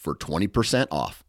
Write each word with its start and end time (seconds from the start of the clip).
for 0.00 0.14
20% 0.14 0.86
off. 0.90 1.22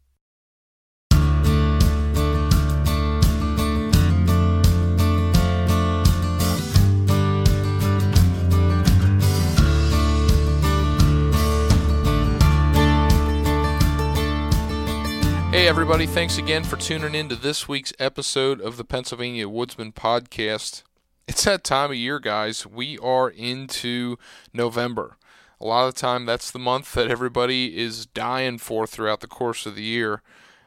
Hey, 15.52 15.68
everybody, 15.68 16.06
thanks 16.06 16.38
again 16.38 16.64
for 16.64 16.76
tuning 16.76 17.14
in 17.14 17.28
to 17.28 17.36
this 17.36 17.68
week's 17.68 17.92
episode 17.98 18.58
of 18.62 18.78
the 18.78 18.84
Pennsylvania 18.84 19.50
Woodsman 19.50 19.92
Podcast. 19.92 20.82
It's 21.28 21.44
that 21.44 21.62
time 21.62 21.90
of 21.90 21.96
year, 21.96 22.18
guys. 22.18 22.66
We 22.66 22.98
are 22.98 23.28
into 23.28 24.16
November. 24.54 25.18
A 25.62 25.66
lot 25.66 25.86
of 25.86 25.94
the 25.94 26.00
time, 26.00 26.26
that's 26.26 26.50
the 26.50 26.58
month 26.58 26.92
that 26.94 27.10
everybody 27.10 27.78
is 27.78 28.04
dying 28.06 28.58
for 28.58 28.86
throughout 28.86 29.20
the 29.20 29.26
course 29.28 29.64
of 29.64 29.76
the 29.76 29.82
year. 29.82 30.22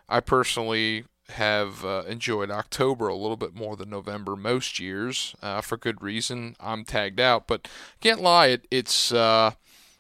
I 0.08 0.22
personally 0.22 1.06
have 1.30 1.84
uh, 1.84 2.04
enjoyed 2.08 2.50
October 2.50 3.08
a 3.08 3.16
little 3.16 3.36
bit 3.36 3.54
more 3.54 3.76
than 3.76 3.90
November 3.90 4.36
most 4.36 4.80
years, 4.80 5.36
uh, 5.42 5.60
for 5.62 5.76
good 5.76 6.02
reason. 6.02 6.56
I'm 6.60 6.86
tagged 6.86 7.20
out, 7.20 7.48
but 7.48 7.68
can't 8.00 8.22
lie, 8.22 8.48
it, 8.48 8.68
it's 8.72 9.12
uh, 9.12 9.52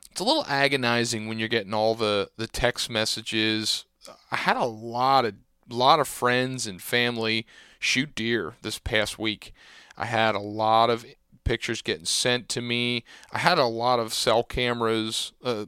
it's 0.09 0.21
a 0.21 0.23
little 0.23 0.45
agonizing 0.47 1.27
when 1.27 1.39
you're 1.39 1.49
getting 1.49 1.73
all 1.73 1.95
the, 1.95 2.29
the 2.37 2.47
text 2.47 2.89
messages 2.89 3.85
I 4.31 4.37
had 4.37 4.57
a 4.57 4.65
lot 4.65 5.25
of 5.25 5.35
lot 5.69 5.99
of 5.99 6.07
friends 6.07 6.67
and 6.67 6.81
family 6.81 7.45
shoot 7.79 8.13
deer 8.15 8.53
this 8.61 8.79
past 8.79 9.17
week. 9.17 9.53
I 9.97 10.05
had 10.05 10.35
a 10.35 10.39
lot 10.39 10.89
of 10.89 11.05
pictures 11.45 11.81
getting 11.81 12.05
sent 12.05 12.49
to 12.49 12.61
me. 12.61 13.05
I 13.31 13.39
had 13.39 13.57
a 13.57 13.65
lot 13.65 13.99
of 13.99 14.13
cell 14.13 14.43
cameras. 14.43 15.31
Uh, 15.43 15.65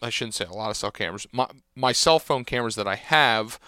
I 0.00 0.10
shouldn't 0.10 0.34
say 0.34 0.44
a 0.44 0.52
lot 0.52 0.70
of 0.70 0.76
cell 0.76 0.92
cameras. 0.92 1.26
My 1.32 1.48
my 1.74 1.92
cell 1.92 2.18
phone 2.18 2.44
cameras 2.44 2.76
that 2.76 2.86
I 2.86 2.94
have 2.94 3.58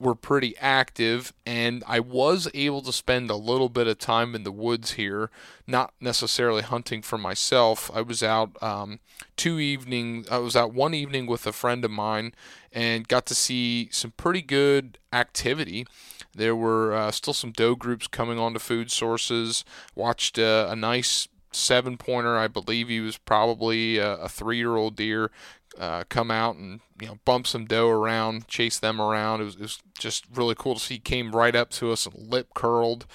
were 0.00 0.14
pretty 0.14 0.56
active, 0.58 1.32
and 1.46 1.82
I 1.86 2.00
was 2.00 2.48
able 2.52 2.82
to 2.82 2.92
spend 2.92 3.30
a 3.30 3.36
little 3.36 3.68
bit 3.68 3.86
of 3.86 3.98
time 3.98 4.34
in 4.34 4.42
the 4.42 4.52
woods 4.52 4.92
here, 4.92 5.30
not 5.66 5.94
necessarily 6.00 6.62
hunting 6.62 7.00
for 7.00 7.16
myself. 7.16 7.90
I 7.94 8.02
was 8.02 8.22
out 8.22 8.60
um, 8.62 8.98
two 9.36 9.58
evenings. 9.60 10.28
I 10.28 10.38
was 10.38 10.56
out 10.56 10.74
one 10.74 10.94
evening 10.94 11.26
with 11.26 11.46
a 11.46 11.52
friend 11.52 11.84
of 11.84 11.90
mine, 11.90 12.34
and 12.72 13.08
got 13.08 13.24
to 13.26 13.34
see 13.34 13.88
some 13.92 14.12
pretty 14.16 14.42
good 14.42 14.98
activity. 15.12 15.86
There 16.34 16.56
were 16.56 16.92
uh, 16.94 17.10
still 17.10 17.32
some 17.34 17.52
doe 17.52 17.74
groups 17.74 18.06
coming 18.06 18.38
onto 18.38 18.58
food 18.58 18.90
sources. 18.90 19.64
Watched 19.94 20.38
uh, 20.38 20.68
a 20.70 20.76
nice 20.76 21.28
seven 21.52 21.96
pointer. 21.96 22.36
I 22.36 22.48
believe 22.48 22.88
he 22.88 23.00
was 23.00 23.16
probably 23.16 23.98
a, 23.98 24.16
a 24.16 24.28
three 24.28 24.56
year 24.56 24.76
old 24.76 24.96
deer 24.96 25.30
uh, 25.78 26.04
come 26.08 26.30
out 26.30 26.56
and 26.56 26.80
you 27.00 27.08
know 27.08 27.18
bump 27.24 27.46
some 27.46 27.66
doe 27.66 27.88
around, 27.88 28.48
chase 28.48 28.78
them 28.78 29.00
around. 29.00 29.40
It 29.40 29.44
was, 29.44 29.54
it 29.56 29.60
was, 29.60 29.78
just 29.98 30.24
really 30.32 30.54
cool 30.56 30.74
to 30.74 30.80
see. 30.80 30.94
He 30.94 31.00
came 31.00 31.34
right 31.34 31.54
up 31.54 31.70
to 31.70 31.92
us 31.92 32.06
and 32.06 32.14
lip 32.14 32.48
curled, 32.54 33.06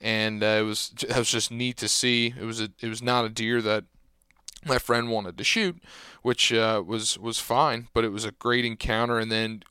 and 0.00 0.42
uh, 0.42 0.58
it 0.60 0.62
was 0.62 0.94
was 1.16 1.30
just 1.30 1.50
neat 1.50 1.76
to 1.78 1.88
see. 1.88 2.34
It 2.38 2.44
was 2.44 2.60
a, 2.60 2.70
it 2.80 2.88
was 2.88 3.02
not 3.02 3.24
a 3.24 3.28
deer 3.28 3.60
that 3.62 3.84
my 4.64 4.78
friend 4.78 5.10
wanted 5.10 5.36
to 5.38 5.44
shoot, 5.44 5.82
which 6.22 6.52
uh, 6.52 6.82
was 6.86 7.18
was 7.18 7.38
fine, 7.38 7.88
but 7.94 8.04
it 8.04 8.12
was 8.12 8.24
a 8.24 8.32
great 8.32 8.64
encounter. 8.64 9.18
And 9.18 9.30
then 9.30 9.62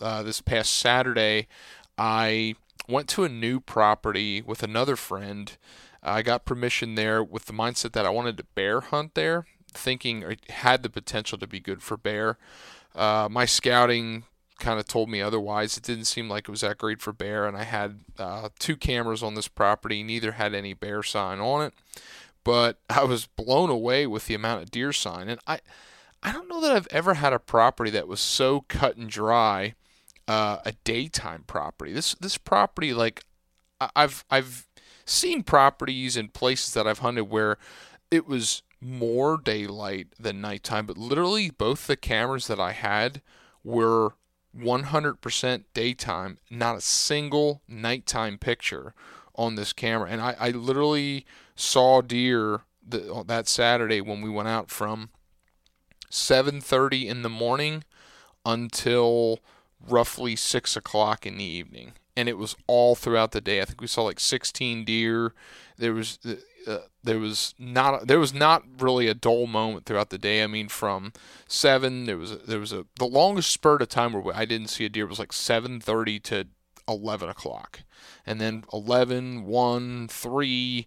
uh, 0.00 0.22
this 0.22 0.40
past 0.40 0.74
Saturday, 0.74 1.48
I 1.96 2.56
went 2.88 3.08
to 3.10 3.24
a 3.24 3.28
new 3.28 3.60
property 3.60 4.42
with 4.42 4.62
another 4.62 4.96
friend. 4.96 5.56
I 6.02 6.22
got 6.22 6.44
permission 6.44 6.96
there 6.96 7.22
with 7.22 7.46
the 7.46 7.52
mindset 7.52 7.92
that 7.92 8.06
I 8.06 8.10
wanted 8.10 8.36
to 8.36 8.44
bear 8.54 8.80
hunt 8.80 9.14
there 9.14 9.46
thinking 9.76 10.22
it 10.22 10.50
had 10.50 10.82
the 10.82 10.88
potential 10.88 11.36
to 11.38 11.46
be 11.46 11.60
good 11.60 11.82
for 11.82 11.96
bear. 11.96 12.38
Uh, 12.94 13.28
my 13.30 13.44
scouting 13.44 14.24
kind 14.58 14.78
of 14.78 14.86
told 14.86 15.08
me 15.08 15.20
otherwise. 15.20 15.76
It 15.76 15.82
didn't 15.82 16.04
seem 16.04 16.28
like 16.28 16.44
it 16.48 16.50
was 16.50 16.60
that 16.62 16.78
great 16.78 17.02
for 17.02 17.12
bear, 17.12 17.46
and 17.46 17.56
I 17.56 17.64
had 17.64 18.00
uh, 18.18 18.48
two 18.58 18.76
cameras 18.76 19.22
on 19.22 19.34
this 19.34 19.48
property. 19.48 20.02
Neither 20.02 20.32
had 20.32 20.54
any 20.54 20.72
bear 20.72 21.02
sign 21.02 21.40
on 21.40 21.66
it, 21.66 21.74
but 22.44 22.78
I 22.90 23.04
was 23.04 23.26
blown 23.26 23.70
away 23.70 24.06
with 24.06 24.26
the 24.26 24.34
amount 24.34 24.62
of 24.62 24.70
deer 24.70 24.92
sign. 24.92 25.28
And 25.28 25.40
I, 25.46 25.58
I 26.22 26.32
don't 26.32 26.48
know 26.48 26.60
that 26.60 26.72
I've 26.72 26.88
ever 26.90 27.14
had 27.14 27.32
a 27.32 27.38
property 27.38 27.90
that 27.90 28.08
was 28.08 28.20
so 28.20 28.64
cut 28.68 28.96
and 28.96 29.10
dry, 29.10 29.74
uh, 30.28 30.58
a 30.64 30.72
daytime 30.84 31.44
property. 31.46 31.92
This 31.92 32.14
this 32.14 32.38
property, 32.38 32.94
like 32.94 33.24
I've 33.94 34.24
I've 34.30 34.66
seen 35.04 35.42
properties 35.42 36.16
in 36.16 36.28
places 36.28 36.74
that 36.74 36.86
I've 36.86 37.00
hunted 37.00 37.24
where 37.24 37.58
it 38.10 38.26
was 38.26 38.62
more 38.80 39.38
daylight 39.38 40.08
than 40.18 40.40
nighttime, 40.40 40.86
but 40.86 40.98
literally 40.98 41.50
both 41.50 41.86
the 41.86 41.96
cameras 41.96 42.46
that 42.46 42.60
I 42.60 42.72
had 42.72 43.22
were 43.62 44.14
100% 44.56 45.64
daytime, 45.72 46.38
not 46.50 46.76
a 46.76 46.80
single 46.80 47.62
nighttime 47.66 48.38
picture 48.38 48.94
on 49.34 49.54
this 49.54 49.72
camera. 49.72 50.08
And 50.10 50.20
I, 50.20 50.36
I 50.38 50.50
literally 50.50 51.26
saw 51.56 52.02
deer 52.02 52.60
the, 52.86 53.24
that 53.26 53.48
Saturday 53.48 54.00
when 54.00 54.20
we 54.20 54.30
went 54.30 54.48
out 54.48 54.70
from 54.70 55.10
7:30 56.10 57.06
in 57.06 57.22
the 57.22 57.28
morning 57.28 57.84
until 58.44 59.40
roughly 59.88 60.36
six 60.36 60.76
o'clock 60.76 61.26
in 61.26 61.38
the 61.38 61.44
evening, 61.44 61.92
and 62.16 62.28
it 62.28 62.38
was 62.38 62.56
all 62.66 62.94
throughout 62.94 63.32
the 63.32 63.40
day. 63.40 63.60
I 63.60 63.64
think 63.64 63.80
we 63.80 63.86
saw 63.86 64.02
like 64.02 64.20
16 64.20 64.84
deer. 64.84 65.32
There 65.76 65.94
was 65.94 66.18
uh, 66.66 66.78
there 67.02 67.18
was 67.18 67.54
not 67.58 68.06
there 68.06 68.18
was 68.18 68.32
not 68.32 68.64
really 68.78 69.08
a 69.08 69.14
dull 69.14 69.46
moment 69.46 69.86
throughout 69.86 70.10
the 70.10 70.18
day. 70.18 70.42
I 70.42 70.46
mean, 70.46 70.68
from 70.68 71.12
seven 71.46 72.04
there 72.06 72.16
was 72.16 72.38
there 72.38 72.60
was 72.60 72.72
a 72.72 72.86
the 72.98 73.06
longest 73.06 73.50
spurt 73.50 73.82
of 73.82 73.88
time 73.88 74.12
where 74.12 74.36
I 74.36 74.44
didn't 74.44 74.68
see 74.68 74.84
a 74.84 74.88
deer 74.88 75.06
was 75.06 75.18
like 75.18 75.32
seven 75.32 75.80
thirty 75.80 76.18
to 76.20 76.46
eleven 76.88 77.28
o'clock, 77.28 77.80
and 78.26 78.40
then 78.40 78.64
11, 78.72 79.44
1, 79.44 80.08
3, 80.08 80.86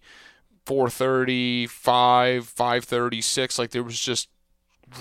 4.30, 0.66 1.68
5, 1.68 2.54
5.30, 2.54 3.24
6. 3.24 3.58
Like 3.58 3.70
there 3.70 3.82
was 3.82 3.98
just 3.98 4.28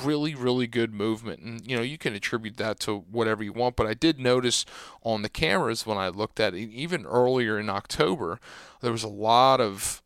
really 0.04 0.36
really 0.36 0.68
good 0.68 0.94
movement 0.94 1.40
and 1.42 1.66
you 1.66 1.76
know 1.76 1.82
you 1.82 1.98
can 1.98 2.14
attribute 2.14 2.58
that 2.58 2.80
to 2.80 2.98
whatever 3.12 3.44
you 3.44 3.54
want 3.54 3.76
but 3.76 3.88
i 3.88 3.94
did 3.94 4.20
notice 4.20 4.66
on 5.02 5.22
the 5.22 5.30
cameras 5.30 5.86
when 5.86 5.98
i 5.98 6.10
looked 6.10 6.40
at 6.40 6.54
it 6.54 6.70
even 6.70 7.06
earlier 7.06 7.58
in 7.60 7.70
october 7.70 8.40
there 8.82 8.92
was 8.92 9.04
a 9.04 9.08
lot 9.08 9.62
of 9.62 10.02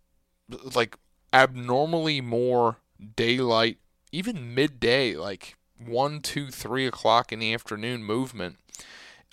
like 0.75 0.97
abnormally 1.33 2.21
more 2.21 2.77
daylight, 3.15 3.77
even 4.11 4.53
midday, 4.53 5.15
like 5.15 5.55
one, 5.77 6.21
two, 6.21 6.51
three 6.51 6.85
o'clock 6.85 7.31
in 7.31 7.39
the 7.39 7.53
afternoon 7.53 8.03
movement 8.03 8.57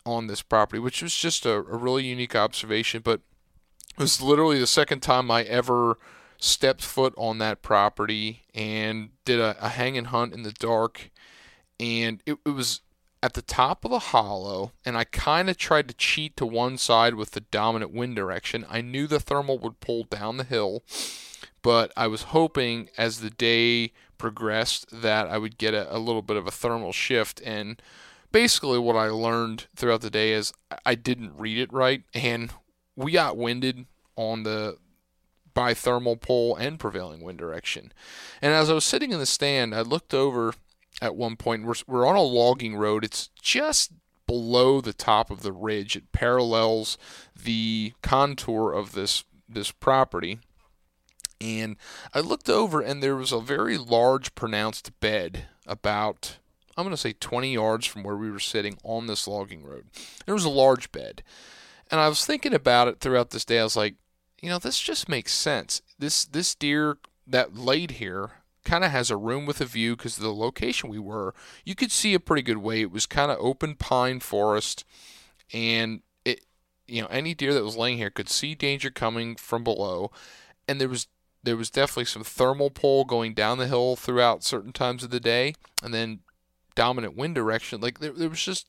on 0.07 0.27
this 0.27 0.43
property, 0.43 0.79
which 0.79 1.03
was 1.03 1.15
just 1.15 1.45
a, 1.45 1.53
a 1.53 1.77
really 1.77 2.05
unique 2.05 2.37
observation. 2.37 3.03
But 3.05 3.21
it 3.97 4.03
was 4.03 4.23
literally 4.23 4.59
the 4.59 4.67
second 4.67 5.01
time 5.01 5.31
I 5.31 5.43
ever 5.43 5.99
stepped 6.39 6.83
foot 6.83 7.15
on 7.17 7.39
that 7.39 7.63
property 7.63 8.45
and 8.55 9.11
did 9.25 9.41
a, 9.41 9.57
a 9.61 9.71
hang 9.71 9.99
and 9.99 10.09
hunt 10.09 10.33
in 10.33 10.43
the 10.43 10.53
dark. 10.53 11.11
And 11.81 12.23
it, 12.27 12.39
it 12.45 12.51
was 12.51 12.81
at 13.23 13.35
the 13.35 13.43
top 13.43 13.85
of 13.85 13.91
the 13.91 13.99
hollow, 13.99 14.73
and 14.85 14.97
I 14.97 15.05
kind 15.05 15.51
of 15.51 15.57
tried 15.57 15.89
to 15.89 15.95
cheat 15.95 16.37
to 16.37 16.47
one 16.47 16.79
side 16.79 17.15
with 17.15 17.33
the 17.33 17.41
dominant 17.41 17.93
wind 17.93 18.17
direction. 18.17 18.65
I 18.71 18.81
knew 18.81 19.07
the 19.07 19.21
thermal 19.21 19.59
would 19.59 19.81
pull 19.81 20.05
down 20.05 20.37
the 20.37 20.45
hill, 20.45 20.85
but 21.63 21.93
I 21.97 22.07
was 22.07 22.25
hoping 22.25 22.89
as 22.97 23.21
the 23.21 23.31
day 23.31 23.93
progressed 24.19 24.87
that 24.93 25.27
I 25.27 25.39
would 25.39 25.59
get 25.59 25.75
a, 25.75 25.95
a 25.95 25.99
little 25.99 26.23
bit 26.23 26.37
of 26.37 26.47
a 26.47 26.53
thermal 26.53 26.93
shift. 26.93 27.41
And 27.45 27.83
basically, 28.31 28.79
what 28.79 28.97
I 28.97 29.09
learned 29.09 29.67
throughout 29.75 30.01
the 30.01 30.11
day 30.11 30.33
is 30.33 30.53
I 30.87 30.95
didn't 30.95 31.37
read 31.37 31.59
it 31.59 31.73
right, 31.73 32.03
and 32.15 32.53
we 32.95 33.13
got 33.13 33.37
winded 33.37 33.87
on 34.17 34.45
the 34.45 34.77
by 35.59 35.75
thermal 35.75 36.17
pole 36.17 36.55
and 36.55 36.79
prevailing 36.79 37.21
wind 37.21 37.37
direction. 37.37 37.93
And 38.41 38.55
as 38.55 38.71
I 38.71 38.75
was 38.75 38.85
sitting 38.85 39.11
in 39.11 39.19
the 39.19 39.27
stand, 39.27 39.75
I 39.75 39.81
looked 39.81 40.15
over 40.15 40.55
at 41.03 41.17
one 41.17 41.35
point. 41.35 41.65
We're, 41.65 41.75
we're 41.89 42.07
on 42.07 42.15
a 42.15 42.23
logging 42.23 42.77
road. 42.77 43.03
It's 43.03 43.31
just 43.43 43.91
below 44.29 44.81
the 44.81 44.93
top 44.93 45.33
of 45.33 45.43
the 45.43 45.51
ridge. 45.51 45.97
It 45.97 46.13
parallels 46.13 46.97
the 47.35 47.93
contour 48.03 48.73
of 48.73 48.93
this 48.93 49.25
this 49.49 49.73
property. 49.73 50.39
And 51.41 51.77
I 52.15 52.21
looked 52.21 52.49
over 52.49 52.81
and 52.81 53.03
there 53.03 53.17
was 53.17 53.33
a 53.33 53.41
very 53.41 53.79
large 53.79 54.37
pronounced 54.37 55.01
bed 55.01 55.47
about 55.67 56.39
I'm 56.77 56.85
going 56.85 56.95
to 56.95 56.97
say 56.97 57.15
20 57.15 57.53
yards 57.53 57.85
from 57.85 58.05
where 58.05 58.17
we 58.17 58.31
were 58.31 58.39
sitting 58.39 58.79
on 58.85 59.09
this 59.09 59.27
logging 59.27 59.65
road. 59.65 59.87
There 60.25 60.37
was 60.37 60.45
a 60.45 60.51
large 60.51 60.93
bed. 60.93 61.25
And 61.91 62.01
I 62.01 62.09
was 62.09 62.25
thinking 62.25 62.55
about 62.55 62.87
it 62.87 63.01
throughout 63.01 63.31
this 63.31 63.45
day. 63.45 63.59
I 63.59 63.65
was 63.65 63.77
like, 63.77 63.97
you 64.41 64.49
know, 64.49 64.59
this 64.59 64.81
just 64.81 65.09
makes 65.09 65.33
sense. 65.33 65.83
This 65.99 66.25
this 66.25 66.55
deer 66.55 66.99
that 67.27 67.57
laid 67.57 67.93
here 67.93 68.31
kind 68.65 68.85
of 68.85 68.91
has 68.91 69.11
a 69.11 69.17
room 69.17 69.47
with 69.47 69.61
a 69.61 69.65
view 69.65 69.97
because 69.97 70.17
of 70.17 70.23
the 70.23 70.33
location 70.33 70.91
we 70.91 70.99
were, 70.99 71.35
you 71.65 71.75
could 71.75 71.91
see 71.91 72.15
a 72.15 72.21
pretty 72.21 72.43
good 72.43 72.59
way. 72.59 72.83
It 72.83 72.91
was 72.91 73.07
kind 73.07 73.31
of 73.31 73.39
open 73.41 73.75
pine 73.75 74.21
forest, 74.21 74.85
and 75.53 76.03
it, 76.25 76.45
you 76.87 77.01
know, 77.03 77.09
any 77.09 77.35
deer 77.35 77.55
that 77.55 77.65
was 77.65 77.77
laying 77.77 77.99
here 77.99 78.11
could 78.11 78.29
see 78.29 78.55
danger 78.55 78.91
coming 78.91 79.37
from 79.37 79.65
below, 79.65 80.11
and 80.67 80.81
there 80.81 80.89
was 80.89 81.09
there 81.43 81.57
was 81.57 81.71
definitely 81.71 82.05
some 82.05 82.25
thermal 82.25 82.71
pole 82.71 83.05
going 83.05 83.33
down 83.33 83.59
the 83.59 83.69
hill 83.69 83.97
throughout 83.97 84.45
certain 84.45 84.73
times 84.73 85.03
of 85.03 85.11
the 85.11 85.21
day, 85.21 85.55
and 85.83 85.95
then 85.95 86.21
dominant 86.75 87.17
wind 87.17 87.35
direction. 87.35 87.81
Like 87.81 88.01
there, 88.01 88.13
there 88.13 88.29
was 88.29 88.43
just 88.43 88.69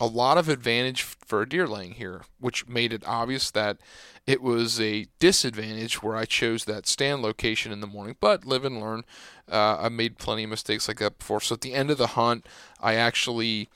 a 0.00 0.06
lot 0.06 0.38
of 0.38 0.48
advantage 0.48 1.02
for 1.02 1.42
a 1.42 1.48
deer 1.48 1.66
laying 1.66 1.92
here, 1.92 2.22
which 2.38 2.68
made 2.68 2.92
it 2.92 3.02
obvious 3.06 3.50
that 3.50 3.78
it 4.26 4.42
was 4.42 4.80
a 4.80 5.06
disadvantage 5.18 6.02
where 6.02 6.16
I 6.16 6.24
chose 6.24 6.64
that 6.64 6.86
stand 6.86 7.22
location 7.22 7.72
in 7.72 7.80
the 7.80 7.86
morning. 7.86 8.16
But 8.20 8.44
live 8.44 8.64
and 8.64 8.80
learn. 8.80 9.04
Uh, 9.50 9.78
I 9.80 9.88
made 9.88 10.18
plenty 10.18 10.44
of 10.44 10.50
mistakes 10.50 10.86
like 10.86 10.98
that 10.98 11.18
before. 11.18 11.40
So 11.40 11.54
at 11.54 11.62
the 11.62 11.74
end 11.74 11.90
of 11.90 11.98
the 11.98 12.08
hunt, 12.08 12.46
I 12.80 12.94
actually 12.94 13.68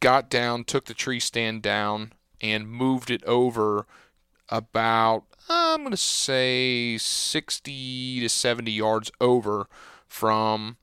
got 0.00 0.28
down, 0.28 0.64
took 0.64 0.86
the 0.86 0.94
tree 0.94 1.20
stand 1.20 1.62
down, 1.62 2.12
and 2.40 2.68
moved 2.68 3.10
it 3.10 3.24
over 3.24 3.86
about, 4.48 5.24
I'm 5.48 5.80
going 5.80 5.90
to 5.90 5.96
say 5.96 6.98
60 6.98 8.20
to 8.20 8.28
70 8.28 8.70
yards 8.70 9.10
over 9.20 9.68
from 10.08 10.76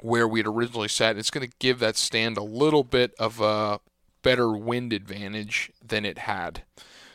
where 0.00 0.28
we 0.28 0.40
had 0.40 0.46
originally 0.46 0.88
sat. 0.88 1.16
It's 1.16 1.30
going 1.30 1.48
to 1.48 1.56
give 1.58 1.78
that 1.80 1.96
stand 1.96 2.36
a 2.36 2.42
little 2.42 2.84
bit 2.84 3.14
of 3.18 3.40
a 3.40 3.80
better 4.22 4.52
wind 4.52 4.92
advantage 4.92 5.70
than 5.84 6.04
it 6.04 6.18
had. 6.18 6.62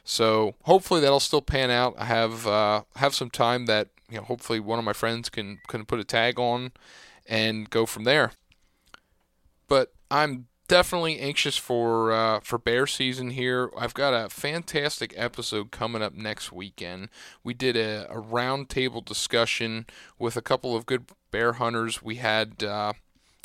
So 0.04 0.56
hopefully 0.64 1.00
that'll 1.02 1.20
still 1.20 1.42
pan 1.42 1.70
out. 1.70 1.96
I 1.98 2.06
have 2.06 2.46
uh, 2.46 2.84
have 2.96 3.16
some 3.16 3.30
time 3.30 3.66
that 3.68 3.90
you 4.10 4.18
know 4.18 4.24
hopefully 4.24 4.60
one 4.60 4.80
of 4.80 4.86
my 4.86 4.94
friends 4.94 5.30
can 5.30 5.60
can 5.68 5.86
put 5.86 6.00
a 6.00 6.04
tag 6.04 6.40
on 6.40 6.72
and 7.26 7.70
go 7.70 7.86
from 7.86 8.04
there. 8.04 8.32
But 9.68 9.94
I'm 10.12 10.48
definitely 10.68 11.20
anxious 11.20 11.56
for 11.56 12.12
uh, 12.12 12.40
for 12.42 12.58
bear 12.58 12.86
season 12.86 13.32
here. 13.32 13.70
I've 13.78 13.94
got 13.94 14.14
a 14.14 14.30
fantastic 14.30 15.14
episode 15.16 15.72
coming 15.72 16.02
up 16.02 16.14
next 16.14 16.52
weekend. 16.52 17.10
We 17.44 17.54
did 17.54 17.78
a, 17.78 18.08
a 18.10 18.22
roundtable 18.22 19.06
discussion 19.06 19.86
with 20.20 20.36
a 20.36 20.42
couple 20.42 20.76
of 20.76 20.86
good 20.86 21.06
bear 21.34 21.54
hunters. 21.54 22.02
We 22.02 22.16
had 22.16 22.64
uh, 22.64 22.94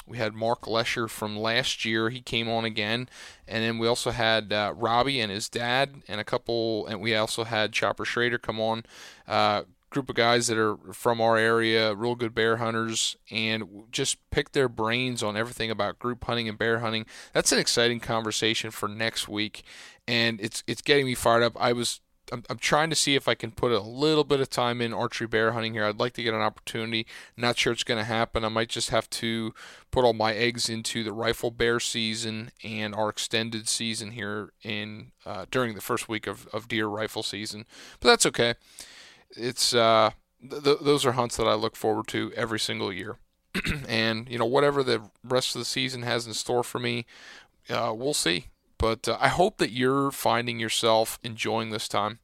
we 0.06 0.18
had 0.18 0.34
Mark 0.34 0.68
Lesher 0.68 1.08
from 1.08 1.36
last 1.36 1.84
year. 1.84 2.10
He 2.10 2.20
came 2.20 2.48
on 2.48 2.64
again, 2.64 3.08
and 3.48 3.64
then 3.64 3.78
we 3.78 3.88
also 3.88 4.12
had 4.12 4.52
uh, 4.52 4.74
Robbie 4.76 5.20
and 5.20 5.32
his 5.32 5.48
dad, 5.48 6.02
and 6.06 6.20
a 6.20 6.24
couple, 6.24 6.86
and 6.86 7.00
we 7.00 7.16
also 7.16 7.44
had 7.44 7.72
Chopper 7.72 8.04
Schrader 8.04 8.38
come 8.38 8.60
on. 8.60 8.84
Uh, 9.26 9.62
group 9.90 10.10
of 10.10 10.16
guys 10.16 10.48
that 10.48 10.58
are 10.58 10.76
from 10.92 11.18
our 11.18 11.38
area, 11.38 11.94
real 11.94 12.14
good 12.14 12.34
bear 12.34 12.58
hunters, 12.58 13.16
and 13.30 13.84
just 13.90 14.18
pick 14.30 14.52
their 14.52 14.68
brains 14.68 15.22
on 15.22 15.36
everything 15.36 15.70
about 15.70 15.98
group 15.98 16.24
hunting 16.24 16.48
and 16.48 16.58
bear 16.58 16.80
hunting. 16.80 17.06
That's 17.32 17.52
an 17.52 17.58
exciting 17.58 18.00
conversation 18.00 18.70
for 18.70 18.88
next 18.88 19.28
week, 19.28 19.62
and 20.06 20.40
it's 20.40 20.62
it's 20.66 20.82
getting 20.82 21.06
me 21.06 21.14
fired 21.14 21.42
up. 21.42 21.56
I 21.58 21.72
was 21.72 22.00
I'm, 22.32 22.44
I'm 22.50 22.58
trying 22.58 22.90
to 22.90 22.96
see 22.96 23.14
if 23.14 23.28
I 23.28 23.34
can 23.34 23.50
put 23.50 23.72
a 23.72 23.80
little 23.80 24.24
bit 24.24 24.40
of 24.40 24.50
time 24.50 24.80
in 24.80 24.92
archery 24.92 25.26
bear 25.26 25.52
hunting 25.52 25.72
here. 25.72 25.84
I'd 25.84 25.98
like 25.98 26.14
to 26.14 26.22
get 26.22 26.34
an 26.34 26.40
opportunity. 26.40 27.06
Not 27.36 27.58
sure 27.58 27.72
it's 27.72 27.84
going 27.84 27.98
to 27.98 28.04
happen. 28.04 28.44
I 28.44 28.48
might 28.48 28.68
just 28.68 28.90
have 28.90 29.08
to 29.10 29.54
put 29.90 30.04
all 30.04 30.12
my 30.12 30.34
eggs 30.34 30.68
into 30.68 31.02
the 31.02 31.12
rifle 31.12 31.50
bear 31.50 31.80
season 31.80 32.50
and 32.62 32.94
our 32.94 33.08
extended 33.08 33.68
season 33.68 34.12
here 34.12 34.52
in 34.62 35.12
uh, 35.26 35.46
during 35.50 35.74
the 35.74 35.80
first 35.80 36.08
week 36.08 36.26
of, 36.26 36.46
of 36.52 36.68
deer 36.68 36.86
rifle 36.86 37.22
season. 37.22 37.66
But 38.00 38.08
that's 38.08 38.26
okay 38.26 38.54
it's 39.36 39.74
uh, 39.74 40.10
th- 40.48 40.78
those 40.80 41.04
are 41.04 41.12
hunts 41.12 41.36
that 41.36 41.46
I 41.46 41.54
look 41.54 41.76
forward 41.76 42.08
to 42.08 42.32
every 42.36 42.60
single 42.60 42.92
year. 42.92 43.16
and 43.88 44.28
you 44.28 44.38
know 44.38 44.46
whatever 44.46 44.82
the 44.82 45.02
rest 45.24 45.54
of 45.54 45.60
the 45.60 45.64
season 45.64 46.02
has 46.02 46.26
in 46.26 46.34
store 46.34 46.62
for 46.62 46.78
me, 46.78 47.06
uh, 47.70 47.92
we'll 47.96 48.14
see. 48.14 48.46
But 48.78 49.08
uh, 49.08 49.18
I 49.20 49.28
hope 49.28 49.58
that 49.58 49.72
you're 49.72 50.10
finding 50.10 50.58
yourself 50.58 51.18
enjoying 51.22 51.70
this 51.70 51.88
time. 51.88 52.20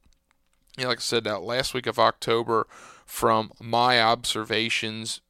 You 0.77 0.83
know, 0.83 0.89
like 0.89 0.99
I 0.99 1.01
said, 1.01 1.23
that 1.25 1.41
last 1.41 1.73
week 1.73 1.87
of 1.87 1.99
October, 1.99 2.67
from 3.05 3.51
my 3.61 4.01
observations, 4.01 5.21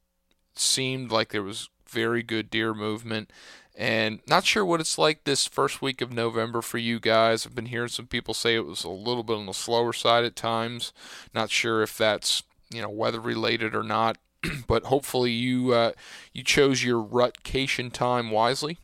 seemed 0.55 1.11
like 1.11 1.29
there 1.29 1.43
was 1.43 1.69
very 1.87 2.23
good 2.23 2.49
deer 2.49 2.73
movement. 2.73 3.31
And 3.77 4.21
not 4.27 4.45
sure 4.45 4.63
what 4.63 4.79
it's 4.79 4.97
like 4.97 5.25
this 5.25 5.47
first 5.47 5.81
week 5.81 5.99
of 6.01 6.11
November 6.11 6.61
for 6.61 6.77
you 6.77 6.99
guys. 6.99 7.45
I've 7.45 7.55
been 7.55 7.65
hearing 7.65 7.89
some 7.89 8.07
people 8.07 8.33
say 8.33 8.55
it 8.55 8.65
was 8.65 8.83
a 8.83 8.89
little 8.89 9.23
bit 9.23 9.35
on 9.35 9.47
the 9.47 9.53
slower 9.53 9.91
side 9.91 10.23
at 10.23 10.35
times. 10.35 10.93
Not 11.33 11.49
sure 11.49 11.83
if 11.83 11.97
that's 11.97 12.43
you 12.71 12.81
know 12.81 12.89
weather 12.89 13.19
related 13.19 13.75
or 13.75 13.83
not, 13.83 14.17
but 14.67 14.85
hopefully 14.85 15.31
you 15.31 15.73
uh, 15.73 15.91
you 16.33 16.43
chose 16.43 16.83
your 16.83 17.01
rutcation 17.01 17.91
time 17.91 18.31
wisely. 18.31 18.77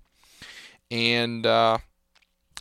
And 0.89 1.45
uh, 1.45 1.77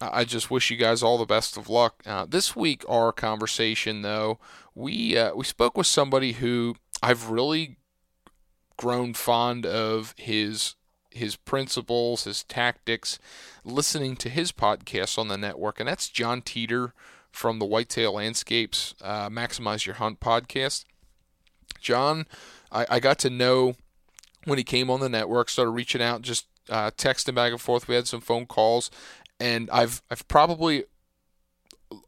I 0.01 0.25
just 0.25 0.51
wish 0.51 0.71
you 0.71 0.77
guys 0.77 1.03
all 1.03 1.19
the 1.19 1.27
best 1.27 1.57
of 1.57 1.69
luck. 1.69 2.03
Uh, 2.07 2.25
this 2.27 2.57
week, 2.57 2.85
our 2.89 3.13
conversation 3.13 4.03
though, 4.03 4.39
we 4.75 5.17
uh, 5.17 5.35
we 5.35 5.45
spoke 5.45 5.77
with 5.77 5.87
somebody 5.87 6.33
who 6.33 6.77
I've 7.03 7.31
really 7.31 7.77
grown 8.77 9.13
fond 9.13 9.67
of 9.67 10.15
his 10.17 10.77
his 11.11 11.37
principles, 11.37 12.25
his 12.25 12.45
tactics, 12.45 13.19
listening 13.65 14.17
to 14.17 14.31
his 14.31 14.53
podcast 14.53 15.19
on 15.19 15.29
the 15.29 15.37
network, 15.37 15.81
and 15.81 15.89
that's 15.89 16.09
John 16.09 16.41
Teeter 16.41 16.95
from 17.31 17.59
the 17.59 17.67
Whitetail 17.67 18.15
Landscapes 18.15 18.95
uh, 19.03 19.29
Maximize 19.29 19.87
Your 19.87 19.97
Hunt 19.97 20.21
podcast. 20.21 20.85
John, 21.81 22.27
I, 22.73 22.87
I, 22.91 23.01
got 23.01 23.19
to 23.21 23.31
know 23.31 23.75
when 24.45 24.59
he 24.59 24.65
came 24.65 24.91
on 24.91 25.01
the 25.01 25.09
network, 25.09 25.49
started 25.49 25.71
reaching 25.71 26.03
out, 26.03 26.23
just 26.23 26.47
uh, 26.69 26.91
texting 26.91 27.35
back 27.35 27.53
and 27.53 27.61
forth. 27.61 27.89
We 27.89 27.95
had 27.95 28.07
some 28.07 28.21
phone 28.21 28.47
calls, 28.47 28.91
and 29.41 29.69
I've 29.71 30.03
I've 30.11 30.29
probably 30.29 30.85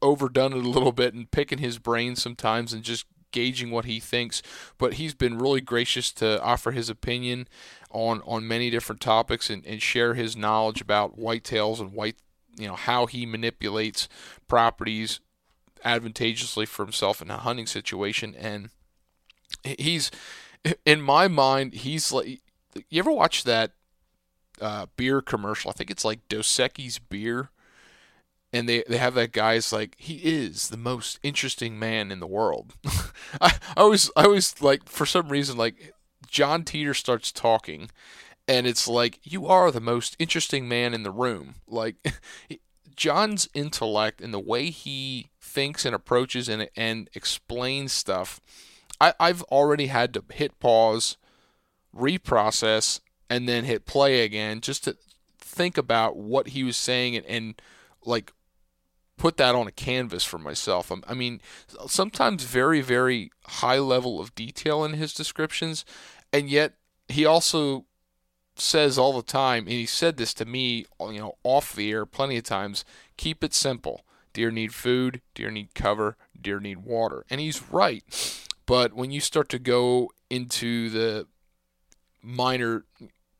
overdone 0.01 0.53
it 0.53 0.63
a 0.63 0.69
little 0.69 0.93
bit 0.93 1.13
and 1.13 1.29
picking 1.29 1.57
his 1.57 1.77
brain 1.79 2.15
sometimes 2.15 2.71
and 2.71 2.83
just 2.83 3.05
gauging 3.31 3.71
what 3.71 3.85
he 3.85 3.99
thinks, 3.99 4.41
but 4.77 4.93
he's 4.93 5.15
been 5.15 5.39
really 5.39 5.59
gracious 5.59 6.13
to 6.13 6.41
offer 6.41 6.71
his 6.71 6.89
opinion 6.89 7.47
on 7.91 8.21
on 8.25 8.47
many 8.47 8.69
different 8.69 9.01
topics 9.01 9.49
and, 9.49 9.65
and 9.65 9.81
share 9.81 10.13
his 10.13 10.37
knowledge 10.37 10.79
about 10.79 11.19
whitetails 11.19 11.81
and 11.81 11.91
white 11.91 12.15
you 12.57 12.67
know 12.67 12.75
how 12.75 13.07
he 13.07 13.25
manipulates 13.25 14.07
properties 14.47 15.19
advantageously 15.83 16.65
for 16.65 16.85
himself 16.85 17.21
in 17.21 17.29
a 17.29 17.37
hunting 17.37 17.65
situation. 17.65 18.35
And 18.37 18.69
he's 19.63 20.11
in 20.85 21.01
my 21.01 21.27
mind 21.27 21.73
he's 21.73 22.11
like 22.11 22.39
you 22.89 22.99
ever 22.99 23.11
watch 23.11 23.43
that 23.43 23.71
uh, 24.63 24.85
beer 24.97 25.21
commercial 25.21 25.69
i 25.69 25.73
think 25.73 25.91
it's 25.91 26.05
like 26.05 26.27
Dos 26.29 26.47
Equis 26.47 26.99
beer 27.09 27.49
and 28.53 28.69
they, 28.69 28.83
they 28.87 28.97
have 28.97 29.15
that 29.15 29.31
guy's 29.31 29.73
like 29.73 29.95
he 29.97 30.17
is 30.17 30.69
the 30.69 30.77
most 30.77 31.19
interesting 31.23 31.79
man 31.79 32.11
in 32.11 32.19
the 32.19 32.27
world. 32.27 32.75
I, 33.41 33.55
I 33.75 33.81
always 33.81 34.11
I 34.15 34.25
always 34.25 34.61
like 34.61 34.87
for 34.87 35.07
some 35.07 35.29
reason 35.29 35.57
like 35.57 35.93
John 36.27 36.63
Teeter 36.63 36.93
starts 36.93 37.31
talking 37.31 37.89
and 38.47 38.67
it's 38.67 38.87
like 38.87 39.19
you 39.23 39.47
are 39.47 39.71
the 39.71 39.81
most 39.81 40.15
interesting 40.19 40.67
man 40.69 40.93
in 40.93 41.01
the 41.01 41.11
room. 41.11 41.55
Like 41.67 41.95
John's 42.95 43.49
intellect 43.55 44.21
and 44.21 44.31
the 44.33 44.39
way 44.39 44.69
he 44.69 45.31
thinks 45.41 45.83
and 45.83 45.95
approaches 45.95 46.47
and 46.47 46.69
and 46.77 47.09
explains 47.15 47.91
stuff. 47.91 48.39
I, 49.01 49.15
I've 49.19 49.41
already 49.43 49.87
had 49.87 50.13
to 50.13 50.23
hit 50.31 50.59
pause, 50.59 51.17
reprocess, 51.95 52.99
and 53.33 53.49
then 53.49 53.63
hit 53.63 53.87
play 53.87 54.23
again 54.23 54.61
just 54.61 54.83
to 54.83 54.95
think 55.39 55.75
about 55.75 56.15
what 56.15 56.49
he 56.49 56.63
was 56.63 56.77
saying 56.77 57.15
and, 57.15 57.25
and 57.25 57.61
like 58.05 58.31
put 59.17 59.37
that 59.37 59.55
on 59.55 59.65
a 59.65 59.71
canvas 59.71 60.23
for 60.23 60.37
myself. 60.37 60.91
Um, 60.91 61.03
I 61.07 61.15
mean, 61.15 61.41
sometimes 61.87 62.43
very, 62.43 62.81
very 62.81 63.31
high 63.45 63.79
level 63.79 64.19
of 64.19 64.35
detail 64.35 64.85
in 64.85 64.93
his 64.93 65.15
descriptions, 65.15 65.83
and 66.31 66.47
yet 66.47 66.73
he 67.07 67.25
also 67.25 67.85
says 68.55 68.99
all 68.99 69.13
the 69.13 69.23
time, 69.23 69.63
and 69.63 69.71
he 69.73 69.87
said 69.87 70.17
this 70.17 70.33
to 70.35 70.45
me, 70.45 70.85
you 70.99 71.19
know, 71.19 71.33
off 71.43 71.75
the 71.75 71.91
air 71.91 72.05
plenty 72.05 72.37
of 72.37 72.43
times 72.43 72.85
keep 73.17 73.43
it 73.43 73.55
simple. 73.55 74.05
Deer 74.31 74.51
need 74.51 74.75
food, 74.75 75.21
deer 75.33 75.49
need 75.49 75.73
cover, 75.73 76.17
deer 76.39 76.59
need 76.59 76.79
water. 76.79 77.25
And 77.31 77.41
he's 77.41 77.63
right. 77.71 78.03
But 78.67 78.93
when 78.93 79.09
you 79.09 79.21
start 79.21 79.49
to 79.49 79.59
go 79.59 80.11
into 80.29 80.89
the 80.89 81.27
minor 82.23 82.85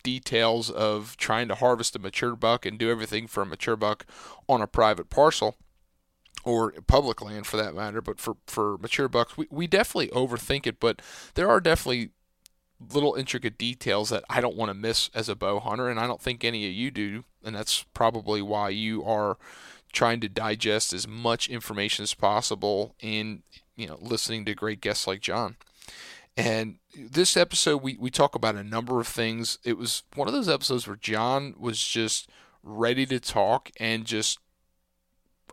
details 0.04 0.70
of 0.70 1.18
trying 1.18 1.48
to 1.48 1.56
harvest 1.56 1.96
a 1.96 2.00
mature 2.00 2.36
buck 2.36 2.66
and 2.66 2.78
do 2.78 2.92
everything 2.92 3.28
for 3.28 3.42
a 3.42 3.46
mature 3.46 3.76
buck 3.76 4.06
on 4.48 4.62
a 4.62 4.68
private 4.68 5.10
parcel 5.10 5.56
or 6.44 6.72
public 6.88 7.22
land 7.22 7.48
for 7.48 7.58
that 7.58 7.74
matter, 7.74 8.02
but 8.02 8.20
for, 8.20 8.36
for 8.48 8.78
mature 8.80 9.08
bucks, 9.08 9.38
we, 9.38 9.48
we 9.50 9.66
definitely 9.66 10.10
overthink 10.10 10.68
it, 10.68 10.80
but 10.80 11.02
there 11.36 11.50
are 11.50 11.62
definitely 11.62 12.10
little 12.92 13.16
intricate 13.16 13.58
details 13.58 14.10
that 14.10 14.26
I 14.30 14.42
don't 14.42 14.58
want 14.58 14.70
to 14.70 14.74
miss 14.74 15.10
as 15.14 15.30
a 15.30 15.36
bow 15.36 15.60
hunter, 15.60 15.90
and 15.90 16.00
I 16.00 16.08
don't 16.08 16.22
think 16.22 16.44
any 16.44 16.68
of 16.68 16.74
you 16.74 16.92
do, 16.92 17.24
and 17.44 17.56
that's 17.56 17.86
probably 17.94 18.42
why 18.42 18.70
you 18.70 19.04
are 19.06 19.38
trying 19.94 20.20
to 20.20 20.28
digest 20.28 20.92
as 20.92 21.08
much 21.08 21.48
information 21.48 22.04
as 22.04 22.16
possible 22.16 22.96
in 23.00 23.44
you 23.76 23.88
know 23.88 23.98
listening 24.02 24.44
to 24.46 24.56
great 24.56 24.82
guests 24.82 25.08
like 25.08 25.22
John. 25.22 25.56
And 26.36 26.78
this 26.98 27.38
episode, 27.38 27.84
we, 27.84 27.96
we 28.00 28.10
talk 28.10 28.34
about 28.34 28.56
a 28.56 28.64
number 28.64 29.00
of 29.00 29.08
things. 29.08 29.60
It 29.64 29.78
was 29.78 30.04
one 30.16 30.28
of 30.28 30.34
those 30.34 30.50
episodes 30.50 30.88
where 30.88 30.96
John 30.96 31.54
was 31.60 31.86
just 31.86 32.30
ready 32.64 33.06
to 33.06 33.20
talk 33.20 33.70
and 33.80 34.06
just 34.06 34.40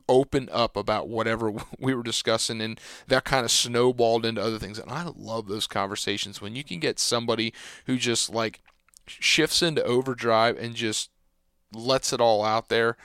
open 0.09 0.49
up 0.51 0.77
about 0.77 1.09
whatever 1.09 1.53
we 1.79 1.95
were 1.95 2.03
discussing 2.03 2.61
and 2.61 2.81
that 3.07 3.25
kind 3.25 3.45
of 3.45 3.51
snowballed 3.51 4.27
into 4.27 4.43
other 4.43 4.59
things 4.59 4.79
and 4.79 4.91
i 4.91 5.09
love 5.15 5.47
those 5.47 5.69
conversations 5.69 6.41
when 6.41 6.57
you 6.57 6.65
can 6.65 6.81
get 6.81 6.99
somebody 6.99 7.55
who 7.87 7.97
just 7.97 8.29
like 8.29 8.61
shifts 9.07 9.63
into 9.63 9.83
overdrive 9.85 10.59
and 10.59 10.75
just 10.75 11.11
lets 11.73 12.13
it 12.13 12.21
all 12.21 12.45
out 12.45 12.69
there 12.69 12.97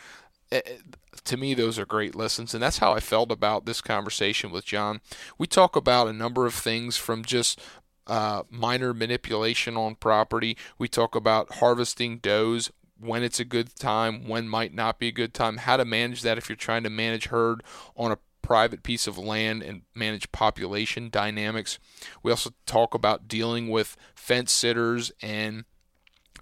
eh, 0.52 0.62
eh, 0.66 0.78
to 1.26 1.38
me 1.38 1.54
those 1.54 1.78
are 1.78 1.86
great 1.86 2.16
lessons 2.16 2.54
and 2.54 2.64
that's 2.64 2.78
how 2.78 2.94
i 2.94 3.00
felt 3.00 3.32
about 3.32 3.66
this 3.66 3.82
conversation 3.82 4.52
with 4.52 4.66
john 4.66 5.02
we 5.38 5.48
talk 5.48 5.76
about 5.76 6.08
a 6.08 6.14
number 6.14 6.46
of 6.46 6.54
things 6.54 6.98
from 6.98 7.24
just 7.24 7.60
uh, 8.08 8.44
minor 8.50 8.94
manipulation 8.94 9.76
on 9.76 9.96
property. 9.96 10.58
We 10.78 10.88
talk 10.88 11.16
about 11.16 11.56
harvesting 11.56 12.20
does 12.20 12.72
when 13.00 13.24
it's 13.24 13.40
a 13.40 13.46
good 13.46 13.76
time, 13.76 14.28
when 14.28 14.48
might 14.48 14.74
not 14.74 15.00
be 15.00 15.08
a 15.08 15.12
good 15.12 15.34
time, 15.34 15.58
how 15.58 15.78
to 15.78 15.86
manage 15.86 16.22
that 16.22 16.38
if 16.38 16.48
you're 16.48 16.56
trying 16.56 16.84
to 16.84 16.90
manage 16.90 17.28
herd 17.28 17.62
on 17.96 18.12
a 18.12 18.20
private 18.42 18.84
piece 18.84 19.08
of 19.08 19.18
land 19.18 19.64
and 19.64 19.82
manage 19.94 20.32
population 20.32 21.10
dynamics. 21.10 21.80
We 22.22 22.32
also 22.32 22.52
talk 22.66 22.94
about 22.94 23.28
dealing 23.28 23.70
with 23.70 23.98
fence 24.14 24.52
sitters 24.52 25.12
and 25.22 25.66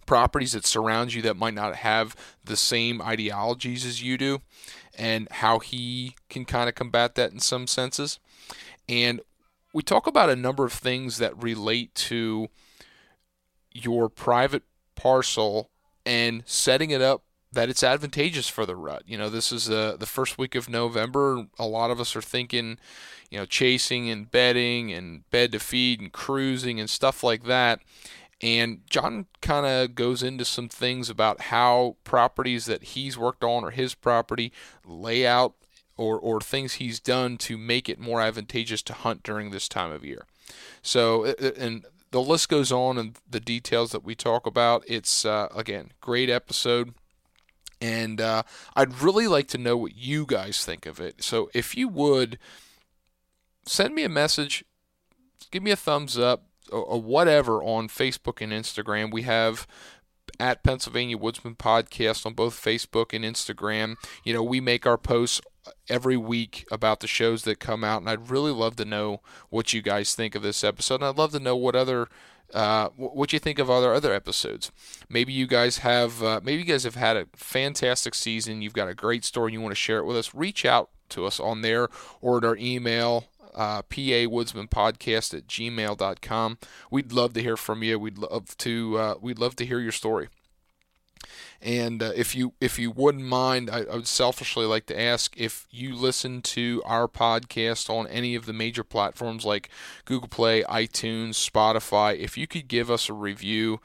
properties 0.05 0.53
that 0.53 0.65
surround 0.65 1.13
you 1.13 1.22
that 1.24 1.38
might 1.38 1.53
not 1.53 1.75
have 1.77 2.15
the 2.43 2.57
same 2.57 3.01
ideologies 3.01 3.86
as 3.86 4.01
you 4.01 4.17
do 4.17 4.41
and 4.95 5.27
how 5.31 5.60
he 5.60 6.15
can 6.29 6.45
kind 6.45 6.69
of 6.69 6.75
combat 6.75 7.15
that 7.15 7.31
in 7.31 7.39
some 7.39 7.67
senses. 7.67 8.19
And 8.88 9.22
we 9.74 9.81
talk 9.81 10.07
about 10.07 10.29
a 10.29 10.36
number 10.36 10.65
of 10.65 10.74
things 10.74 11.17
that 11.17 11.41
relate 11.41 11.93
to 11.95 12.50
your 13.72 14.07
private 14.10 14.63
parcel 14.95 15.69
and 16.05 16.43
setting 16.45 16.91
it 16.91 17.01
up 17.01 17.24
that 17.51 17.69
it's 17.69 17.83
advantageous 17.83 18.48
for 18.48 18.65
the 18.65 18.75
rut. 18.75 19.03
You 19.05 19.17
know, 19.17 19.29
this 19.29 19.51
is 19.51 19.69
uh, 19.69 19.95
the 19.98 20.05
first 20.05 20.38
week 20.38 20.55
of 20.55 20.69
November. 20.69 21.48
A 21.60 21.65
lot 21.65 21.91
of 21.91 22.00
us 22.00 22.15
are 22.15 22.22
thinking, 22.22 22.77
you 23.29 23.38
know, 23.38 23.45
chasing 23.45 24.10
and 24.10 24.29
bedding 24.29 24.91
and 24.91 25.29
bed 25.29 25.51
to 25.51 25.60
feed 25.60 26.01
and 26.01 26.12
cruising 26.12 26.79
and 26.79 26.89
stuff 26.89 27.24
like 27.24 27.43
that. 27.43 27.79
And 28.43 28.81
John 28.89 29.27
kind 29.41 29.65
of 29.65 29.95
goes 29.95 30.21
into 30.21 30.43
some 30.43 30.67
things 30.67 31.09
about 31.09 31.43
how 31.43 31.95
properties 32.03 32.65
that 32.65 32.83
he's 32.83 33.17
worked 33.17 33.41
on 33.41 33.63
or 33.63 33.71
his 33.71 33.95
property 33.95 34.51
layout 34.85 35.53
or, 35.95 36.19
or 36.19 36.41
things 36.41 36.73
he's 36.73 37.00
done 37.00 37.38
to 37.38 37.57
make 37.57 37.88
it 37.88 38.00
more 38.00 38.19
advantageous 38.19 38.81
to 38.81 38.93
hunt 38.93 39.23
during 39.23 39.51
this 39.51 39.69
time 39.69 39.93
of 39.93 40.03
year. 40.03 40.25
So, 40.81 41.23
and 41.23 41.85
the 42.12 42.21
list 42.21 42.50
goes 42.50 42.69
on 42.69 42.97
and 42.97 43.17
the 43.29 43.39
details 43.39 43.93
that 43.93 44.03
we 44.03 44.13
talk 44.13 44.45
about. 44.45 44.83
It's, 44.88 45.23
uh, 45.23 45.47
again, 45.55 45.91
great 46.01 46.29
episode. 46.29 46.93
And 47.79 48.19
uh, 48.19 48.43
I'd 48.75 49.00
really 49.00 49.27
like 49.27 49.47
to 49.50 49.57
know 49.57 49.77
what 49.77 49.95
you 49.95 50.25
guys 50.25 50.65
think 50.65 50.85
of 50.85 51.00
it. 51.00 51.23
So 51.23 51.50
if 51.53 51.77
you 51.77 51.88
would 51.88 52.38
send 53.65 53.95
me 53.95 54.03
a 54.03 54.09
message, 54.09 54.65
give 55.50 55.63
me 55.63 55.71
a 55.71 55.77
thumbs 55.77 56.17
up, 56.17 56.43
or 56.72 57.01
whatever 57.01 57.63
on 57.63 57.88
Facebook 57.88 58.41
and 58.41 58.51
Instagram. 58.51 59.12
We 59.12 59.24
have 59.24 59.67
at 60.39 60.63
Pennsylvania 60.63 61.17
Woodsman 61.17 61.55
Podcast 61.55 62.25
on 62.25 62.34
both 62.34 62.62
Facebook 62.62 63.13
and 63.13 63.24
Instagram. 63.25 63.96
You 64.24 64.34
know, 64.34 64.43
we 64.43 64.60
make 64.60 64.86
our 64.86 64.98
posts 64.98 65.41
every 65.89 66.17
week 66.17 66.65
about 66.72 67.00
the 67.00 67.08
shows 67.08 67.43
that 67.43 67.60
come 67.60 67.84
out, 67.84 68.01
and 68.01 68.10
I'd 68.10 68.29
really 68.29 68.51
love 68.51 68.75
to 68.77 68.86
know 68.86 69.22
what 69.50 69.74
you 69.74 69.82
guys 69.82 70.15
think 70.15 70.36
of 70.36 70.41
this 70.41 70.63
episode. 70.63 70.96
And 70.96 71.05
I'd 71.05 71.17
love 71.17 71.32
to 71.32 71.39
know 71.39 71.55
what 71.55 71.75
other 71.75 72.08
uh, 72.53 72.89
what 72.96 73.34
you 73.34 73.39
think 73.39 73.58
of 73.60 73.70
other 73.70 73.93
other 73.93 74.13
episodes. 74.13 74.72
Maybe 75.10 75.34
you 75.34 75.48
guys 75.48 75.79
have 75.79 76.22
uh, 76.22 76.39
maybe 76.43 76.62
you 76.62 76.67
guys 76.67 76.84
have 76.84 76.96
had 76.96 77.17
a 77.17 77.27
fantastic 77.36 78.13
season. 78.13 78.62
You've 78.62 78.74
got 78.74 78.89
a 78.89 78.93
great 78.93 79.25
story 79.25 79.50
and 79.50 79.53
you 79.53 79.62
want 79.62 79.72
to 79.72 79.75
share 79.75 80.00
it 80.00 80.05
with 80.05 80.17
us. 80.17 80.36
Reach 80.36 80.65
out 80.65 80.89
to 81.10 81.25
us 81.25 81.39
on 81.39 81.62
there 81.62 81.89
or 82.22 82.38
at 82.38 82.46
our 82.46 82.58
email 82.58 83.25
uh, 83.55 83.81
podcast 83.83 85.33
at 85.33 85.48
gmail.com. 85.48 86.57
We'd 86.91 87.12
love 87.12 87.33
to 87.33 87.41
hear 87.41 87.57
from 87.57 87.83
you. 87.83 88.00
We'd 88.00 88.17
love 88.17 88.57
to 88.57 88.98
uh, 88.98 89.15
we'd 89.22 89.39
love 89.39 89.55
to 89.57 89.65
hear 89.65 89.79
your 89.79 89.91
story. 89.91 90.29
And 91.62 92.03
uh, 92.03 92.12
if 92.15 92.36
you 92.36 92.53
if 92.60 92.77
you 92.77 92.91
wouldn't 92.91 93.24
mind, 93.24 93.69
I, 93.69 93.83
I, 93.83 93.95
would 93.95 94.07
selfishly 94.07 94.65
like 94.65 94.86
to 94.88 95.00
ask 95.00 95.33
if 95.38 95.65
you 95.72 95.95
listen 95.95 96.41
to 96.41 96.81
our 96.86 97.07
podcast 97.07 97.89
on 97.89 98.05
any 98.07 98.36
of 98.36 98.45
the 98.45 98.51
major 98.51 98.83
platforms 98.83 99.45
like 99.45 99.69
Google 100.03 100.27
Play, 100.27 100.63
iTunes, 100.63 101.50
Spotify. 101.50 102.17
If 102.17 102.38
you 102.38 102.48
could 102.48 102.67
give 102.67 102.91
us 102.91 103.07
a 103.07 103.13
review, 103.13 103.79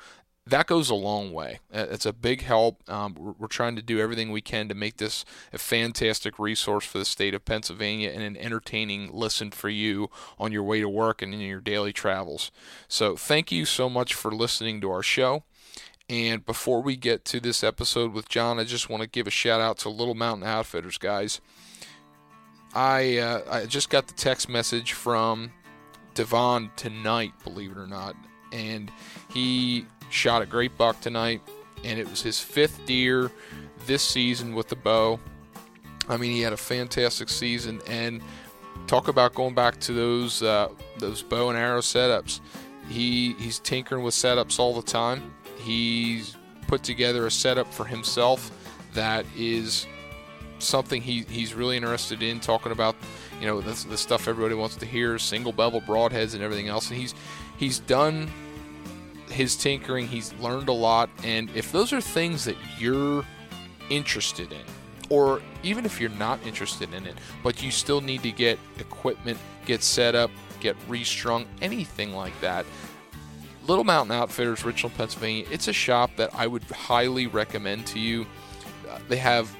that 0.48 0.66
goes 0.66 0.90
a 0.90 0.94
long 0.94 1.32
way. 1.32 1.60
Uh, 1.72 1.86
it's 1.90 2.06
a 2.06 2.12
big 2.12 2.42
help. 2.42 2.88
Um, 2.88 3.14
we're, 3.14 3.32
we're, 3.38 3.48
trying 3.48 3.76
to 3.76 3.82
do 3.82 4.00
everything 4.00 4.30
we 4.30 4.40
can 4.40 4.68
to 4.68 4.74
make 4.74 4.96
this 4.98 5.24
a 5.52 5.58
fantastic 5.58 6.38
resource 6.38 6.84
for 6.84 6.98
the 6.98 7.04
state 7.04 7.34
of 7.34 7.44
Pennsylvania 7.44 8.10
and 8.10 8.22
an 8.22 8.36
entertaining 8.36 9.10
listen 9.12 9.50
for 9.50 9.68
you 9.68 10.10
on 10.38 10.52
your 10.52 10.62
way 10.62 10.80
to 10.80 10.88
work 10.88 11.22
and 11.22 11.34
in 11.34 11.40
your 11.40 11.60
daily 11.60 11.92
travels. 11.92 12.50
So, 12.88 13.16
thank 13.16 13.50
you 13.52 13.64
so 13.64 13.88
much 13.88 14.14
for 14.14 14.30
listening 14.32 14.80
to 14.82 14.90
our 14.90 15.02
show. 15.02 15.44
And 16.10 16.44
before 16.46 16.82
we 16.82 16.96
get 16.96 17.24
to 17.26 17.40
this 17.40 17.62
episode 17.62 18.14
with 18.14 18.28
John, 18.28 18.58
I 18.58 18.64
just 18.64 18.88
want 18.88 19.02
to 19.02 19.08
give 19.08 19.26
a 19.26 19.30
shout 19.30 19.60
out 19.60 19.76
to 19.78 19.90
Little 19.90 20.14
Mountain 20.14 20.46
Outfitters, 20.46 20.96
guys. 20.96 21.40
I 22.74 23.18
uh, 23.18 23.42
I 23.50 23.66
just 23.66 23.90
got 23.90 24.08
the 24.08 24.14
text 24.14 24.48
message 24.48 24.92
from 24.92 25.52
Devon 26.14 26.70
tonight, 26.76 27.32
believe 27.44 27.72
it 27.72 27.78
or 27.78 27.86
not, 27.86 28.16
and 28.52 28.90
he 29.30 29.86
shot 30.10 30.42
a 30.42 30.46
great 30.46 30.76
buck 30.76 31.00
tonight, 31.00 31.40
and 31.84 31.98
it 31.98 32.08
was 32.08 32.22
his 32.22 32.40
fifth 32.40 32.84
deer 32.86 33.30
this 33.86 34.02
season 34.02 34.54
with 34.54 34.68
the 34.68 34.76
bow. 34.76 35.20
I 36.08 36.16
mean, 36.16 36.32
he 36.32 36.40
had 36.40 36.52
a 36.52 36.58
fantastic 36.58 37.28
season, 37.28 37.80
and 37.86 38.20
talk 38.86 39.08
about 39.08 39.34
going 39.34 39.54
back 39.54 39.78
to 39.80 39.92
those 39.92 40.42
uh, 40.42 40.68
those 40.98 41.22
bow 41.22 41.50
and 41.50 41.58
arrow 41.58 41.80
setups. 41.80 42.40
He 42.88 43.34
he's 43.34 43.58
tinkering 43.58 44.02
with 44.02 44.14
setups 44.14 44.58
all 44.58 44.74
the 44.74 44.86
time 44.86 45.34
He's 45.58 46.36
put 46.66 46.82
together 46.82 47.26
a 47.26 47.30
setup 47.30 47.72
for 47.72 47.84
himself 47.84 48.50
that 48.94 49.24
is 49.36 49.86
something 50.58 51.02
he, 51.02 51.24
he's 51.28 51.54
really 51.54 51.76
interested 51.76 52.22
in 52.22 52.40
talking 52.40 52.72
about 52.72 52.96
you 53.40 53.46
know 53.46 53.60
the, 53.60 53.88
the 53.88 53.96
stuff 53.96 54.28
everybody 54.28 54.54
wants 54.54 54.76
to 54.76 54.86
hear 54.86 55.18
single 55.18 55.52
bevel 55.52 55.80
broadheads 55.80 56.34
and 56.34 56.42
everything 56.42 56.68
else 56.68 56.90
and 56.90 56.98
he's 56.98 57.14
he's 57.56 57.78
done 57.80 58.30
his 59.30 59.56
tinkering 59.56 60.06
he's 60.06 60.32
learned 60.34 60.68
a 60.68 60.72
lot 60.72 61.10
and 61.24 61.50
if 61.54 61.72
those 61.72 61.92
are 61.92 62.00
things 62.00 62.44
that 62.44 62.56
you're 62.78 63.24
interested 63.90 64.52
in 64.52 64.62
or 65.10 65.40
even 65.62 65.84
if 65.84 66.00
you're 66.00 66.10
not 66.10 66.38
interested 66.46 66.92
in 66.94 67.06
it 67.06 67.14
but 67.42 67.62
you 67.62 67.70
still 67.70 68.00
need 68.00 68.22
to 68.22 68.32
get 68.32 68.58
equipment 68.78 69.38
get 69.66 69.82
set 69.82 70.14
up 70.14 70.30
get 70.60 70.76
restrung 70.88 71.46
anything 71.60 72.14
like 72.14 72.38
that 72.40 72.64
Little 73.68 73.84
Mountain 73.84 74.16
Outfitters, 74.16 74.64
Richland, 74.64 74.96
Pennsylvania. 74.96 75.44
It's 75.50 75.68
a 75.68 75.74
shop 75.74 76.10
that 76.16 76.34
I 76.34 76.46
would 76.46 76.62
highly 76.64 77.26
recommend 77.26 77.86
to 77.88 77.98
you. 77.98 78.26
Uh, 78.88 78.98
they 79.08 79.18
have 79.18 79.54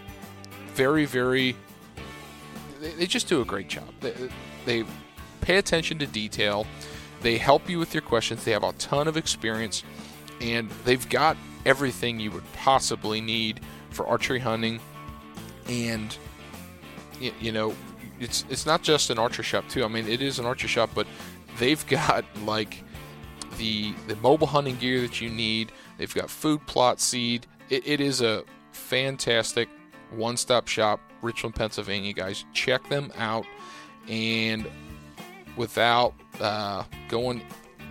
very, 0.73 1.05
very. 1.05 1.55
They, 2.81 2.93
they, 2.93 3.07
just 3.07 3.29
do 3.29 3.43
a 3.43 3.45
great 3.45 3.69
job. 3.69 3.89
They, 4.01 4.15
they 4.65 4.85
pay 5.43 5.59
attention 5.59 5.99
to 5.99 6.07
detail. 6.07 6.67
They 7.21 7.39
help 7.39 7.69
you 7.69 7.79
with 7.79 7.95
your 7.95 8.03
questions. 8.03 8.45
They 8.45 8.53
have 8.53 8.65
a 8.65 8.73
ton 8.75 9.09
of 9.09 9.17
experience, 9.17 9.83
and 10.41 10.71
they've 10.85 11.09
got 11.09 11.37
everything 11.67 12.21
you 12.21 12.31
would 12.31 12.51
possibly 12.53 13.21
need 13.21 13.61
for 13.91 14.07
archery 14.07 14.39
hunting. 14.39 14.81
And 15.69 16.17
you, 17.21 17.53
know, 17.53 17.75
it's 18.21 18.45
it's 18.49 18.67
not 18.67 18.83
just 18.83 19.11
an 19.11 19.19
archery 19.19 19.45
shop 19.45 19.69
too. 19.69 19.85
I 19.85 19.89
mean, 19.89 20.07
it 20.07 20.23
is 20.23 20.39
an 20.39 20.47
archery 20.47 20.69
shop, 20.69 20.91
but 20.95 21.07
they've 21.59 21.85
got 21.87 22.25
like 22.45 22.85
the 23.57 23.93
the 24.07 24.17
mobile 24.17 24.47
hunting 24.47 24.77
gear 24.77 25.01
that 25.01 25.21
you 25.21 25.29
need. 25.29 25.73
They've 25.97 26.15
got 26.15 26.31
food 26.31 26.65
plot 26.67 27.01
seed. 27.01 27.47
it, 27.71 27.87
it 27.87 28.01
is 28.01 28.21
a 28.23 28.45
fantastic 28.73 29.69
one 30.11 30.37
stop 30.37 30.69
shop, 30.69 31.01
Richland, 31.23 31.55
Pennsylvania, 31.55 32.13
guys. 32.13 32.45
Check 32.53 32.89
them 32.89 33.13
out. 33.17 33.45
And 34.09 34.67
without 35.57 36.15
uh, 36.41 36.85
going 37.09 37.43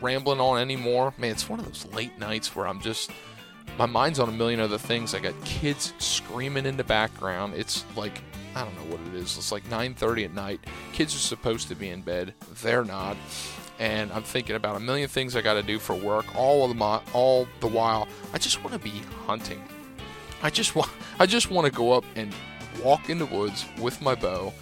rambling 0.01 0.39
on 0.39 0.59
anymore, 0.59 1.13
man, 1.17 1.31
it's 1.31 1.49
one 1.49 1.59
of 1.59 1.65
those 1.65 1.85
late 1.93 2.17
nights 2.19 2.55
where 2.55 2.67
I'm 2.67 2.81
just 2.81 3.11
my 3.77 3.85
mind's 3.85 4.19
on 4.19 4.29
a 4.29 4.31
million 4.31 4.59
other 4.59 4.77
things. 4.77 5.13
I 5.13 5.19
got 5.19 5.33
kids 5.45 5.93
screaming 5.99 6.65
in 6.65 6.77
the 6.77 6.83
background. 6.83 7.53
It's 7.55 7.85
like 7.95 8.21
I 8.55 8.63
don't 8.63 8.75
know 8.75 8.95
what 8.95 8.99
it 9.07 9.13
is. 9.13 9.37
It's 9.37 9.51
like 9.51 9.63
9:30 9.69 10.25
at 10.25 10.33
night. 10.33 10.59
Kids 10.93 11.15
are 11.15 11.19
supposed 11.19 11.67
to 11.67 11.75
be 11.75 11.89
in 11.89 12.01
bed. 12.01 12.33
They're 12.61 12.85
not. 12.85 13.17
And 13.79 14.11
I'm 14.11 14.23
thinking 14.23 14.55
about 14.55 14.75
a 14.75 14.79
million 14.79 15.07
things 15.07 15.35
I 15.35 15.41
got 15.41 15.53
to 15.53 15.61
do 15.61 15.77
for 15.77 15.95
work. 15.95 16.35
All 16.35 16.69
of 16.69 16.75
the 16.75 17.01
all 17.13 17.47
the 17.59 17.67
while, 17.67 18.07
I 18.33 18.39
just 18.39 18.63
want 18.63 18.73
to 18.73 18.79
be 18.79 19.01
hunting. 19.27 19.61
I 20.41 20.49
just 20.49 20.75
want 20.75 20.89
I 21.19 21.25
just 21.25 21.51
want 21.51 21.65
to 21.65 21.71
go 21.71 21.91
up 21.93 22.05
and 22.15 22.33
walk 22.83 23.09
in 23.09 23.19
the 23.19 23.25
woods 23.25 23.65
with 23.79 24.01
my 24.01 24.15
bow 24.15 24.53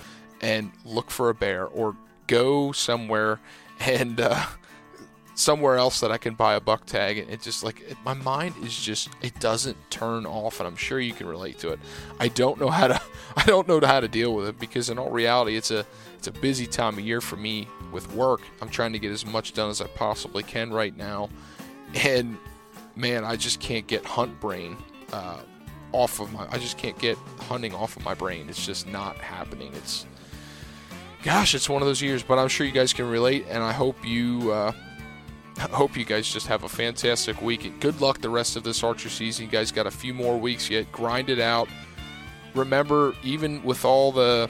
and 0.41 0.71
look 0.83 1.09
for 1.09 1.29
a 1.29 1.33
bear 1.33 1.65
or 1.67 1.95
go 2.27 2.71
somewhere 2.71 3.39
and 3.79 4.19
uh, 4.19 4.45
somewhere 5.35 5.75
else 5.75 5.99
that 5.99 6.11
I 6.11 6.17
can 6.17 6.33
buy 6.33 6.55
a 6.55 6.59
buck 6.59 6.85
tag. 6.85 7.17
And 7.17 7.29
it 7.29 7.41
just 7.41 7.63
like 7.63 7.81
it, 7.81 7.97
my 8.03 8.13
mind 8.13 8.55
is 8.63 8.75
just 8.75 9.09
it 9.21 9.39
doesn't 9.39 9.77
turn 9.91 10.25
off, 10.25 10.59
and 10.59 10.67
I'm 10.67 10.75
sure 10.75 10.99
you 10.99 11.13
can 11.13 11.27
relate 11.27 11.59
to 11.59 11.69
it. 11.69 11.79
I 12.19 12.29
don't 12.29 12.59
know 12.59 12.69
how 12.69 12.87
to 12.87 13.01
I 13.37 13.45
don't 13.45 13.67
know 13.67 13.79
how 13.85 13.99
to 13.99 14.07
deal 14.07 14.33
with 14.33 14.47
it 14.47 14.59
because 14.59 14.89
in 14.89 14.97
all 14.97 15.11
reality, 15.11 15.55
it's 15.55 15.71
a 15.71 15.85
it's 16.17 16.27
a 16.27 16.31
busy 16.31 16.65
time 16.65 16.97
of 16.97 17.01
year 17.01 17.21
for 17.21 17.35
me 17.35 17.67
with 17.91 18.11
work. 18.13 18.41
I'm 18.61 18.69
trying 18.69 18.93
to 18.93 18.99
get 18.99 19.11
as 19.11 19.25
much 19.25 19.53
done 19.53 19.69
as 19.69 19.81
I 19.81 19.87
possibly 19.87 20.43
can 20.43 20.71
right 20.71 20.95
now, 20.95 21.29
and 21.93 22.37
man, 22.95 23.23
I 23.23 23.35
just 23.35 23.59
can't 23.59 23.85
get 23.85 24.03
hunt 24.05 24.39
brain. 24.39 24.77
Uh, 25.13 25.41
off 25.91 26.19
of 26.19 26.33
my 26.33 26.45
I 26.51 26.57
just 26.57 26.77
can't 26.77 26.97
get 26.99 27.17
hunting 27.39 27.73
off 27.73 27.95
of 27.95 28.03
my 28.03 28.13
brain. 28.13 28.47
It's 28.49 28.65
just 28.65 28.87
not 28.87 29.17
happening. 29.17 29.71
It's 29.75 30.05
gosh, 31.25 31.55
it's 31.55 31.67
one 31.67 31.81
of 31.81 31.87
those 31.87 32.03
years, 32.03 32.21
but 32.21 32.37
I'm 32.37 32.47
sure 32.47 32.67
you 32.67 32.71
guys 32.71 32.93
can 32.93 33.09
relate, 33.09 33.47
and 33.49 33.63
I 33.63 33.73
hope 33.73 34.05
you 34.05 34.51
uh, 34.51 34.71
I 35.57 35.61
hope 35.71 35.97
you 35.97 36.05
guys 36.05 36.31
just 36.31 36.47
have 36.47 36.63
a 36.63 36.69
fantastic 36.69 37.41
week. 37.41 37.65
And 37.65 37.81
good 37.81 37.99
luck 37.99 38.21
the 38.21 38.29
rest 38.29 38.55
of 38.55 38.63
this 38.63 38.83
archer 38.83 39.09
season. 39.09 39.45
You 39.45 39.51
guys 39.51 39.71
got 39.71 39.87
a 39.87 39.91
few 39.91 40.13
more 40.13 40.37
weeks 40.39 40.69
yet. 40.69 40.89
Grind 40.91 41.29
it 41.29 41.39
out. 41.39 41.67
Remember, 42.53 43.15
even 43.23 43.61
with 43.63 43.83
all 43.83 44.11
the 44.11 44.49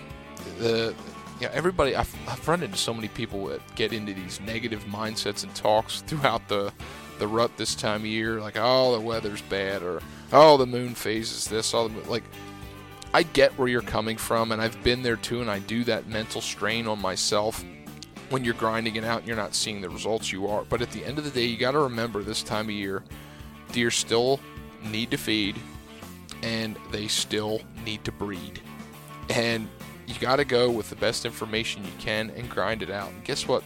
the 0.60 0.94
yeah, 1.40 1.50
everybody 1.54 1.96
I've, 1.96 2.14
I've 2.28 2.46
run 2.48 2.62
into 2.62 2.78
so 2.78 2.94
many 2.94 3.08
people 3.08 3.48
that 3.48 3.62
get 3.76 3.94
into 3.94 4.14
these 4.14 4.40
negative 4.42 4.84
mindsets 4.86 5.44
and 5.44 5.56
talks 5.56 6.02
throughout 6.02 6.48
the 6.50 6.74
the 7.20 7.28
rut 7.28 7.56
this 7.56 7.74
time 7.74 8.02
of 8.02 8.08
year, 8.08 8.42
like 8.42 8.58
oh 8.58 8.92
the 8.92 9.00
weather's 9.00 9.42
bad 9.44 9.82
or 9.82 10.02
oh 10.34 10.58
the 10.58 10.66
moon 10.66 10.94
phases 10.94 11.48
this, 11.48 11.74
all 11.74 11.88
the 11.88 12.10
like. 12.10 12.24
I 13.16 13.24
get 13.24 13.58
where 13.58 13.70
you're 13.70 13.82
coming 13.82 14.18
from, 14.18 14.52
and 14.52 14.62
I've 14.62 14.84
been 14.84 15.02
there 15.02 15.16
too, 15.16 15.40
and 15.40 15.50
I 15.50 15.60
do 15.60 15.86
that 15.86 16.06
mental 16.06 16.42
strain 16.42 16.86
on 16.86 17.02
myself 17.02 17.64
when 18.28 18.44
you're 18.44 18.56
grinding 18.56 18.98
it 18.98 19.06
out 19.06 19.20
and 19.20 19.28
you're 19.30 19.38
not 19.38 19.56
seeing 19.56 19.80
the 19.80 19.90
results 19.90 20.34
you 20.34 20.48
are. 20.48 20.66
But 20.66 20.82
at 20.82 20.92
the 20.92 21.06
end 21.06 21.18
of 21.18 21.24
the 21.24 21.30
day, 21.30 21.46
you 21.46 21.56
got 21.56 21.72
to 21.72 21.80
remember 21.80 22.24
this 22.24 22.44
time 22.44 22.66
of 22.66 22.72
year, 22.72 23.06
deer 23.72 23.90
still 23.90 24.42
need 24.84 25.12
to 25.12 25.18
feed 25.18 25.56
and 26.44 26.76
they 26.92 27.08
still 27.08 27.62
need 27.86 28.04
to 28.04 28.12
breed. 28.12 28.60
And 29.30 29.70
you 30.08 30.16
got 30.20 30.36
to 30.36 30.44
go 30.44 30.70
with 30.70 30.90
the 30.90 30.98
best 30.98 31.24
information 31.24 31.86
you 31.86 31.94
can 31.98 32.32
and 32.32 32.50
grind 32.50 32.84
it 32.84 32.90
out. 32.90 33.12
And 33.12 33.24
guess 33.24 33.48
what? 33.48 33.64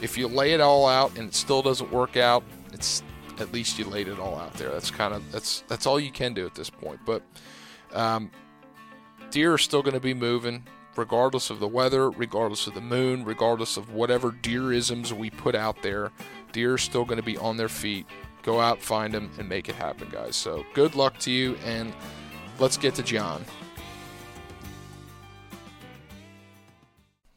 If 0.00 0.16
you 0.16 0.28
lay 0.28 0.52
it 0.52 0.60
all 0.60 0.86
out 0.86 1.18
and 1.18 1.30
it 1.30 1.34
still 1.34 1.60
doesn't 1.60 1.90
work 1.90 2.16
out, 2.16 2.44
it's 2.72 3.02
at 3.40 3.52
least 3.52 3.80
you 3.80 3.86
laid 3.86 4.06
it 4.06 4.20
all 4.20 4.36
out 4.36 4.54
there. 4.54 4.70
That's 4.70 4.92
kind 4.92 5.12
of 5.12 5.32
that's 5.32 5.64
that's 5.66 5.86
all 5.86 5.98
you 5.98 6.12
can 6.12 6.34
do 6.34 6.46
at 6.46 6.54
this 6.54 6.70
point. 6.70 7.00
But 7.04 7.22
um, 7.92 8.30
deer 9.30 9.54
are 9.54 9.58
still 9.58 9.82
going 9.82 9.94
to 9.94 10.00
be 10.00 10.14
moving 10.14 10.64
regardless 10.96 11.50
of 11.50 11.60
the 11.60 11.68
weather, 11.68 12.10
regardless 12.10 12.66
of 12.66 12.74
the 12.74 12.80
moon, 12.80 13.24
regardless 13.24 13.76
of 13.76 13.92
whatever 13.92 14.30
deerisms 14.30 15.12
we 15.12 15.30
put 15.30 15.54
out 15.54 15.82
there, 15.82 16.10
deer 16.52 16.74
are 16.74 16.78
still 16.78 17.04
going 17.04 17.18
to 17.18 17.24
be 17.24 17.36
on 17.36 17.56
their 17.56 17.68
feet. 17.68 18.06
Go 18.42 18.60
out, 18.60 18.80
find 18.80 19.12
them, 19.12 19.30
and 19.38 19.48
make 19.48 19.68
it 19.68 19.74
happen, 19.74 20.08
guys. 20.10 20.36
So 20.36 20.64
good 20.74 20.94
luck 20.94 21.18
to 21.20 21.30
you, 21.30 21.56
and 21.64 21.92
let's 22.58 22.76
get 22.76 22.94
to 22.94 23.02
John. 23.02 23.44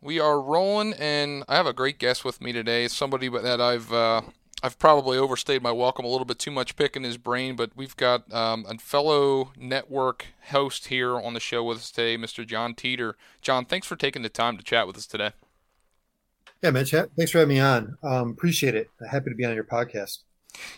We 0.01 0.19
are 0.19 0.39
rolling, 0.39 0.93
and 0.93 1.43
I 1.49 1.55
have 1.55 1.65
a 1.67 1.73
great 1.73 1.99
guest 1.99 2.23
with 2.23 2.39
me 2.41 2.53
today. 2.53 2.87
Somebody 2.87 3.27
that 3.27 3.59
I've 3.59 3.91
uh, 3.91 4.21
I've 4.61 4.77
probably 4.77 5.17
overstayed 5.17 5.61
my 5.61 5.71
welcome 5.71 6.03
a 6.03 6.09
little 6.09 6.25
bit 6.25 6.37
too 6.37 6.51
much 6.51 6.75
picking 6.75 7.03
his 7.03 7.17
brain, 7.17 7.55
but 7.55 7.71
we've 7.75 7.95
got 7.95 8.31
um, 8.33 8.65
a 8.67 8.77
fellow 8.77 9.53
network 9.57 10.27
host 10.49 10.87
here 10.87 11.17
on 11.17 11.33
the 11.33 11.39
show 11.39 11.63
with 11.63 11.77
us 11.77 11.91
today, 11.91 12.17
Mr. 12.17 12.45
John 12.45 12.73
Teeter. 12.73 13.15
John, 13.41 13.63
thanks 13.63 13.87
for 13.87 13.95
taking 13.95 14.21
the 14.21 14.29
time 14.29 14.57
to 14.57 14.63
chat 14.63 14.85
with 14.85 14.97
us 14.97 15.07
today. 15.07 15.31
Yeah, 16.61 16.71
Mitch, 16.71 16.91
thanks 16.91 17.31
for 17.31 17.39
having 17.39 17.55
me 17.55 17.61
on. 17.61 17.97
Um, 18.03 18.31
appreciate 18.31 18.75
it. 18.75 18.89
Happy 19.09 19.29
to 19.29 19.35
be 19.35 19.45
on 19.45 19.55
your 19.55 19.63
podcast. 19.63 20.19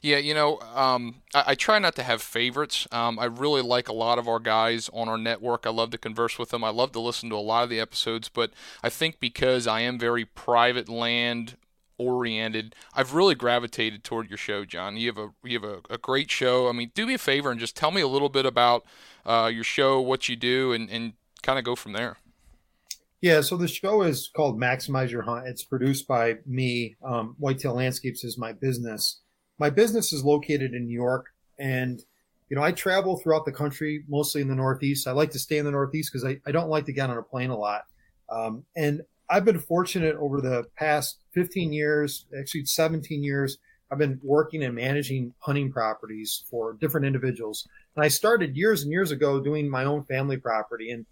Yeah, 0.02 0.18
you 0.18 0.36
know, 0.36 0.60
um, 0.76 1.22
I, 1.34 1.44
I, 1.48 1.56
try 1.56 1.80
not 1.80 1.96
to 1.96 2.04
have 2.04 2.22
favorites. 2.22 2.88
Um, 2.92 3.18
I 3.18 3.26
really 3.26 3.62
like 3.62 3.88
a 3.88 3.94
lot 3.94 4.20
of 4.20 4.28
our 4.28 4.40
guys 4.40 4.90
on 4.94 5.10
our 5.10 5.18
network. 5.18 5.66
I 5.66 5.70
love 5.70 5.90
to 5.92 5.98
converse 5.98 6.38
with 6.38 6.50
them. 6.50 6.64
I 6.64 6.70
love 6.70 6.92
to 6.92 7.00
listen 7.00 7.30
to 7.30 7.36
a 7.36 7.38
lot 7.38 7.64
of 7.64 7.70
the 7.70 7.80
episodes, 7.80 8.30
but 8.30 8.52
I 8.84 8.90
think 8.90 9.20
because 9.20 9.66
I 9.66 9.80
am 9.82 9.98
very 9.98 10.26
private 10.26 10.90
land 10.90 11.56
oriented. 12.02 12.76
I've 12.94 13.14
really 13.14 13.36
gravitated 13.36 14.04
toward 14.04 14.30
your 14.30 14.38
show, 14.38 14.66
John. 14.66 14.98
You 14.98 15.08
have 15.08 15.18
a 15.18 15.30
you 15.44 15.60
have 15.60 15.70
a, 15.70 15.82
a 15.94 15.98
great 15.98 16.32
show. 16.32 16.68
I 16.68 16.72
mean, 16.72 16.92
do 16.94 17.06
me 17.06 17.14
a 17.14 17.20
favor 17.20 17.52
and 17.52 17.60
just 17.60 17.76
tell 17.76 17.92
me 17.92 18.02
a 18.02 18.08
little 18.08 18.30
bit 18.30 18.46
about 18.46 18.86
uh, 19.26 19.50
your 19.54 19.64
show, 19.64 20.02
what 20.02 20.28
you 20.28 20.36
do, 20.36 20.74
and, 20.74 20.90
and 20.90 21.14
kind 21.44 21.60
of 21.60 21.66
go 21.66 21.76
from 21.76 21.94
there. 21.94 22.18
Yeah, 23.22 23.42
so 23.42 23.56
the 23.56 23.68
show 23.68 24.02
is 24.02 24.32
called 24.36 24.60
Maximize 24.60 25.12
Your 25.12 25.22
Hunt. 25.22 25.48
It's 25.48 25.64
produced 25.64 26.08
by 26.08 26.38
me. 26.48 26.96
Um, 27.06 27.36
Whitetail 27.38 27.76
Landscapes 27.76 28.24
is 28.24 28.38
my 28.38 28.52
business. 28.52 29.22
My 29.60 29.70
business 29.70 30.12
is 30.12 30.24
located 30.24 30.74
in 30.74 30.88
New 30.88 30.94
York, 30.94 31.28
and 31.60 32.04
you 32.50 32.56
know 32.56 32.64
I 32.64 32.72
travel 32.72 33.18
throughout 33.18 33.46
the 33.46 33.52
country, 33.52 34.04
mostly 34.10 34.42
in 34.42 34.48
the 34.48 34.56
Northeast. 34.56 35.08
I 35.08 35.12
like 35.12 35.30
to 35.32 35.40
stay 35.40 35.60
in 35.60 35.66
the 35.66 35.72
Northeast 35.72 36.12
because 36.12 36.26
I, 36.26 36.40
I 36.48 36.52
don't 36.52 36.70
like 36.70 36.86
to 36.86 36.94
get 36.94 37.12
on 37.12 37.18
a 37.18 37.24
plane 37.24 37.52
a 37.52 37.58
lot. 37.58 37.84
Um, 38.32 38.64
and 38.76 39.02
I've 39.32 39.46
been 39.46 39.60
fortunate 39.60 40.18
over 40.18 40.42
the 40.42 40.66
past 40.76 41.20
15 41.34 41.72
years, 41.72 42.26
actually 42.38 42.66
17 42.66 43.24
years. 43.24 43.58
I've 43.90 43.98
been 43.98 44.20
working 44.22 44.62
and 44.64 44.76
managing 44.76 45.34
hunting 45.40 45.72
properties 45.72 46.44
for 46.50 46.74
different 46.82 47.08
individuals. 47.08 47.66
And 47.96 48.04
I 48.04 48.10
started 48.10 48.58
years 48.58 48.84
and 48.84 48.92
years 48.92 49.12
ago 49.12 49.40
doing 49.40 49.70
my 49.70 49.86
own 49.86 50.04
family 50.04 50.36
property. 50.36 50.92
And 50.92 51.06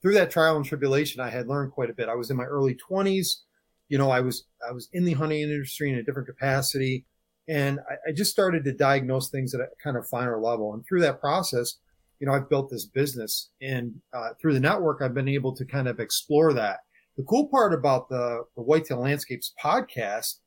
through 0.00 0.14
that 0.14 0.30
trial 0.30 0.56
and 0.56 0.64
tribulation, 0.64 1.20
I 1.20 1.28
had 1.28 1.48
learned 1.48 1.72
quite 1.72 1.90
a 1.90 1.94
bit. 1.94 2.08
I 2.08 2.14
was 2.14 2.30
in 2.30 2.38
my 2.38 2.44
early 2.44 2.76
20s. 2.90 3.42
You 3.90 3.98
know, 3.98 4.10
I 4.10 4.20
was 4.20 4.44
I 4.66 4.72
was 4.72 4.88
in 4.94 5.04
the 5.04 5.12
hunting 5.12 5.42
industry 5.42 5.90
in 5.90 5.98
a 5.98 6.02
different 6.02 6.28
capacity, 6.28 7.04
and 7.46 7.78
I, 7.88 8.10
I 8.10 8.12
just 8.12 8.32
started 8.32 8.64
to 8.64 8.72
diagnose 8.72 9.28
things 9.30 9.54
at 9.54 9.60
a 9.60 9.68
kind 9.82 9.96
of 9.96 10.08
finer 10.08 10.40
level. 10.40 10.74
And 10.74 10.84
through 10.84 11.02
that 11.02 11.20
process, 11.20 11.74
you 12.18 12.26
know, 12.26 12.32
I've 12.32 12.48
built 12.48 12.68
this 12.68 12.86
business, 12.86 13.50
and 13.62 13.94
uh, 14.12 14.30
through 14.40 14.54
the 14.54 14.60
network, 14.60 15.02
I've 15.02 15.14
been 15.14 15.28
able 15.28 15.54
to 15.54 15.64
kind 15.64 15.86
of 15.86 16.00
explore 16.00 16.52
that 16.54 16.80
the 17.16 17.24
cool 17.24 17.48
part 17.48 17.72
about 17.72 18.08
the, 18.08 18.44
the 18.56 18.62
Whitetail 18.62 19.00
Landscapes 19.00 19.54
podcast, 19.62 20.40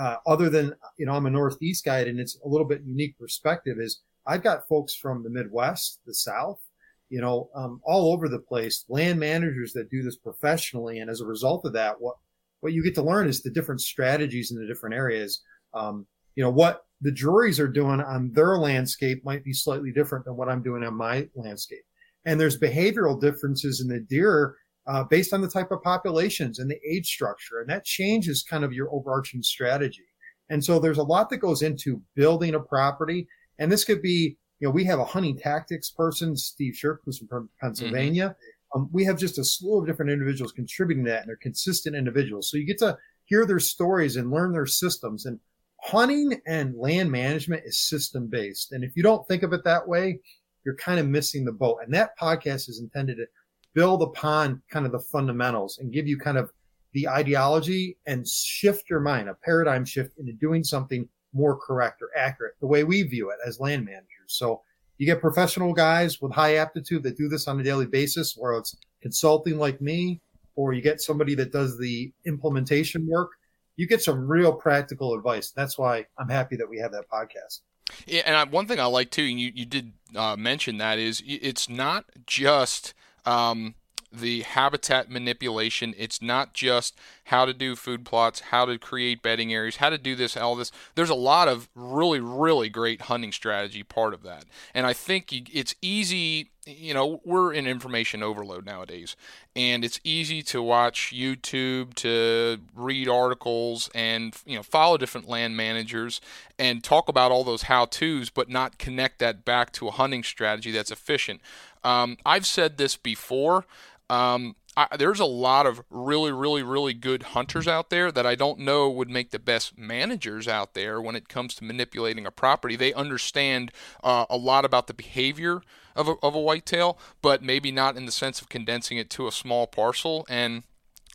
uh, 0.00 0.16
other 0.26 0.48
than, 0.48 0.74
you 0.98 1.06
know, 1.06 1.12
I'm 1.12 1.26
a 1.26 1.30
Northeast 1.30 1.84
guide 1.84 2.08
and 2.08 2.20
it's 2.20 2.38
a 2.44 2.48
little 2.48 2.66
bit 2.66 2.82
unique 2.84 3.18
perspective 3.18 3.78
is 3.80 4.00
I've 4.26 4.42
got 4.42 4.68
folks 4.68 4.94
from 4.94 5.22
the 5.22 5.30
Midwest, 5.30 6.00
the 6.06 6.14
South, 6.14 6.60
you 7.08 7.20
know, 7.20 7.50
um, 7.54 7.80
all 7.84 8.12
over 8.12 8.28
the 8.28 8.38
place, 8.38 8.84
land 8.88 9.18
managers 9.18 9.72
that 9.72 9.90
do 9.90 10.02
this 10.02 10.16
professionally. 10.16 11.00
And 11.00 11.10
as 11.10 11.20
a 11.20 11.26
result 11.26 11.64
of 11.64 11.72
that, 11.72 12.00
what, 12.00 12.16
what 12.60 12.72
you 12.72 12.84
get 12.84 12.94
to 12.96 13.02
learn 13.02 13.28
is 13.28 13.42
the 13.42 13.50
different 13.50 13.80
strategies 13.80 14.52
in 14.52 14.58
the 14.58 14.66
different 14.66 14.94
areas. 14.94 15.42
Um, 15.74 16.06
you 16.36 16.44
know, 16.44 16.50
what 16.50 16.84
the 17.00 17.10
juries 17.10 17.58
are 17.58 17.68
doing 17.68 18.00
on 18.00 18.30
their 18.32 18.58
landscape 18.58 19.24
might 19.24 19.42
be 19.42 19.52
slightly 19.52 19.90
different 19.90 20.24
than 20.26 20.36
what 20.36 20.48
I'm 20.48 20.62
doing 20.62 20.84
on 20.84 20.94
my 20.94 21.26
landscape. 21.34 21.82
And 22.26 22.38
there's 22.38 22.58
behavioral 22.58 23.20
differences 23.20 23.80
in 23.80 23.88
the 23.88 24.00
deer 24.00 24.54
uh, 24.86 25.04
based 25.04 25.32
on 25.32 25.40
the 25.40 25.48
type 25.48 25.70
of 25.70 25.82
populations 25.82 26.58
and 26.58 26.70
the 26.70 26.80
age 26.88 27.06
structure. 27.06 27.60
And 27.60 27.68
that 27.68 27.84
changes 27.84 28.42
kind 28.42 28.64
of 28.64 28.72
your 28.72 28.92
overarching 28.92 29.42
strategy. 29.42 30.06
And 30.48 30.64
so 30.64 30.78
there's 30.78 30.98
a 30.98 31.02
lot 31.02 31.30
that 31.30 31.38
goes 31.38 31.62
into 31.62 32.02
building 32.16 32.54
a 32.54 32.60
property. 32.60 33.28
And 33.58 33.70
this 33.70 33.84
could 33.84 34.02
be, 34.02 34.36
you 34.58 34.68
know, 34.68 34.72
we 34.72 34.84
have 34.84 34.98
a 34.98 35.04
hunting 35.04 35.38
tactics 35.38 35.90
person, 35.90 36.36
Steve 36.36 36.74
Shirk, 36.74 37.02
who's 37.04 37.22
from 37.28 37.48
Pennsylvania. 37.60 38.30
Mm-hmm. 38.74 38.80
Um, 38.82 38.90
we 38.92 39.04
have 39.04 39.18
just 39.18 39.38
a 39.38 39.44
slew 39.44 39.80
of 39.80 39.86
different 39.86 40.12
individuals 40.12 40.52
contributing 40.52 41.04
to 41.04 41.10
that, 41.10 41.20
and 41.20 41.28
they're 41.28 41.36
consistent 41.36 41.96
individuals. 41.96 42.50
So 42.50 42.56
you 42.56 42.66
get 42.66 42.78
to 42.78 42.96
hear 43.24 43.46
their 43.46 43.58
stories 43.58 44.16
and 44.16 44.30
learn 44.30 44.52
their 44.52 44.66
systems. 44.66 45.26
And 45.26 45.38
hunting 45.82 46.40
and 46.46 46.76
land 46.76 47.10
management 47.10 47.62
is 47.64 47.78
system 47.78 48.28
based. 48.28 48.72
And 48.72 48.84
if 48.84 48.96
you 48.96 49.02
don't 49.02 49.26
think 49.28 49.42
of 49.42 49.52
it 49.52 49.64
that 49.64 49.88
way, 49.88 50.20
you're 50.64 50.76
kind 50.76 51.00
of 51.00 51.08
missing 51.08 51.44
the 51.44 51.52
boat. 51.52 51.78
And 51.84 51.94
that 51.94 52.18
podcast 52.18 52.68
is 52.68 52.80
intended 52.80 53.16
to 53.16 53.26
build 53.74 54.02
upon 54.02 54.62
kind 54.70 54.86
of 54.86 54.92
the 54.92 54.98
fundamentals 54.98 55.78
and 55.78 55.92
give 55.92 56.06
you 56.06 56.18
kind 56.18 56.38
of 56.38 56.50
the 56.92 57.08
ideology 57.08 57.96
and 58.06 58.26
shift 58.26 58.90
your 58.90 59.00
mind, 59.00 59.28
a 59.28 59.34
paradigm 59.34 59.84
shift 59.84 60.18
into 60.18 60.32
doing 60.32 60.64
something 60.64 61.08
more 61.32 61.56
correct 61.56 62.02
or 62.02 62.08
accurate, 62.16 62.54
the 62.60 62.66
way 62.66 62.82
we 62.82 63.02
view 63.02 63.30
it 63.30 63.38
as 63.46 63.60
land 63.60 63.84
managers. 63.84 64.08
So, 64.26 64.62
You 64.98 65.06
get 65.06 65.20
professional 65.22 65.72
guys 65.72 66.20
with 66.20 66.32
high 66.32 66.56
aptitude 66.56 67.04
that 67.04 67.16
do 67.16 67.28
this 67.28 67.48
on 67.48 67.58
a 67.58 67.62
daily 67.62 67.86
basis, 67.86 68.36
or 68.36 68.58
it's 68.58 68.76
consulting 69.00 69.58
like 69.58 69.80
me, 69.80 70.20
or 70.56 70.74
you 70.74 70.82
get 70.82 71.00
somebody 71.00 71.34
that 71.36 71.52
does 71.52 71.78
the 71.78 72.12
implementation 72.26 73.06
work. 73.06 73.30
You 73.76 73.86
get 73.86 74.02
some 74.02 74.28
real 74.28 74.52
practical 74.52 75.14
advice. 75.14 75.52
That's 75.52 75.78
why 75.78 76.04
I'm 76.18 76.28
happy 76.28 76.56
that 76.56 76.68
we 76.68 76.78
have 76.80 76.92
that 76.92 77.08
podcast. 77.08 77.60
Yeah, 78.06 78.22
and 78.26 78.36
I, 78.36 78.44
one 78.44 78.66
thing 78.66 78.78
I 78.78 78.84
like 78.84 79.10
too, 79.10 79.22
and 79.22 79.40
you, 79.40 79.52
you 79.54 79.64
did 79.64 79.92
uh, 80.14 80.36
mention 80.36 80.76
that 80.78 80.98
is 80.98 81.22
it's 81.26 81.68
not 81.68 82.04
just 82.26 82.92
um, 83.30 83.74
the 84.12 84.42
habitat 84.42 85.08
manipulation. 85.08 85.94
It's 85.96 86.20
not 86.20 86.52
just 86.52 86.98
how 87.24 87.44
to 87.44 87.54
do 87.54 87.76
food 87.76 88.04
plots, 88.04 88.40
how 88.40 88.64
to 88.64 88.76
create 88.76 89.22
bedding 89.22 89.54
areas, 89.54 89.76
how 89.76 89.90
to 89.90 89.98
do 89.98 90.16
this, 90.16 90.36
all 90.36 90.56
this. 90.56 90.72
There's 90.96 91.10
a 91.10 91.14
lot 91.14 91.46
of 91.46 91.68
really, 91.76 92.18
really 92.18 92.68
great 92.68 93.02
hunting 93.02 93.30
strategy 93.30 93.84
part 93.84 94.12
of 94.12 94.24
that. 94.24 94.46
And 94.74 94.84
I 94.84 94.94
think 94.94 95.32
it's 95.54 95.76
easy, 95.80 96.50
you 96.66 96.92
know, 96.92 97.20
we're 97.24 97.52
in 97.52 97.68
information 97.68 98.20
overload 98.20 98.66
nowadays. 98.66 99.14
And 99.54 99.84
it's 99.84 100.00
easy 100.02 100.42
to 100.44 100.60
watch 100.60 101.12
YouTube, 101.14 101.94
to 101.96 102.58
read 102.74 103.08
articles, 103.08 103.90
and, 103.94 104.34
you 104.44 104.56
know, 104.56 104.64
follow 104.64 104.96
different 104.96 105.28
land 105.28 105.56
managers 105.56 106.20
and 106.58 106.82
talk 106.82 107.08
about 107.08 107.30
all 107.30 107.44
those 107.44 107.62
how 107.62 107.84
to's, 107.84 108.28
but 108.28 108.48
not 108.48 108.78
connect 108.78 109.20
that 109.20 109.44
back 109.44 109.72
to 109.74 109.86
a 109.86 109.92
hunting 109.92 110.24
strategy 110.24 110.72
that's 110.72 110.90
efficient. 110.90 111.40
Um, 111.84 112.16
I've 112.24 112.46
said 112.46 112.76
this 112.76 112.96
before. 112.96 113.66
Um, 114.08 114.56
I, 114.76 114.96
there's 114.96 115.20
a 115.20 115.24
lot 115.24 115.66
of 115.66 115.82
really, 115.90 116.32
really, 116.32 116.62
really 116.62 116.94
good 116.94 117.22
hunters 117.22 117.66
out 117.66 117.90
there 117.90 118.12
that 118.12 118.26
I 118.26 118.34
don't 118.34 118.60
know 118.60 118.88
would 118.88 119.10
make 119.10 119.30
the 119.30 119.38
best 119.38 119.76
managers 119.76 120.46
out 120.46 120.74
there 120.74 121.00
when 121.00 121.16
it 121.16 121.28
comes 121.28 121.54
to 121.56 121.64
manipulating 121.64 122.24
a 122.24 122.30
property. 122.30 122.76
They 122.76 122.92
understand 122.92 123.72
uh, 124.02 124.26
a 124.30 124.36
lot 124.36 124.64
about 124.64 124.86
the 124.86 124.94
behavior 124.94 125.62
of 125.96 126.08
a, 126.08 126.14
of 126.22 126.34
a 126.34 126.40
whitetail, 126.40 126.98
but 127.20 127.42
maybe 127.42 127.72
not 127.72 127.96
in 127.96 128.06
the 128.06 128.12
sense 128.12 128.40
of 128.40 128.48
condensing 128.48 128.96
it 128.96 129.10
to 129.10 129.26
a 129.26 129.32
small 129.32 129.66
parcel. 129.66 130.24
And 130.28 130.62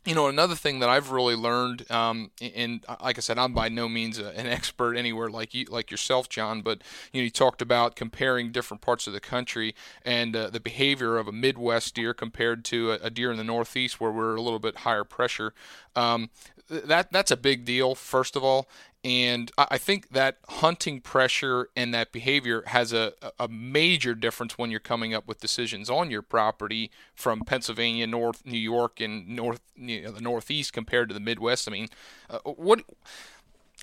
you 0.06 0.14
know, 0.14 0.28
another 0.28 0.54
thing 0.54 0.78
that 0.78 0.88
I've 0.88 1.10
really 1.10 1.34
learned, 1.34 1.90
um, 1.90 2.30
and 2.40 2.84
like 3.02 3.18
I 3.18 3.20
said, 3.20 3.38
I'm 3.38 3.52
by 3.52 3.68
no 3.68 3.88
means 3.88 4.18
an 4.18 4.46
expert 4.46 4.94
anywhere 4.94 5.28
like 5.28 5.52
you, 5.52 5.64
like 5.68 5.90
yourself, 5.90 6.28
John. 6.28 6.62
But 6.62 6.82
you 7.12 7.20
know, 7.20 7.24
you 7.24 7.30
talked 7.30 7.60
about 7.60 7.96
comparing 7.96 8.52
different 8.52 8.80
parts 8.80 9.06
of 9.06 9.12
the 9.12 9.20
country 9.20 9.74
and 10.04 10.36
uh, 10.36 10.50
the 10.50 10.60
behavior 10.60 11.18
of 11.18 11.26
a 11.26 11.32
Midwest 11.32 11.94
deer 11.96 12.14
compared 12.14 12.64
to 12.66 12.92
a, 12.92 12.94
a, 13.02 13.10
deer 13.10 13.32
in 13.32 13.36
the 13.36 13.44
Northeast, 13.44 14.00
where 14.00 14.12
we're 14.12 14.36
a 14.36 14.40
little 14.40 14.60
bit 14.60 14.78
higher 14.78 15.04
pressure. 15.04 15.52
Um, 15.96 16.30
that 16.68 17.10
that's 17.10 17.30
a 17.30 17.36
big 17.36 17.64
deal, 17.64 17.94
first 17.94 18.36
of 18.36 18.44
all, 18.44 18.68
and 19.06 19.52
I 19.56 19.78
think 19.78 20.08
that 20.08 20.38
hunting 20.48 21.00
pressure 21.00 21.68
and 21.76 21.94
that 21.94 22.10
behavior 22.10 22.64
has 22.66 22.92
a, 22.92 23.12
a 23.38 23.46
major 23.46 24.16
difference 24.16 24.58
when 24.58 24.72
you're 24.72 24.80
coming 24.80 25.14
up 25.14 25.28
with 25.28 25.38
decisions 25.38 25.88
on 25.88 26.10
your 26.10 26.22
property 26.22 26.90
from 27.14 27.42
Pennsylvania, 27.42 28.08
North 28.08 28.44
New 28.44 28.58
York, 28.58 29.00
and 29.00 29.28
North 29.28 29.60
you 29.76 30.02
know, 30.02 30.10
the 30.10 30.20
Northeast 30.20 30.72
compared 30.72 31.08
to 31.08 31.14
the 31.14 31.20
Midwest. 31.20 31.68
I 31.68 31.70
mean, 31.70 31.86
uh, 32.28 32.40
what 32.40 32.82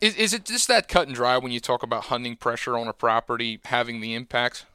is, 0.01 0.13
is 0.17 0.33
it 0.33 0.43
just 0.43 0.67
that 0.67 0.89
cut 0.89 1.07
and 1.07 1.15
dry 1.15 1.37
when 1.37 1.53
you 1.53 1.61
talk 1.61 1.83
about 1.83 2.05
hunting 2.05 2.35
pressure 2.35 2.77
on 2.77 2.89
a 2.89 2.93
property 2.93 3.61
having 3.63 4.01
the 4.01 4.15
impacts? 4.15 4.65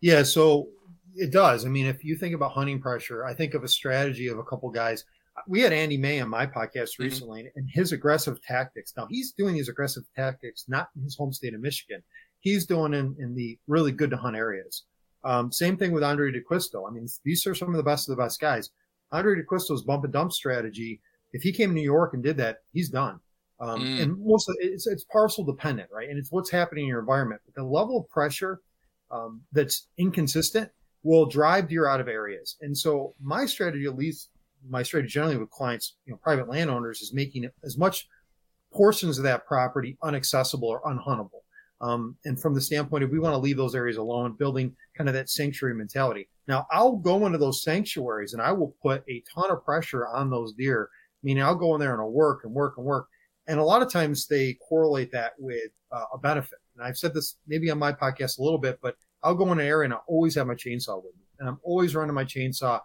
Yeah, 0.00 0.24
so 0.24 0.70
it 1.14 1.30
does. 1.30 1.64
I 1.64 1.68
mean, 1.68 1.86
if 1.86 2.02
you 2.02 2.16
think 2.16 2.34
about 2.34 2.50
hunting 2.50 2.80
pressure, 2.80 3.24
I 3.24 3.34
think 3.34 3.54
of 3.54 3.62
a 3.62 3.68
strategy 3.68 4.26
of 4.26 4.40
a 4.40 4.42
couple 4.42 4.68
guys 4.70 5.04
we 5.46 5.60
had 5.60 5.72
Andy 5.72 5.96
May 5.96 6.20
on 6.20 6.28
my 6.28 6.46
podcast 6.46 6.92
mm-hmm. 6.92 7.04
recently, 7.04 7.50
and 7.56 7.68
his 7.72 7.92
aggressive 7.92 8.40
tactics. 8.42 8.92
Now 8.96 9.06
he's 9.08 9.32
doing 9.32 9.54
these 9.54 9.68
aggressive 9.68 10.04
tactics 10.16 10.64
not 10.68 10.88
in 10.96 11.02
his 11.02 11.16
home 11.16 11.32
state 11.32 11.54
of 11.54 11.60
Michigan. 11.60 12.02
He's 12.40 12.66
doing 12.66 12.94
in, 12.94 13.14
in 13.18 13.34
the 13.34 13.58
really 13.66 13.92
good 13.92 14.10
to 14.10 14.16
hunt 14.16 14.36
areas. 14.36 14.84
Um, 15.24 15.52
same 15.52 15.76
thing 15.76 15.92
with 15.92 16.02
Andrae 16.02 16.32
D'Acquisto. 16.32 16.88
I 16.88 16.92
mean, 16.92 17.06
these 17.24 17.46
are 17.46 17.54
some 17.54 17.68
of 17.68 17.76
the 17.76 17.82
best 17.82 18.08
of 18.08 18.16
the 18.16 18.22
best 18.22 18.40
guys. 18.40 18.70
Andrae 19.12 19.36
D'Acquisto's 19.36 19.82
bump 19.82 20.04
and 20.04 20.12
dump 20.12 20.32
strategy. 20.32 21.00
If 21.32 21.42
he 21.42 21.52
came 21.52 21.70
to 21.70 21.74
New 21.74 21.82
York 21.82 22.14
and 22.14 22.22
did 22.22 22.38
that, 22.38 22.58
he's 22.72 22.88
done. 22.88 23.20
Um, 23.60 23.82
mm. 23.82 24.02
And 24.02 24.24
most 24.24 24.48
of 24.48 24.56
it's 24.60 24.86
it's 24.86 25.04
parcel 25.04 25.44
dependent, 25.44 25.90
right? 25.92 26.08
And 26.08 26.18
it's 26.18 26.32
what's 26.32 26.50
happening 26.50 26.84
in 26.84 26.88
your 26.88 27.00
environment. 27.00 27.42
But 27.44 27.54
the 27.54 27.68
level 27.68 27.98
of 27.98 28.08
pressure 28.08 28.60
um, 29.10 29.42
that's 29.52 29.88
inconsistent 29.98 30.70
will 31.02 31.26
drive 31.26 31.68
deer 31.68 31.86
out 31.86 32.00
of 32.00 32.08
areas. 32.08 32.56
And 32.60 32.76
so 32.76 33.14
my 33.22 33.46
strategy, 33.46 33.84
at 33.84 33.96
least 33.96 34.30
my 34.68 34.82
strategy 34.82 35.12
generally 35.12 35.36
with 35.36 35.50
clients, 35.50 35.96
you 36.04 36.12
know, 36.12 36.18
private 36.22 36.48
landowners 36.48 37.00
is 37.00 37.12
making 37.12 37.48
as 37.64 37.78
much 37.78 38.06
portions 38.72 39.18
of 39.18 39.24
that 39.24 39.46
property 39.46 39.96
unaccessible 40.02 40.64
or 40.64 40.82
unhuntable. 40.82 41.42
Um, 41.80 42.16
and 42.24 42.40
from 42.40 42.54
the 42.54 42.60
standpoint 42.60 43.04
of 43.04 43.10
we 43.10 43.18
want 43.18 43.32
to 43.32 43.38
leave 43.38 43.56
those 43.56 43.74
areas 43.74 43.96
alone, 43.96 44.36
building 44.38 44.76
kind 44.96 45.08
of 45.08 45.14
that 45.14 45.30
sanctuary 45.30 45.74
mentality. 45.74 46.28
Now 46.46 46.66
I'll 46.70 46.96
go 46.96 47.24
into 47.26 47.38
those 47.38 47.62
sanctuaries 47.62 48.34
and 48.34 48.42
I 48.42 48.52
will 48.52 48.74
put 48.82 49.02
a 49.08 49.22
ton 49.34 49.50
of 49.50 49.64
pressure 49.64 50.06
on 50.08 50.30
those 50.30 50.52
deer. 50.52 50.90
Meaning 51.22 51.42
I'll 51.42 51.54
go 51.54 51.74
in 51.74 51.80
there 51.80 51.92
and 51.92 52.00
I'll 52.00 52.10
work 52.10 52.44
and 52.44 52.52
work 52.52 52.74
and 52.76 52.86
work. 52.86 53.06
And 53.46 53.58
a 53.58 53.64
lot 53.64 53.82
of 53.82 53.92
times 53.92 54.26
they 54.26 54.54
correlate 54.68 55.12
that 55.12 55.32
with 55.38 55.70
uh, 55.92 56.04
a 56.14 56.18
benefit. 56.18 56.58
And 56.76 56.86
I've 56.86 56.96
said 56.96 57.14
this 57.14 57.36
maybe 57.46 57.70
on 57.70 57.78
my 57.78 57.92
podcast 57.92 58.38
a 58.38 58.42
little 58.42 58.58
bit, 58.58 58.78
but 58.82 58.96
I'll 59.22 59.34
go 59.34 59.50
in 59.52 59.60
an 59.60 59.66
area 59.66 59.84
and 59.86 59.94
I 59.94 59.98
always 60.06 60.34
have 60.36 60.46
my 60.46 60.54
chainsaw 60.54 60.96
with 60.96 61.14
me. 61.16 61.24
And 61.38 61.48
I'm 61.48 61.60
always 61.62 61.94
running 61.94 62.14
my 62.14 62.24
chainsaw 62.24 62.80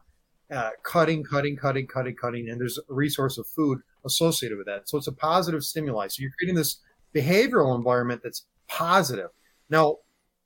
uh, 0.51 0.71
cutting, 0.84 1.23
cutting, 1.23 1.55
cutting, 1.55 1.88
cutting, 1.88 2.15
cutting, 2.15 2.49
and 2.49 2.60
there's 2.60 2.77
a 2.77 2.93
resource 2.93 3.38
of 3.38 3.47
food 3.47 3.79
associated 4.05 4.58
with 4.58 4.67
that. 4.67 4.88
So 4.88 4.97
it's 4.97 5.08
a 5.08 5.12
positive 5.12 5.63
stimuli. 5.63 6.08
So 6.08 6.21
you're 6.21 6.31
creating 6.38 6.55
this 6.55 6.81
behavioral 7.15 7.75
environment 7.75 8.21
that's 8.23 8.45
positive. 8.67 9.29
Now, 9.69 9.97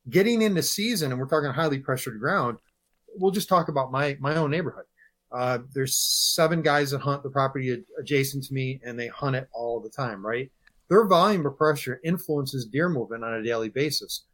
getting 0.09 0.41
into 0.41 0.63
season, 0.63 1.11
and 1.11 1.19
we're 1.19 1.27
talking 1.27 1.51
highly 1.51 1.79
pressured 1.79 2.19
ground, 2.19 2.59
we'll 3.17 3.31
just 3.31 3.49
talk 3.49 3.67
about 3.67 3.91
my 3.91 4.17
my 4.19 4.35
own 4.35 4.51
neighborhood. 4.51 4.85
Uh, 5.31 5.59
there's 5.73 5.97
seven 5.97 6.61
guys 6.61 6.91
that 6.91 7.01
hunt 7.01 7.21
the 7.21 7.29
property 7.29 7.83
adjacent 7.99 8.43
to 8.45 8.53
me, 8.53 8.79
and 8.83 8.97
they 8.97 9.07
hunt 9.07 9.35
it 9.35 9.47
all 9.53 9.79
the 9.79 9.89
time. 9.89 10.25
Right? 10.25 10.51
Their 10.89 11.05
volume 11.05 11.45
of 11.45 11.57
pressure 11.57 11.99
influences 12.03 12.65
deer 12.65 12.89
movement 12.89 13.23
on 13.23 13.33
a 13.33 13.43
daily 13.43 13.69
basis. 13.69 14.25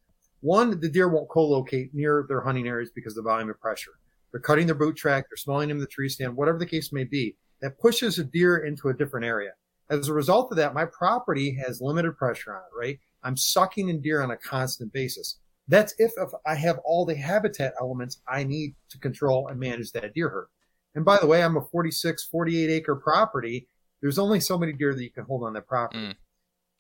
One, 0.41 0.80
the 0.80 0.89
deer 0.89 1.10
won't 1.10 1.28
co-locate 1.30 1.93
near 1.93 2.25
their 2.28 2.41
hunting 2.41 2.67
areas 2.67 2.91
because 2.93 3.17
of 3.17 3.23
the 3.23 3.30
volume 3.30 3.49
of 3.49 3.60
pressure. 3.60 3.93
They're 4.36 4.41
cutting 4.41 4.65
their 4.65 4.76
boot 4.76 4.98
track, 4.98 5.28
they're 5.30 5.38
smelling 5.38 5.69
them 5.69 5.78
in 5.78 5.82
the 5.82 5.88
tree 5.88 6.10
stand, 6.10 6.36
whatever 6.36 6.58
the 6.58 6.65
case 6.65 6.91
may 6.91 7.06
be. 7.06 7.38
That 7.62 7.80
pushes 7.80 8.19
a 8.19 8.26
deer 8.26 8.65
into 8.65 8.89
a 8.89 8.93
different 8.93 9.26
area. 9.26 9.52
As 9.89 10.10
a 10.10 10.13
result 10.13 10.52
of 10.52 10.58
that, 10.58 10.74
my 10.74 10.84
property 10.84 11.58
has 11.65 11.80
limited 11.80 12.17
pressure 12.17 12.54
on 12.54 12.60
it, 12.60 12.78
right? 12.78 13.00
I'm 13.24 13.38
sucking 13.38 13.88
in 13.88 14.02
deer 14.02 14.21
on 14.21 14.32
a 14.32 14.36
constant 14.38 14.91
basis. 14.91 15.39
That's 15.69 15.95
if, 16.00 16.12
if 16.17 16.32
I 16.45 16.56
have 16.56 16.80
all 16.84 17.06
the 17.06 17.15
habitat 17.15 17.76
elements 17.80 18.19
I 18.28 18.43
need 18.43 18.76
to 18.89 18.98
control 18.98 19.48
and 19.48 19.58
manage 19.58 19.93
that 19.93 20.13
deer 20.13 20.28
herd. 20.28 20.48
And 20.95 21.06
by 21.06 21.17
the 21.17 21.28
way, 21.28 21.41
I'm 21.41 21.56
a 21.56 21.62
46, 21.62 22.26
48 22.26 22.69
acre 22.69 22.98
property. 22.98 23.69
There's 24.02 24.19
only 24.19 24.41
so 24.41 24.58
many 24.58 24.74
deer 24.74 24.93
that 24.93 25.02
you 25.02 25.12
can 25.12 25.24
hold 25.24 25.45
on 25.45 25.54
that 25.54 25.65
property. 25.65 26.08
Mm. 26.08 26.15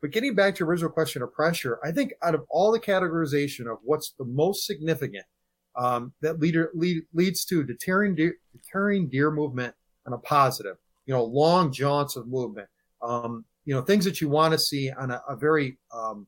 But 0.01 0.11
getting 0.11 0.35
back 0.35 0.55
to 0.55 0.59
your 0.59 0.67
original 0.67 0.91
question 0.91 1.21
of 1.21 1.31
pressure, 1.31 1.79
I 1.85 1.93
think 1.93 2.11
out 2.21 2.35
of 2.35 2.43
all 2.49 2.73
the 2.73 2.81
categorization 2.81 3.71
of 3.71 3.77
what's 3.81 4.13
the 4.19 4.25
most 4.25 4.65
significant 4.65 5.23
um, 5.77 6.13
that 6.21 6.39
leader, 6.39 6.71
lead, 6.73 7.03
leads 7.13 7.45
to 7.45 7.63
deterring 7.63 8.15
deer, 8.15 8.35
deterring 8.51 9.07
deer 9.09 9.31
movement 9.31 9.73
on 10.05 10.13
a 10.13 10.17
positive. 10.19 10.77
You 11.05 11.13
know, 11.13 11.23
long 11.23 11.71
jaunts 11.71 12.15
of 12.15 12.27
movement. 12.27 12.67
Um, 13.01 13.45
you 13.65 13.73
know, 13.73 13.81
things 13.81 14.05
that 14.05 14.21
you 14.21 14.29
want 14.29 14.53
to 14.53 14.59
see 14.59 14.91
on 14.91 15.11
a, 15.11 15.21
a 15.27 15.35
very 15.35 15.77
um, 15.93 16.27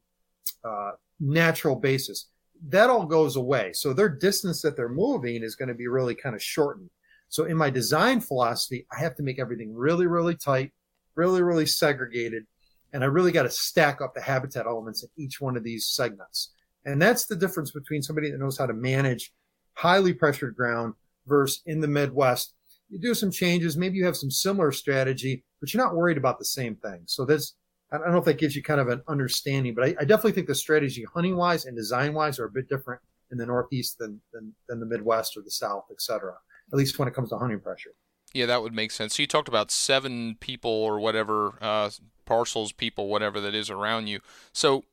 uh, 0.63 0.91
natural 1.19 1.75
basis. 1.75 2.27
That 2.69 2.89
all 2.89 3.05
goes 3.05 3.35
away. 3.35 3.73
So 3.73 3.93
their 3.93 4.09
distance 4.09 4.61
that 4.63 4.75
they're 4.75 4.89
moving 4.89 5.43
is 5.43 5.55
going 5.55 5.69
to 5.69 5.75
be 5.75 5.87
really 5.87 6.15
kind 6.15 6.35
of 6.35 6.41
shortened. 6.41 6.89
So 7.29 7.45
in 7.45 7.57
my 7.57 7.69
design 7.69 8.21
philosophy, 8.21 8.85
I 8.91 8.99
have 8.99 9.15
to 9.17 9.23
make 9.23 9.39
everything 9.39 9.73
really, 9.75 10.07
really 10.07 10.35
tight, 10.35 10.71
really, 11.15 11.43
really 11.43 11.65
segregated, 11.65 12.45
and 12.93 13.03
I 13.03 13.07
really 13.07 13.31
got 13.31 13.43
to 13.43 13.49
stack 13.49 14.01
up 14.01 14.13
the 14.13 14.21
habitat 14.21 14.65
elements 14.65 15.03
in 15.03 15.09
each 15.17 15.41
one 15.41 15.57
of 15.57 15.63
these 15.63 15.85
segments. 15.87 16.53
And 16.85 17.01
that's 17.01 17.25
the 17.25 17.35
difference 17.35 17.71
between 17.71 18.01
somebody 18.01 18.31
that 18.31 18.39
knows 18.39 18.57
how 18.57 18.65
to 18.65 18.73
manage 18.73 19.33
highly 19.73 20.13
pressured 20.13 20.55
ground 20.55 20.93
versus 21.25 21.61
in 21.65 21.81
the 21.81 21.87
Midwest. 21.87 22.53
You 22.89 22.99
do 22.99 23.13
some 23.13 23.31
changes. 23.31 23.75
Maybe 23.75 23.97
you 23.97 24.05
have 24.05 24.15
some 24.15 24.31
similar 24.31 24.71
strategy, 24.71 25.43
but 25.59 25.73
you're 25.73 25.83
not 25.83 25.95
worried 25.95 26.17
about 26.17 26.39
the 26.39 26.45
same 26.45 26.75
thing. 26.75 27.01
So 27.05 27.25
that's, 27.25 27.55
I 27.91 27.97
don't 27.97 28.11
know 28.11 28.17
if 28.17 28.25
that 28.25 28.37
gives 28.37 28.55
you 28.55 28.63
kind 28.63 28.79
of 28.79 28.87
an 28.87 29.01
understanding, 29.07 29.75
but 29.75 29.83
I, 29.83 29.95
I 29.99 30.05
definitely 30.05 30.31
think 30.31 30.47
the 30.47 30.55
strategy 30.55 31.05
hunting 31.13 31.35
wise 31.35 31.65
and 31.65 31.75
design 31.75 32.13
wise 32.13 32.39
are 32.39 32.45
a 32.45 32.49
bit 32.49 32.69
different 32.69 33.01
in 33.29 33.37
the 33.37 33.45
Northeast 33.45 33.97
than, 33.97 34.21
than, 34.31 34.53
than 34.69 34.79
the 34.79 34.85
Midwest 34.85 35.35
or 35.35 35.41
the 35.41 35.51
South, 35.51 35.83
et 35.91 36.01
cetera, 36.01 36.35
at 36.71 36.77
least 36.77 36.97
when 36.97 37.09
it 37.09 37.13
comes 37.13 37.29
to 37.29 37.37
hunting 37.37 37.59
pressure. 37.59 37.91
Yeah, 38.33 38.45
that 38.45 38.61
would 38.61 38.73
make 38.73 38.91
sense. 38.91 39.15
So 39.15 39.23
you 39.23 39.27
talked 39.27 39.49
about 39.49 39.69
seven 39.69 40.37
people 40.39 40.71
or 40.71 40.99
whatever, 40.99 41.57
uh, 41.61 41.89
parcels, 42.25 42.71
people, 42.71 43.09
whatever 43.09 43.41
that 43.41 43.53
is 43.53 43.69
around 43.69 44.07
you. 44.07 44.21
So 44.53 44.85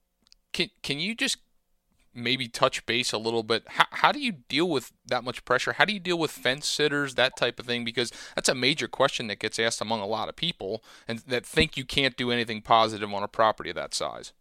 can, 0.52 0.70
can 0.82 0.98
you 0.98 1.14
just 1.14 1.38
maybe 2.14 2.48
touch 2.48 2.84
base 2.86 3.12
a 3.12 3.18
little 3.18 3.42
bit. 3.42 3.64
How, 3.66 3.86
how 3.90 4.12
do 4.12 4.20
you 4.20 4.32
deal 4.32 4.68
with 4.68 4.92
that 5.06 5.24
much 5.24 5.44
pressure? 5.44 5.74
How 5.74 5.84
do 5.84 5.92
you 5.92 6.00
deal 6.00 6.18
with 6.18 6.30
fence 6.30 6.66
sitters, 6.66 7.14
that 7.14 7.36
type 7.36 7.58
of 7.58 7.66
thing? 7.66 7.84
Because 7.84 8.12
that's 8.34 8.48
a 8.48 8.54
major 8.54 8.88
question 8.88 9.26
that 9.28 9.38
gets 9.38 9.58
asked 9.58 9.80
among 9.80 10.00
a 10.00 10.06
lot 10.06 10.28
of 10.28 10.36
people 10.36 10.82
and 11.08 11.20
that 11.20 11.46
think 11.46 11.76
you 11.76 11.84
can't 11.84 12.16
do 12.16 12.30
anything 12.30 12.62
positive 12.62 13.12
on 13.12 13.22
a 13.22 13.28
property 13.28 13.70
of 13.70 13.76
that 13.76 13.94
size. 13.94 14.32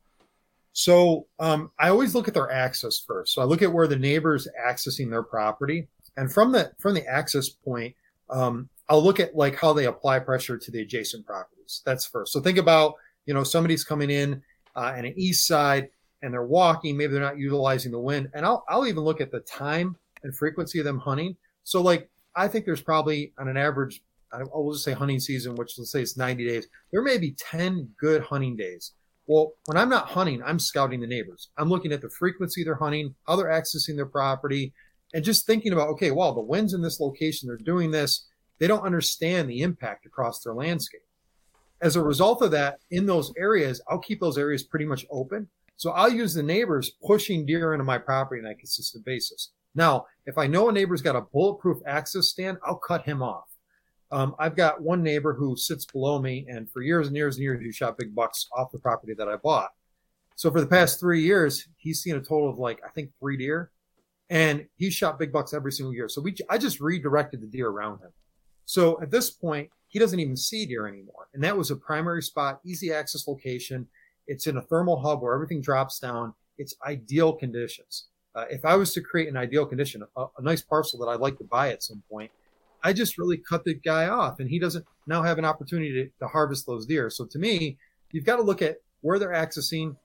So 0.74 1.28
um, 1.40 1.72
I 1.80 1.90
always 1.90 2.16
look 2.16 2.28
at 2.28 2.34
their 2.34 2.52
access 2.52 3.00
first. 3.00 3.34
So 3.34 3.42
I 3.42 3.46
look 3.46 3.62
at 3.62 3.72
where 3.72 3.88
the 3.88 3.96
neighbor's 3.96 4.48
accessing 4.68 5.10
their 5.10 5.24
property, 5.24 5.88
and 6.18 6.32
from 6.32 6.52
the 6.52 6.72
from 6.80 6.96
the 6.96 7.06
access 7.06 7.50
point, 7.50 7.96
um, 8.30 8.70
I'll 8.90 9.04
look 9.04 9.20
at 9.20 9.36
like 9.36 9.56
how 9.56 9.74
they 9.74 9.86
apply 9.86 10.20
pressure 10.20 10.58
to 10.58 10.72
the 10.72 10.82
adjacent 10.82 11.26
properties. 11.26 11.82
That's 11.86 12.06
first. 12.06 12.34
So 12.34 12.42
think 12.42 12.58
about 12.58 12.96
you 13.26 13.36
know 13.36 13.44
somebody's 13.44 13.84
coming 13.84 14.10
in 14.10 14.42
uh, 14.76 14.94
an 14.96 15.06
east 15.16 15.46
side 15.48 15.90
and 16.24 16.34
they're 16.34 16.44
walking. 16.44 16.98
Maybe 16.98 17.14
they're 17.14 17.22
not 17.22 17.38
utilizing 17.38 17.92
the 17.92 18.00
wind, 18.00 18.30
and 18.34 18.46
I'll 18.46 18.66
I'll 18.68 18.88
even 18.88 19.04
look 19.04 19.22
at 19.22 19.32
the 19.32 19.42
time 19.42 19.96
and 20.24 20.36
frequency 20.36 20.80
of 20.80 20.86
them 20.86 20.98
hunting. 20.98 21.36
So 21.64 21.82
like 21.82 22.10
I 22.36 22.48
think 22.48 22.66
there's 22.66 22.82
probably 22.82 23.34
on 23.38 23.48
an 23.48 23.58
average, 23.58 24.02
I'll 24.32 24.72
just 24.72 24.84
say 24.84 24.94
hunting 24.94 25.20
season, 25.20 25.56
which 25.56 25.78
let's 25.78 25.92
say 25.92 26.02
it's 26.02 26.18
90 26.18 26.48
days. 26.48 26.68
There 26.92 27.04
may 27.04 27.18
be 27.20 27.36
10 27.38 27.90
good 28.00 28.24
hunting 28.24 28.56
days. 28.56 28.94
Well, 29.28 29.54
when 29.68 29.78
I'm 29.78 29.90
not 29.90 30.10
hunting, 30.10 30.42
I'm 30.44 30.60
scouting 30.60 31.00
the 31.00 31.08
neighbors. 31.08 31.50
I'm 31.58 31.70
looking 31.70 31.92
at 31.92 32.02
the 32.02 32.10
frequency 32.10 32.64
they're 32.64 32.76
hunting, 32.76 33.14
how 33.28 33.36
they're 33.36 33.46
accessing 33.48 33.96
their 33.96 34.06
property, 34.06 34.74
and 35.14 35.24
just 35.24 35.46
thinking 35.46 35.72
about, 35.72 35.90
okay, 35.90 36.12
well, 36.12 36.34
the 36.34 36.42
winds 36.42 36.74
in 36.74 36.82
this 36.82 37.00
location, 37.00 37.48
they're 37.48 37.58
doing 37.58 37.92
this. 37.92 38.26
They 38.60 38.68
don't 38.68 38.86
understand 38.86 39.50
the 39.50 39.62
impact 39.62 40.06
across 40.06 40.42
their 40.42 40.54
landscape. 40.54 41.02
As 41.82 41.96
a 41.96 42.04
result 42.04 42.42
of 42.42 42.52
that, 42.52 42.80
in 42.92 43.06
those 43.06 43.32
areas, 43.38 43.82
I'll 43.88 44.00
keep 44.00 44.20
those 44.20 44.38
areas 44.38 44.64
pretty 44.64 44.86
much 44.86 45.06
open. 45.12 45.48
So 45.78 45.92
I'll 45.92 46.12
use 46.12 46.34
the 46.34 46.44
neighbors 46.44 46.92
pushing 47.06 47.46
deer 47.46 47.74
into 47.74 47.84
my 47.84 47.98
property 47.98 48.42
on 48.42 48.52
a 48.52 48.56
consistent 48.56 49.06
basis. 49.06 49.52
Now, 49.76 50.06
if 50.26 50.38
I 50.38 50.48
know 50.48 50.70
a 50.70 50.72
neighbor's 50.72 51.02
got 51.02 51.16
a 51.16 51.22
bulletproof 51.22 51.80
access 51.86 52.28
stand, 52.28 52.58
I'll 52.66 52.76
cut 52.76 53.04
him 53.04 53.22
off. 53.22 53.46
Um, 54.12 54.36
I've 54.38 54.56
got 54.56 54.82
one 54.82 55.02
neighbor 55.02 55.34
who 55.34 55.58
sits 55.58 55.86
below 55.86 56.22
me, 56.22 56.46
and 56.48 56.70
for 56.70 56.84
years 56.84 57.08
and 57.08 57.16
years 57.16 57.36
and 57.36 57.44
years, 57.44 57.60
he 57.64 57.72
shot 57.72 57.98
big 57.98 58.14
bucks 58.14 58.48
off 58.56 58.72
the 58.72 58.78
property 58.78 59.16
that 59.16 59.28
I 59.28 59.38
bought. 59.38 59.72
So 60.36 60.52
for 60.52 60.62
the 60.62 60.68
past 60.68 61.00
three 61.00 61.24
years, 61.24 61.68
he's 61.78 62.02
seen 62.02 62.16
a 62.16 62.20
total 62.20 62.50
of 62.50 62.60
like 62.60 62.80
I 62.86 62.90
think 62.90 63.10
three 63.20 63.38
deer, 63.38 63.72
and 64.30 64.68
he 64.76 64.92
shot 64.92 65.18
big 65.18 65.32
bucks 65.32 65.54
every 65.54 65.72
single 65.72 65.96
year. 65.96 66.08
So 66.10 66.22
we, 66.22 66.36
I 66.48 66.60
just 66.60 66.80
redirected 66.80 67.42
the 67.42 67.48
deer 67.48 67.70
around 67.70 68.02
him. 68.02 68.12
So 68.66 69.02
at 69.02 69.10
this 69.10 69.32
point, 69.32 69.70
he 69.88 69.98
doesn't 69.98 70.20
even 70.20 70.38
see 70.38 70.68
deer 70.68 70.88
anymore, 70.88 71.28
and 71.34 71.44
that 71.44 71.58
was 71.58 71.72
a 71.72 71.76
primary 71.76 72.22
spot, 72.22 72.60
easy 72.64 72.94
access 72.94 73.28
location. 73.28 73.88
It's 74.28 74.48
in 74.48 74.58
a 74.58 74.62
thermal 74.62 75.00
hub 75.00 75.22
where 75.22 75.34
everything 75.34 75.62
drops 75.62 76.00
down. 76.00 76.34
It's 76.58 76.76
ideal 76.86 77.34
conditions. 77.34 78.06
Uh, 78.36 78.46
if 78.50 78.66
I 78.66 78.76
was 78.76 78.94
to 78.94 79.02
create 79.02 79.30
an 79.30 79.38
ideal 79.38 79.66
condition, 79.66 80.04
a, 80.18 80.26
a 80.38 80.42
nice 80.42 80.62
parcel 80.62 81.00
that 81.00 81.08
I'd 81.08 81.20
like 81.20 81.38
to 81.38 81.44
buy 81.44 81.72
at 81.72 81.84
some 81.84 82.02
point, 82.10 82.32
I 82.84 82.92
just 82.94 83.18
really 83.18 83.38
cut 83.38 83.64
the 83.64 83.76
guy 83.76 84.08
off 84.08 84.40
and 84.40 84.50
he 84.50 84.60
doesn't 84.60 84.86
now 85.08 85.22
have 85.24 85.38
an 85.38 85.46
opportunity 85.46 85.94
to, 85.94 86.10
to 86.20 86.28
harvest 86.28 86.66
those 86.66 86.86
deer. 86.86 87.10
So 87.10 87.26
to 87.26 87.40
me, 87.40 87.78
you've 88.12 88.26
got 88.26 88.38
to 88.38 88.42
look 88.42 88.62
at 88.62 88.78
where 89.02 89.20
they're 89.20 89.30
accessing, 89.30 89.96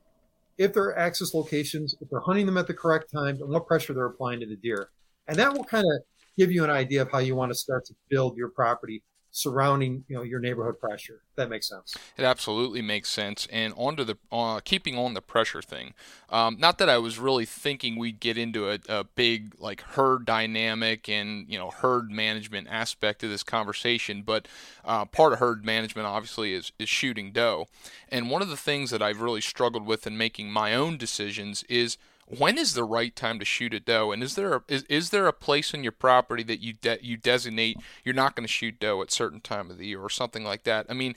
if 0.58 0.72
they're 0.72 0.96
access 0.98 1.34
locations, 1.34 1.96
if 2.00 2.08
they're 2.10 2.20
hunting 2.20 2.46
them 2.46 2.58
at 2.58 2.66
the 2.66 2.74
correct 2.74 3.10
times, 3.10 3.40
and 3.40 3.50
what 3.50 3.66
pressure 3.66 3.94
they're 3.94 4.06
applying 4.06 4.40
to 4.40 4.46
the 4.46 4.56
deer. 4.56 4.90
And 5.26 5.36
that 5.38 5.52
will 5.52 5.64
kind 5.64 5.84
of 5.84 6.02
give 6.36 6.52
you 6.52 6.64
an 6.64 6.70
idea 6.70 7.02
of 7.02 7.10
how 7.10 7.18
you 7.18 7.34
want 7.34 7.50
to 7.50 7.58
start 7.58 7.84
to 7.86 7.94
build 8.08 8.36
your 8.36 8.48
property 8.48 9.02
surrounding 9.30 10.04
you 10.08 10.16
know 10.16 10.22
your 10.22 10.40
neighborhood 10.40 10.78
pressure. 10.80 11.22
That 11.36 11.50
makes 11.50 11.68
sense. 11.68 11.96
It 12.16 12.24
absolutely 12.24 12.82
makes 12.82 13.08
sense. 13.08 13.46
And 13.52 13.72
onto 13.76 14.04
the 14.04 14.16
uh, 14.32 14.60
keeping 14.60 14.98
on 14.98 15.14
the 15.14 15.20
pressure 15.20 15.62
thing. 15.62 15.94
Um, 16.30 16.56
not 16.58 16.78
that 16.78 16.88
I 16.88 16.98
was 16.98 17.18
really 17.18 17.44
thinking 17.44 17.98
we'd 17.98 18.20
get 18.20 18.36
into 18.36 18.70
a, 18.70 18.78
a, 18.88 19.04
big 19.04 19.54
like 19.58 19.80
herd 19.80 20.26
dynamic 20.26 21.08
and 21.08 21.46
you 21.48 21.58
know 21.58 21.70
herd 21.70 22.10
management 22.10 22.68
aspect 22.70 23.22
of 23.22 23.30
this 23.30 23.42
conversation, 23.42 24.22
but 24.22 24.48
uh, 24.84 25.04
part 25.04 25.32
of 25.32 25.38
herd 25.38 25.64
management 25.64 26.06
obviously 26.06 26.52
is 26.52 26.72
is 26.78 26.88
shooting 26.88 27.32
doe. 27.32 27.68
And 28.08 28.30
one 28.30 28.42
of 28.42 28.48
the 28.48 28.56
things 28.56 28.90
that 28.90 29.02
I've 29.02 29.20
really 29.20 29.40
struggled 29.40 29.86
with 29.86 30.06
in 30.06 30.18
making 30.18 30.50
my 30.50 30.74
own 30.74 30.96
decisions 30.96 31.62
is 31.68 31.98
when 32.28 32.58
is 32.58 32.74
the 32.74 32.84
right 32.84 33.14
time 33.16 33.38
to 33.38 33.44
shoot 33.44 33.72
a 33.72 33.80
doe? 33.80 34.12
And 34.12 34.22
is 34.22 34.34
there 34.34 34.54
a, 34.54 34.62
is, 34.68 34.82
is 34.84 35.10
there 35.10 35.26
a 35.26 35.32
place 35.32 35.72
in 35.72 35.82
your 35.82 35.92
property 35.92 36.42
that 36.44 36.60
you 36.60 36.74
de- 36.74 36.98
you 37.02 37.16
designate 37.16 37.78
you're 38.04 38.14
not 38.14 38.36
going 38.36 38.46
to 38.46 38.52
shoot 38.52 38.78
doe 38.78 39.00
at 39.00 39.10
certain 39.10 39.40
time 39.40 39.70
of 39.70 39.78
the 39.78 39.86
year 39.86 40.00
or 40.00 40.10
something 40.10 40.44
like 40.44 40.64
that? 40.64 40.86
I 40.90 40.92
mean, 40.92 41.14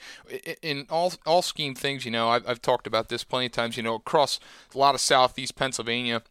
in 0.61 0.85
all 0.89 1.13
all 1.25 1.41
scheme 1.41 1.75
things, 1.75 2.05
you 2.05 2.11
know, 2.11 2.29
I've, 2.29 2.47
I've 2.47 2.61
talked 2.61 2.87
about 2.87 3.09
this 3.09 3.23
plenty 3.23 3.47
of 3.47 3.51
times. 3.51 3.75
You 3.75 3.83
know, 3.83 3.95
across 3.95 4.39
a 4.73 4.77
lot 4.77 4.95
of 4.95 5.01
southeast 5.01 5.55
Pennsylvania. 5.55 6.21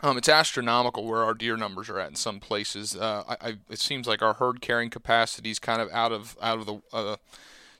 Um, 0.00 0.18
it's 0.18 0.28
astronomical 0.28 1.06
where 1.06 1.22
our 1.22 1.34
deer 1.34 1.56
numbers 1.56 1.88
are 1.88 1.98
at 1.98 2.10
in 2.10 2.16
some 2.16 2.40
places. 2.40 2.96
Uh, 2.96 3.22
I, 3.28 3.48
I, 3.48 3.56
it 3.70 3.78
seems 3.78 4.06
like 4.06 4.22
our 4.22 4.34
herd 4.34 4.60
carrying 4.60 4.90
capacity 4.90 5.50
is 5.50 5.58
kind 5.58 5.80
of 5.80 5.88
out 5.92 6.12
of 6.12 6.36
out 6.42 6.58
of 6.58 6.66
the 6.66 6.80
uh, 6.92 7.16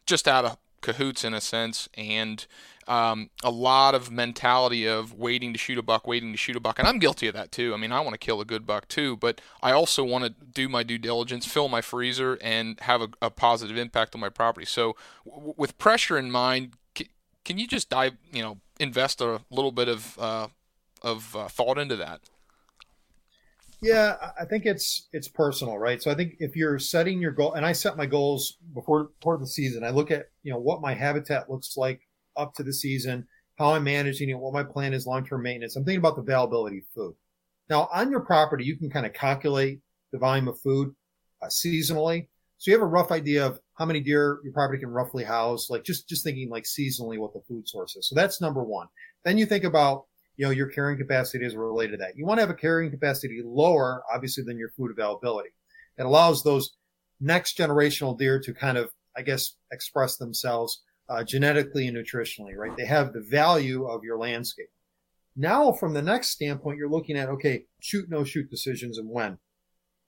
just 0.07 0.29
out 0.29 0.45
of 0.45 0.57
cahoots 0.85 1.25
in 1.25 1.33
a 1.35 1.41
sense, 1.41 1.89
and 1.95 2.47
um, 2.87 3.31
a 3.43 3.51
lot 3.51 3.95
of 3.95 4.11
mentality 4.11 4.87
of 4.87 5.15
waiting 5.15 5.55
to 5.55 5.59
shoot 5.59 5.79
a 5.79 5.83
buck, 5.83 6.07
waiting 6.07 6.31
to 6.33 6.37
shoot 6.37 6.55
a 6.55 6.61
buck, 6.61 6.79
and 6.79 6.87
I'm 6.87 6.99
guilty 6.99 7.27
of 7.27 7.35
that 7.35 7.51
too. 7.51 7.73
I 7.73 7.79
mean, 7.79 7.91
I 7.91 8.01
want 8.01 8.13
to 8.13 8.19
kill 8.19 8.41
a 8.43 8.45
good 8.45 8.67
buck 8.67 8.87
too, 8.87 9.17
but 9.17 9.41
I 9.63 9.73
also 9.73 10.05
want 10.05 10.25
to 10.25 10.31
do 10.31 10.69
my 10.69 10.83
due 10.83 10.99
diligence, 10.99 11.47
fill 11.47 11.69
my 11.69 11.81
freezer, 11.81 12.39
and 12.43 12.79
have 12.81 13.01
a, 13.01 13.09
a 13.23 13.31
positive 13.31 13.79
impact 13.79 14.15
on 14.15 14.21
my 14.21 14.29
property. 14.29 14.67
So, 14.67 14.95
w- 15.25 15.55
with 15.57 15.79
pressure 15.79 16.19
in 16.19 16.31
mind, 16.31 16.75
c- 16.97 17.09
can 17.45 17.59
you 17.59 17.67
just 17.67 17.89
dive, 17.89 18.13
you 18.31 18.43
know, 18.43 18.59
invest 18.79 19.23
a 19.23 19.41
little 19.51 19.73
bit 19.73 19.89
of 19.89 20.19
uh, 20.19 20.49
of 21.03 21.35
uh, 21.35 21.49
thought 21.49 21.79
into 21.79 21.97
that? 21.97 22.21
Yeah, 23.85 24.17
I 24.41 24.47
think 24.47 24.65
it's 24.65 25.09
it's 25.13 25.29
personal, 25.29 25.77
right? 25.77 26.03
So 26.03 26.11
I 26.11 26.15
think 26.15 26.37
if 26.39 26.57
you're 26.57 26.79
setting 26.79 27.21
your 27.21 27.33
goal, 27.33 27.53
and 27.53 27.67
I 27.67 27.73
set 27.73 27.99
my 27.99 28.07
goals 28.07 28.57
before 28.73 29.11
before 29.21 29.37
the 29.37 29.47
season, 29.47 29.85
I 29.85 29.91
look 29.91 30.11
at 30.11 30.27
you 30.43 30.53
know 30.53 30.59
what 30.59 30.81
my 30.81 30.95
habitat 30.95 31.51
looks 31.51 31.77
like 31.77 32.01
up 32.35 32.55
to 32.55 32.63
the 32.63 32.73
season, 32.73 33.27
how 33.59 33.75
I'm 33.75 33.85
managing 33.85 34.31
it, 34.31 34.39
what 34.39 34.55
my 34.55 34.63
plan 34.65 34.95
is 34.95 35.07
long 35.07 35.27
term 35.27 35.43
maintenance. 35.43 35.77
I'm 35.77 35.85
thinking 35.85 35.99
about 35.99 36.17
the 36.17 36.23
availability 36.23 36.79
of 36.79 36.85
food. 36.95 37.15
Now, 37.69 37.89
on 37.93 38.11
your 38.11 38.21
property, 38.21 38.65
you 38.65 38.77
can 38.79 38.89
kind 38.91 39.05
of 39.05 39.13
calculate 39.13 39.81
the 40.13 40.19
volume 40.19 40.49
of 40.49 40.59
food 40.61 40.95
uh, 41.43 41.49
seasonally. 41.49 42.29
So 42.57 42.71
you 42.71 42.77
have 42.79 42.83
a 42.83 42.87
rough 42.87 43.11
idea 43.11 43.47
of 43.47 43.61
how 43.75 43.85
many 43.85 44.01
deer 44.01 44.39
your 44.45 44.53
property 44.55 44.79
can 44.79 44.89
roughly 44.89 45.25
house, 45.25 45.69
like 45.69 45.85
just, 45.85 46.09
just 46.09 46.25
thinking 46.25 46.49
like 46.49 46.65
seasonally 46.65 47.19
what 47.19 47.35
the 47.35 47.43
food 47.47 47.69
source 47.69 47.97
is. 47.97 48.09
So 48.09 48.15
that's 48.15 48.41
number 48.41 48.63
one. 48.63 48.87
Then 49.25 49.37
you 49.37 49.45
think 49.45 49.65
about, 49.65 50.05
you 50.37 50.45
know, 50.45 50.51
your 50.51 50.69
carrying 50.69 50.99
capacity 50.99 51.45
is 51.45 51.55
related 51.55 51.93
to 51.93 51.97
that. 51.99 52.17
You 52.17 52.27
want 52.27 52.39
to 52.39 52.43
have 52.43 52.51
a 52.51 52.55
carrying 52.55 52.91
capacity 52.91 53.41
lower, 53.45 54.03
obviously, 54.13 54.45
than 54.45 54.59
your 54.59 54.71
food 54.71 54.91
availability. 54.91 55.51
It 55.99 56.07
allows 56.07 56.43
those 56.43 56.77
next 57.21 57.57
generational 57.57 58.19
deer 58.19 58.41
to 58.41 58.53
kind 58.53 58.77
of, 58.77 58.91
I 59.17 59.23
guess, 59.23 59.57
express 59.73 60.17
themselves 60.17 60.83
uh, 61.09 61.23
genetically 61.23 61.87
and 61.87 61.97
nutritionally, 61.97 62.57
right? 62.57 62.77
They 62.77 62.87
have 62.87 63.13
the 63.13 63.25
value 63.31 63.87
of 63.87 64.03
your 64.03 64.19
landscape. 64.19 64.69
Now, 65.37 65.73
from 65.73 65.95
the 65.95 66.03
next 66.03 66.29
standpoint, 66.29 66.79
you're 66.79 66.91
looking 66.91 67.17
at, 67.17 67.29
okay, 67.29 67.65
shoot, 67.81 68.09
no 68.09 68.25
shoot 68.25 68.51
decisions 68.51 68.99
and 68.99 69.09
when. 69.09 69.39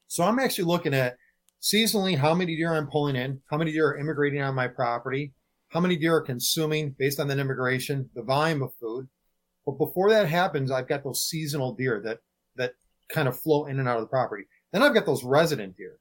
So 0.09 0.25
I'm 0.25 0.39
actually 0.39 0.65
looking 0.65 0.95
at 0.95 1.17
seasonally 1.61 2.17
how 2.17 2.35
many 2.35 2.57
deer 2.57 2.73
I'm 2.73 2.87
pulling 2.87 3.17
in, 3.17 3.41
how 3.51 3.57
many 3.57 3.73
deer 3.73 3.91
are 3.91 3.99
immigrating 3.99 4.41
on 4.41 4.55
my 4.55 4.69
property, 4.69 5.33
how 5.69 5.81
many 5.81 5.97
deer 5.97 6.17
are 6.17 6.21
consuming 6.21 6.95
based 6.99 7.19
on 7.19 7.29
that 7.29 7.39
immigration, 7.39 8.09
the 8.15 8.23
volume 8.23 8.63
of 8.63 8.71
food. 8.81 9.09
But 9.67 9.79
before 9.79 10.11
that 10.11 10.29
happens, 10.29 10.71
I've 10.71 10.89
got 10.89 11.05
those 11.05 11.29
seasonal 11.29 11.75
deer 11.75 12.01
that, 12.05 12.21
that 12.55 12.75
kind 13.09 13.29
of 13.29 13.39
flow 13.39 13.67
in 13.67 13.81
and 13.81 13.89
out 13.89 13.97
of 13.97 14.05
the 14.05 14.09
property. 14.09 14.45
Then 14.73 14.83
I've 14.83 14.95
got 14.95 15.07
those 15.07 15.25
resident 15.25 15.77
deer. 15.77 15.99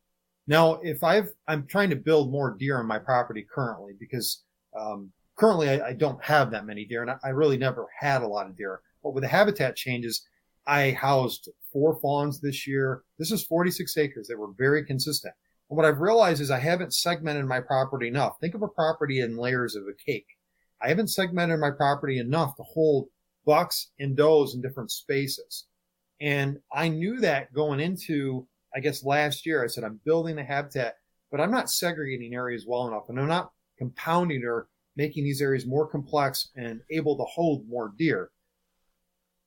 Now, 0.48 0.76
if 0.84 1.04
I've, 1.04 1.34
I'm 1.48 1.66
trying 1.66 1.90
to 1.90 1.96
build 1.96 2.32
more 2.32 2.56
deer 2.58 2.78
on 2.80 2.86
my 2.86 3.00
property 3.00 3.46
currently 3.52 3.94
because 4.00 4.44
um, 4.80 5.12
currently, 5.36 5.70
I, 5.70 5.88
I, 5.88 5.94
don't 5.94 6.24
have 6.24 6.52
that 6.52 6.66
many 6.66 6.86
deer, 6.86 7.02
and 7.02 7.12
I, 7.12 7.18
I, 7.24 7.30
really 7.30 7.58
never 7.58 7.88
had 8.00 8.22
a 8.22 8.28
lot 8.28 8.48
of 8.48 8.58
deer. 8.58 8.82
But 9.04 9.14
with 9.14 9.24
the 9.24 9.30
habitat 9.30 9.76
changes, 9.76 10.28
I 10.68 10.92
housed 10.92 11.50
four 11.72 12.00
fawns 12.02 12.42
this 12.42 12.68
year. 12.68 13.04
This 13.20 13.32
is 13.32 13.44
46 13.46 13.98
acres. 13.98 14.28
They 14.28 14.36
were 14.36 14.52
very 14.58 14.86
consistent. 14.86 15.34
And 15.70 15.78
what 15.78 15.86
I've 15.86 16.00
realized 16.00 16.42
is 16.42 16.52
I 16.52 16.60
haven't 16.60 16.94
segmented 16.94 17.46
my 17.46 17.60
property 17.60 18.08
enough. 18.08 18.40
Think 18.40 18.56
of 18.56 18.62
a 18.62 18.68
property 18.68 19.20
in 19.20 19.38
layers 19.38 19.76
of 19.76 19.84
a 19.84 19.94
cake. 19.94 20.28
I 20.82 20.90
haven't 20.90 21.08
segmented 21.08 21.60
my 21.60 21.72
property 21.72 22.20
enough 22.20 22.56
to 22.58 22.64
hold 22.64 23.08
bucks 23.46 23.92
and 24.00 24.16
does 24.16 24.56
in 24.56 24.62
different 24.62 24.92
spaces. 24.92 25.66
And 26.22 26.60
I 26.74 26.88
knew 26.88 27.20
that 27.20 27.54
going 27.54 27.80
into, 27.80 28.48
I 28.76 28.80
guess 28.80 29.04
last 29.04 29.46
year, 29.46 29.64
I 29.64 29.68
said, 29.68 29.84
I'm 29.84 30.00
building 30.06 30.36
the 30.36 30.44
habitat, 30.44 30.96
but 31.32 31.42
I'm 31.42 31.52
not 31.52 31.70
segregating 31.70 32.34
areas 32.34 32.66
well 32.68 32.88
enough 32.88 33.10
and 33.10 33.20
I'm 33.20 33.28
not 33.28 33.52
compounding 33.78 34.44
or 34.44 34.68
making 34.96 35.24
these 35.24 35.42
areas 35.42 35.66
more 35.66 35.88
complex 35.88 36.50
and 36.56 36.82
able 36.90 37.18
to 37.18 37.24
hold 37.24 37.68
more 37.68 37.94
deer. 37.98 38.32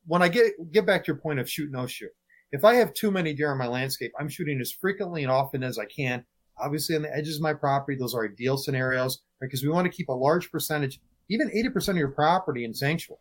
When 0.06 0.22
I 0.22 0.28
get 0.28 0.72
get 0.72 0.86
back 0.86 1.04
to 1.04 1.08
your 1.08 1.20
point 1.20 1.38
of 1.38 1.50
shoot 1.50 1.70
no 1.70 1.86
shoot, 1.86 2.10
if 2.52 2.64
I 2.64 2.74
have 2.74 2.94
too 2.94 3.10
many 3.10 3.34
deer 3.34 3.50
on 3.50 3.58
my 3.58 3.66
landscape, 3.66 4.12
I'm 4.18 4.28
shooting 4.28 4.60
as 4.60 4.72
frequently 4.72 5.22
and 5.22 5.32
often 5.32 5.62
as 5.62 5.78
I 5.78 5.84
can. 5.84 6.24
Obviously, 6.58 6.96
on 6.96 7.02
the 7.02 7.14
edges 7.14 7.36
of 7.36 7.42
my 7.42 7.54
property, 7.54 7.96
those 7.96 8.14
are 8.14 8.24
ideal 8.24 8.56
scenarios 8.56 9.20
because 9.40 9.62
we 9.62 9.68
want 9.68 9.84
to 9.84 9.96
keep 9.96 10.08
a 10.08 10.12
large 10.12 10.50
percentage, 10.50 11.00
even 11.28 11.50
80% 11.50 11.90
of 11.90 11.96
your 11.96 12.08
property 12.08 12.64
in 12.64 12.74
sanctuary. 12.74 13.20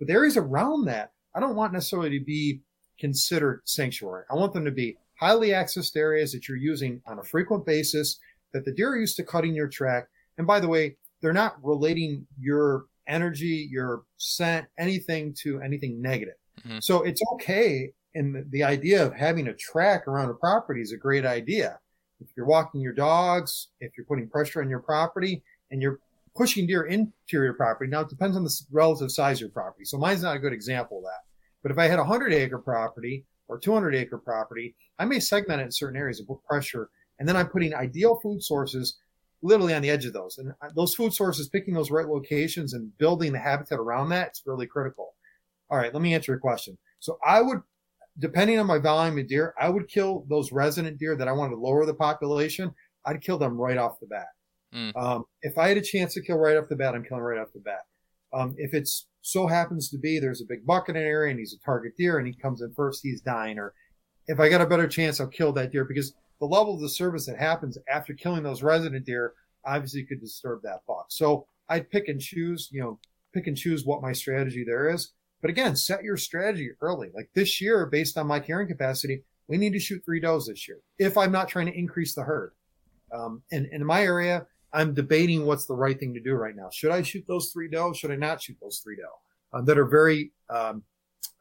But 0.00 0.08
the 0.08 0.14
areas 0.14 0.36
around 0.36 0.86
that, 0.86 1.12
I 1.36 1.40
don't 1.40 1.54
want 1.54 1.72
necessarily 1.72 2.18
to 2.18 2.24
be 2.24 2.62
considered 2.98 3.60
sanctuary. 3.66 4.24
I 4.30 4.34
want 4.34 4.52
them 4.52 4.64
to 4.64 4.72
be 4.72 4.96
highly 5.20 5.50
accessed 5.50 5.96
areas 5.96 6.32
that 6.32 6.48
you're 6.48 6.56
using 6.56 7.00
on 7.06 7.20
a 7.20 7.22
frequent 7.22 7.64
basis, 7.64 8.18
that 8.52 8.64
the 8.64 8.72
deer 8.72 8.94
are 8.94 8.98
used 8.98 9.16
to 9.16 9.22
cutting 9.22 9.54
your 9.54 9.68
track, 9.68 10.08
and 10.38 10.46
by 10.46 10.58
the 10.58 10.66
way, 10.66 10.96
they're 11.20 11.32
not 11.32 11.62
relating 11.62 12.26
your 12.40 12.86
energy, 13.06 13.68
your 13.70 14.02
scent, 14.16 14.66
anything 14.78 15.34
to 15.42 15.60
anything 15.60 16.00
negative. 16.00 16.34
Mm-hmm. 16.66 16.78
So 16.80 17.02
it's 17.02 17.20
okay. 17.34 17.92
And 18.14 18.44
the 18.50 18.64
idea 18.64 19.04
of 19.04 19.14
having 19.14 19.48
a 19.48 19.54
track 19.54 20.08
around 20.08 20.30
a 20.30 20.34
property 20.34 20.80
is 20.80 20.92
a 20.92 20.96
great 20.96 21.26
idea. 21.26 21.78
If 22.20 22.28
you're 22.36 22.46
walking 22.46 22.80
your 22.80 22.92
dogs, 22.92 23.68
if 23.80 23.92
you're 23.96 24.06
putting 24.06 24.28
pressure 24.28 24.62
on 24.62 24.70
your 24.70 24.80
property 24.80 25.42
and 25.70 25.80
you're 25.82 26.00
pushing 26.36 26.66
deer 26.66 26.84
into 26.84 27.12
your 27.32 27.54
property. 27.54 27.90
Now 27.90 28.00
it 28.00 28.08
depends 28.08 28.36
on 28.36 28.44
the 28.44 28.60
relative 28.70 29.10
size 29.10 29.38
of 29.38 29.42
your 29.42 29.50
property. 29.50 29.84
So 29.84 29.98
mine's 29.98 30.22
not 30.22 30.36
a 30.36 30.40
good 30.40 30.52
example 30.52 30.98
of 30.98 31.04
that. 31.04 31.20
But 31.62 31.72
if 31.72 31.78
I 31.78 31.88
had 31.88 31.98
a 31.98 32.04
hundred 32.04 32.32
acre 32.32 32.58
property 32.58 33.26
or 33.48 33.58
200 33.58 33.94
acre 33.94 34.18
property, 34.18 34.74
I 34.98 35.04
may 35.04 35.20
segment 35.20 35.60
it 35.60 35.64
in 35.64 35.72
certain 35.72 35.98
areas 35.98 36.20
put 36.20 36.42
pressure. 36.44 36.88
And 37.18 37.28
then 37.28 37.36
I'm 37.36 37.48
putting 37.48 37.74
ideal 37.74 38.18
food 38.22 38.42
sources 38.42 38.96
literally 39.42 39.74
on 39.74 39.82
the 39.82 39.90
edge 39.90 40.04
of 40.04 40.12
those. 40.12 40.38
And 40.38 40.52
uh, 40.62 40.68
those 40.74 40.94
food 40.94 41.12
sources, 41.12 41.48
picking 41.48 41.74
those 41.74 41.90
right 41.90 42.06
locations 42.06 42.74
and 42.74 42.96
building 42.98 43.32
the 43.32 43.38
habitat 43.38 43.78
around 43.78 44.10
that, 44.10 44.28
it's 44.28 44.42
really 44.46 44.66
critical. 44.66 45.14
All 45.70 45.78
right, 45.78 45.92
let 45.92 46.02
me 46.02 46.14
answer 46.14 46.32
your 46.32 46.40
question. 46.40 46.76
So 46.98 47.18
I 47.24 47.40
would, 47.40 47.60
depending 48.18 48.58
on 48.58 48.66
my 48.66 48.78
volume 48.78 49.18
of 49.18 49.28
deer, 49.28 49.54
I 49.58 49.68
would 49.68 49.88
kill 49.88 50.26
those 50.28 50.52
resident 50.52 50.98
deer 50.98 51.16
that 51.16 51.28
I 51.28 51.32
wanted 51.32 51.54
to 51.54 51.60
lower 51.60 51.86
the 51.86 51.94
population. 51.94 52.74
I'd 53.06 53.22
kill 53.22 53.38
them 53.38 53.58
right 53.58 53.78
off 53.78 54.00
the 54.00 54.06
bat. 54.06 54.26
Mm. 54.74 54.96
Um, 54.96 55.24
if 55.42 55.58
I 55.58 55.68
had 55.68 55.76
a 55.76 55.82
chance 55.82 56.14
to 56.14 56.22
kill 56.22 56.38
right 56.38 56.56
off 56.56 56.68
the 56.68 56.76
bat, 56.76 56.94
I'm 56.94 57.04
killing 57.04 57.22
right 57.22 57.38
off 57.38 57.52
the 57.52 57.60
bat. 57.60 57.82
Um, 58.32 58.54
if 58.56 58.74
it's 58.74 59.06
so 59.22 59.46
happens 59.46 59.90
to 59.90 59.98
be 59.98 60.18
there's 60.18 60.40
a 60.40 60.46
big 60.46 60.64
buck 60.64 60.88
in 60.88 60.96
an 60.96 61.02
area 61.02 61.30
and 61.30 61.38
he's 61.38 61.52
a 61.52 61.64
target 61.64 61.92
deer 61.96 62.18
and 62.18 62.26
he 62.26 62.32
comes 62.32 62.62
in 62.62 62.72
first, 62.74 63.00
he's 63.02 63.20
dying. 63.20 63.58
Or 63.58 63.74
if 64.26 64.38
I 64.38 64.48
got 64.48 64.60
a 64.60 64.66
better 64.66 64.88
chance, 64.88 65.20
I'll 65.20 65.26
kill 65.26 65.52
that 65.54 65.72
deer 65.72 65.84
because 65.84 66.14
the 66.38 66.46
level 66.46 66.74
of 66.74 66.80
the 66.80 66.88
service 66.88 67.26
that 67.26 67.38
happens 67.38 67.76
after 67.92 68.14
killing 68.14 68.42
those 68.42 68.62
resident 68.62 69.04
deer 69.04 69.34
obviously 69.64 70.04
could 70.04 70.20
disturb 70.20 70.62
that 70.62 70.80
buck. 70.86 71.06
So 71.08 71.46
I'd 71.68 71.90
pick 71.90 72.08
and 72.08 72.20
choose, 72.20 72.68
you 72.72 72.80
know, 72.80 72.98
pick 73.34 73.46
and 73.46 73.56
choose 73.56 73.84
what 73.84 74.02
my 74.02 74.12
strategy 74.12 74.64
there 74.64 74.88
is. 74.88 75.12
But 75.42 75.50
again, 75.50 75.76
set 75.76 76.02
your 76.02 76.16
strategy 76.16 76.70
early. 76.80 77.10
Like 77.14 77.30
this 77.34 77.60
year, 77.60 77.86
based 77.86 78.16
on 78.18 78.26
my 78.26 78.40
carrying 78.40 78.68
capacity, 78.68 79.22
we 79.48 79.56
need 79.56 79.72
to 79.72 79.80
shoot 79.80 80.02
three 80.04 80.20
does 80.20 80.46
this 80.46 80.68
year 80.68 80.78
if 80.98 81.16
I'm 81.16 81.32
not 81.32 81.48
trying 81.48 81.66
to 81.66 81.78
increase 81.78 82.14
the 82.14 82.22
herd. 82.22 82.52
Um, 83.12 83.42
and, 83.50 83.66
and 83.66 83.80
in 83.80 83.86
my 83.86 84.02
area, 84.02 84.46
I'm 84.72 84.94
debating 84.94 85.46
what's 85.46 85.66
the 85.66 85.74
right 85.74 85.98
thing 85.98 86.14
to 86.14 86.20
do 86.20 86.34
right 86.34 86.54
now. 86.54 86.68
Should 86.72 86.92
I 86.92 87.02
shoot 87.02 87.24
those 87.26 87.50
three 87.52 87.68
doe? 87.68 87.92
Should 87.92 88.10
I 88.10 88.16
not 88.16 88.42
shoot 88.42 88.56
those 88.60 88.80
three 88.82 88.96
doe 88.96 89.58
uh, 89.58 89.62
that 89.62 89.78
are 89.78 89.86
very, 89.86 90.32
um, 90.48 90.82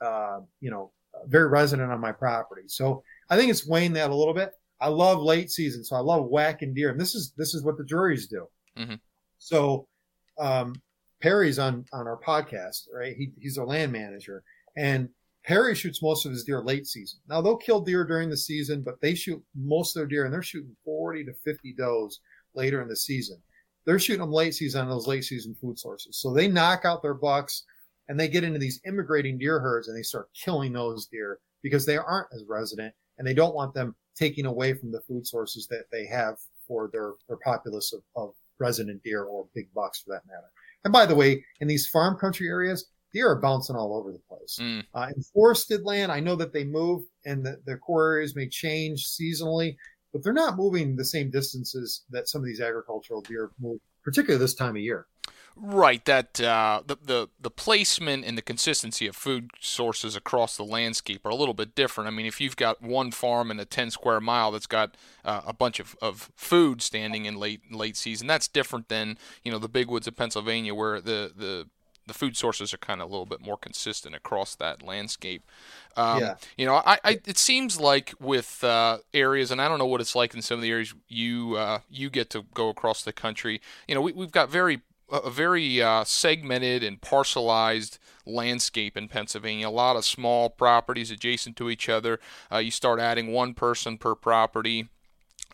uh, 0.02 0.40
you 0.60 0.72
know, 0.72 0.92
very 1.26 1.48
resident 1.48 1.92
on 1.92 2.00
my 2.00 2.12
property? 2.12 2.64
So 2.68 3.04
I 3.30 3.38
think 3.38 3.52
it's 3.52 3.68
weighing 3.68 3.94
that 3.94 4.10
a 4.10 4.16
little 4.16 4.34
bit. 4.34 4.52
I 4.82 4.88
love 4.88 5.20
late 5.22 5.52
season, 5.52 5.84
so 5.84 5.96
I 5.96 6.00
love 6.00 6.26
whacking 6.26 6.74
deer, 6.74 6.90
and 6.90 7.00
this 7.00 7.14
is 7.14 7.34
this 7.36 7.54
is 7.54 7.64
what 7.64 7.78
the 7.78 7.84
Drurys 7.84 8.30
do. 8.30 8.48
Mm-hmm. 8.78 8.96
So 9.38 9.88
um, 10.40 10.74
Perry's 11.22 11.60
on 11.60 11.86
on 11.92 12.08
our 12.08 12.20
podcast, 12.26 12.88
right? 12.94 13.16
He, 13.16 13.32
he's 13.40 13.58
our 13.58 13.66
land 13.66 13.92
manager, 13.92 14.42
and 14.78 15.10
Perry 15.46 15.76
shoots 15.76 16.02
most 16.02 16.26
of 16.26 16.32
his 16.32 16.46
deer 16.46 16.62
late 16.62 16.88
season. 16.88 17.20
Now 17.28 17.42
they'll 17.42 17.58
kill 17.58 17.82
deer 17.82 18.06
during 18.06 18.30
the 18.30 18.38
season, 18.38 18.82
but 18.82 19.02
they 19.02 19.16
shoot 19.16 19.44
most 19.54 19.96
of 19.96 20.00
their 20.00 20.08
deer, 20.08 20.26
and 20.26 20.34
they're 20.34 20.42
shooting 20.42 20.76
forty 20.86 21.26
to 21.26 21.34
fifty 21.44 21.74
does 21.74 22.22
later 22.56 22.82
in 22.82 22.88
the 22.88 22.96
season. 22.96 23.42
They're 23.86 24.00
shooting 24.00 24.22
them 24.22 24.32
late 24.32 24.54
season 24.54 24.82
on 24.82 24.90
those 24.90 25.08
late 25.08 25.24
season 25.24 25.56
food 25.60 25.80
sources. 25.80 26.18
So 26.18 26.34
they 26.34 26.48
knock 26.48 26.86
out 26.86 27.02
their 27.02 27.14
bucks 27.14 27.64
and 28.08 28.20
they 28.20 28.28
get 28.28 28.44
into 28.44 28.60
these 28.60 28.82
immigrating 28.86 29.38
deer 29.38 29.60
herds 29.60 29.88
and 29.88 29.98
they 29.98 30.04
start 30.04 30.30
killing 30.34 30.74
those 30.74 31.08
deer 31.08 31.40
because 31.64 31.86
they 31.86 31.98
aren't 31.98 32.28
as 32.34 32.44
resident 32.48 32.94
and 33.18 33.28
they 33.28 33.34
don't 33.34 33.56
want 33.56 33.74
them 33.74 33.96
taking 34.16 34.46
away 34.46 34.74
from 34.74 34.92
the 34.92 35.02
food 35.02 35.26
sources 35.26 35.68
that 35.68 35.86
they 35.92 36.06
have 36.06 36.36
for 36.68 36.90
their, 36.92 37.14
their 37.28 37.38
populace 37.44 37.94
of, 37.94 38.02
of 38.16 38.34
resident 38.60 39.02
deer 39.04 39.24
or 39.24 39.48
big 39.56 39.74
bucks 39.74 40.02
for 40.02 40.12
that 40.12 40.26
matter. 40.28 40.52
And 40.84 40.94
by 40.94 41.06
the 41.06 41.16
way, 41.16 41.44
in 41.62 41.68
these 41.68 41.88
farm 41.88 42.18
country 42.18 42.48
areas, 42.48 42.90
deer 43.14 43.30
are 43.30 43.40
bouncing 43.40 43.76
all 43.76 43.96
over 43.96 44.12
the 44.12 44.22
place. 44.30 44.58
Mm. 44.62 44.84
Uh, 44.94 45.08
in 45.16 45.22
forested 45.22 45.84
land, 45.84 46.12
I 46.12 46.20
know 46.20 46.36
that 46.36 46.54
they 46.54 46.64
move 46.64 47.04
and 47.26 47.46
the, 47.46 47.60
the 47.66 47.78
core 47.78 48.14
areas 48.14 48.36
may 48.36 48.48
change 48.48 49.08
seasonally, 49.08 49.76
but 50.12 50.24
they're 50.24 50.34
not 50.34 50.58
moving 50.58 50.96
the 50.96 51.06
same 51.06 51.30
distances 51.30 52.04
that 52.10 52.28
some 52.28 52.42
of 52.42 52.46
these 52.46 52.62
agricultural 52.62 53.22
deer 53.22 53.52
move, 53.60 53.80
particularly 54.04 54.40
this 54.40 54.56
time 54.56 54.76
of 54.76 54.82
year. 54.82 55.08
Right, 55.56 56.04
that 56.06 56.40
uh, 56.40 56.84
the, 56.86 56.98
the 57.04 57.30
the 57.42 57.52
placement 57.52 58.24
and 58.24 58.38
the 58.38 58.42
consistency 58.42 59.08
of 59.08 59.16
food 59.16 59.52
sources 59.60 60.16
across 60.16 60.56
the 60.56 60.64
landscape 60.64 61.26
are 61.26 61.30
a 61.30 61.36
little 61.36 61.54
bit 61.54 61.76
different. 61.76 62.08
I 62.08 62.12
mean, 62.12 62.26
if 62.26 62.40
you've 62.40 62.56
got 62.56 62.82
one 62.82 63.12
farm 63.12 63.52
in 63.52 63.60
a 63.60 63.66
10 63.66 63.92
square 63.92 64.22
mile 64.22 64.52
that's 64.52 64.68
got 64.68 64.96
uh, 65.26 65.42
a 65.46 65.52
bunch 65.52 65.82
of, 65.82 65.98
of 66.02 66.32
food 66.36 66.82
standing 66.82 67.26
in 67.26 67.36
late 67.36 67.74
late 67.74 67.98
season, 67.98 68.26
that's 68.26 68.48
different 68.48 68.88
than 68.88 69.18
you 69.44 69.52
know 69.52 69.60
the 69.60 69.68
big 69.68 69.90
woods 69.90 70.08
of 70.08 70.16
Pennsylvania 70.16 70.74
where 70.74 71.02
the 71.02 71.34
the 71.36 71.68
the 72.10 72.14
food 72.14 72.36
sources 72.36 72.74
are 72.74 72.78
kind 72.78 73.02
of 73.02 73.08
a 73.08 73.12
little 73.12 73.26
bit 73.26 73.40
more 73.40 73.56
consistent 73.56 74.14
across 74.14 74.56
that 74.56 74.84
landscape. 74.84 75.44
Um, 75.96 76.20
yeah. 76.20 76.36
You 76.58 76.66
know, 76.66 76.76
I, 76.86 77.00
I, 77.04 77.22
it 77.26 77.38
seems 77.38 77.80
like 77.80 78.14
with 78.20 78.62
uh, 78.64 78.98
areas, 79.14 79.52
and 79.52 79.62
I 79.62 79.70
don't 79.70 79.80
know 79.80 79.86
what 79.86 80.02
it's 80.02 80.16
like 80.16 80.34
in 80.34 80.42
some 80.42 80.56
of 80.56 80.62
the 80.62 80.72
areas 80.72 80.94
you 81.08 81.56
uh, 81.56 81.80
you 81.90 82.10
get 82.10 82.30
to 82.32 82.44
go 82.54 82.68
across 82.68 83.04
the 83.04 83.14
country. 83.14 83.62
You 83.88 83.96
know, 83.96 84.02
we, 84.02 84.12
we've 84.12 84.32
got 84.32 84.50
very 84.50 84.82
a 85.12 85.30
very 85.30 85.82
uh, 85.82 86.04
segmented 86.04 86.84
and 86.84 87.02
parcelized 87.02 87.98
landscape 88.26 88.96
in 88.96 89.08
Pennsylvania. 89.08 89.68
A 89.68 89.72
lot 89.72 89.96
of 89.96 90.06
small 90.06 90.50
properties 90.50 91.10
adjacent 91.10 91.56
to 91.58 91.70
each 91.70 91.90
other. 91.90 92.20
Uh, 92.52 92.58
you 92.58 92.72
start 92.72 93.00
adding 93.00 93.32
one 93.32 93.54
person 93.54 93.98
per 93.98 94.14
property. 94.16 94.90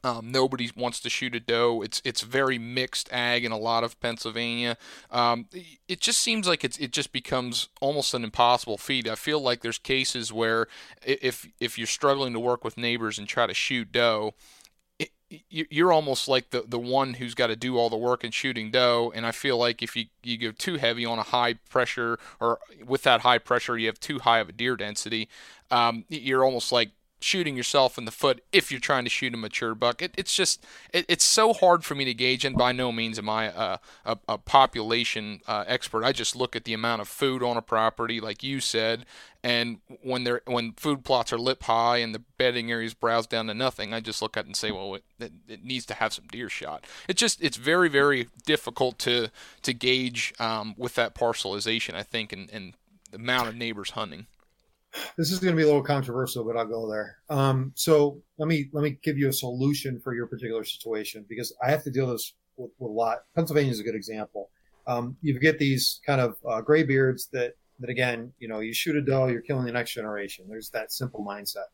Um, 0.05 0.31
nobody 0.31 0.69
wants 0.77 0.99
to 0.99 1.09
shoot 1.09 1.33
a 1.33 1.39
doe. 1.39 1.81
It's 1.81 1.99
it's 2.05 2.21
very 2.21 2.59
mixed 2.59 3.11
ag 3.11 3.43
in 3.43 3.51
a 3.51 3.57
lot 3.57 3.83
of 3.83 3.99
Pennsylvania. 3.99 4.77
Um, 5.09 5.47
it 5.87 5.99
just 5.99 6.19
seems 6.19 6.47
like 6.47 6.63
it's 6.63 6.77
it 6.77 6.91
just 6.91 7.11
becomes 7.11 7.69
almost 7.81 8.13
an 8.13 8.23
impossible 8.23 8.77
feat. 8.77 9.09
I 9.09 9.15
feel 9.15 9.39
like 9.39 9.61
there's 9.61 9.79
cases 9.79 10.31
where 10.31 10.67
if 11.03 11.47
if 11.59 11.79
you're 11.79 11.87
struggling 11.87 12.33
to 12.33 12.39
work 12.39 12.63
with 12.63 12.77
neighbors 12.77 13.17
and 13.17 13.27
try 13.27 13.47
to 13.47 13.53
shoot 13.55 13.91
doe, 13.91 14.35
you're 15.49 15.91
almost 15.91 16.27
like 16.27 16.51
the 16.51 16.63
the 16.67 16.77
one 16.77 17.15
who's 17.15 17.33
got 17.33 17.47
to 17.47 17.55
do 17.55 17.75
all 17.75 17.89
the 17.89 17.97
work 17.97 18.23
in 18.23 18.29
shooting 18.29 18.69
doe 18.69 19.11
and 19.15 19.25
i 19.25 19.31
feel 19.31 19.57
like 19.57 19.81
if 19.81 19.95
you 19.95 20.05
you 20.21 20.37
go 20.37 20.51
too 20.51 20.75
heavy 20.75 21.03
on 21.03 21.17
a 21.17 21.23
high 21.23 21.53
pressure 21.67 22.19
or 22.39 22.59
with 22.85 23.01
that 23.01 23.21
high 23.21 23.39
pressure 23.39 23.75
you 23.75 23.87
have 23.87 23.99
too 23.99 24.19
high 24.19 24.37
of 24.37 24.49
a 24.49 24.51
deer 24.51 24.75
density 24.75 25.27
um, 25.71 26.05
you're 26.09 26.45
almost 26.45 26.71
like 26.71 26.91
shooting 27.19 27.56
yourself 27.56 27.97
in 27.97 28.06
the 28.06 28.12
foot 28.12 28.43
if 28.51 28.71
you're 28.71 28.80
trying 28.80 29.04
to 29.04 29.10
shoot 29.10 29.34
a 29.34 29.38
mature 29.38 29.73
buck. 29.73 30.01
It, 30.01 30.13
it's 30.17 30.36
just 30.36 30.63
it, 30.93 31.06
it's 31.08 31.23
so 31.23 31.54
hard 31.54 31.84
for 31.84 31.95
me 31.95 32.06
to 32.06 32.13
gauge, 32.13 32.45
and 32.45 32.56
by 32.56 32.71
no 32.71 32.91
means 32.91 33.17
am 33.17 33.30
I 33.30 33.45
a, 33.45 33.80
a, 34.06 34.17
a 34.28 34.38
population 34.38 35.41
uh, 35.47 35.63
expert. 35.67 36.04
I 36.04 36.12
just 36.12 36.36
look 36.36 36.56
at 36.56 36.65
the 36.65 36.73
amount 36.73 37.01
of 37.01 37.08
food 37.08 37.43
on 37.43 37.58
a 37.58 37.62
property, 37.62 38.19
like 38.19 38.43
you 38.43 38.60
said, 38.60 39.06
and 39.43 39.78
when 40.01 40.23
they're 40.23 40.41
when 40.45 40.73
food 40.73 41.04
plots 41.04 41.32
are 41.32 41.38
lip 41.38 41.63
high 41.63 41.97
and 41.97 42.15
the 42.15 42.23
bedding 42.38 42.71
areas 42.71 42.93
browse 42.93 43.28
down 43.28 43.47
to 43.47 43.54
nothing, 43.54 43.93
I 43.93 43.99
just 43.99 44.21
look 44.21 44.36
at 44.38 44.45
it 44.45 44.47
and 44.47 44.56
say, 44.56 44.71
well, 44.71 44.95
it, 44.95 45.04
it 45.19 45.63
needs 45.63 45.86
to 45.88 45.93
have 45.93 46.13
some 46.13 46.25
deer 46.32 46.49
shot. 46.49 46.86
It's 47.08 47.19
just 47.19 47.43
it's 47.43 47.58
very 47.58 47.88
very 47.88 48.28
difficult 48.45 48.97
to 48.99 49.30
to 49.62 49.73
gauge 49.73 50.34
um, 50.39 50.73
with 50.78 50.95
that 50.95 51.13
parcelization. 51.13 51.93
I 51.93 52.04
think 52.04 52.34
and, 52.34 52.49
and 52.51 52.73
the 53.12 53.17
amount 53.17 53.47
of 53.49 53.56
neighbors 53.56 53.91
hunting 53.91 54.25
this 55.17 55.31
is 55.31 55.39
going 55.39 55.53
to 55.53 55.58
be 55.58 55.63
a 55.63 55.67
little 55.67 55.84
controversial, 55.84 56.43
but 56.43 56.58
I'll 56.58 56.65
go 56.65 56.89
there. 56.89 57.17
Um, 57.29 57.71
so 57.75 58.21
let 58.38 58.47
me 58.47 58.69
let 58.73 58.84
me 58.84 58.97
give 59.01 59.17
you 59.17 59.29
a 59.29 59.34
solution 59.34 59.99
for 59.99 60.13
your 60.13 60.27
particular 60.27 60.63
situation 60.63 61.25
because 61.27 61.55
I 61.63 61.69
have 61.71 61.84
to 61.84 61.91
deal 61.91 62.08
this 62.08 62.34
with, 62.58 62.71
with 62.79 62.89
a 62.89 62.93
lot. 62.93 63.19
Pennsylvania 63.36 63.71
is 63.71 63.79
a 63.79 63.84
good 63.84 63.95
example. 63.95 64.49
Um, 64.88 65.17
you 65.21 65.38
get 65.39 65.60
these 65.60 65.99
kind 66.05 66.21
of 66.21 66.38
uh, 66.47 66.62
graybeards 66.62 67.29
that 67.31 67.55
that 67.79 67.89
again, 67.89 68.31
you 68.39 68.47
know, 68.47 68.60
you 68.60 68.73
shoot 68.73 68.95
a 68.95 69.01
doe, 69.01 69.27
you're 69.27 69.41
killing 69.41 69.65
the 69.65 69.71
next 69.71 69.93
generation. 69.93 70.45
There's 70.47 70.69
that 70.69 70.91
simple 70.91 71.25
mindset. 71.25 71.65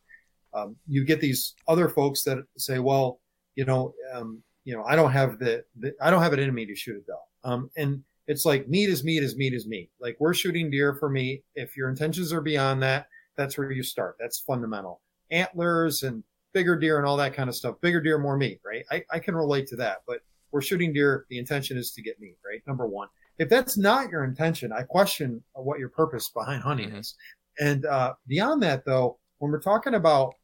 Um, 0.53 0.75
you 0.87 1.05
get 1.05 1.21
these 1.21 1.55
other 1.67 1.87
folks 1.87 2.23
that 2.23 2.39
say, 2.57 2.79
well, 2.79 3.19
you 3.55 3.65
know, 3.65 3.93
um, 4.13 4.41
you 4.65 4.75
know, 4.75 4.83
I 4.83 4.95
don't 4.95 5.11
have 5.11 5.39
the, 5.39 5.63
the, 5.79 5.93
I 6.01 6.09
don't 6.09 6.21
have 6.21 6.33
in 6.33 6.53
me 6.53 6.65
to 6.65 6.75
shoot 6.75 6.97
a 6.97 7.01
doe. 7.01 7.49
Um, 7.49 7.69
and 7.77 8.03
it's 8.27 8.45
like 8.45 8.67
meat 8.67 8.89
is 8.89 9.03
meat 9.03 9.23
is 9.23 9.35
meat 9.35 9.53
is 9.53 9.67
meat. 9.67 9.89
Like 9.99 10.17
we're 10.19 10.33
shooting 10.33 10.69
deer 10.69 10.95
for 10.95 11.09
meat. 11.09 11.43
If 11.55 11.75
your 11.75 11.89
intentions 11.89 12.31
are 12.31 12.41
beyond 12.41 12.81
that, 12.83 13.07
that's 13.35 13.57
where 13.57 13.71
you 13.71 13.83
start. 13.83 14.15
That's 14.19 14.39
fundamental. 14.39 15.01
Antlers 15.31 16.03
and 16.03 16.23
bigger 16.53 16.75
deer 16.75 16.97
and 16.97 17.07
all 17.07 17.17
that 17.17 17.33
kind 17.33 17.49
of 17.49 17.55
stuff. 17.55 17.79
Bigger 17.81 18.01
deer, 18.01 18.17
more 18.17 18.37
meat, 18.37 18.59
right? 18.65 18.83
I, 18.91 19.03
I 19.11 19.19
can 19.19 19.35
relate 19.35 19.67
to 19.67 19.75
that. 19.77 19.99
But 20.07 20.19
we're 20.51 20.61
shooting 20.61 20.93
deer. 20.93 21.25
The 21.29 21.39
intention 21.39 21.77
is 21.77 21.91
to 21.93 22.01
get 22.01 22.19
meat, 22.19 22.37
right? 22.45 22.61
Number 22.67 22.87
one. 22.87 23.07
If 23.37 23.49
that's 23.49 23.77
not 23.77 24.09
your 24.09 24.23
intention, 24.23 24.71
I 24.71 24.83
question 24.83 25.41
what 25.53 25.79
your 25.79 25.89
purpose 25.89 26.29
behind 26.29 26.61
hunting 26.61 26.89
mm-hmm. 26.89 26.97
is. 26.97 27.15
And 27.59 27.85
uh, 27.85 28.13
beyond 28.27 28.61
that, 28.63 28.85
though, 28.85 29.17
when 29.39 29.51
we're 29.51 29.61
talking 29.61 29.95
about 29.95 30.35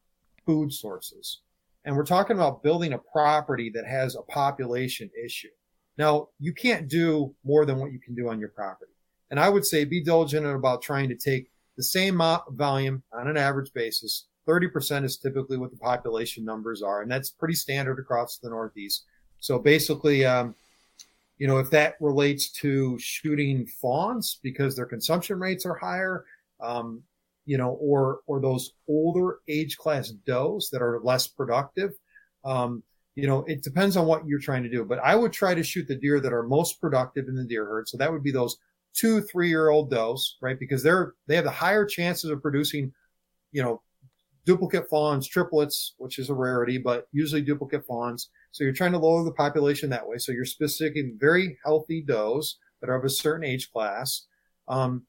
food 0.45 0.73
sources 0.73 1.41
and 1.85 1.95
we're 1.95 2.05
talking 2.05 2.35
about 2.35 2.63
building 2.63 2.93
a 2.93 2.97
property 2.97 3.69
that 3.75 3.85
has 3.85 4.15
a 4.15 4.23
population 4.23 5.09
issue, 5.23 5.49
now 5.97 6.29
you 6.39 6.53
can't 6.53 6.87
do 6.87 7.33
more 7.43 7.65
than 7.65 7.79
what 7.79 7.91
you 7.91 7.99
can 7.99 8.15
do 8.15 8.29
on 8.29 8.39
your 8.39 8.49
property. 8.49 8.91
And 9.29 9.39
I 9.39 9.49
would 9.49 9.65
say 9.65 9.83
be 9.83 10.03
diligent 10.03 10.45
about 10.45 10.81
trying 10.81 11.09
to 11.09 11.15
take 11.15 11.49
the 11.75 11.83
same 11.83 12.21
volume 12.51 13.03
on 13.13 13.27
an 13.27 13.37
average 13.37 13.73
basis. 13.73 14.27
30% 14.47 15.03
is 15.03 15.17
typically 15.17 15.57
what 15.57 15.71
the 15.71 15.77
population 15.77 16.45
numbers 16.45 16.81
are, 16.81 17.01
and 17.01 17.11
that's 17.11 17.29
pretty 17.29 17.53
standard 17.53 17.99
across 17.99 18.37
the 18.37 18.49
Northeast. 18.49 19.03
So 19.39 19.59
basically, 19.59 20.25
um, 20.25 20.55
you 21.37 21.47
know, 21.47 21.59
if 21.59 21.69
that 21.71 21.95
relates 21.99 22.49
to 22.53 22.97
shooting 22.97 23.67
fawns 23.67 24.39
because 24.41 24.75
their 24.75 24.85
consumption 24.85 25.39
rates 25.39 25.65
are 25.65 25.75
higher, 25.75 26.25
um, 26.61 27.03
you 27.45 27.57
know, 27.57 27.71
or 27.81 28.21
or 28.25 28.41
those 28.41 28.73
older 28.87 29.39
age 29.47 29.77
class 29.77 30.09
does 30.09 30.69
that 30.71 30.81
are 30.81 30.99
less 31.03 31.27
productive. 31.27 31.93
Um, 32.43 32.83
you 33.17 33.25
know, 33.25 33.43
it 33.47 33.63
depends 33.63 33.97
on 33.97 34.05
what 34.05 34.27
you're 34.27 34.39
trying 34.39 34.61
to 34.61 34.69
do. 34.69 34.85
But 34.85 34.99
I 34.99 35.15
would 35.15 35.33
try 35.33 35.55
to 35.55 35.63
shoot 35.63 35.87
the 35.87 35.95
deer 35.95 36.19
that 36.19 36.31
are 36.31 36.43
most 36.43 36.79
productive 36.79 37.27
in 37.27 37.35
the 37.35 37.43
deer 37.43 37.65
herd. 37.65 37.89
So 37.89 37.97
that 37.97 38.11
would 38.11 38.21
be 38.21 38.31
those 38.31 38.57
two, 38.93 39.21
three 39.21 39.49
year 39.49 39.69
old 39.69 39.89
does, 39.89 40.37
right? 40.39 40.59
Because 40.59 40.83
they're 40.83 41.15
they 41.25 41.35
have 41.35 41.43
the 41.43 41.49
higher 41.49 41.83
chances 41.83 42.29
of 42.29 42.43
producing, 42.43 42.93
you 43.51 43.63
know, 43.63 43.81
duplicate 44.45 44.87
fawns, 44.87 45.27
triplets, 45.27 45.95
which 45.97 46.19
is 46.19 46.29
a 46.29 46.33
rarity, 46.35 46.77
but 46.77 47.07
usually 47.11 47.41
duplicate 47.41 47.87
fawns. 47.87 48.29
So 48.51 48.63
you're 48.63 48.71
trying 48.71 48.91
to 48.91 48.99
lower 48.99 49.23
the 49.23 49.31
population 49.31 49.89
that 49.89 50.07
way. 50.07 50.19
So 50.19 50.31
you're 50.31 50.45
specifically 50.45 51.13
very 51.17 51.57
healthy 51.65 52.03
does 52.03 52.59
that 52.81 52.89
are 52.89 52.97
of 52.97 53.03
a 53.03 53.09
certain 53.09 53.43
age 53.43 53.71
class. 53.71 54.27
Um, 54.67 55.07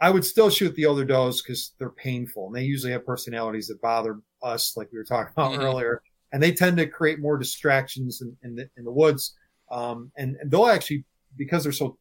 I 0.00 0.10
would 0.10 0.24
still 0.24 0.50
shoot 0.50 0.76
the 0.76 0.86
older 0.86 1.04
does 1.04 1.42
because 1.42 1.72
they're 1.80 1.90
painful 1.90 2.46
and 2.46 2.54
they 2.54 2.62
usually 2.62 2.92
have 2.92 3.04
personalities 3.04 3.66
that 3.66 3.82
bother 3.82 4.20
us, 4.40 4.76
like 4.76 4.88
we 4.92 4.98
were 4.98 5.04
talking 5.04 5.32
about 5.36 5.52
mm-hmm. 5.52 5.62
earlier. 5.62 6.00
And 6.32 6.42
they 6.42 6.52
tend 6.52 6.76
to 6.76 6.86
create 6.86 7.20
more 7.20 7.36
distractions 7.36 8.22
in, 8.22 8.36
in, 8.42 8.54
the, 8.54 8.70
in 8.76 8.84
the 8.84 8.92
woods. 8.92 9.36
Um, 9.70 10.10
and, 10.16 10.36
and 10.40 10.50
they'll 10.50 10.66
actually, 10.66 11.04
because 11.36 11.64
they're 11.64 11.72
so, 11.72 11.98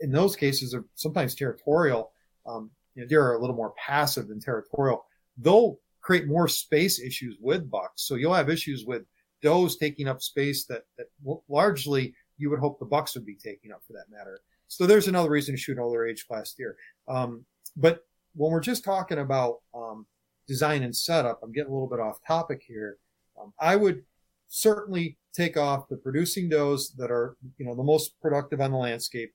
in 0.00 0.10
those 0.10 0.36
cases, 0.36 0.74
are 0.74 0.84
sometimes 0.94 1.34
territorial. 1.34 2.12
Um, 2.46 2.70
you 2.94 3.02
know, 3.02 3.08
deer 3.08 3.22
are 3.22 3.34
a 3.34 3.40
little 3.40 3.56
more 3.56 3.74
passive 3.76 4.28
than 4.28 4.40
territorial. 4.40 5.04
They'll 5.38 5.78
create 6.00 6.26
more 6.26 6.48
space 6.48 7.00
issues 7.00 7.36
with 7.40 7.70
bucks. 7.70 8.02
So 8.02 8.16
you'll 8.16 8.34
have 8.34 8.50
issues 8.50 8.84
with 8.84 9.02
does 9.42 9.76
taking 9.76 10.08
up 10.08 10.22
space 10.22 10.64
that, 10.66 10.82
that 10.96 11.06
largely 11.48 12.14
you 12.38 12.50
would 12.50 12.58
hope 12.58 12.78
the 12.78 12.84
bucks 12.84 13.14
would 13.14 13.26
be 13.26 13.36
taking 13.36 13.72
up 13.72 13.82
for 13.86 13.92
that 13.92 14.10
matter. 14.10 14.40
So 14.68 14.86
there's 14.86 15.08
another 15.08 15.30
reason 15.30 15.54
to 15.54 15.60
shoot 15.60 15.76
an 15.76 15.82
older 15.82 16.06
age 16.06 16.26
class 16.26 16.54
deer. 16.54 16.76
Um, 17.08 17.44
but 17.76 18.04
when 18.34 18.50
we're 18.50 18.60
just 18.60 18.84
talking 18.84 19.18
about 19.18 19.58
um, 19.74 20.06
design 20.46 20.82
and 20.82 20.96
setup, 20.96 21.40
I'm 21.42 21.52
getting 21.52 21.70
a 21.70 21.74
little 21.74 21.88
bit 21.88 22.00
off 22.00 22.18
topic 22.26 22.62
here. 22.66 22.96
Um, 23.42 23.52
I 23.60 23.76
would 23.76 24.02
certainly 24.48 25.18
take 25.34 25.56
off 25.56 25.88
the 25.88 25.96
producing 25.96 26.48
does 26.48 26.92
that 26.98 27.10
are, 27.10 27.36
you 27.58 27.64
know, 27.64 27.74
the 27.74 27.82
most 27.82 28.20
productive 28.20 28.60
on 28.60 28.70
the 28.72 28.76
landscape. 28.76 29.32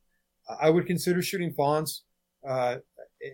Uh, 0.47 0.55
I 0.61 0.69
would 0.69 0.85
consider 0.85 1.21
shooting 1.21 1.53
fawns, 1.53 2.03
uh, 2.47 2.77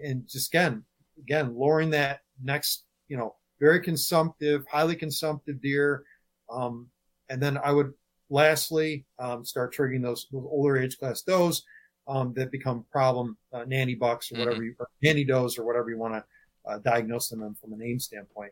and 0.03 0.28
just 0.28 0.53
again, 0.53 0.84
again, 1.19 1.55
lowering 1.55 1.89
that 1.91 2.21
next, 2.41 2.86
you 3.07 3.17
know, 3.17 3.36
very 3.59 3.82
consumptive, 3.82 4.65
highly 4.71 4.95
consumptive 4.95 5.61
deer 5.61 6.03
um, 6.49 6.88
and 7.30 7.41
then 7.41 7.57
I 7.57 7.71
would 7.71 7.93
lastly 8.30 9.05
um, 9.19 9.45
start 9.45 9.74
triggering 9.74 10.03
those, 10.03 10.28
those, 10.32 10.45
older 10.49 10.78
age 10.78 10.97
class 10.97 11.21
does 11.21 11.63
um, 12.07 12.34
that 12.36 12.51
become 12.51 12.86
problem 12.91 13.38
uh, 13.53 13.63
nanny 13.65 13.95
bucks 13.95 14.32
or 14.32 14.39
whatever 14.39 14.57
mm-hmm. 14.57 14.65
you, 14.65 14.76
or 14.80 14.89
nanny 15.01 15.24
does 15.24 15.57
or 15.57 15.65
whatever 15.65 15.89
you 15.89 15.97
want 15.97 16.13
to 16.13 16.24
uh, 16.71 16.78
diagnose 16.80 17.30
them 17.30 17.55
from 17.59 17.74
a 17.74 17.78
name 17.78 17.99
standpoint. 17.99 18.51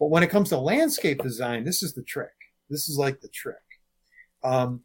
But 0.00 0.08
when 0.08 0.22
it 0.22 0.30
comes 0.30 0.48
to 0.48 0.58
landscape 0.58 1.22
design, 1.22 1.62
this 1.62 1.82
is 1.82 1.92
the 1.92 2.02
trick. 2.02 2.32
This 2.70 2.88
is 2.88 2.96
like 2.96 3.20
the 3.20 3.28
trick. 3.28 3.56
Um, 4.42 4.80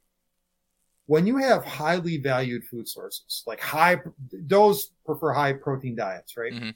when 1.05 1.26
you 1.26 1.38
have 1.38 1.63
highly 1.63 2.18
valued 2.18 2.66
food 2.66 2.88
sources, 2.88 3.43
like 3.47 3.61
high, 3.61 4.01
those 4.32 4.91
prefer 5.05 5.32
high 5.32 5.53
protein 5.53 5.95
diets, 5.95 6.36
right? 6.36 6.51
Mm-hmm. 6.51 6.72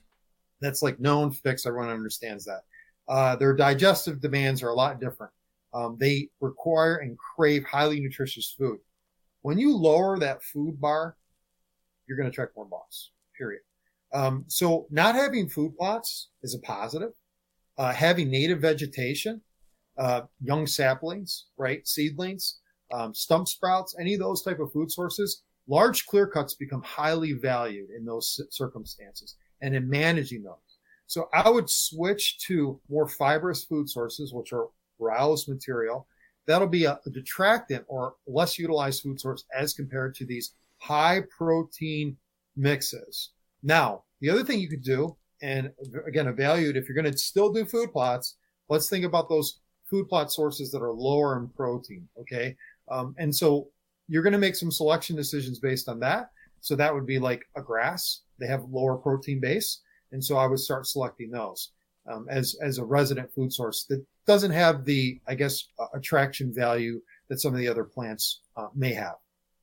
That's 0.61 0.81
like 0.81 0.99
known 0.99 1.31
fix. 1.31 1.65
Everyone 1.65 1.89
understands 1.89 2.45
that. 2.45 2.61
Uh, 3.07 3.35
their 3.35 3.55
digestive 3.55 4.21
demands 4.21 4.63
are 4.63 4.69
a 4.69 4.75
lot 4.75 5.01
different. 5.01 5.33
Um, 5.73 5.97
they 5.99 6.29
require 6.39 6.97
and 6.97 7.17
crave 7.17 7.65
highly 7.65 7.99
nutritious 7.99 8.55
food. 8.57 8.79
When 9.41 9.57
you 9.57 9.75
lower 9.75 10.17
that 10.19 10.43
food 10.43 10.79
bar, 10.79 11.17
you're 12.07 12.17
going 12.17 12.25
to 12.25 12.31
attract 12.31 12.55
more 12.55 12.65
bucks. 12.65 13.11
Period. 13.37 13.61
Um, 14.13 14.45
so 14.47 14.87
not 14.89 15.15
having 15.15 15.49
food 15.49 15.75
plots 15.77 16.29
is 16.41 16.55
a 16.55 16.59
positive. 16.59 17.11
Uh, 17.79 17.93
having 17.93 18.29
native 18.29 18.59
vegetation, 18.59 19.41
uh, 19.97 20.21
young 20.41 20.67
saplings, 20.67 21.45
right, 21.57 21.87
seedlings, 21.87 22.59
um, 22.91 23.15
stump 23.15 23.47
sprouts, 23.47 23.95
any 23.97 24.13
of 24.13 24.19
those 24.19 24.43
type 24.43 24.59
of 24.59 24.71
food 24.73 24.91
sources, 24.91 25.43
large 25.67 26.05
clear 26.05 26.27
cuts 26.27 26.55
become 26.55 26.81
highly 26.81 27.31
valued 27.31 27.89
in 27.97 28.03
those 28.03 28.41
circumstances 28.49 29.37
and 29.61 29.73
in 29.73 29.89
managing 29.89 30.43
those. 30.43 30.55
So 31.07 31.29
I 31.33 31.49
would 31.49 31.69
switch 31.69 32.37
to 32.47 32.79
more 32.89 33.07
fibrous 33.07 33.63
food 33.63 33.89
sources, 33.89 34.33
which 34.33 34.51
are 34.51 34.67
browse 34.99 35.47
material. 35.47 36.05
That'll 36.47 36.67
be 36.67 36.83
a, 36.83 36.99
a 37.05 37.09
detractant 37.09 37.85
or 37.87 38.15
less 38.27 38.59
utilized 38.59 39.03
food 39.03 39.21
source 39.21 39.45
as 39.57 39.73
compared 39.73 40.15
to 40.15 40.25
these 40.25 40.51
high 40.79 41.21
protein 41.35 42.17
mixes. 42.57 43.31
Now, 43.63 44.03
the 44.19 44.29
other 44.29 44.43
thing 44.43 44.59
you 44.59 44.69
could 44.69 44.83
do, 44.83 45.15
and 45.41 45.71
again, 46.07 46.27
evaluate 46.27 46.75
if 46.75 46.87
you're 46.87 47.01
going 47.01 47.11
to 47.11 47.17
still 47.17 47.51
do 47.51 47.65
food 47.65 47.91
plots, 47.91 48.37
let's 48.67 48.89
think 48.89 49.05
about 49.05 49.29
those 49.29 49.59
food 49.89 50.07
plot 50.07 50.31
sources 50.31 50.71
that 50.71 50.81
are 50.81 50.91
lower 50.91 51.37
in 51.37 51.47
protein. 51.49 52.07
Okay. 52.19 52.55
Um, 52.89 53.15
and 53.17 53.33
so 53.33 53.69
you're 54.07 54.23
going 54.23 54.33
to 54.33 54.39
make 54.39 54.55
some 54.55 54.71
selection 54.71 55.15
decisions 55.15 55.59
based 55.59 55.89
on 55.89 55.99
that. 56.01 56.31
So 56.61 56.75
that 56.75 56.93
would 56.93 57.05
be 57.05 57.19
like 57.19 57.45
a 57.55 57.61
grass. 57.61 58.21
They 58.39 58.47
have 58.47 58.63
lower 58.65 58.97
protein 58.97 59.39
base. 59.39 59.81
And 60.11 60.23
so 60.23 60.37
I 60.37 60.47
would 60.47 60.59
start 60.59 60.87
selecting 60.87 61.31
those 61.31 61.71
um, 62.09 62.27
as, 62.29 62.57
as 62.61 62.77
a 62.77 62.85
resident 62.85 63.31
food 63.33 63.53
source 63.53 63.85
that 63.85 64.03
doesn't 64.25 64.51
have 64.51 64.85
the, 64.85 65.19
I 65.27 65.35
guess, 65.35 65.67
uh, 65.79 65.85
attraction 65.93 66.53
value 66.53 67.01
that 67.29 67.39
some 67.39 67.53
of 67.53 67.59
the 67.59 67.67
other 67.67 67.83
plants 67.83 68.41
uh, 68.57 68.67
may 68.75 68.93
have. 68.93 69.15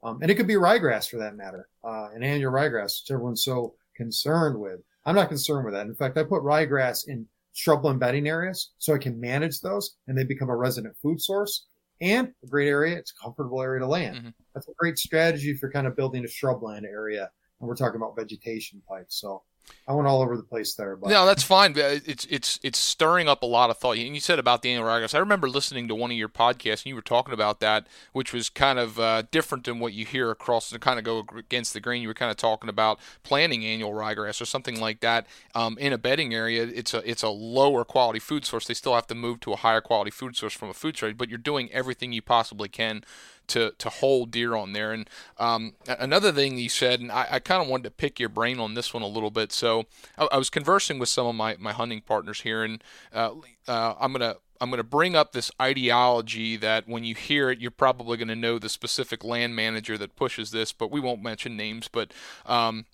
Um, 0.03 0.21
and 0.23 0.31
it 0.31 0.37
could 0.37 0.47
be 0.47 0.55
ryegrass 0.55 1.09
for 1.11 1.17
that 1.19 1.37
matter, 1.37 1.69
uh, 1.83 2.09
an 2.15 2.23
annual 2.23 2.53
ryegrass, 2.53 3.03
which 3.03 3.11
everyone's 3.11 3.45
so 3.45 3.75
concerned 3.97 4.59
with. 4.59 4.81
I'm 5.07 5.15
not 5.15 5.29
concerned 5.29 5.65
with 5.65 5.75
that. 5.75 5.87
In 5.87 5.95
fact, 5.95 6.19
I 6.19 6.25
put 6.25 6.43
ryegrass 6.43 7.09
in 7.09 7.27
shrubland 7.55 7.99
bedding 7.99 8.29
areas 8.29 8.73
so 8.79 8.95
I 8.95 8.99
can 8.99 9.19
manage 9.19 9.61
those 9.61 9.97
and 10.07 10.19
they 10.19 10.25
become 10.25 10.51
a 10.51 10.57
resident 10.57 10.95
food 11.01 11.21
source 11.21 11.67
and 12.01 12.33
a 12.43 12.47
great 12.47 12.69
area. 12.69 12.99
It's 12.99 13.13
a 13.19 13.23
comfortable 13.23 13.63
area 13.63 13.81
to 13.81 13.87
land. 13.87 14.17
Mm-hmm. 14.17 14.29
That's 14.55 14.69
a 14.69 14.73
great 14.77 14.99
strategy 14.99 15.55
for 15.55 15.71
kind 15.71 15.87
of 15.87 15.97
building 15.97 16.25
a 16.25 16.29
shrubland 16.29 16.85
area. 16.85 17.31
And 17.61 17.69
we're 17.69 17.77
talking 17.77 17.97
about 17.97 18.17
vegetation 18.17 18.83
types. 18.89 19.21
So 19.21 19.43
I 19.89 19.93
went 19.93 20.09
all 20.09 20.21
over 20.21 20.37
the 20.37 20.43
place 20.43 20.75
there. 20.75 20.97
But. 20.97 21.11
No, 21.11 21.27
that's 21.27 21.45
fine. 21.45 21.75
It's 21.77 22.25
it's 22.25 22.59
it's 22.65 22.79
stirring 22.79 23.29
up 23.29 23.43
a 23.43 23.47
lot 23.47 23.71
of 23.71 23.79
thought. 23.79 23.97
And 23.97 24.15
you 24.15 24.21
said 24.21 24.41
about 24.41 24.63
the 24.63 24.71
annual 24.71 24.89
ryegrass. 24.89 25.15
I 25.15 25.19
remember 25.19 25.49
listening 25.49 25.87
to 25.89 25.95
one 25.95 26.11
of 26.11 26.17
your 26.17 26.29
podcasts, 26.29 26.83
and 26.83 26.87
you 26.87 26.97
were 26.97 27.03
talking 27.03 27.33
about 27.33 27.61
that, 27.61 27.87
which 28.13 28.33
was 28.33 28.49
kind 28.49 28.81
of 28.81 28.99
uh, 28.99 29.23
different 29.31 29.65
than 29.65 29.79
what 29.79 29.93
you 29.93 30.05
hear 30.05 30.31
across. 30.31 30.71
To 30.71 30.79
kind 30.81 30.99
of 30.99 31.05
go 31.05 31.25
against 31.37 31.73
the 31.73 31.81
grain, 31.81 32.03
you 32.03 32.09
were 32.09 32.15
kind 32.15 32.33
of 32.33 32.37
talking 32.37 32.69
about 32.69 32.99
planting 33.23 33.65
annual 33.65 33.93
ryegrass 33.93 34.41
or 34.41 34.47
something 34.47 34.81
like 34.81 35.01
that 35.01 35.27
um, 35.55 35.79
in 35.79 35.93
a 35.93 35.99
bedding 35.99 36.35
area. 36.35 36.65
It's 36.65 36.93
a 36.93 37.09
it's 37.09 37.23
a 37.23 37.29
lower 37.29 37.85
quality 37.85 38.19
food 38.19 38.45
source. 38.45 38.67
They 38.67 38.75
still 38.75 38.95
have 38.95 39.07
to 39.07 39.15
move 39.15 39.39
to 39.41 39.53
a 39.53 39.57
higher 39.57 39.81
quality 39.81 40.11
food 40.11 40.37
source 40.37 40.55
from 40.55 40.69
a 40.69 40.75
food 40.75 40.97
trade, 40.97 41.17
but 41.17 41.29
you're 41.29 41.39
doing 41.39 41.71
everything 41.73 42.13
you 42.13 42.23
possibly 42.23 42.69
can 42.69 43.05
to 43.49 43.73
to 43.79 43.89
hold 43.89 44.31
deer 44.31 44.55
on 44.55 44.73
there. 44.73 44.93
And 44.93 45.09
um, 45.39 45.75
another 45.87 46.33
thing 46.33 46.59
you 46.59 46.69
said, 46.69 47.01
and 47.01 47.11
I, 47.11 47.27
I 47.33 47.39
kind 47.39 47.63
of 47.63 47.69
wanted 47.69 47.85
to 47.85 47.91
pick 47.91 48.19
your 48.19 48.29
brain 48.29 48.59
on 48.59 48.75
this 48.75 48.93
one 48.93 49.03
a 49.03 49.09
little 49.09 49.31
bit. 49.31 49.53
So 49.53 49.85
I, 50.19 50.29
I 50.33 50.39
was 50.39 50.51
conversing 50.51 50.99
with 50.99 51.09
some 51.09 51.27
of 51.27 51.35
my, 51.35 51.57
my 51.59 51.73
hunting 51.73 52.01
partners 52.01 52.43
here, 52.43 52.63
and 52.65 52.83
uh, 53.13 53.33
uh, 53.69 53.95
I'm 53.99 54.13
gonna 54.13 54.37
I'm 54.61 54.71
going 54.71 54.79
to 54.79 54.85
bring 54.85 55.15
up 55.15 55.33
this 55.33 55.51
ideology 55.61 56.57
that 56.57 56.89
when 56.89 57.05
you 57.05 57.15
hear 57.15 57.51
it, 57.51 57.61
you're 57.61 57.71
probably 57.71 58.17
going 58.17 58.29
to 58.29 58.37
know 58.37 58.59
the 58.59 58.69
specific 58.69 59.25
land 59.25 59.55
manager 59.55 59.99
that 59.99 60.17
pushes 60.17 60.51
this, 60.51 60.73
but 60.73 60.91
we 60.91 61.01
won't 61.01 61.23
mention 61.23 61.57
names. 61.57 61.89
But 61.89 62.13
um, 62.47 62.87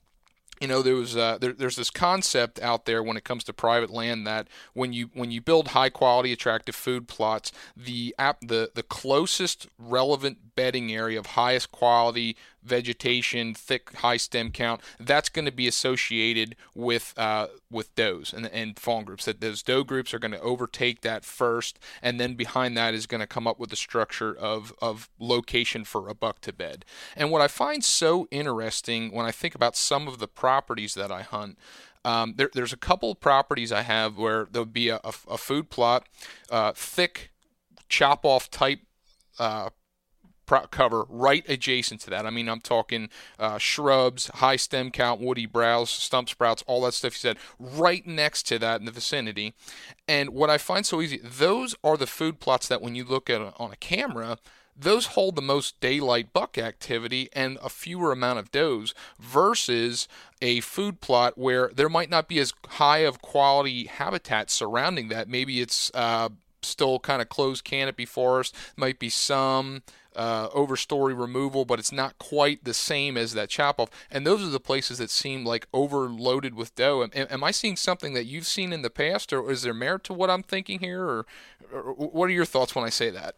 you 0.61 0.69
know 0.69 0.83
there 0.83 0.95
was 0.95 1.17
uh, 1.17 1.39
there, 1.39 1.53
there's 1.53 1.77
this 1.77 1.91
concept 1.91 2.61
out 2.61 2.85
there 2.85 3.03
when 3.03 3.17
it 3.17 3.25
comes 3.25 3.45
to 3.45 3.53
private 3.53 3.91
land 3.91 4.27
that 4.27 4.49
when 4.75 4.93
you 4.93 5.11
when 5.15 5.31
you 5.31 5.41
build 5.41 5.69
high 5.69 5.91
quality 5.91 6.33
attractive 6.33 6.75
food 6.75 7.09
plots 7.09 7.51
the 7.77 8.15
app 8.19 8.41
the 8.41 8.71
the 8.75 8.83
closest 8.83 9.67
relevant 9.79 10.55
bedding 10.55 10.93
area 10.93 11.19
of 11.19 11.27
highest 11.27 11.73
quality 11.73 12.37
vegetation, 12.63 13.55
thick, 13.55 13.95
high 13.97 14.17
stem 14.17 14.51
count, 14.51 14.81
that's 14.99 15.29
going 15.29 15.45
to 15.45 15.53
be 15.53 15.69
associated 15.69 16.57
with 16.75 17.15
uh, 17.17 17.49
with 17.71 17.95
does 17.95 18.33
and, 18.33 18.47
and 18.47 18.79
fawn 18.79 19.05
groups. 19.05 19.25
That 19.25 19.41
those 19.41 19.63
doe 19.63 19.85
groups 19.85 20.15
are 20.15 20.19
going 20.19 20.33
to 20.33 20.41
overtake 20.41 21.01
that 21.03 21.25
first, 21.25 21.79
and 22.01 22.21
then 22.21 22.35
behind 22.35 22.77
that 22.77 22.95
is 22.95 23.07
going 23.07 23.21
to 23.21 23.27
come 23.27 23.47
up 23.47 23.59
with 23.59 23.71
the 23.71 23.77
structure 23.77 24.35
of 24.35 24.73
of 24.81 25.09
location 25.19 25.85
for 25.85 26.09
a 26.09 26.15
buck 26.15 26.41
to 26.43 26.53
bed. 26.53 26.85
And 27.17 27.31
what 27.31 27.43
I 27.43 27.49
find 27.49 27.85
so 27.85 28.27
interesting 28.31 29.13
when 29.13 29.27
I 29.27 29.33
think 29.33 29.55
about 29.55 29.77
some 29.77 30.09
of 30.09 30.19
the 30.19 30.29
properties 30.29 30.95
that 30.95 31.11
I 31.11 31.23
hunt. 31.23 31.59
Um, 32.05 32.35
there, 32.37 32.51
there's 32.53 32.73
a 32.73 32.77
couple 32.77 33.13
of 33.13 33.21
properties 33.21 33.71
I 33.71 33.83
have 33.83 34.19
where 34.19 34.49
there'll 34.51 34.67
be 34.67 34.89
a, 34.89 34.97
a, 35.05 35.13
a 35.31 35.39
food 35.39 35.71
plot, 35.71 36.09
uh, 36.51 36.73
thick 36.75 37.31
chop 37.89 38.25
off 38.25 38.51
type 38.51 38.81
uh, 39.39 39.71
cover 40.47 41.05
right 41.09 41.45
adjacent 41.49 42.01
to 42.03 42.11
that. 42.11 42.27
I 42.27 42.31
mean, 42.31 42.49
I'm 42.49 42.61
talking 42.61 43.09
uh, 43.39 43.59
shrubs, 43.59 44.29
high 44.35 44.57
stem 44.57 44.91
count, 44.91 45.21
woody 45.21 45.47
browse, 45.47 45.91
stump 45.91 46.29
sprouts, 46.29 46.63
all 46.67 46.83
that 46.83 46.95
stuff 46.95 47.15
you 47.15 47.19
said, 47.19 47.37
right 47.59 48.07
next 48.07 48.45
to 48.45 48.59
that 48.59 48.81
in 48.81 48.87
the 48.87 48.93
vicinity. 48.93 49.55
And 50.07 50.31
what 50.31 50.51
I 50.51 50.59
find 50.59 50.85
so 50.85 51.01
easy, 51.01 51.19
those 51.23 51.75
are 51.83 51.97
the 51.97 52.07
food 52.07 52.41
plots 52.41 52.69
that 52.69 52.83
when 52.83 52.95
you 52.95 53.05
look 53.05 53.31
at 53.31 53.41
on 53.41 53.73
a 53.73 53.77
camera, 53.77 54.39
those 54.77 55.07
hold 55.07 55.37
the 55.37 55.43
most 55.43 55.81
daylight 55.81 56.33
buck 56.33 56.57
activity 56.57 57.29
and 57.33 57.59
a 57.63 57.69
fewer 57.69 58.11
amount 58.11 58.39
of 58.39 58.51
does 58.51 58.95
versus 59.19 60.09
a 60.41 60.61
food 60.61 61.01
plot 61.01 61.37
where 61.37 61.71
there 61.75 61.89
might 61.89 62.11
not 62.11 62.27
be 62.27 62.39
as 62.39 62.55
high 62.67 62.99
of 62.99 63.21
quality 63.21 63.85
habitat 63.85 64.51
surrounding 64.51 65.09
that. 65.09 65.29
Maybe 65.29 65.61
it's 65.61 65.91
uh, 65.95 66.31
still 66.63 66.99
kind 66.99 67.21
of 67.21 67.29
closed 67.29 67.65
canopy 67.65 68.07
forest, 68.07 68.55
might 68.77 68.99
be 68.99 69.11
some 69.11 69.83
uh, 70.17 70.49
overstory 70.51 71.19
removal, 71.19 71.65
but 71.65 71.79
it's 71.79 71.93
not 71.93 72.19
quite 72.19 72.65
the 72.65 72.75
same 72.75 73.17
as 73.17 73.33
that 73.35 73.49
chop 73.49 73.81
off. 73.81 73.91
And 74.11 74.27
those 74.27 74.43
are 74.43 74.51
the 74.51 74.61
places 74.61 74.99
that 74.99 75.11
seem 75.11 75.45
like 75.45 75.67
overloaded 75.73 76.55
with 76.55 76.75
doe. 76.75 77.03
Am, 77.03 77.11
am, 77.15 77.45
I 77.45 77.51
seeing 77.51 77.77
something 77.77 78.15
that 78.15 78.25
you've 78.25 78.47
seen 78.47 78.73
in 78.73 78.83
the 78.83 78.91
past, 78.91 79.33
or 79.33 79.51
is 79.51 79.63
there 79.63 79.75
merit 79.75 80.05
to 80.05 80.13
what 80.13 80.31
I'm 80.31 80.43
thinking 80.43 80.81
here, 80.81 81.03
or, 81.03 81.27
or 81.73 81.95
what 81.95 82.27
are 82.27 82.33
your 82.33 82.45
thoughts 82.45 82.75
when 82.75 82.85
I 82.85 82.91
say 82.91 83.11
that? 83.11 83.35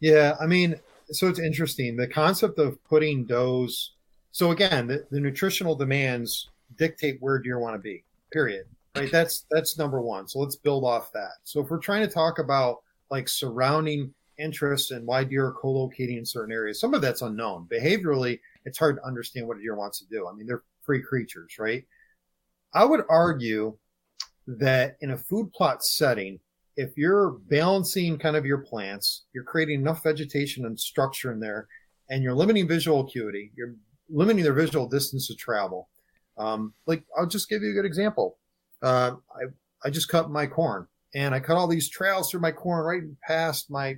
Yeah, 0.00 0.36
I 0.40 0.46
mean, 0.46 0.76
so 1.10 1.28
it's 1.28 1.38
interesting. 1.38 1.96
The 1.96 2.08
concept 2.08 2.58
of 2.58 2.82
putting 2.84 3.24
does. 3.24 3.92
So 4.32 4.50
again, 4.50 4.86
the, 4.86 5.06
the 5.10 5.20
nutritional 5.20 5.74
demands 5.74 6.50
dictate 6.76 7.16
where 7.20 7.38
deer 7.38 7.58
want 7.58 7.74
to 7.74 7.78
be. 7.78 8.04
Period. 8.32 8.66
Right. 8.94 9.10
That's 9.12 9.44
that's 9.50 9.78
number 9.78 10.00
one. 10.00 10.26
So 10.26 10.38
let's 10.38 10.56
build 10.56 10.84
off 10.84 11.12
that. 11.12 11.32
So 11.44 11.60
if 11.60 11.70
we're 11.70 11.78
trying 11.78 12.06
to 12.06 12.12
talk 12.12 12.38
about 12.38 12.82
like 13.10 13.28
surrounding 13.28 14.12
interests 14.38 14.90
and 14.90 15.06
why 15.06 15.24
deer 15.24 15.46
are 15.46 15.52
co-locating 15.52 16.18
in 16.18 16.26
certain 16.26 16.52
areas, 16.52 16.80
some 16.80 16.94
of 16.94 17.00
that's 17.00 17.22
unknown. 17.22 17.66
Behaviorally, 17.70 18.40
it's 18.64 18.78
hard 18.78 18.96
to 18.96 19.06
understand 19.06 19.46
what 19.46 19.56
a 19.56 19.60
deer 19.60 19.76
wants 19.76 19.98
to 20.00 20.06
do. 20.06 20.28
I 20.28 20.32
mean, 20.32 20.46
they're 20.46 20.64
free 20.82 21.02
creatures, 21.02 21.56
right? 21.58 21.84
I 22.74 22.84
would 22.84 23.02
argue 23.08 23.76
that 24.46 24.96
in 25.00 25.10
a 25.10 25.16
food 25.16 25.52
plot 25.52 25.84
setting, 25.84 26.38
if 26.76 26.96
you're 26.96 27.30
balancing 27.48 28.18
kind 28.18 28.36
of 28.36 28.44
your 28.44 28.58
plants, 28.58 29.24
you're 29.32 29.44
creating 29.44 29.80
enough 29.80 30.02
vegetation 30.02 30.66
and 30.66 30.78
structure 30.78 31.32
in 31.32 31.40
there, 31.40 31.68
and 32.10 32.22
you're 32.22 32.34
limiting 32.34 32.68
visual 32.68 33.00
acuity, 33.00 33.50
you're 33.56 33.74
limiting 34.08 34.44
their 34.44 34.52
visual 34.52 34.86
distance 34.86 35.26
to 35.28 35.34
travel. 35.34 35.88
Um, 36.38 36.74
like 36.86 37.02
I'll 37.18 37.26
just 37.26 37.48
give 37.48 37.62
you 37.62 37.70
a 37.70 37.74
good 37.74 37.86
example. 37.86 38.38
Uh, 38.82 39.12
I 39.34 39.44
I 39.84 39.90
just 39.90 40.08
cut 40.08 40.30
my 40.30 40.46
corn, 40.46 40.86
and 41.14 41.34
I 41.34 41.40
cut 41.40 41.56
all 41.56 41.66
these 41.66 41.88
trails 41.88 42.30
through 42.30 42.40
my 42.40 42.52
corn 42.52 42.84
right 42.84 43.02
past 43.26 43.70
my 43.70 43.96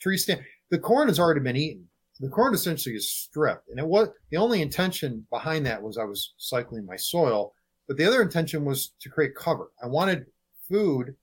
tree 0.00 0.16
stand. 0.16 0.42
The 0.70 0.78
corn 0.78 1.08
has 1.08 1.18
already 1.18 1.40
been 1.40 1.56
eaten. 1.56 1.86
The 2.20 2.28
corn 2.28 2.52
essentially 2.52 2.96
is 2.96 3.10
stripped, 3.10 3.68
and 3.70 3.78
it 3.78 3.86
was 3.86 4.08
the 4.30 4.36
only 4.36 4.60
intention 4.60 5.26
behind 5.30 5.64
that 5.66 5.82
was 5.82 5.96
I 5.96 6.04
was 6.04 6.34
cycling 6.36 6.84
my 6.84 6.96
soil, 6.96 7.54
but 7.88 7.96
the 7.96 8.04
other 8.04 8.20
intention 8.20 8.64
was 8.64 8.92
to 9.00 9.08
create 9.08 9.34
cover. 9.34 9.70
I 9.82 9.86
wanted 9.86 10.26
food 10.68 11.16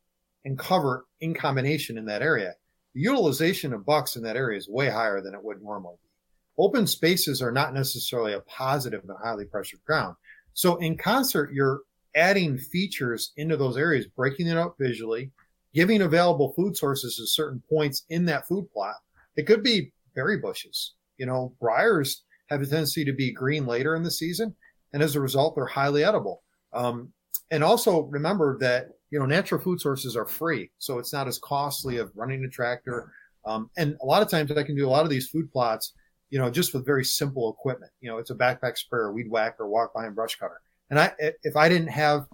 and 0.43 0.57
cover 0.57 1.05
in 1.21 1.35
combination 1.35 1.97
in 1.97 2.05
that 2.05 2.23
area. 2.23 2.55
The 2.95 3.01
utilization 3.01 3.73
of 3.73 3.85
bucks 3.85 4.15
in 4.15 4.23
that 4.23 4.37
area 4.37 4.57
is 4.57 4.67
way 4.67 4.89
higher 4.89 5.21
than 5.21 5.35
it 5.35 5.43
would 5.43 5.61
normally 5.61 5.97
be. 6.01 6.09
Open 6.57 6.87
spaces 6.87 7.43
are 7.43 7.51
not 7.51 7.75
necessarily 7.75 8.33
a 8.33 8.41
positive 8.41 9.03
in 9.03 9.09
highly 9.23 9.45
pressured 9.45 9.83
ground. 9.85 10.15
So 10.53 10.77
in 10.77 10.97
concert, 10.97 11.53
you're 11.53 11.81
adding 12.15 12.57
features 12.57 13.33
into 13.37 13.55
those 13.55 13.77
areas, 13.77 14.07
breaking 14.07 14.47
it 14.47 14.57
up 14.57 14.75
visually, 14.79 15.31
giving 15.77 16.01
available 16.01 16.53
food 16.53 16.75
sources 16.75 17.19
at 17.21 17.27
certain 17.27 17.61
points 17.69 18.03
in 18.09 18.25
that 18.25 18.47
food 18.47 18.67
plot. 18.73 18.95
It 19.35 19.45
could 19.45 19.61
be 19.61 19.91
berry 20.15 20.39
bushes. 20.39 20.95
You 21.17 21.27
know, 21.27 21.53
briars 21.59 22.23
have 22.47 22.63
a 22.63 22.65
tendency 22.65 23.05
to 23.05 23.13
be 23.13 23.31
green 23.31 23.67
later 23.67 23.95
in 23.95 24.01
the 24.01 24.09
season, 24.09 24.55
and 24.93 25.03
as 25.03 25.15
a 25.15 25.21
result, 25.21 25.53
they're 25.53 25.67
highly 25.67 26.03
edible. 26.03 26.41
Um, 26.73 27.13
and 27.51 27.63
also 27.63 28.01
remember 28.05 28.57
that 28.57 28.87
you 29.11 29.19
know, 29.19 29.27
natural 29.27 29.61
food 29.61 29.79
sources 29.79 30.15
are 30.15 30.25
free, 30.25 30.71
so 30.79 30.97
it's 30.97 31.13
not 31.13 31.27
as 31.27 31.37
costly 31.37 31.97
of 31.97 32.11
running 32.15 32.43
a 32.43 32.49
tractor. 32.49 33.11
Um, 33.45 33.69
and 33.77 33.95
a 34.01 34.05
lot 34.05 34.23
of 34.23 34.29
times 34.29 34.51
I 34.51 34.63
can 34.63 34.75
do 34.75 34.87
a 34.87 34.89
lot 34.89 35.03
of 35.03 35.11
these 35.11 35.29
food 35.29 35.51
plots, 35.51 35.93
you 36.31 36.39
know, 36.39 36.49
just 36.49 36.73
with 36.73 36.87
very 36.87 37.05
simple 37.05 37.53
equipment. 37.53 37.91
You 38.01 38.09
know, 38.09 38.17
it's 38.17 38.31
a 38.31 38.35
backpack 38.35 38.79
sprayer, 38.79 39.13
weed 39.13 39.29
whacker, 39.29 39.67
walk 39.67 39.93
behind 39.93 40.15
brush 40.15 40.37
cutter. 40.37 40.59
And 40.89 40.99
I, 40.99 41.13
if 41.19 41.55
I 41.55 41.69
didn't 41.69 41.89
have 41.89 42.25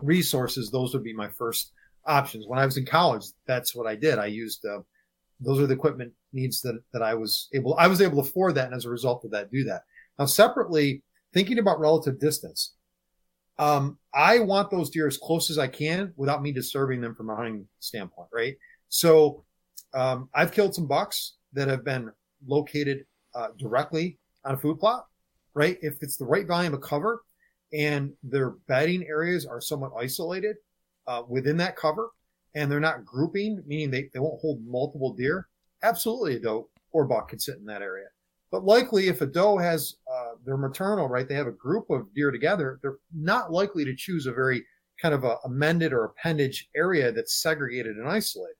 resources, 0.00 0.70
those 0.70 0.94
would 0.94 1.04
be 1.04 1.12
my 1.12 1.28
first 1.28 1.72
options. 2.06 2.46
When 2.46 2.58
I 2.58 2.66
was 2.66 2.76
in 2.76 2.86
college, 2.86 3.24
that's 3.46 3.74
what 3.74 3.86
I 3.86 3.94
did. 3.94 4.18
I 4.18 4.26
used, 4.26 4.64
uh, 4.64 4.80
those 5.40 5.60
are 5.60 5.66
the 5.66 5.74
equipment 5.74 6.12
needs 6.32 6.60
that, 6.62 6.80
that 6.92 7.02
I 7.02 7.14
was 7.14 7.48
able, 7.52 7.76
I 7.78 7.86
was 7.86 8.00
able 8.00 8.22
to 8.22 8.28
afford 8.28 8.54
that. 8.54 8.66
And 8.66 8.74
as 8.74 8.84
a 8.84 8.90
result 8.90 9.24
of 9.24 9.30
that, 9.32 9.50
do 9.50 9.64
that. 9.64 9.82
Now, 10.18 10.26
separately, 10.26 11.02
thinking 11.32 11.58
about 11.58 11.80
relative 11.80 12.18
distance, 12.18 12.74
um, 13.58 13.98
I 14.14 14.40
want 14.40 14.70
those 14.70 14.90
deer 14.90 15.06
as 15.06 15.18
close 15.18 15.50
as 15.50 15.58
I 15.58 15.68
can 15.68 16.12
without 16.16 16.42
me 16.42 16.52
disturbing 16.52 17.00
them 17.00 17.14
from 17.14 17.30
a 17.30 17.36
hunting 17.36 17.66
standpoint, 17.80 18.28
right? 18.32 18.56
So 18.88 19.44
um, 19.94 20.28
I've 20.34 20.52
killed 20.52 20.74
some 20.74 20.86
bucks 20.86 21.34
that 21.52 21.68
have 21.68 21.84
been 21.84 22.10
located 22.46 23.04
uh, 23.34 23.48
directly 23.58 24.18
on 24.44 24.54
a 24.54 24.58
food 24.58 24.78
plot, 24.78 25.06
right? 25.54 25.78
If 25.82 25.94
it's 26.00 26.16
the 26.16 26.24
right 26.24 26.46
volume 26.46 26.74
of 26.74 26.80
cover 26.80 27.22
and 27.72 28.12
their 28.22 28.50
bedding 28.68 29.04
areas 29.06 29.46
are 29.46 29.60
somewhat 29.60 29.92
isolated 29.98 30.56
uh, 31.06 31.22
within 31.28 31.56
that 31.58 31.76
cover 31.76 32.10
and 32.54 32.70
they're 32.70 32.80
not 32.80 33.04
grouping, 33.04 33.62
meaning 33.66 33.90
they, 33.90 34.10
they 34.12 34.20
won't 34.20 34.40
hold 34.40 34.60
multiple 34.66 35.14
deer, 35.14 35.48
absolutely 35.82 36.36
a 36.36 36.40
doe 36.40 36.68
or 36.92 37.06
buck 37.06 37.30
could 37.30 37.40
sit 37.40 37.56
in 37.56 37.64
that 37.64 37.82
area. 37.82 38.06
But 38.50 38.64
likely, 38.64 39.08
if 39.08 39.22
a 39.22 39.26
doe 39.26 39.56
has 39.56 39.96
uh, 40.12 40.32
their 40.44 40.58
maternal, 40.58 41.08
right, 41.08 41.26
they 41.26 41.34
have 41.34 41.46
a 41.46 41.52
group 41.52 41.88
of 41.88 42.12
deer 42.14 42.30
together, 42.30 42.78
they're 42.82 42.98
not 43.14 43.50
likely 43.50 43.84
to 43.86 43.96
choose 43.96 44.26
a 44.26 44.32
very 44.32 44.62
kind 45.00 45.14
of 45.14 45.24
a 45.24 45.36
amended 45.44 45.92
or 45.92 46.04
appendage 46.04 46.68
area 46.76 47.10
that's 47.10 47.40
segregated 47.40 47.96
and 47.96 48.08
isolated. 48.08 48.56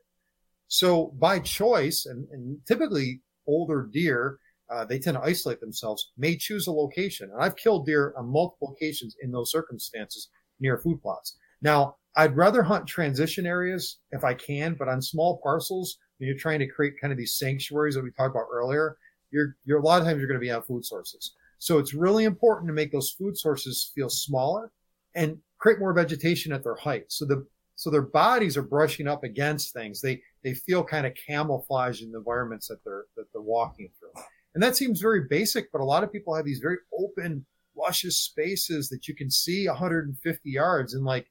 So 0.69 1.15
by 1.19 1.39
choice, 1.41 2.07
and, 2.07 2.27
and 2.33 2.59
typically 2.67 3.21
older 3.47 3.87
deer, 3.93 4.39
uh, 4.71 4.87
they 4.87 4.99
tend 4.99 5.19
to 5.19 5.23
isolate 5.23 5.61
themselves, 5.61 6.13
may 6.17 6.37
choose 6.37 6.67
a 6.67 6.73
location. 6.73 7.31
And 7.31 7.43
I've 7.43 7.57
killed 7.57 7.85
deer 7.85 8.15
on 8.17 8.33
multiple 8.33 8.75
occasions 8.75 9.17
in 9.21 9.31
those 9.31 9.51
circumstances 9.51 10.31
near 10.59 10.79
food 10.79 11.03
plots. 11.03 11.37
Now, 11.61 11.97
I'd 12.17 12.37
rather 12.37 12.63
hunt 12.63 12.87
transition 12.87 13.47
areas 13.47 13.99
if 14.11 14.25
I 14.25 14.35
can, 14.35 14.75
but 14.79 14.89
on 14.89 15.01
small 15.01 15.41
parcels, 15.43 15.97
when 16.19 16.29
you're 16.29 16.39
trying 16.39 16.59
to 16.59 16.67
create 16.67 17.01
kind 17.01 17.13
of 17.13 17.19
these 17.19 17.37
sanctuaries 17.37 17.95
that 17.95 18.05
we 18.05 18.11
talked 18.11 18.35
about 18.35 18.49
earlier, 18.53 18.97
you're, 19.31 19.57
you're 19.65 19.79
a 19.79 19.83
lot 19.83 20.01
of 20.01 20.07
times 20.07 20.19
you're 20.19 20.29
going 20.29 20.41
to 20.41 20.45
be 20.45 20.51
on 20.51 20.63
food 20.63 20.85
sources. 20.85 21.35
So 21.59 21.79
it's 21.79 21.95
really 21.95 22.25
important 22.25 22.69
to 22.69 22.75
make 22.75 22.93
those 22.93 23.13
food 23.13 23.39
sources 23.39 23.93
feel 23.95 24.09
smaller 24.09 24.73
and 25.15 25.39
create 25.59 25.79
more 25.79 25.93
vegetation 25.93 26.53
at 26.53 26.65
their 26.65 26.75
height. 26.75 27.05
So 27.09 27.25
the 27.25 27.47
so 27.77 27.91
their 27.91 28.03
bodies 28.03 28.57
are 28.57 28.63
brushing 28.63 29.09
up 29.09 29.25
against 29.25 29.73
things. 29.73 30.01
They 30.01 30.21
they 30.45 30.55
feel 30.55 30.85
kind 30.85 31.07
of 31.07 31.15
camouflaged 31.27 32.03
in 32.03 32.13
the 32.13 32.19
environments 32.19 32.69
that 32.69 32.83
they're 32.85 33.05
that 33.17 33.27
they're 33.33 33.43
walking 33.43 33.91
through. 33.99 34.23
And 34.55 34.63
that 34.63 34.77
seems 34.77 35.01
very 35.01 35.23
basic, 35.31 35.73
but 35.73 35.81
a 35.81 35.85
lot 35.85 36.05
of 36.05 36.13
people 36.13 36.35
have 36.35 36.45
these 36.45 36.59
very 36.59 36.79
open, 36.99 37.47
luscious 37.77 38.19
spaces 38.19 38.89
that 38.91 39.09
you 39.09 39.15
can 39.15 39.31
see 39.31 39.67
150 39.67 40.51
yards 40.51 40.95
and 40.95 41.05
like 41.05 41.27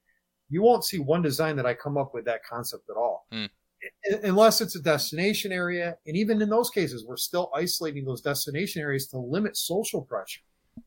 you 0.52 0.62
won't 0.62 0.86
see 0.86 0.99
one 0.99 1.22
design 1.22 1.56
that 1.56 1.66
I 1.66 1.74
come 1.74 1.97
up 1.97 2.14
with 2.14 2.26
that 2.26 2.43
concept 2.43 2.89
at 2.89 2.97
all. 2.97 3.26
Mm 3.32 3.49
unless 4.24 4.62
it's 4.62 4.76
a 4.76 4.82
destination 4.82 5.52
area. 5.52 5.97
And 6.06 6.16
even 6.16 6.41
in 6.41 6.49
those 6.49 6.70
cases, 6.70 7.06
we're 7.06 7.18
still 7.18 7.52
isolating 7.56 8.06
those 8.06 8.22
destination 8.22 8.82
areas 8.82 9.08
to 9.08 9.18
limit 9.18 9.58
social 9.58 10.02
pressure. 10.02 10.41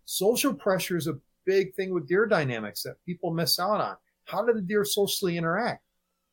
Social 0.05 0.55
pressure 0.55 0.97
is 0.97 1.07
a 1.07 1.19
big 1.45 1.75
thing 1.75 1.93
with 1.93 2.09
deer 2.09 2.27
dynamics 2.27 2.83
that 2.83 3.05
people 3.05 3.33
miss 3.33 3.59
out 3.59 3.81
on. 3.81 3.97
How 4.25 4.45
do 4.45 4.53
the 4.53 4.61
deer 4.61 4.85
socially 4.85 5.37
interact? 5.37 5.83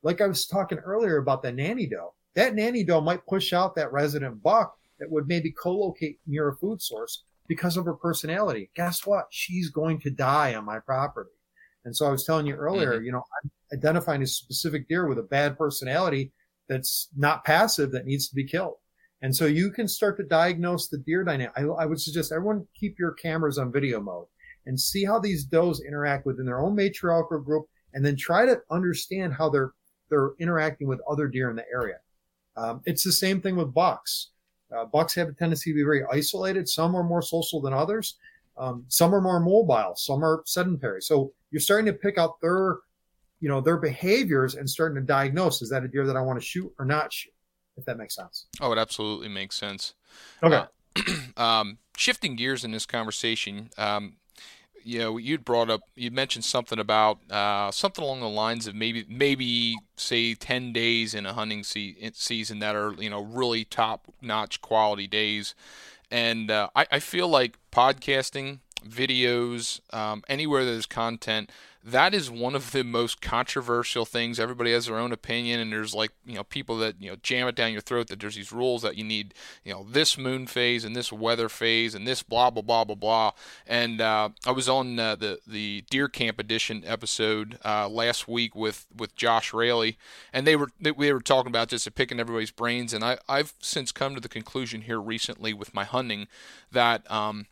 Like 0.04 0.22
I 0.22 0.28
was 0.28 0.46
talking 0.46 0.80
earlier 0.80 1.18
about 1.18 1.42
the 1.42 1.52
nanny 1.52 1.88
doe. 1.88 2.14
That 2.36 2.56
nanny 2.56 2.84
doe 2.84 3.02
might 3.02 3.26
push 3.28 3.54
out 3.54 3.76
that 3.76 3.92
resident 3.92 4.42
buck 4.42 4.78
that 5.00 5.12
would 5.12 5.28
maybe 5.28 5.52
co-locate 5.52 6.20
near 6.28 6.50
a 6.50 6.56
food 6.56 6.82
source 6.82 7.24
because 7.48 7.76
of 7.76 7.86
her 7.86 7.94
personality. 7.94 8.70
Guess 8.76 9.06
what? 9.06 9.26
She's 9.30 9.70
going 9.70 10.00
to 10.02 10.10
die 10.10 10.56
on 10.56 10.64
my 10.64 10.80
property. 10.80 11.32
And 11.86 11.96
so 11.96 12.06
I 12.06 12.12
was 12.12 12.24
telling 12.24 12.46
you 12.46 12.56
earlier, 12.56 12.96
mm-hmm. 12.96 13.06
you 13.06 13.12
know, 13.12 13.24
I'm 13.44 13.52
identifying 13.74 14.22
a 14.22 14.28
specific 14.28 14.88
deer 14.88 15.08
with 15.08 15.18
a 15.18 15.24
bad 15.24 15.58
personality 15.58 16.32
that's 16.70 17.10
not 17.16 17.44
passive 17.44 17.92
that 17.92 18.06
needs 18.06 18.28
to 18.30 18.36
be 18.36 18.46
killed. 18.46 18.76
And 19.22 19.36
so 19.36 19.46
you 19.46 19.72
can 19.72 19.88
start 19.88 20.18
to 20.18 20.24
diagnose 20.24 20.88
the 20.88 20.98
deer 20.98 21.24
dynamic. 21.24 21.54
I, 21.56 21.62
I, 21.62 21.86
would 21.86 22.02
suggest 22.02 22.32
everyone 22.32 22.66
keep 22.76 22.98
your 22.98 23.12
cameras 23.14 23.60
on 23.60 23.72
video 23.72 24.00
mode 24.02 24.26
and 24.66 24.80
see 24.80 25.06
how 25.06 25.20
these 25.20 25.44
does 25.44 25.82
interact 25.82 26.26
within 26.26 26.46
their 26.46 26.60
own 26.60 26.76
matriarchal 26.76 27.40
group 27.40 27.66
and 27.94 28.04
then 28.04 28.16
try 28.16 28.46
to 28.46 28.60
understand 28.72 29.34
how 29.34 29.50
they're, 29.50 29.74
they're 30.10 30.32
interacting 30.40 30.88
with 30.88 31.02
other 31.10 31.28
deer 31.28 31.50
in 31.50 31.56
the 31.56 31.66
area. 31.72 31.98
Um, 32.58 32.82
it's 32.86 33.04
the 33.04 33.12
same 33.12 33.42
thing 33.42 33.56
with 33.56 33.74
bucks. 33.74 34.30
Uh, 34.76 34.86
bucks 34.86 35.14
have 35.16 35.28
a 35.28 35.34
tendency 35.34 35.72
to 35.72 35.76
be 35.76 35.84
very 35.84 36.04
isolated. 36.12 36.68
Some 36.68 36.96
are 36.96 37.04
more 37.04 37.22
social 37.22 37.62
than 37.62 37.74
others. 37.74 38.18
Um, 38.58 38.86
some 38.88 39.14
are 39.16 39.22
more 39.22 39.40
mobile. 39.40 39.94
Some 39.96 40.24
are 40.24 40.44
sedentary. 40.46 41.02
So 41.02 41.34
you're 41.52 41.60
starting 41.60 41.86
to 41.88 41.94
pick 41.94 42.18
out 42.18 42.40
their 42.42 42.78
you 43.40 43.50
know 43.50 43.60
their 43.60 43.78
behaviors 43.78 44.56
and 44.56 44.70
starting 44.70 44.96
to 44.96 45.02
diagnose 45.02 45.62
is 45.62 45.70
that 45.70 45.84
a 45.84 45.88
deer 45.88 46.06
that 46.06 46.16
I 46.16 46.22
want 46.22 46.40
to 46.40 46.46
shoot 46.46 46.72
or 46.78 46.86
not 46.86 47.12
shoot, 47.12 47.34
if 47.76 47.86
that 47.86 47.98
makes 47.98 48.16
sense. 48.16 48.46
Oh, 48.60 48.72
it 48.72 48.78
absolutely 48.78 49.30
makes 49.30 49.56
sense. 49.56 49.96
Okay. 50.44 50.64
Uh, 51.38 51.38
um, 51.42 51.78
shifting 51.98 52.36
gears 52.36 52.64
in 52.64 52.72
this 52.72 52.86
conversation, 52.86 53.72
um, 53.78 54.18
you 54.84 55.00
know, 55.00 55.18
you'd 55.18 55.46
brought 55.46 55.70
up, 55.70 55.82
you 55.96 56.12
mentioned 56.12 56.46
something 56.46 56.80
about 56.80 57.20
uh, 57.30 57.72
something 57.72 58.04
along 58.04 58.22
the 58.22 58.30
lines 58.30 58.68
of 58.68 58.76
maybe, 58.76 59.06
maybe 59.08 59.78
say 59.96 60.34
10 60.34 60.74
days 60.74 61.14
in 61.14 61.26
a 61.26 61.34
hunting 61.34 61.64
se- 61.64 62.12
season 62.14 62.60
that 62.60 62.76
are, 62.76 62.94
you 62.94 63.10
know, 63.10 63.22
really 63.22 63.64
top 63.64 64.08
notch 64.22 64.62
quality 64.62 65.08
days. 65.08 65.56
And 66.12 66.52
uh, 66.52 66.70
I, 66.76 66.86
I 66.92 67.00
feel 67.00 67.28
like 67.28 67.58
podcasting, 67.72 68.60
videos, 68.88 69.80
um, 69.94 70.24
anywhere 70.28 70.66
there's 70.66 70.86
content, 70.86 71.50
that 71.84 72.14
is 72.14 72.30
one 72.30 72.54
of 72.54 72.72
the 72.72 72.84
most 72.84 73.22
controversial 73.22 74.06
things. 74.06 74.40
Everybody 74.40 74.72
has 74.72 74.86
their 74.86 74.98
own 74.98 75.12
opinion, 75.12 75.60
and 75.60 75.72
there's 75.72 75.94
like 75.94 76.12
you 76.26 76.36
know 76.36 76.44
people 76.44 76.78
that 76.78 77.02
you 77.02 77.10
know 77.10 77.18
jam 77.24 77.48
it 77.48 77.56
down 77.56 77.72
your 77.72 77.82
throat 77.82 78.08
that 78.08 78.20
there's 78.20 78.36
these 78.36 78.52
rules 78.52 78.84
that 78.84 78.98
you 78.98 79.04
need 79.04 79.34
you 79.64 79.74
know 79.74 79.86
this 79.90 80.18
moon 80.18 80.46
phase 80.46 80.86
and 80.86 80.96
this 80.96 81.12
weather 81.12 81.50
phase 81.50 81.96
and 81.96 82.08
this 82.08 82.22
blah 82.22 82.50
blah 82.50 82.62
blah 82.62 82.84
blah 82.84 82.96
blah. 82.96 83.32
And 83.66 84.00
uh, 84.00 84.30
I 84.46 84.52
was 84.52 84.70
on 84.70 85.00
uh, 85.00 85.16
the 85.16 85.40
the 85.48 85.84
deer 85.90 86.08
camp 86.08 86.40
edition 86.40 86.84
episode 86.86 87.58
uh, 87.66 87.90
last 87.90 88.28
week 88.28 88.56
with 88.56 88.86
with 88.96 89.16
Josh 89.16 89.54
Raley, 89.54 89.98
and 90.32 90.46
they 90.46 90.56
were 90.56 90.70
they, 90.80 90.92
we 90.92 91.12
were 91.12 91.20
talking 91.20 91.50
about 91.50 91.70
just 91.70 91.94
picking 91.96 92.20
everybody's 92.20 92.52
brains. 92.52 92.94
And 92.94 93.04
I 93.04 93.18
I've 93.28 93.54
since 93.60 93.92
come 93.92 94.14
to 94.14 94.22
the 94.22 94.30
conclusion 94.30 94.82
here 94.82 95.00
recently 95.00 95.54
with 95.54 95.74
my 95.74 95.84
hunting 95.84 96.28
that 96.72 97.10
um, 97.12 97.48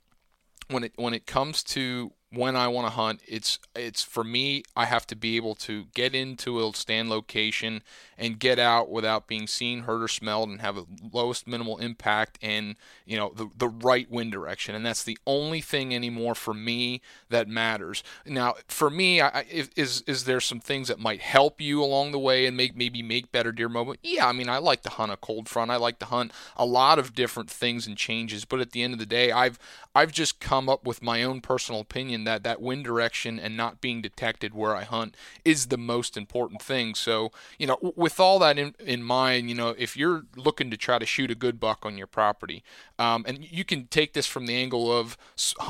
when 0.70 0.84
it 0.84 0.94
when 0.98 1.14
it 1.14 1.26
comes 1.26 1.64
to 1.64 2.14
when 2.32 2.56
I 2.56 2.68
want 2.68 2.86
to 2.88 2.92
hunt, 2.92 3.22
it's 3.28 3.58
it's 3.76 4.04
for 4.04 4.24
me. 4.24 4.64
I 4.76 4.86
have 4.86 5.08
to 5.08 5.16
be 5.16 5.36
able 5.36 5.56
to 5.56 5.86
get 5.96 6.14
into 6.14 6.60
a 6.60 6.74
stand 6.76 7.10
location 7.10 7.82
and 8.20 8.38
get 8.38 8.60
out 8.60 8.90
without 8.90 9.28
being 9.28 9.48
seen, 9.48 9.82
heard, 9.82 10.04
or 10.04 10.08
smelled, 10.08 10.50
and 10.50 10.62
have 10.62 10.76
the 10.76 10.86
lowest 11.12 11.48
minimal 11.48 11.78
impact 11.78 12.38
and 12.42 12.76
you 13.06 13.18
know 13.18 13.32
the 13.36 13.50
the 13.58 13.68
right 13.68 14.10
wind 14.12 14.32
direction. 14.32 14.76
And 14.76 14.86
that's 14.86 15.04
the 15.04 15.18
only 15.26 15.60
thing 15.60 15.96
anymore 15.96 16.36
for 16.36 16.54
me 16.54 17.02
that 17.30 17.48
matters. 17.48 18.04
Now, 18.26 18.56
for 18.68 18.92
me, 18.92 19.22
I, 19.22 19.46
is 19.76 20.04
is 20.06 20.26
there 20.26 20.42
some 20.42 20.60
things 20.60 20.88
that 20.88 21.00
might 21.00 21.22
help 21.22 21.60
you 21.60 21.84
along 21.84 22.12
the 22.12 22.20
way 22.20 22.46
and 22.46 22.56
make 22.56 22.76
maybe 22.76 23.02
make 23.02 23.32
better 23.32 23.52
deer 23.52 23.70
movement? 23.70 24.02
Yeah, 24.04 24.28
I 24.28 24.34
mean, 24.34 24.50
I 24.50 24.60
like 24.60 24.84
to 24.84 24.90
hunt 24.90 25.12
a 25.12 25.18
cold 25.18 25.50
front. 25.50 25.72
I 25.72 25.78
like 25.78 25.98
to 26.00 26.06
hunt 26.06 26.32
a 26.56 26.66
lot 26.66 27.00
of 27.00 27.16
different 27.16 27.50
things 27.50 27.88
and 27.88 27.98
changes. 27.98 28.46
But 28.46 28.60
at 28.60 28.72
the 28.72 28.84
end 28.84 28.94
of 28.94 29.00
the 29.00 29.06
day, 29.08 29.32
I've 29.32 29.58
I've 29.96 30.12
just 30.12 30.40
come 30.40 30.70
up 30.70 30.86
with 30.86 31.02
my 31.02 31.24
own 31.24 31.42
personal 31.42 31.82
opinion 31.82 32.24
that 32.24 32.44
that 32.44 32.62
wind 32.62 32.84
direction 32.84 33.40
and 33.40 33.58
not 33.58 33.82
being 33.82 34.02
detected 34.02 34.54
where 34.54 34.76
I 34.76 34.84
hunt 34.84 35.16
is 35.44 35.68
the 35.68 35.78
most 35.78 36.16
important 36.16 36.62
thing. 36.62 36.94
So, 36.94 37.32
you 37.58 37.66
know, 37.66 37.78
with 37.96 38.20
all 38.20 38.38
that 38.40 38.60
in, 38.60 38.76
in 38.80 39.02
mind, 39.02 39.50
you 39.50 39.56
know, 39.56 39.76
if 39.78 39.98
you're 39.98 40.24
looking 40.36 40.70
to 40.70 40.78
try 40.78 41.00
to 41.00 41.06
shoot 41.06 41.32
a 41.32 41.36
good 41.36 41.60
buck 41.60 41.86
on 41.86 41.98
your 41.98 42.08
property, 42.08 42.64
um, 43.00 43.26
and 43.28 43.44
you 43.52 43.66
can 43.66 43.88
take 43.88 44.14
this 44.14 44.28
from 44.28 44.46
the 44.46 44.56
angle 44.56 44.96
of 44.96 45.18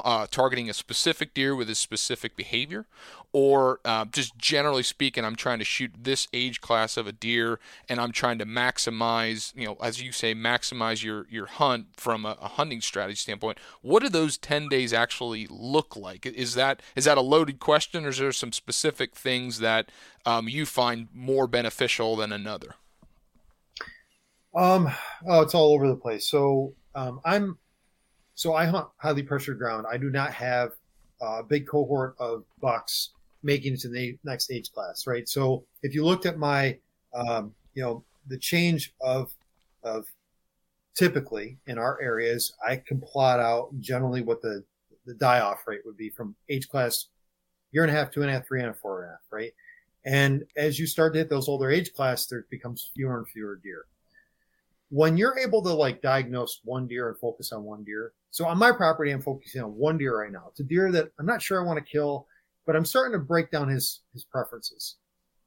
uh, 0.03 0.27
targeting 0.29 0.69
a 0.69 0.73
specific 0.73 1.33
deer 1.33 1.55
with 1.55 1.69
a 1.69 1.75
specific 1.75 2.35
behavior, 2.35 2.87
or 3.31 3.79
uh, 3.85 4.05
just 4.05 4.37
generally 4.37 4.81
speaking, 4.81 5.23
I'm 5.23 5.35
trying 5.35 5.59
to 5.59 5.65
shoot 5.65 5.91
this 6.01 6.27
age 6.33 6.61
class 6.61 6.97
of 6.97 7.05
a 7.05 7.11
deer, 7.11 7.59
and 7.87 7.99
I'm 7.99 8.11
trying 8.11 8.39
to 8.39 8.45
maximize, 8.45 9.55
you 9.55 9.65
know, 9.65 9.77
as 9.81 10.01
you 10.01 10.11
say, 10.11 10.33
maximize 10.33 11.03
your 11.03 11.27
your 11.29 11.45
hunt 11.45 11.87
from 11.93 12.25
a, 12.25 12.37
a 12.41 12.47
hunting 12.47 12.81
strategy 12.81 13.17
standpoint. 13.17 13.59
What 13.81 14.01
do 14.01 14.09
those 14.09 14.37
10 14.37 14.67
days 14.67 14.93
actually 14.93 15.47
look 15.49 15.95
like? 15.95 16.25
Is 16.25 16.55
that 16.55 16.81
is 16.95 17.05
that 17.05 17.17
a 17.17 17.21
loaded 17.21 17.59
question, 17.59 18.05
or 18.05 18.09
is 18.09 18.17
there 18.17 18.31
some 18.31 18.51
specific 18.51 19.15
things 19.15 19.59
that 19.59 19.91
um, 20.25 20.49
you 20.49 20.65
find 20.65 21.07
more 21.13 21.45
beneficial 21.47 22.15
than 22.15 22.31
another? 22.31 22.75
Um, 24.55 24.89
oh, 25.27 25.41
it's 25.41 25.53
all 25.53 25.73
over 25.73 25.87
the 25.87 25.95
place. 25.95 26.27
So 26.27 26.73
um, 26.95 27.21
I'm 27.23 27.59
so 28.33 28.55
I 28.55 28.65
hunt 28.65 28.87
highly 28.97 29.21
pressured 29.21 29.59
ground. 29.59 29.85
I 29.91 29.97
do 29.97 30.09
not 30.09 30.33
have 30.33 30.71
a 31.21 31.43
big 31.43 31.67
cohort 31.67 32.15
of 32.19 32.43
bucks 32.59 33.11
making 33.43 33.73
it 33.73 33.79
to 33.81 33.89
the 33.89 34.17
next 34.23 34.51
age 34.51 34.71
class, 34.71 35.07
right? 35.07 35.27
So 35.27 35.63
if 35.81 35.93
you 35.93 36.05
looked 36.05 36.25
at 36.25 36.37
my, 36.37 36.77
um, 37.13 37.53
you 37.73 37.83
know, 37.83 38.03
the 38.27 38.37
change 38.37 38.93
of 39.01 39.31
of 39.83 40.05
typically 40.95 41.57
in 41.67 41.77
our 41.77 41.99
areas, 42.01 42.53
I 42.65 42.77
can 42.77 42.99
plot 42.99 43.39
out 43.39 43.69
generally 43.79 44.21
what 44.21 44.41
the 44.41 44.63
the 45.05 45.13
die 45.15 45.39
off 45.39 45.63
rate 45.65 45.81
would 45.85 45.97
be 45.97 46.09
from 46.09 46.35
age 46.49 46.69
class 46.69 47.07
year 47.71 47.83
and 47.83 47.91
a 47.91 47.95
half, 47.95 48.11
two 48.11 48.21
and 48.21 48.29
a 48.29 48.33
half, 48.33 48.47
three 48.47 48.61
and 48.61 48.69
a 48.69 48.73
four 48.73 49.01
and 49.01 49.09
a 49.09 49.11
half, 49.11 49.21
right? 49.31 49.53
And 50.05 50.43
as 50.55 50.79
you 50.79 50.87
start 50.87 51.13
to 51.13 51.19
hit 51.19 51.29
those 51.29 51.47
older 51.47 51.69
age 51.69 51.93
class, 51.93 52.25
there 52.25 52.45
becomes 52.49 52.91
fewer 52.95 53.17
and 53.17 53.27
fewer 53.27 53.59
deer. 53.63 53.85
When 54.89 55.17
you're 55.17 55.37
able 55.37 55.61
to 55.63 55.73
like 55.73 56.01
diagnose 56.01 56.61
one 56.63 56.87
deer 56.87 57.09
and 57.09 57.17
focus 57.17 57.51
on 57.51 57.63
one 57.63 57.83
deer, 57.83 58.13
so 58.31 58.45
on 58.45 58.57
my 58.57 58.71
property, 58.71 59.11
I'm 59.11 59.21
focusing 59.21 59.61
on 59.61 59.75
one 59.75 59.97
deer 59.97 60.19
right 60.19 60.31
now. 60.31 60.45
It's 60.49 60.61
a 60.61 60.63
deer 60.63 60.91
that 60.91 61.11
I'm 61.19 61.25
not 61.25 61.41
sure 61.41 61.61
I 61.61 61.65
want 61.65 61.77
to 61.77 61.91
kill 61.91 62.27
but 62.69 62.75
I'm 62.75 62.85
starting 62.85 63.13
to 63.13 63.25
break 63.25 63.49
down 63.49 63.67
his 63.67 64.01
his 64.13 64.23
preferences. 64.23 64.97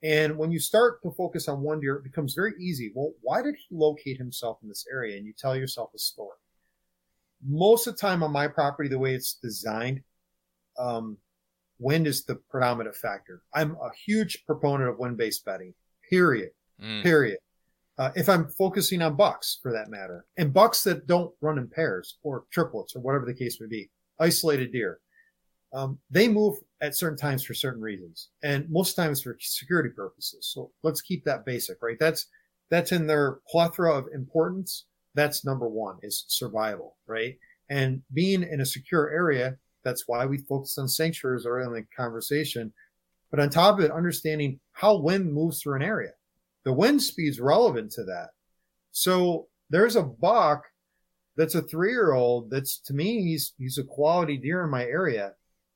And 0.03 0.37
when 0.37 0.51
you 0.51 0.59
start 0.59 1.01
to 1.05 1.12
focus 1.12 1.47
on 1.47 1.61
one 1.61 1.79
deer, 1.79 1.95
it 1.95 2.03
becomes 2.03 2.35
very 2.35 2.55
easy. 2.59 2.91
Well, 2.97 3.12
why 3.20 3.43
did 3.43 3.55
he 3.55 3.77
locate 3.77 4.18
himself 4.18 4.59
in 4.61 4.68
this 4.68 4.85
area? 4.93 5.16
And 5.16 5.25
you 5.25 5.33
tell 5.33 5.55
yourself 5.55 5.91
a 5.95 5.99
story. 6.01 6.37
Most 7.49 7.87
of 7.87 7.95
the 7.95 8.01
time 8.01 8.25
on 8.25 8.33
my 8.33 8.49
property, 8.49 8.89
the 8.89 8.99
way 8.99 9.14
it's 9.14 9.35
designed, 9.35 10.01
um, 10.77 11.16
wind 11.79 12.09
is 12.09 12.25
the 12.25 12.35
predominant 12.51 12.97
factor. 12.97 13.43
I'm 13.55 13.77
a 13.77 13.91
huge 14.05 14.45
proponent 14.45 14.91
of 14.91 14.99
wind-based 14.99 15.45
bedding. 15.45 15.75
Period. 16.11 16.51
Mm. 16.83 17.05
Period. 17.05 17.39
Uh, 17.99 18.11
if 18.16 18.29
I'm 18.29 18.49
focusing 18.49 19.01
on 19.01 19.14
bucks, 19.14 19.61
for 19.62 19.70
that 19.70 19.91
matter, 19.91 20.25
and 20.39 20.53
bucks 20.53 20.83
that 20.83 21.07
don't 21.07 21.33
run 21.41 21.59
in 21.59 21.68
pairs 21.68 22.18
or 22.25 22.47
triplets 22.51 22.97
or 22.97 23.01
whatever 23.01 23.27
the 23.27 23.33
case 23.33 23.61
may 23.61 23.68
be, 23.68 23.91
isolated 24.18 24.73
deer, 24.73 24.99
um, 25.73 25.99
they 26.11 26.29
move 26.29 26.59
at 26.83 26.97
certain 26.97 27.16
times 27.16 27.45
for 27.45 27.55
certain 27.55 27.80
reasons, 27.80 28.28
and 28.43 28.68
most 28.68 28.95
times 28.95 29.22
for 29.22 29.37
security 29.41 29.89
purposes. 29.89 30.51
So 30.53 30.72
let's 30.83 31.01
keep 31.01 31.24
that 31.24 31.47
basic, 31.47 31.80
right? 31.80 31.97
That's 31.99 32.26
that's 32.70 32.93
in 32.93 33.07
their 33.07 33.39
plethora 33.49 33.95
of 33.95 34.09
importance. 34.12 34.87
That's 35.14 35.45
number 35.45 35.68
one 35.68 35.99
is 36.03 36.24
survival, 36.28 36.97
right? 37.07 37.37
And 37.70 38.03
being 38.12 38.43
in 38.43 38.61
a 38.61 38.66
secure 38.66 39.11
area, 39.11 39.57
that's 39.85 40.05
why 40.07 40.26
we 40.26 40.39
focus 40.39 40.76
on 40.78 40.89
sanctuaries 40.89 41.47
early 41.47 41.66
in 41.66 41.72
the 41.72 41.87
conversation. 41.97 42.72
But 43.30 43.41
on 43.41 43.51
top 43.51 43.78
of 43.78 43.85
it, 43.85 43.91
understanding 43.91 44.59
how 44.72 44.97
wind 44.97 45.33
moves 45.33 45.62
through 45.62 45.76
an 45.76 45.83
area. 45.83 46.11
The 46.64 46.72
wind 46.72 47.03
speed's 47.03 47.41
relevant 47.41 47.93
to 47.93 48.05
that. 48.05 48.30
So 48.91 49.49
there's 49.70 49.97
a 49.97 50.03
buck 50.03 50.64
that's 51.37 51.55
a 51.55 51.62
three 51.62 51.91
year 51.91 52.12
old 52.12 52.51
that's 52.51 52.78
to 52.80 52.95
me, 52.95 53.22
he's, 53.22 53.55
he's 53.59 53.78
a 53.78 53.85
quality 53.85 54.37
deer 54.37 54.64
in 54.64 54.70
my 54.70 54.85
area. 54.85 55.33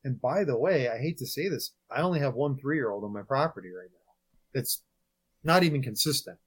And 0.07 0.21
by 0.21 0.45
the 0.45 0.57
way, 0.57 0.89
I 0.89 0.99
hate 0.99 1.19
to 1.19 1.27
say 1.27 1.49
this, 1.49 1.73
I 1.91 2.01
only 2.01 2.21
have 2.21 2.35
one 2.35 2.57
three 2.57 2.77
year 2.77 2.91
old 2.91 3.03
on 3.03 3.13
my 3.13 3.23
property 3.23 3.71
right 3.71 3.91
now. 3.91 4.13
That's 4.55 4.83
not 5.43 5.65
even 5.65 5.83
consistent. 5.83 6.39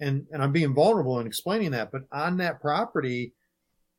And, 0.00 0.26
and 0.32 0.42
I'm 0.42 0.50
being 0.50 0.74
vulnerable 0.74 1.20
in 1.20 1.26
explaining 1.26 1.70
that, 1.70 1.92
but 1.92 2.02
on 2.10 2.36
that 2.38 2.60
property, 2.60 3.32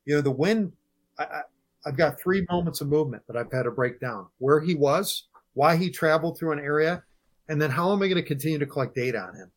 you 0.03 0.15
know, 0.15 0.21
the 0.21 0.31
wind, 0.31 0.73
I, 1.17 1.23
I, 1.23 1.41
I've 1.85 1.95
got 1.95 2.19
three 2.19 2.45
moments 2.51 2.81
of 2.81 2.89
movement 2.89 3.23
that 3.27 3.37
I've 3.37 3.51
had 3.53 3.63
to 3.63 3.71
break 3.71 4.01
down 4.01 4.27
where 4.39 4.59
he 4.59 4.75
was, 4.75 5.27
why 5.53 5.77
he 5.77 5.89
traveled 5.89 6.37
through 6.37 6.51
an 6.51 6.59
area, 6.59 7.01
and 7.47 7.61
then 7.61 7.71
how 7.71 7.93
am 7.93 8.03
I 8.03 8.07
going 8.07 8.15
to 8.15 8.21
continue 8.21 8.59
to 8.59 8.65
collect 8.65 8.95
data 8.95 9.19
on 9.19 9.33
him? 9.33 9.49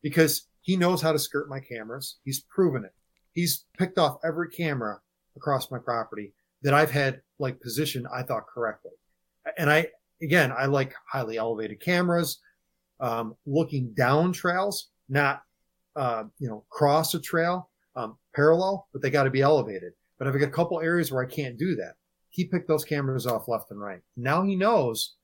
Because 0.00 0.46
he 0.62 0.78
knows 0.78 1.02
how 1.02 1.12
to 1.12 1.18
skirt 1.18 1.50
my 1.50 1.60
cameras. 1.60 2.16
He's 2.24 2.40
proven 2.40 2.86
it. 2.86 2.94
He's 3.34 3.66
picked 3.76 3.98
off 3.98 4.20
every 4.24 4.48
camera 4.48 5.00
across 5.36 5.70
my 5.70 5.78
property 5.78 6.32
that 6.62 6.74
I've 6.74 6.90
had 6.90 7.20
like 7.38 7.60
positioned, 7.60 8.06
I 8.12 8.22
thought 8.22 8.46
correctly. 8.46 8.92
And 9.56 9.70
I, 9.70 9.88
again, 10.22 10.52
I 10.56 10.66
like 10.66 10.94
highly 11.10 11.38
elevated 11.38 11.80
cameras, 11.80 12.40
um, 13.00 13.34
looking 13.46 13.92
down 13.94 14.32
trails, 14.32 14.90
not, 15.08 15.42
uh, 15.96 16.24
you 16.38 16.48
know, 16.48 16.64
cross 16.70 17.14
a 17.14 17.20
trail, 17.20 17.70
um, 17.96 18.16
parallel, 18.34 18.88
but 18.92 19.02
they 19.02 19.10
got 19.10 19.24
to 19.24 19.30
be 19.30 19.40
elevated. 19.40 19.92
But 20.18 20.28
I've 20.28 20.38
got 20.38 20.48
a 20.48 20.52
couple 20.52 20.80
areas 20.80 21.10
where 21.10 21.24
I 21.24 21.28
can't 21.28 21.58
do 21.58 21.74
that. 21.76 21.94
He 22.28 22.44
picked 22.44 22.68
those 22.68 22.84
cameras 22.84 23.26
off 23.26 23.48
left 23.48 23.70
and 23.70 23.80
right. 23.80 24.00
Now 24.16 24.42
he 24.42 24.54
knows, 24.54 25.16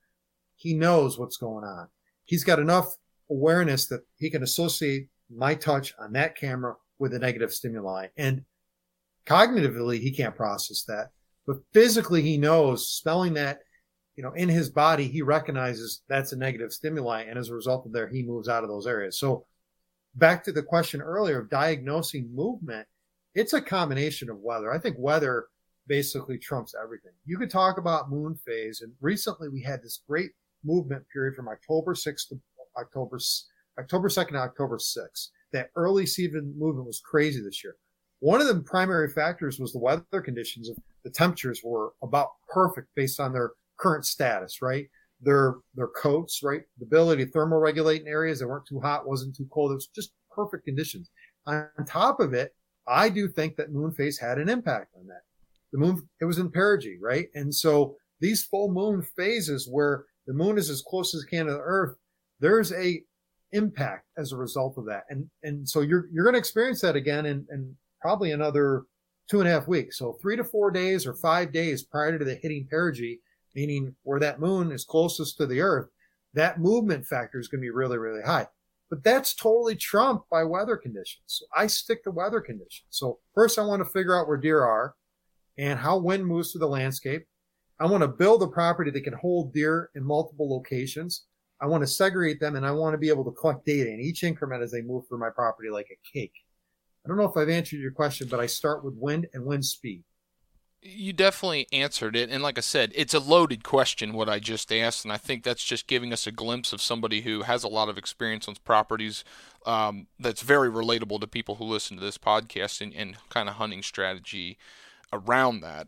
he 0.56 0.74
knows 0.74 1.18
what's 1.18 1.36
going 1.36 1.64
on. 1.64 1.88
He's 2.24 2.44
got 2.44 2.58
enough 2.58 2.96
awareness 3.30 3.86
that 3.88 4.00
he 4.16 4.30
can 4.30 4.42
associate 4.42 5.08
my 5.30 5.54
touch 5.54 5.94
on 6.00 6.12
that 6.12 6.36
camera 6.36 6.74
with 6.98 7.12
a 7.14 7.18
negative 7.18 7.52
stimuli. 7.52 8.08
And 8.16 8.44
cognitively, 9.26 10.00
he 10.00 10.12
can't 10.12 10.34
process 10.34 10.84
that 10.84 11.10
but 11.46 11.58
physically 11.72 12.22
he 12.22 12.36
knows 12.36 12.88
spelling 12.88 13.34
that 13.34 13.60
you 14.16 14.22
know 14.22 14.32
in 14.32 14.48
his 14.48 14.70
body 14.70 15.08
he 15.08 15.22
recognizes 15.22 16.02
that's 16.08 16.32
a 16.32 16.36
negative 16.36 16.72
stimuli 16.72 17.22
and 17.22 17.38
as 17.38 17.48
a 17.48 17.54
result 17.54 17.86
of 17.86 17.92
there 17.92 18.08
he 18.08 18.22
moves 18.22 18.48
out 18.48 18.62
of 18.62 18.68
those 18.68 18.86
areas. 18.86 19.18
So 19.18 19.46
back 20.14 20.44
to 20.44 20.52
the 20.52 20.62
question 20.62 21.00
earlier 21.00 21.40
of 21.40 21.50
diagnosing 21.50 22.34
movement 22.34 22.86
it's 23.34 23.52
a 23.52 23.60
combination 23.60 24.30
of 24.30 24.38
weather. 24.38 24.72
I 24.72 24.78
think 24.78 24.96
weather 24.98 25.48
basically 25.86 26.38
trumps 26.38 26.74
everything. 26.82 27.12
You 27.26 27.36
could 27.36 27.50
talk 27.50 27.76
about 27.76 28.10
moon 28.10 28.34
phase 28.46 28.80
and 28.80 28.92
recently 29.00 29.48
we 29.48 29.62
had 29.62 29.82
this 29.82 30.00
great 30.08 30.30
movement 30.64 31.04
period 31.12 31.34
from 31.34 31.48
october 31.48 31.94
6th 31.94 32.28
to 32.28 32.40
october 32.78 33.18
october 33.78 34.08
2nd 34.08 34.30
to 34.30 34.38
october 34.38 34.78
6th 34.78 35.28
that 35.52 35.70
early 35.76 36.06
season 36.06 36.54
movement 36.58 36.86
was 36.86 37.00
crazy 37.00 37.40
this 37.40 37.62
year. 37.64 37.76
One 38.20 38.40
of 38.40 38.46
the 38.46 38.60
primary 38.60 39.08
factors 39.08 39.58
was 39.58 39.72
the 39.72 39.78
weather 39.78 40.20
conditions. 40.22 40.70
The 41.06 41.12
temperatures 41.12 41.60
were 41.62 41.92
about 42.02 42.30
perfect 42.52 42.88
based 42.96 43.20
on 43.20 43.32
their 43.32 43.52
current 43.78 44.04
status, 44.04 44.60
right? 44.60 44.88
Their 45.20 45.54
their 45.76 45.86
coats, 45.86 46.42
right? 46.42 46.62
The 46.80 46.84
ability 46.84 47.26
to 47.26 47.30
thermoregulate 47.30 48.00
in 48.00 48.08
areas 48.08 48.40
that 48.40 48.48
weren't 48.48 48.66
too 48.66 48.80
hot, 48.80 49.06
wasn't 49.06 49.36
too 49.36 49.46
cold. 49.52 49.70
It 49.70 49.76
was 49.76 49.86
just 49.94 50.10
perfect 50.34 50.64
conditions. 50.64 51.08
On 51.46 51.68
top 51.86 52.18
of 52.18 52.34
it, 52.34 52.52
I 52.88 53.08
do 53.08 53.28
think 53.28 53.54
that 53.54 53.70
moon 53.70 53.92
phase 53.92 54.18
had 54.18 54.38
an 54.38 54.48
impact 54.48 54.96
on 54.98 55.06
that. 55.06 55.22
The 55.70 55.78
moon, 55.78 56.08
it 56.20 56.24
was 56.24 56.38
in 56.38 56.50
perigee, 56.50 56.98
right? 57.00 57.28
And 57.36 57.54
so 57.54 57.94
these 58.20 58.42
full 58.42 58.72
moon 58.72 59.00
phases 59.16 59.68
where 59.70 60.06
the 60.26 60.34
moon 60.34 60.58
is 60.58 60.70
as 60.70 60.82
close 60.82 61.14
as 61.14 61.22
it 61.22 61.30
can 61.30 61.46
to 61.46 61.52
the 61.52 61.60
earth, 61.60 61.94
there's 62.40 62.72
a 62.72 63.00
impact 63.52 64.06
as 64.18 64.32
a 64.32 64.36
result 64.36 64.76
of 64.76 64.86
that. 64.86 65.04
And, 65.08 65.30
and 65.44 65.68
so 65.68 65.82
you're, 65.82 66.08
you're 66.12 66.24
going 66.24 66.34
to 66.34 66.40
experience 66.40 66.80
that 66.80 66.96
again 66.96 67.26
in, 67.26 67.46
in 67.52 67.76
probably 68.00 68.32
another 68.32 68.86
two 69.28 69.40
and 69.40 69.48
a 69.48 69.52
half 69.52 69.68
weeks. 69.68 69.98
So 69.98 70.18
three 70.20 70.36
to 70.36 70.44
four 70.44 70.70
days 70.70 71.06
or 71.06 71.14
five 71.14 71.52
days 71.52 71.82
prior 71.82 72.18
to 72.18 72.24
the 72.24 72.36
hitting 72.36 72.68
perigee, 72.70 73.18
meaning 73.54 73.94
where 74.02 74.20
that 74.20 74.40
moon 74.40 74.72
is 74.72 74.84
closest 74.84 75.36
to 75.38 75.46
the 75.46 75.60
earth, 75.60 75.88
that 76.34 76.60
movement 76.60 77.06
factor 77.06 77.38
is 77.38 77.48
going 77.48 77.60
to 77.60 77.66
be 77.66 77.70
really, 77.70 77.98
really 77.98 78.22
high. 78.22 78.46
But 78.88 79.02
that's 79.02 79.34
totally 79.34 79.74
trumped 79.74 80.30
by 80.30 80.44
weather 80.44 80.76
conditions. 80.76 81.24
So 81.26 81.46
I 81.56 81.66
stick 81.66 82.04
to 82.04 82.10
weather 82.10 82.40
conditions. 82.40 82.86
So 82.90 83.18
first 83.34 83.58
I 83.58 83.64
want 83.64 83.84
to 83.84 83.90
figure 83.90 84.18
out 84.18 84.28
where 84.28 84.36
deer 84.36 84.62
are 84.62 84.94
and 85.58 85.78
how 85.78 85.98
wind 85.98 86.24
moves 86.24 86.52
through 86.52 86.60
the 86.60 86.68
landscape. 86.68 87.26
I 87.80 87.86
want 87.86 88.02
to 88.02 88.08
build 88.08 88.42
a 88.42 88.46
property 88.46 88.90
that 88.90 89.04
can 89.04 89.14
hold 89.14 89.52
deer 89.52 89.90
in 89.94 90.04
multiple 90.04 90.48
locations. 90.48 91.26
I 91.60 91.66
want 91.66 91.82
to 91.82 91.86
segregate 91.86 92.38
them 92.38 92.54
and 92.54 92.64
I 92.64 92.70
want 92.70 92.94
to 92.94 92.98
be 92.98 93.08
able 93.08 93.24
to 93.24 93.32
collect 93.32 93.64
data 93.64 93.90
in 93.90 94.00
each 94.00 94.22
increment 94.22 94.62
as 94.62 94.70
they 94.70 94.82
move 94.82 95.08
through 95.08 95.18
my 95.18 95.30
property 95.30 95.68
like 95.70 95.88
a 95.90 96.18
cake. 96.18 96.32
I 97.06 97.08
don't 97.08 97.18
know 97.18 97.24
if 97.30 97.36
I've 97.36 97.48
answered 97.48 97.78
your 97.78 97.92
question, 97.92 98.26
but 98.28 98.40
I 98.40 98.46
start 98.46 98.84
with 98.84 98.94
wind 98.96 99.28
and 99.32 99.44
wind 99.44 99.64
speed. 99.64 100.02
You 100.82 101.12
definitely 101.12 101.68
answered 101.70 102.16
it. 102.16 102.30
And 102.30 102.42
like 102.42 102.58
I 102.58 102.62
said, 102.62 102.90
it's 102.96 103.14
a 103.14 103.20
loaded 103.20 103.62
question, 103.62 104.12
what 104.12 104.28
I 104.28 104.40
just 104.40 104.72
asked. 104.72 105.04
And 105.04 105.12
I 105.12 105.16
think 105.16 105.44
that's 105.44 105.62
just 105.62 105.86
giving 105.86 106.12
us 106.12 106.26
a 106.26 106.32
glimpse 106.32 106.72
of 106.72 106.82
somebody 106.82 107.20
who 107.20 107.42
has 107.42 107.62
a 107.62 107.68
lot 107.68 107.88
of 107.88 107.96
experience 107.96 108.48
on 108.48 108.56
properties 108.64 109.22
um, 109.64 110.08
that's 110.18 110.42
very 110.42 110.68
relatable 110.68 111.20
to 111.20 111.28
people 111.28 111.54
who 111.54 111.64
listen 111.64 111.96
to 111.96 112.02
this 112.02 112.18
podcast 112.18 112.80
and, 112.80 112.92
and 112.92 113.16
kind 113.28 113.48
of 113.48 113.54
hunting 113.54 113.84
strategy 113.84 114.58
around 115.12 115.60
that. 115.60 115.86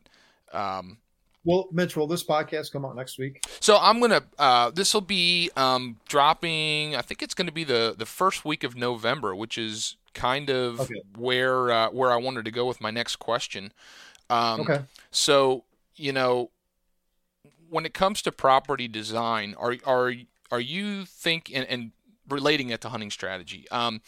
Um, 0.52 0.98
well, 1.44 1.68
Mitch, 1.72 1.96
will 1.96 2.06
this 2.06 2.24
podcast 2.24 2.72
come 2.72 2.84
out 2.84 2.96
next 2.96 3.18
week? 3.18 3.44
So 3.60 3.78
I'm 3.80 4.00
gonna. 4.00 4.22
Uh, 4.38 4.70
this 4.70 4.92
will 4.92 5.00
be 5.00 5.50
um, 5.56 5.96
dropping. 6.08 6.96
I 6.96 7.02
think 7.02 7.22
it's 7.22 7.34
going 7.34 7.46
to 7.46 7.52
be 7.52 7.64
the 7.64 7.94
the 7.96 8.06
first 8.06 8.44
week 8.44 8.64
of 8.64 8.76
November, 8.76 9.34
which 9.34 9.56
is 9.56 9.96
kind 10.14 10.50
of 10.50 10.80
okay. 10.80 11.00
where 11.16 11.70
uh, 11.70 11.90
where 11.90 12.10
I 12.10 12.16
wanted 12.16 12.44
to 12.44 12.50
go 12.50 12.66
with 12.66 12.80
my 12.80 12.90
next 12.90 13.16
question. 13.16 13.72
Um, 14.28 14.60
okay. 14.62 14.80
So 15.10 15.64
you 15.96 16.12
know, 16.12 16.50
when 17.70 17.86
it 17.86 17.94
comes 17.94 18.22
to 18.22 18.32
property 18.32 18.88
design, 18.88 19.54
are 19.58 19.76
are 19.86 20.12
are 20.50 20.60
you 20.60 21.04
think 21.04 21.50
and, 21.54 21.66
and 21.68 21.92
relating 22.28 22.70
it 22.70 22.80
to 22.82 22.88
hunting 22.88 23.10
strategy? 23.10 23.66
Um, 23.70 24.00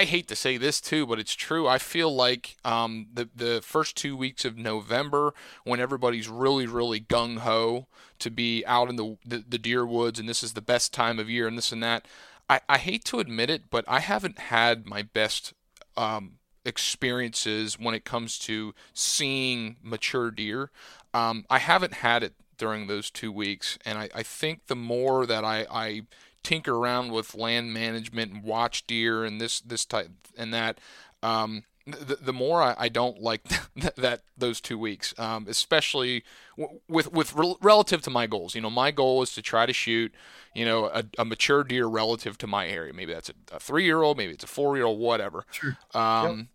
I 0.00 0.04
hate 0.04 0.28
to 0.28 0.36
say 0.36 0.56
this 0.56 0.80
too, 0.80 1.04
but 1.04 1.18
it's 1.18 1.34
true. 1.34 1.68
I 1.68 1.76
feel 1.76 2.14
like 2.14 2.56
um, 2.64 3.08
the 3.12 3.28
the 3.36 3.60
first 3.62 3.98
two 3.98 4.16
weeks 4.16 4.46
of 4.46 4.56
November, 4.56 5.34
when 5.64 5.78
everybody's 5.78 6.26
really 6.26 6.66
really 6.66 7.00
gung 7.00 7.40
ho 7.40 7.86
to 8.18 8.30
be 8.30 8.64
out 8.64 8.88
in 8.88 8.96
the, 8.96 9.18
the, 9.26 9.44
the 9.46 9.58
deer 9.58 9.84
woods, 9.84 10.18
and 10.18 10.26
this 10.26 10.42
is 10.42 10.54
the 10.54 10.62
best 10.62 10.94
time 10.94 11.18
of 11.18 11.28
year, 11.28 11.46
and 11.46 11.58
this 11.58 11.70
and 11.70 11.82
that. 11.82 12.08
I, 12.48 12.60
I 12.66 12.78
hate 12.78 13.04
to 13.06 13.20
admit 13.20 13.50
it, 13.50 13.64
but 13.68 13.84
I 13.86 14.00
haven't 14.00 14.38
had 14.38 14.86
my 14.86 15.02
best 15.02 15.52
um, 15.98 16.38
experiences 16.64 17.78
when 17.78 17.94
it 17.94 18.06
comes 18.06 18.38
to 18.38 18.74
seeing 18.94 19.76
mature 19.82 20.30
deer. 20.30 20.70
Um, 21.12 21.44
I 21.50 21.58
haven't 21.58 21.94
had 21.94 22.22
it 22.22 22.32
during 22.56 22.86
those 22.86 23.10
two 23.10 23.32
weeks, 23.32 23.78
and 23.84 23.98
I, 23.98 24.08
I 24.14 24.22
think 24.22 24.66
the 24.66 24.76
more 24.76 25.26
that 25.26 25.44
I, 25.44 25.66
I 25.70 26.02
tinker 26.42 26.76
around 26.76 27.12
with 27.12 27.34
land 27.34 27.72
management 27.72 28.32
and 28.32 28.42
watch 28.42 28.86
deer 28.86 29.24
and 29.24 29.40
this 29.40 29.60
this 29.60 29.84
type 29.84 30.10
and 30.36 30.52
that. 30.54 30.78
Um, 31.22 31.64
the, 31.86 32.16
the 32.20 32.32
more 32.32 32.62
I, 32.62 32.74
I 32.78 32.88
don't 32.88 33.20
like 33.20 33.42
that, 33.76 33.96
that 33.96 34.22
those 34.36 34.60
two 34.60 34.78
weeks, 34.78 35.14
um, 35.18 35.46
especially 35.48 36.24
w- 36.58 36.80
with 36.88 37.12
with 37.12 37.34
re- 37.34 37.56
relative 37.60 38.02
to 38.02 38.10
my 38.10 38.26
goals. 38.26 38.54
You 38.54 38.60
know, 38.60 38.70
my 38.70 38.90
goal 38.90 39.22
is 39.22 39.32
to 39.34 39.42
try 39.42 39.66
to 39.66 39.72
shoot, 39.72 40.14
you 40.54 40.64
know, 40.64 40.86
a, 40.86 41.04
a 41.18 41.24
mature 41.24 41.64
deer 41.64 41.86
relative 41.86 42.38
to 42.38 42.46
my 42.46 42.68
area. 42.68 42.92
Maybe 42.92 43.12
that's 43.12 43.30
a, 43.30 43.34
a 43.52 43.60
three 43.60 43.84
year 43.84 44.02
old, 44.02 44.16
maybe 44.16 44.32
it's 44.32 44.44
a 44.44 44.48
four 44.48 44.76
year 44.76 44.86
old, 44.86 44.98
whatever. 44.98 45.44
Sure. 45.50 45.76
Um, 45.94 46.38
yep. 46.38 46.46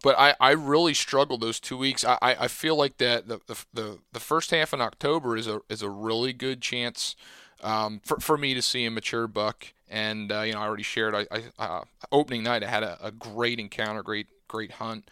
But 0.00 0.16
I, 0.16 0.34
I 0.38 0.52
really 0.52 0.94
struggled 0.94 1.40
those 1.40 1.58
two 1.58 1.76
weeks. 1.76 2.04
I, 2.04 2.18
I, 2.22 2.34
I 2.44 2.48
feel 2.48 2.76
like 2.76 2.98
that 2.98 3.26
the, 3.26 3.40
the 3.74 3.98
the 4.12 4.20
first 4.20 4.52
half 4.52 4.72
in 4.72 4.80
October 4.80 5.36
is 5.36 5.46
a 5.46 5.60
is 5.68 5.82
a 5.82 5.90
really 5.90 6.32
good 6.32 6.62
chance 6.62 7.16
um, 7.62 8.00
for, 8.04 8.20
for 8.20 8.38
me 8.38 8.54
to 8.54 8.62
see 8.62 8.84
a 8.84 8.90
mature 8.90 9.26
buck. 9.26 9.68
And 9.90 10.30
uh, 10.30 10.42
you 10.42 10.52
know, 10.52 10.60
I 10.60 10.66
already 10.66 10.82
shared. 10.82 11.14
I, 11.14 11.26
I 11.30 11.64
uh, 11.64 11.84
opening 12.12 12.42
night, 12.42 12.62
I 12.62 12.66
had 12.66 12.82
a, 12.82 12.98
a, 13.02 13.10
great 13.10 13.58
encounter, 13.58 14.02
great 14.02 14.26
great 14.46 14.72
hunt. 14.72 15.10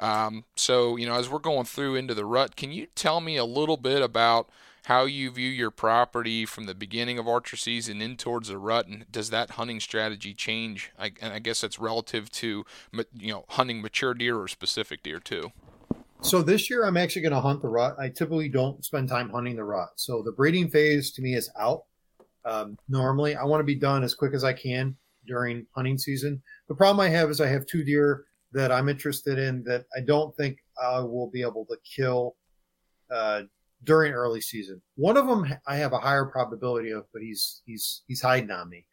Um, 0.00 0.44
so 0.56 0.96
you 0.96 1.06
know, 1.06 1.14
as 1.14 1.28
we're 1.28 1.38
going 1.38 1.64
through 1.64 1.94
into 1.94 2.12
the 2.12 2.24
rut, 2.24 2.56
can 2.56 2.72
you 2.72 2.86
tell 2.94 3.20
me 3.20 3.36
a 3.36 3.44
little 3.44 3.76
bit 3.76 4.02
about 4.02 4.48
how 4.86 5.04
you 5.04 5.30
view 5.30 5.50
your 5.50 5.72
property 5.72 6.46
from 6.46 6.66
the 6.66 6.74
beginning 6.74 7.18
of 7.18 7.26
archer 7.26 7.56
season 7.56 8.00
in 8.00 8.16
towards 8.16 8.48
the 8.48 8.58
rut, 8.58 8.86
and 8.86 9.10
does 9.10 9.30
that 9.30 9.50
hunting 9.50 9.80
strategy 9.80 10.32
change? 10.32 10.92
I, 10.98 11.12
and 11.20 11.32
I 11.32 11.40
guess 11.40 11.60
that's 11.60 11.78
relative 11.78 12.30
to 12.32 12.64
you 13.16 13.32
know 13.32 13.44
hunting 13.50 13.80
mature 13.80 14.14
deer 14.14 14.38
or 14.38 14.48
specific 14.48 15.02
deer 15.02 15.20
too. 15.20 15.52
So 16.26 16.42
this 16.42 16.68
year 16.68 16.84
I'm 16.84 16.96
actually 16.96 17.22
going 17.22 17.34
to 17.34 17.40
hunt 17.40 17.62
the 17.62 17.68
rut. 17.68 17.94
I 18.00 18.08
typically 18.08 18.48
don't 18.48 18.84
spend 18.84 19.08
time 19.08 19.30
hunting 19.30 19.54
the 19.54 19.62
rut. 19.62 19.90
So 19.94 20.22
the 20.22 20.32
breeding 20.32 20.68
phase 20.68 21.12
to 21.12 21.22
me 21.22 21.34
is 21.34 21.48
out. 21.56 21.84
Um, 22.44 22.76
normally 22.88 23.36
I 23.36 23.44
want 23.44 23.60
to 23.60 23.64
be 23.64 23.76
done 23.76 24.02
as 24.02 24.16
quick 24.16 24.34
as 24.34 24.42
I 24.42 24.52
can 24.52 24.96
during 25.28 25.66
hunting 25.76 25.96
season. 25.96 26.42
The 26.66 26.74
problem 26.74 26.98
I 26.98 27.10
have 27.10 27.30
is 27.30 27.40
I 27.40 27.46
have 27.46 27.64
two 27.66 27.84
deer 27.84 28.24
that 28.50 28.72
I'm 28.72 28.88
interested 28.88 29.38
in 29.38 29.62
that 29.64 29.84
I 29.96 30.00
don't 30.00 30.36
think 30.36 30.58
I 30.82 30.98
will 30.98 31.30
be 31.30 31.42
able 31.42 31.64
to 31.66 31.76
kill 31.96 32.34
uh, 33.08 33.42
during 33.84 34.12
early 34.12 34.40
season. 34.40 34.82
One 34.96 35.16
of 35.16 35.28
them 35.28 35.46
I 35.68 35.76
have 35.76 35.92
a 35.92 36.00
higher 36.00 36.24
probability 36.24 36.90
of, 36.90 37.04
but 37.12 37.22
he's 37.22 37.62
he's 37.66 38.02
he's 38.08 38.20
hiding 38.20 38.50
on 38.50 38.68
me, 38.68 38.84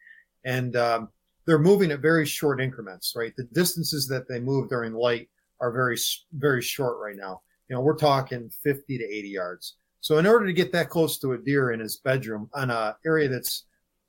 and 0.44 0.76
um, 0.76 1.08
they're 1.46 1.58
moving 1.58 1.90
at 1.90 1.98
very 1.98 2.26
short 2.26 2.60
increments. 2.60 3.14
Right, 3.16 3.34
the 3.36 3.48
distances 3.52 4.06
that 4.06 4.28
they 4.28 4.38
move 4.38 4.68
during 4.68 4.92
light 4.92 5.28
are 5.60 5.72
very 5.72 5.96
very 6.34 6.62
short 6.62 6.98
right 6.98 7.16
now. 7.16 7.40
You 7.68 7.76
know, 7.76 7.82
we're 7.82 7.96
talking 7.96 8.50
50 8.62 8.98
to 8.98 9.04
80 9.04 9.28
yards. 9.28 9.74
So 10.00 10.18
in 10.18 10.26
order 10.26 10.46
to 10.46 10.52
get 10.52 10.70
that 10.72 10.90
close 10.90 11.18
to 11.20 11.32
a 11.32 11.38
deer 11.38 11.70
in 11.70 11.80
his 11.80 11.96
bedroom 11.96 12.50
on 12.52 12.70
a 12.70 12.96
area 13.06 13.28
that's 13.28 13.64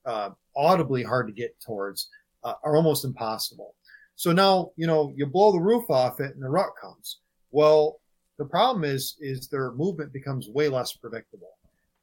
uh, 0.06 0.32
audibly 0.56 1.04
hard 1.04 1.28
to 1.28 1.34
get 1.34 1.58
towards, 1.62 2.10
uh, 2.44 2.54
are 2.64 2.76
almost 2.76 3.06
impossible. 3.06 3.76
So 4.16 4.32
now 4.32 4.72
you 4.76 4.88
know 4.88 5.14
you 5.16 5.26
blow 5.26 5.52
the 5.52 5.60
roof 5.60 5.90
off 5.90 6.20
it 6.20 6.34
and 6.36 6.44
the 6.44 6.50
rut 6.50 6.72
comes. 6.80 7.20
Well, 7.52 8.00
the 8.38 8.46
problem 8.46 8.84
is 8.84 9.16
is 9.20 9.48
their 9.48 9.72
movement 9.72 10.12
becomes 10.14 10.50
way 10.50 10.70
less 10.70 10.94
predictable. 10.94 11.58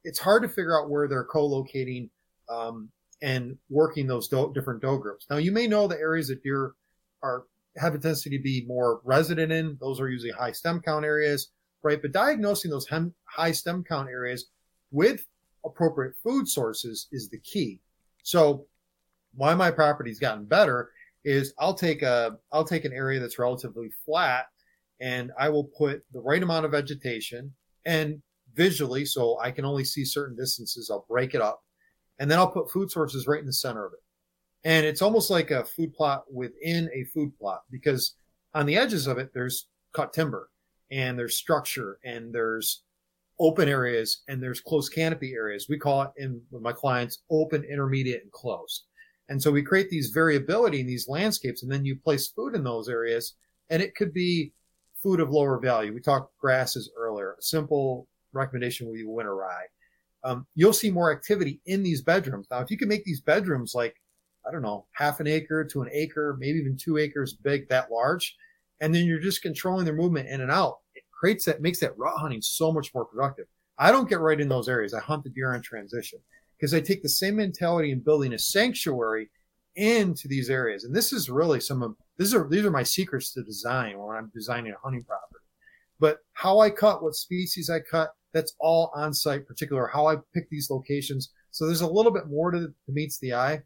It's 0.05 0.18
hard 0.18 0.43
to 0.43 0.49
figure 0.49 0.78
out 0.78 0.90
where 0.90 1.07
they're 1.07 1.24
co-locating 1.24 2.11
um, 2.49 2.88
and 3.22 3.57
working 3.70 4.07
those 4.07 4.26
doe, 4.28 4.53
different 4.53 4.82
doe 4.82 4.99
groups. 4.99 5.26
Now 5.30 5.36
you 5.36 5.53
may 5.53 5.66
know 5.66 5.86
the 5.86 5.99
areas 5.99 6.28
that 6.28 6.43
deer 6.43 6.72
are 7.22 7.45
have 7.77 7.95
a 7.95 7.99
tendency 7.99 8.31
to 8.31 8.43
be 8.43 8.64
more 8.66 9.01
resident 9.05 9.53
in. 9.53 9.77
Those 9.81 10.01
are 10.01 10.09
usually 10.09 10.33
high 10.33 10.53
stem 10.53 10.81
count 10.81 11.05
areas, 11.05 11.51
right? 11.83 12.01
But 12.01 12.12
diagnosing 12.12 12.70
those 12.70 12.87
hem, 12.87 13.14
high 13.25 13.53
stem 13.53 13.85
count 13.85 14.09
areas 14.09 14.47
with 14.91 15.27
appropriate 15.64 16.14
food 16.23 16.49
sources 16.49 17.09
is 17.12 17.29
the 17.29 17.39
key. 17.39 17.81
So 18.23 18.66
why 19.35 19.55
my 19.55 19.70
property's 19.70 20.18
gotten 20.18 20.45
better 20.45 20.91
is 21.25 21.55
I'll 21.59 21.75
take 21.75 22.03
a, 22.03 22.39
I'll 22.53 22.64
take 22.64 22.85
an 22.85 22.93
area 22.93 23.20
that's 23.20 23.39
relatively 23.39 23.91
flat 24.05 24.47
and 25.01 25.33
I 25.39 25.49
will 25.49 25.64
put 25.64 26.05
the 26.12 26.20
right 26.20 26.43
amount 26.43 26.64
of 26.64 26.73
vegetation 26.73 27.53
and 27.85 28.23
visually, 28.55 29.05
so 29.05 29.39
I 29.41 29.51
can 29.51 29.64
only 29.64 29.85
see 29.85 30.05
certain 30.05 30.37
distances, 30.37 30.91
I'll 30.91 31.07
break 31.09 31.35
it 31.35 31.41
up 31.41 31.62
and 32.18 32.31
then 32.31 32.39
I'll 32.39 32.51
put 32.51 32.70
food 32.70 32.91
sources 32.91 33.27
right 33.27 33.41
in 33.41 33.47
the 33.47 33.53
center 33.53 33.85
of 33.87 33.93
it. 33.95 34.01
And 34.64 34.86
it's 34.86 35.02
almost 35.02 35.30
like 35.30 35.50
a 35.50 35.64
food 35.64 35.92
plot 35.92 36.24
within 36.32 36.88
a 36.94 37.04
food 37.04 37.36
plot 37.38 37.62
because 37.70 38.14
on 38.54 38.66
the 38.66 38.76
edges 38.76 39.06
of 39.06 39.18
it, 39.18 39.30
there's 39.34 39.66
cut 39.92 40.12
timber 40.12 40.50
and 40.90 41.18
there's 41.18 41.36
structure 41.36 41.98
and 42.04 42.32
there's 42.32 42.82
open 43.40 43.68
areas 43.68 44.22
and 44.28 44.42
there's 44.42 44.60
closed 44.60 44.92
canopy 44.92 45.32
areas. 45.32 45.66
We 45.68 45.78
call 45.78 46.02
it 46.02 46.10
in 46.16 46.40
with 46.50 46.62
my 46.62 46.72
clients 46.72 47.22
open, 47.30 47.64
intermediate, 47.64 48.22
and 48.22 48.30
closed. 48.30 48.84
And 49.28 49.42
so 49.42 49.50
we 49.50 49.62
create 49.62 49.90
these 49.90 50.10
variability 50.10 50.80
in 50.80 50.86
these 50.86 51.08
landscapes 51.08 51.62
and 51.62 51.72
then 51.72 51.84
you 51.84 51.96
place 51.96 52.28
food 52.28 52.54
in 52.54 52.62
those 52.62 52.88
areas 52.88 53.34
and 53.70 53.82
it 53.82 53.94
could 53.94 54.12
be 54.12 54.52
food 55.02 55.18
of 55.18 55.30
lower 55.30 55.58
value. 55.58 55.92
We 55.92 56.00
talked 56.00 56.36
grasses 56.38 56.90
earlier. 56.96 57.34
A 57.38 57.42
simple 57.42 58.06
recommendation 58.32 58.86
would 58.86 58.94
be 58.94 59.04
winter 59.04 59.34
rye. 59.34 59.64
Um, 60.24 60.46
you'll 60.54 60.72
see 60.72 60.90
more 60.90 61.10
activity 61.10 61.60
in 61.66 61.82
these 61.82 62.02
bedrooms. 62.02 62.46
Now, 62.50 62.60
if 62.60 62.70
you 62.70 62.78
can 62.78 62.88
make 62.88 63.04
these 63.04 63.20
bedrooms 63.20 63.74
like 63.74 63.96
I 64.47 64.51
don't 64.51 64.62
know, 64.62 64.86
half 64.93 65.20
an 65.20 65.26
acre 65.26 65.64
to 65.64 65.82
an 65.82 65.88
acre, 65.93 66.36
maybe 66.38 66.59
even 66.59 66.76
two 66.76 66.99
acres 66.99 67.34
big, 67.34 67.68
that 67.68 67.90
large. 67.90 68.36
And 68.80 68.95
then 68.95 69.05
you're 69.05 69.20
just 69.20 69.43
controlling 69.43 69.84
their 69.84 69.95
movement 69.95 70.28
in 70.28 70.40
and 70.40 70.51
out. 70.51 70.78
It 70.95 71.05
creates 71.12 71.45
that 71.45 71.62
makes 71.62 71.78
that 71.80 71.97
rut 71.97 72.18
hunting 72.18 72.43
so 72.43 72.72
much 72.72 72.93
more 72.95 73.05
productive. 73.05 73.47
I 73.78 73.93
don't 73.93 74.09
get 74.09 74.20
right 74.20 74.40
in 74.40 74.49
those 74.49 74.68
areas. 74.68 74.95
I 74.95 75.01
hunt 75.01 75.24
the 75.24 75.30
deer 75.30 75.55
on 75.55 75.62
transition 75.62 76.18
because 76.57 76.74
I 76.74 76.80
take 76.80 77.03
the 77.03 77.09
same 77.09 77.36
mentality 77.36 77.93
in 77.93 78.01
building 78.01 78.32
a 78.32 78.38
sanctuary 78.38 79.30
into 79.76 80.28
these 80.28 80.51
areas. 80.51 80.84
And 80.84 80.95
this 80.95 81.12
is 81.12 81.30
really 81.30 81.61
some 81.61 81.82
of 81.82 81.95
these 82.18 82.34
are 82.34 82.49
these 82.49 82.64
are 82.64 82.70
my 82.70 82.82
secrets 82.82 83.32
to 83.32 83.43
design 83.43 83.99
when 83.99 84.16
I'm 84.16 84.30
designing 84.34 84.72
a 84.72 84.78
hunting 84.82 85.05
property. 85.05 85.45
But 85.99 86.18
how 86.34 86.59
I 86.59 86.70
cut, 86.70 87.03
what 87.03 87.14
species 87.14 87.70
I 87.70 87.80
cut, 87.80 88.11
that's 88.32 88.55
all 88.59 88.90
on 88.95 89.14
site, 89.14 89.47
particular 89.47 89.86
how 89.86 90.07
I 90.07 90.16
pick 90.34 90.49
these 90.51 90.70
locations. 90.70 91.30
So 91.51 91.66
there's 91.66 91.80
a 91.80 91.86
little 91.86 92.12
bit 92.12 92.28
more 92.28 92.51
to, 92.51 92.59
to 92.59 92.93
meets 92.93 93.18
the 93.18 93.34
eye. 93.34 93.62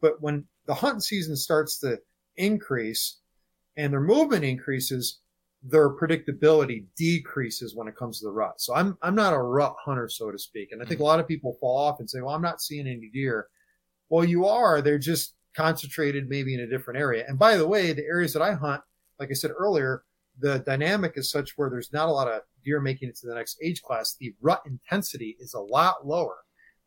But 0.00 0.20
when 0.20 0.44
the 0.66 0.74
hunting 0.74 1.00
season 1.00 1.36
starts 1.36 1.78
to 1.80 1.98
increase 2.36 3.18
and 3.76 3.92
their 3.92 4.00
movement 4.00 4.44
increases, 4.44 5.20
their 5.62 5.90
predictability 5.90 6.84
decreases 6.96 7.74
when 7.74 7.88
it 7.88 7.96
comes 7.96 8.20
to 8.20 8.26
the 8.26 8.32
rut. 8.32 8.60
So 8.60 8.74
I'm 8.74 8.96
I'm 9.02 9.14
not 9.14 9.34
a 9.34 9.38
rut 9.38 9.74
hunter, 9.84 10.08
so 10.08 10.30
to 10.30 10.38
speak. 10.38 10.68
And 10.72 10.82
I 10.82 10.84
think 10.84 11.00
a 11.00 11.04
lot 11.04 11.20
of 11.20 11.26
people 11.26 11.56
fall 11.60 11.78
off 11.78 12.00
and 12.00 12.08
say, 12.08 12.20
"Well, 12.20 12.34
I'm 12.34 12.42
not 12.42 12.60
seeing 12.60 12.86
any 12.86 13.10
deer." 13.12 13.48
Well, 14.08 14.24
you 14.24 14.46
are. 14.46 14.80
They're 14.80 14.98
just 14.98 15.34
concentrated 15.56 16.28
maybe 16.28 16.54
in 16.54 16.60
a 16.60 16.66
different 16.66 17.00
area. 17.00 17.24
And 17.26 17.38
by 17.38 17.56
the 17.56 17.66
way, 17.66 17.92
the 17.92 18.04
areas 18.04 18.32
that 18.32 18.42
I 18.42 18.54
hunt, 18.54 18.80
like 19.18 19.30
I 19.30 19.34
said 19.34 19.50
earlier, 19.50 20.04
the 20.38 20.60
dynamic 20.60 21.14
is 21.16 21.30
such 21.30 21.52
where 21.56 21.68
there's 21.68 21.92
not 21.92 22.08
a 22.08 22.12
lot 22.12 22.28
of 22.28 22.42
deer 22.64 22.80
making 22.80 23.08
it 23.08 23.16
to 23.16 23.26
the 23.26 23.34
next 23.34 23.58
age 23.62 23.82
class. 23.82 24.14
The 24.18 24.34
rut 24.40 24.62
intensity 24.66 25.36
is 25.40 25.54
a 25.54 25.60
lot 25.60 26.06
lower. 26.06 26.36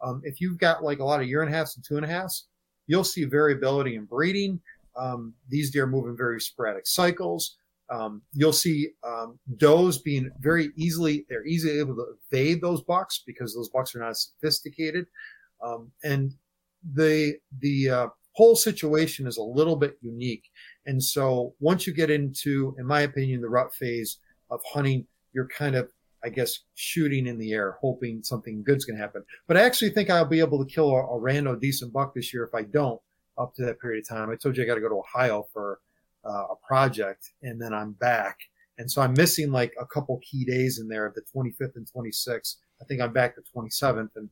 Um, 0.01 0.21
if 0.23 0.41
you've 0.41 0.57
got 0.57 0.83
like 0.83 0.99
a 0.99 1.03
lot 1.03 1.21
of 1.21 1.27
year 1.27 1.43
and 1.43 1.53
a 1.53 1.57
half 1.57 1.71
and 1.75 1.83
two 1.85 1.97
and 1.97 2.05
a 2.05 2.09
halfs, 2.09 2.47
you'll 2.91 3.05
see 3.05 3.23
variability 3.23 3.95
in 3.95 4.03
breeding. 4.03 4.59
Um, 4.97 5.33
these 5.47 5.71
deer 5.71 5.87
move 5.87 6.07
in 6.07 6.17
very 6.17 6.41
sporadic 6.41 6.85
cycles. 6.85 7.55
Um, 7.89 8.21
you'll 8.33 8.53
see 8.53 8.89
um, 9.07 9.39
does 9.57 10.01
being 10.01 10.29
very 10.39 10.71
easily 10.75 11.25
they're 11.29 11.45
easily 11.45 11.79
able 11.79 11.95
to 11.95 12.05
evade 12.29 12.61
those 12.61 12.81
bucks 12.83 13.23
because 13.25 13.55
those 13.55 13.69
bucks 13.69 13.95
are 13.95 13.99
not 13.99 14.17
sophisticated, 14.17 15.05
um, 15.63 15.91
and 16.03 16.33
the 16.93 17.35
the 17.59 17.89
uh, 17.89 18.07
whole 18.33 18.55
situation 18.55 19.25
is 19.27 19.37
a 19.37 19.43
little 19.43 19.75
bit 19.75 19.97
unique. 20.01 20.43
And 20.85 21.01
so 21.01 21.53
once 21.59 21.87
you 21.87 21.93
get 21.93 22.09
into, 22.09 22.75
in 22.77 22.85
my 22.85 23.01
opinion, 23.01 23.41
the 23.41 23.49
rut 23.49 23.73
phase 23.73 24.19
of 24.49 24.61
hunting, 24.65 25.05
you're 25.33 25.47
kind 25.47 25.75
of 25.75 25.89
I 26.23 26.29
guess 26.29 26.59
shooting 26.75 27.27
in 27.27 27.37
the 27.37 27.51
air, 27.53 27.77
hoping 27.81 28.23
something 28.23 28.63
good's 28.63 28.85
going 28.85 28.97
to 28.97 29.01
happen. 29.01 29.23
But 29.47 29.57
I 29.57 29.61
actually 29.61 29.89
think 29.91 30.09
I'll 30.09 30.25
be 30.25 30.39
able 30.39 30.63
to 30.63 30.71
kill 30.71 30.89
a, 30.91 31.03
a 31.03 31.19
rando 31.19 31.59
decent 31.59 31.91
buck 31.93 32.13
this 32.13 32.33
year 32.33 32.43
if 32.43 32.53
I 32.53 32.63
don't 32.63 33.01
up 33.37 33.53
to 33.55 33.65
that 33.65 33.79
period 33.79 34.03
of 34.03 34.09
time. 34.09 34.29
I 34.29 34.35
told 34.35 34.57
you 34.57 34.63
I 34.63 34.67
got 34.67 34.75
to 34.75 34.81
go 34.81 34.89
to 34.89 34.99
Ohio 34.99 35.47
for 35.51 35.79
uh, 36.25 36.45
a 36.51 36.55
project 36.67 37.31
and 37.41 37.61
then 37.61 37.73
I'm 37.73 37.93
back. 37.93 38.37
And 38.77 38.89
so 38.89 39.01
I'm 39.01 39.13
missing 39.13 39.51
like 39.51 39.73
a 39.79 39.85
couple 39.85 40.19
key 40.19 40.45
days 40.45 40.79
in 40.79 40.87
there, 40.87 41.13
the 41.13 41.21
25th 41.35 41.75
and 41.75 41.87
26th. 41.95 42.55
I 42.81 42.85
think 42.85 43.01
I'm 43.01 43.13
back 43.13 43.35
the 43.35 43.43
27th 43.55 44.09
and 44.15 44.29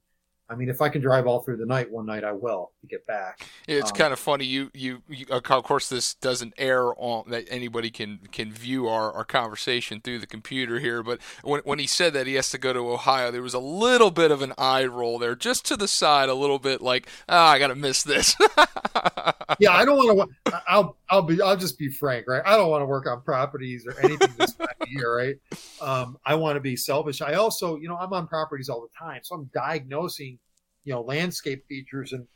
I 0.50 0.56
mean, 0.56 0.68
if 0.68 0.82
I 0.82 0.90
can 0.90 1.02
drive 1.02 1.28
all 1.28 1.42
through 1.42 1.58
the 1.58 1.66
night 1.66 1.92
one 1.92 2.08
night, 2.08 2.24
I 2.24 2.32
will 2.32 2.72
to 2.82 2.88
get 2.88 3.06
back. 3.06 3.48
It's 3.68 3.92
um, 3.92 3.98
kind 3.98 4.14
of 4.14 4.20
funny. 4.20 4.46
You, 4.46 4.72
you, 4.74 5.04
you, 5.08 5.26
of 5.30 5.44
course, 5.44 5.90
this 5.90 6.16
doesn't 6.16 6.54
air 6.58 6.92
on 7.00 7.30
that 7.30 7.46
anybody 7.50 7.92
can 7.92 8.20
can 8.32 8.52
view 8.52 8.88
our, 8.88 9.12
our 9.14 9.24
conversation 9.24 10.02
through 10.02 10.20
the 10.20 10.28
computer 10.28 10.80
here. 10.80 11.04
But 11.04 11.22
when 11.44 11.62
when 11.66 11.78
he 11.78 11.86
said 11.86 12.14
that 12.14 12.26
he 12.26 12.34
has 12.34 12.50
to 12.50 12.58
go 12.58 12.74
to 12.74 12.80
Ohio, 12.80 13.30
there 13.30 13.44
was 13.44 13.54
a 13.54 13.60
little 13.60 14.10
bit 14.10 14.32
of 14.32 14.42
an 14.42 14.54
eye 14.58 14.86
roll 14.86 15.20
there, 15.20 15.36
just 15.36 15.66
to 15.66 15.78
the 15.78 15.88
side, 15.88 16.30
a 16.30 16.34
little 16.34 16.60
bit 16.60 16.82
like, 16.82 17.08
ah, 17.28 17.50
oh, 17.50 17.52
I 17.52 17.60
got 17.60 17.68
to 17.68 17.76
miss 17.76 18.02
this. 18.02 18.36
yeah, 19.60 19.74
I 19.74 19.86
don't 19.86 19.98
want 19.98 20.32
to. 20.46 20.64
I'll 20.68 20.98
I'll 21.10 21.22
be 21.22 21.42
I'll 21.42 21.58
just 21.58 21.78
be 21.78 21.90
frank, 21.90 22.28
right? 22.28 22.42
I 22.44 22.58
don't 22.58 22.70
want 22.70 22.82
to 22.82 22.88
work 22.88 23.08
on 23.08 23.22
properties 23.22 23.86
or 23.86 24.00
anything 24.00 24.34
this 24.38 24.54
time 24.54 24.68
of 24.82 24.88
year, 24.88 25.16
right? 25.16 25.36
Um, 25.82 26.18
I 26.26 26.36
want 26.36 26.56
to 26.56 26.60
be 26.60 26.76
selfish. 26.76 27.22
I 27.22 27.34
also, 27.34 27.76
you 27.78 27.88
know, 27.88 27.98
I'm 27.98 28.14
on 28.14 28.28
properties 28.28 28.70
all 28.70 28.82
the 28.82 28.98
time, 28.98 29.22
so 29.24 29.36
I'm 29.36 29.50
diagnosing, 29.54 30.39
you 30.84 30.94
know, 30.94 31.02
landscape 31.02 31.66
features 31.68 32.14
and 32.14 32.28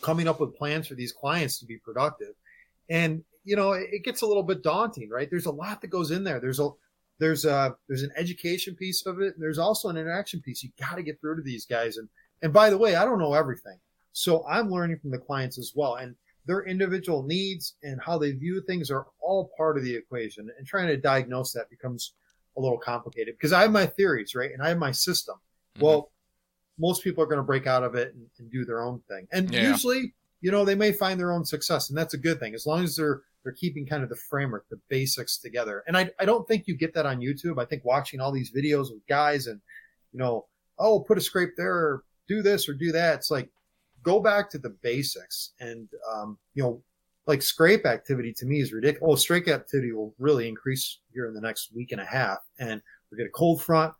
coming 0.00 0.28
up 0.28 0.40
with 0.40 0.56
plans 0.56 0.86
for 0.86 0.94
these 0.94 1.12
clients 1.12 1.58
to 1.58 1.66
be 1.66 1.76
productive. 1.78 2.34
And 2.88 3.22
you 3.44 3.56
know, 3.56 3.72
it, 3.72 3.88
it 3.92 4.04
gets 4.04 4.22
a 4.22 4.26
little 4.26 4.42
bit 4.42 4.62
daunting, 4.62 5.08
right? 5.08 5.28
There's 5.30 5.46
a 5.46 5.50
lot 5.50 5.80
that 5.80 5.88
goes 5.88 6.10
in 6.10 6.24
there. 6.24 6.40
There's 6.40 6.60
a 6.60 6.70
there's 7.18 7.44
a 7.44 7.76
there's 7.88 8.02
an 8.02 8.12
education 8.16 8.74
piece 8.74 9.04
of 9.06 9.20
it. 9.20 9.34
there's 9.38 9.58
also 9.58 9.88
an 9.88 9.96
interaction 9.96 10.40
piece. 10.40 10.62
You 10.62 10.70
got 10.78 10.96
to 10.96 11.02
get 11.02 11.20
through 11.20 11.36
to 11.36 11.42
these 11.42 11.66
guys. 11.66 11.96
And 11.96 12.08
and 12.42 12.52
by 12.52 12.70
the 12.70 12.78
way, 12.78 12.96
I 12.96 13.04
don't 13.04 13.18
know 13.18 13.34
everything, 13.34 13.78
so 14.12 14.46
I'm 14.46 14.70
learning 14.70 14.98
from 14.98 15.10
the 15.10 15.18
clients 15.18 15.58
as 15.58 15.72
well. 15.74 15.96
And 15.96 16.14
their 16.46 16.64
individual 16.64 17.22
needs 17.22 17.74
and 17.82 18.00
how 18.00 18.18
they 18.18 18.32
view 18.32 18.62
things 18.62 18.90
are 18.90 19.06
all 19.20 19.52
part 19.56 19.76
of 19.76 19.84
the 19.84 19.94
equation. 19.94 20.50
And 20.56 20.66
trying 20.66 20.88
to 20.88 20.96
diagnose 20.96 21.52
that 21.52 21.70
becomes 21.70 22.14
a 22.56 22.60
little 22.60 22.78
complicated 22.78 23.34
because 23.36 23.52
I 23.52 23.62
have 23.62 23.72
my 23.72 23.86
theories, 23.86 24.34
right? 24.34 24.50
And 24.52 24.62
I 24.62 24.68
have 24.68 24.78
my 24.78 24.92
system. 24.92 25.36
Mm-hmm. 25.76 25.84
Well, 25.84 26.10
most 26.80 27.04
people 27.04 27.22
are 27.22 27.26
going 27.26 27.38
to 27.38 27.44
break 27.44 27.66
out 27.66 27.84
of 27.84 27.94
it 27.94 28.14
and, 28.14 28.26
and 28.38 28.50
do 28.50 28.64
their 28.64 28.82
own 28.82 29.00
thing. 29.08 29.28
And 29.32 29.52
yeah. 29.52 29.68
usually, 29.68 30.14
you 30.40 30.50
know, 30.50 30.64
they 30.64 30.74
may 30.74 30.92
find 30.92 31.20
their 31.20 31.32
own 31.32 31.44
success, 31.44 31.90
and 31.90 31.98
that's 31.98 32.14
a 32.14 32.18
good 32.18 32.40
thing 32.40 32.54
as 32.54 32.66
long 32.66 32.82
as 32.82 32.96
they're 32.96 33.22
they're 33.42 33.52
keeping 33.52 33.86
kind 33.86 34.02
of 34.02 34.10
the 34.10 34.16
framework, 34.16 34.66
the 34.68 34.80
basics 34.88 35.38
together. 35.38 35.84
And 35.86 35.96
I 35.96 36.10
I 36.18 36.24
don't 36.24 36.48
think 36.48 36.66
you 36.66 36.76
get 36.76 36.94
that 36.94 37.06
on 37.06 37.20
YouTube. 37.20 37.60
I 37.60 37.66
think 37.66 37.84
watching 37.84 38.20
all 38.20 38.32
these 38.32 38.50
videos 38.50 38.90
with 38.90 39.06
guys 39.08 39.46
and 39.46 39.60
you 40.12 40.18
know, 40.18 40.46
oh, 40.78 41.00
put 41.00 41.18
a 41.18 41.20
scrape 41.20 41.50
there, 41.56 41.74
or 41.74 42.04
do 42.26 42.42
this 42.42 42.68
or 42.68 42.74
do 42.74 42.92
that. 42.92 43.16
It's 43.16 43.30
like 43.30 43.50
go 44.02 44.20
back 44.20 44.50
to 44.50 44.58
the 44.58 44.70
basics 44.70 45.52
and 45.60 45.88
um, 46.10 46.38
you 46.54 46.62
know 46.62 46.82
like 47.26 47.42
scrape 47.42 47.86
activity 47.86 48.32
to 48.32 48.46
me 48.46 48.60
is 48.60 48.72
ridiculous. 48.72 49.12
Oh, 49.12 49.14
scrape 49.16 49.48
activity 49.48 49.92
will 49.92 50.14
really 50.18 50.48
increase 50.48 50.98
here 51.12 51.26
in 51.26 51.34
the 51.34 51.40
next 51.40 51.70
week 51.74 51.92
and 51.92 52.00
a 52.00 52.04
half, 52.04 52.38
and 52.58 52.80
we 53.10 53.18
get 53.18 53.26
a 53.26 53.30
cold 53.30 53.62
front. 53.62 53.94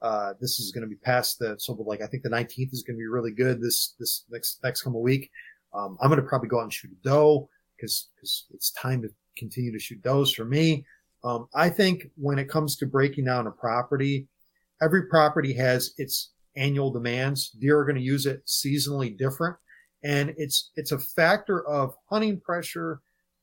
Uh, 0.00 0.32
this 0.40 0.60
is 0.60 0.70
going 0.70 0.82
to 0.82 0.88
be 0.88 0.96
past 0.96 1.38
the 1.38 1.56
so 1.58 1.72
like 1.72 2.02
I 2.02 2.06
think 2.06 2.22
the 2.22 2.28
19th 2.28 2.72
is 2.72 2.84
going 2.84 2.96
to 2.96 3.00
be 3.00 3.06
really 3.06 3.32
good 3.32 3.60
this 3.60 3.94
this 3.98 4.24
next 4.30 4.60
next 4.62 4.82
coming 4.82 5.02
week. 5.02 5.30
Um, 5.74 5.98
I'm 6.00 6.08
going 6.08 6.20
to 6.20 6.26
probably 6.26 6.48
go 6.48 6.60
out 6.60 6.64
and 6.64 6.72
shoot 6.72 6.92
a 6.92 7.08
doe 7.08 7.48
because 7.76 8.08
because 8.14 8.46
it's 8.52 8.70
time 8.72 9.02
to 9.02 9.08
continue 9.36 9.72
to 9.72 9.78
shoot 9.78 10.02
does 10.02 10.32
for 10.32 10.44
me. 10.44 10.84
Um, 11.24 11.48
I 11.54 11.68
think 11.68 12.10
when 12.16 12.38
it 12.38 12.48
comes 12.48 12.76
to 12.76 12.86
breaking 12.86 13.24
down 13.24 13.46
a 13.46 13.50
property, 13.50 14.28
every 14.80 15.06
property 15.06 15.52
has 15.54 15.94
its 15.98 16.30
annual 16.56 16.90
demands. 16.90 17.50
Deer 17.50 17.78
are 17.78 17.84
going 17.84 17.96
to 17.96 18.02
use 18.02 18.26
it 18.26 18.44
seasonally 18.46 19.16
different. 19.16 19.56
And 20.04 20.34
it's, 20.36 20.70
it's 20.76 20.92
a 20.92 20.98
factor 20.98 21.66
of 21.66 21.94
hunting 22.08 22.40
pressure, 22.40 23.00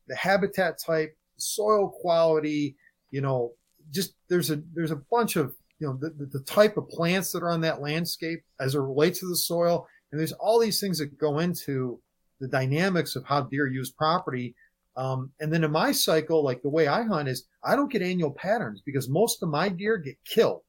the 0.08 0.16
habitat 0.16 0.80
type, 0.80 1.18
soil 1.38 1.89
quality, 1.89 2.78
you 3.12 3.22
know, 3.22 3.51
just 3.91 4.14
there's 4.30 4.51
a, 4.51 4.62
there's 4.74 4.91
a 4.91 5.01
bunch 5.12 5.36
of, 5.36 5.53
you 5.80 5.88
know, 5.88 5.97
the, 5.99 6.26
the 6.32 6.43
type 6.43 6.78
of 6.78 6.89
plants 6.89 7.32
that 7.32 7.43
are 7.43 7.51
on 7.51 7.61
that 7.61 7.82
landscape 7.82 8.43
as 8.59 8.76
it 8.76 8.80
relates 8.80 9.19
to 9.19 9.28
the 9.28 9.36
soil. 9.36 9.88
And 10.11 10.19
there's 10.19 10.34
all 10.34 10.59
these 10.59 10.80
things 10.80 10.99
that 10.99 11.17
go 11.17 11.39
into 11.39 11.99
the 12.39 12.47
dynamics 12.47 13.15
of 13.15 13.26
how 13.26 13.41
deer 13.41 13.67
use 13.67 13.91
property. 13.91 14.55
Um, 14.95 15.32
and 15.39 15.51
then 15.51 15.63
in 15.63 15.71
my 15.71 15.91
cycle, 15.91 16.43
like 16.43 16.61
the 16.61 16.69
way 16.69 16.88
I 16.88 17.03
hunt 17.03 17.28
is 17.28 17.47
I 17.63 17.76
don't 17.76 17.91
get 17.91 18.01
annual 18.01 18.32
patterns 18.32 18.82
because 18.86 19.09
most 19.09 19.43
of 19.43 19.49
my 19.49 19.67
deer 19.69 19.97
get 19.97 20.17
killed. 20.26 20.61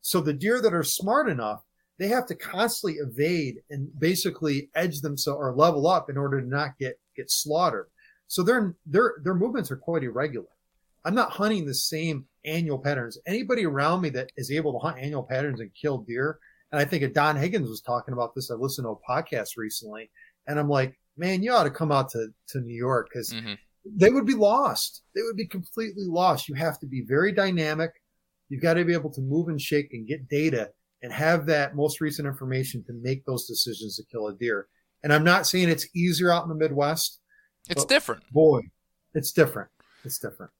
So 0.00 0.20
the 0.20 0.32
deer 0.32 0.62
that 0.62 0.72
are 0.72 0.84
smart 0.84 1.28
enough 1.28 1.62
they 1.98 2.08
have 2.08 2.26
to 2.26 2.34
constantly 2.34 2.98
evade 2.98 3.62
and 3.70 3.88
basically 3.98 4.70
edge 4.74 5.00
themselves 5.00 5.38
or 5.38 5.54
level 5.54 5.86
up 5.86 6.10
in 6.10 6.16
order 6.16 6.40
to 6.40 6.46
not 6.46 6.78
get 6.78 6.98
get 7.16 7.30
slaughtered. 7.30 7.86
So 8.28 8.42
their 8.42 8.74
their 8.84 9.14
their 9.22 9.34
movements 9.34 9.70
are 9.70 9.76
quite 9.76 10.02
irregular. 10.02 10.48
I'm 11.04 11.14
not 11.14 11.30
hunting 11.30 11.64
the 11.64 11.74
same 11.74 12.26
annual 12.46 12.78
patterns. 12.78 13.18
Anybody 13.26 13.66
around 13.66 14.00
me 14.00 14.08
that 14.10 14.30
is 14.36 14.50
able 14.50 14.72
to 14.72 14.78
hunt 14.78 14.98
annual 14.98 15.22
patterns 15.22 15.60
and 15.60 15.70
kill 15.80 15.98
deer, 15.98 16.38
and 16.72 16.80
I 16.80 16.84
think 16.84 17.02
a 17.02 17.08
Don 17.08 17.36
Higgins 17.36 17.68
was 17.68 17.80
talking 17.80 18.14
about 18.14 18.34
this. 18.34 18.50
I 18.50 18.54
listened 18.54 18.86
to 18.86 18.90
a 18.90 19.10
podcast 19.10 19.50
recently, 19.56 20.10
and 20.46 20.58
I'm 20.58 20.68
like, 20.68 20.98
man, 21.16 21.42
you 21.42 21.52
ought 21.52 21.64
to 21.64 21.70
come 21.70 21.92
out 21.92 22.10
to 22.10 22.28
to 22.48 22.60
New 22.60 22.76
York 22.76 23.08
because 23.12 23.32
mm-hmm. 23.32 23.54
they 23.84 24.10
would 24.10 24.26
be 24.26 24.34
lost. 24.34 25.02
They 25.14 25.22
would 25.22 25.36
be 25.36 25.46
completely 25.46 26.04
lost. 26.04 26.48
You 26.48 26.54
have 26.54 26.78
to 26.80 26.86
be 26.86 27.02
very 27.02 27.32
dynamic. 27.32 27.90
You've 28.48 28.62
got 28.62 28.74
to 28.74 28.84
be 28.84 28.92
able 28.92 29.10
to 29.12 29.20
move 29.20 29.48
and 29.48 29.60
shake 29.60 29.92
and 29.92 30.06
get 30.06 30.28
data 30.28 30.70
and 31.02 31.12
have 31.12 31.46
that 31.46 31.74
most 31.74 32.00
recent 32.00 32.26
information 32.26 32.82
to 32.84 32.92
make 32.92 33.24
those 33.26 33.46
decisions 33.46 33.96
to 33.96 34.04
kill 34.10 34.28
a 34.28 34.34
deer. 34.34 34.68
And 35.02 35.12
I'm 35.12 35.24
not 35.24 35.46
saying 35.46 35.68
it's 35.68 35.88
easier 35.94 36.32
out 36.32 36.44
in 36.44 36.48
the 36.48 36.54
Midwest. 36.54 37.20
It's 37.68 37.84
different. 37.84 38.22
Boy, 38.32 38.62
it's 39.14 39.32
different. 39.32 39.68
It's 40.06 40.18
different. 40.18 40.52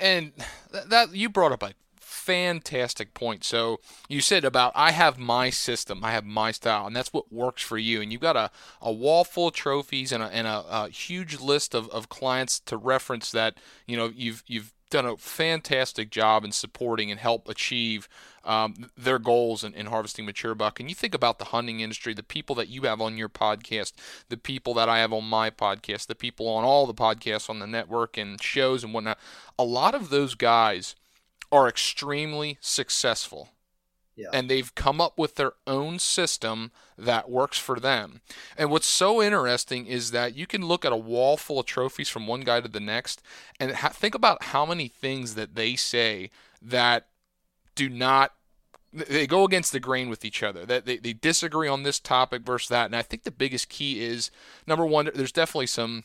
And 0.00 0.32
that 0.72 1.14
you 1.14 1.28
brought 1.28 1.52
up 1.52 1.62
a 1.62 1.72
fantastic 2.00 3.14
point. 3.14 3.42
So 3.42 3.80
you 4.08 4.20
said 4.20 4.44
about 4.44 4.72
I 4.76 4.92
have 4.92 5.18
my 5.18 5.50
system, 5.50 6.04
I 6.04 6.12
have 6.12 6.24
my 6.24 6.52
style, 6.52 6.86
and 6.86 6.94
that's 6.94 7.12
what 7.12 7.32
works 7.32 7.62
for 7.62 7.78
you. 7.78 8.00
And 8.00 8.12
you've 8.12 8.20
got 8.20 8.36
a, 8.36 8.50
a 8.80 8.92
wall 8.92 9.24
full 9.24 9.48
of 9.48 9.54
trophies 9.54 10.12
and 10.12 10.22
a, 10.22 10.26
and 10.26 10.46
a, 10.46 10.64
a 10.68 10.88
huge 10.88 11.40
list 11.40 11.74
of, 11.74 11.88
of 11.90 12.08
clients 12.08 12.60
to 12.60 12.76
reference 12.76 13.32
that 13.32 13.54
you 13.86 13.96
know 13.96 14.12
you've 14.14 14.44
you've 14.46 14.72
done 14.92 15.06
a 15.06 15.16
fantastic 15.16 16.10
job 16.10 16.44
in 16.44 16.52
supporting 16.52 17.10
and 17.10 17.18
help 17.18 17.48
achieve 17.48 18.08
um, 18.44 18.90
their 18.96 19.18
goals 19.18 19.64
in, 19.64 19.72
in, 19.74 19.86
harvesting 19.86 20.26
mature 20.26 20.54
buck. 20.54 20.78
And 20.78 20.88
you 20.88 20.94
think 20.94 21.14
about 21.14 21.38
the 21.38 21.46
hunting 21.46 21.80
industry, 21.80 22.12
the 22.12 22.22
people 22.22 22.54
that 22.56 22.68
you 22.68 22.82
have 22.82 23.00
on 23.00 23.16
your 23.16 23.28
podcast, 23.28 23.92
the 24.28 24.36
people 24.36 24.74
that 24.74 24.88
I 24.88 24.98
have 24.98 25.12
on 25.12 25.24
my 25.24 25.50
podcast, 25.50 26.06
the 26.06 26.14
people 26.14 26.46
on 26.48 26.64
all 26.64 26.86
the 26.86 26.94
podcasts 26.94 27.48
on 27.48 27.58
the 27.58 27.66
network 27.66 28.18
and 28.18 28.40
shows 28.42 28.84
and 28.84 28.92
whatnot. 28.92 29.18
A 29.58 29.64
lot 29.64 29.94
of 29.94 30.10
those 30.10 30.34
guys 30.34 30.94
are 31.50 31.68
extremely 31.68 32.58
successful. 32.60 33.50
Yeah. 34.14 34.28
And 34.32 34.50
they've 34.50 34.74
come 34.74 35.00
up 35.00 35.18
with 35.18 35.36
their 35.36 35.52
own 35.66 35.98
system 35.98 36.70
that 36.98 37.30
works 37.30 37.58
for 37.58 37.80
them. 37.80 38.20
And 38.58 38.70
what's 38.70 38.86
so 38.86 39.22
interesting 39.22 39.86
is 39.86 40.10
that 40.10 40.36
you 40.36 40.46
can 40.46 40.66
look 40.66 40.84
at 40.84 40.92
a 40.92 40.96
wall 40.96 41.36
full 41.36 41.60
of 41.60 41.66
trophies 41.66 42.10
from 42.10 42.26
one 42.26 42.42
guy 42.42 42.60
to 42.60 42.68
the 42.68 42.80
next 42.80 43.22
and 43.58 43.72
ha- 43.72 43.88
think 43.88 44.14
about 44.14 44.44
how 44.44 44.66
many 44.66 44.88
things 44.88 45.34
that 45.34 45.54
they 45.54 45.76
say 45.76 46.30
that 46.60 47.08
do 47.74 47.88
not 47.88 48.32
they 48.92 49.26
go 49.26 49.44
against 49.44 49.72
the 49.72 49.80
grain 49.80 50.10
with 50.10 50.22
each 50.24 50.42
other. 50.42 50.66
That 50.66 50.84
they, 50.84 50.98
they 50.98 51.14
disagree 51.14 51.66
on 51.66 51.82
this 51.82 51.98
topic 51.98 52.42
versus 52.42 52.68
that. 52.68 52.86
And 52.86 52.96
I 52.96 53.02
think 53.02 53.22
the 53.22 53.30
biggest 53.30 53.70
key 53.70 54.04
is 54.04 54.30
number 54.66 54.84
one, 54.84 55.08
there's 55.14 55.32
definitely 55.32 55.68
some 55.68 56.04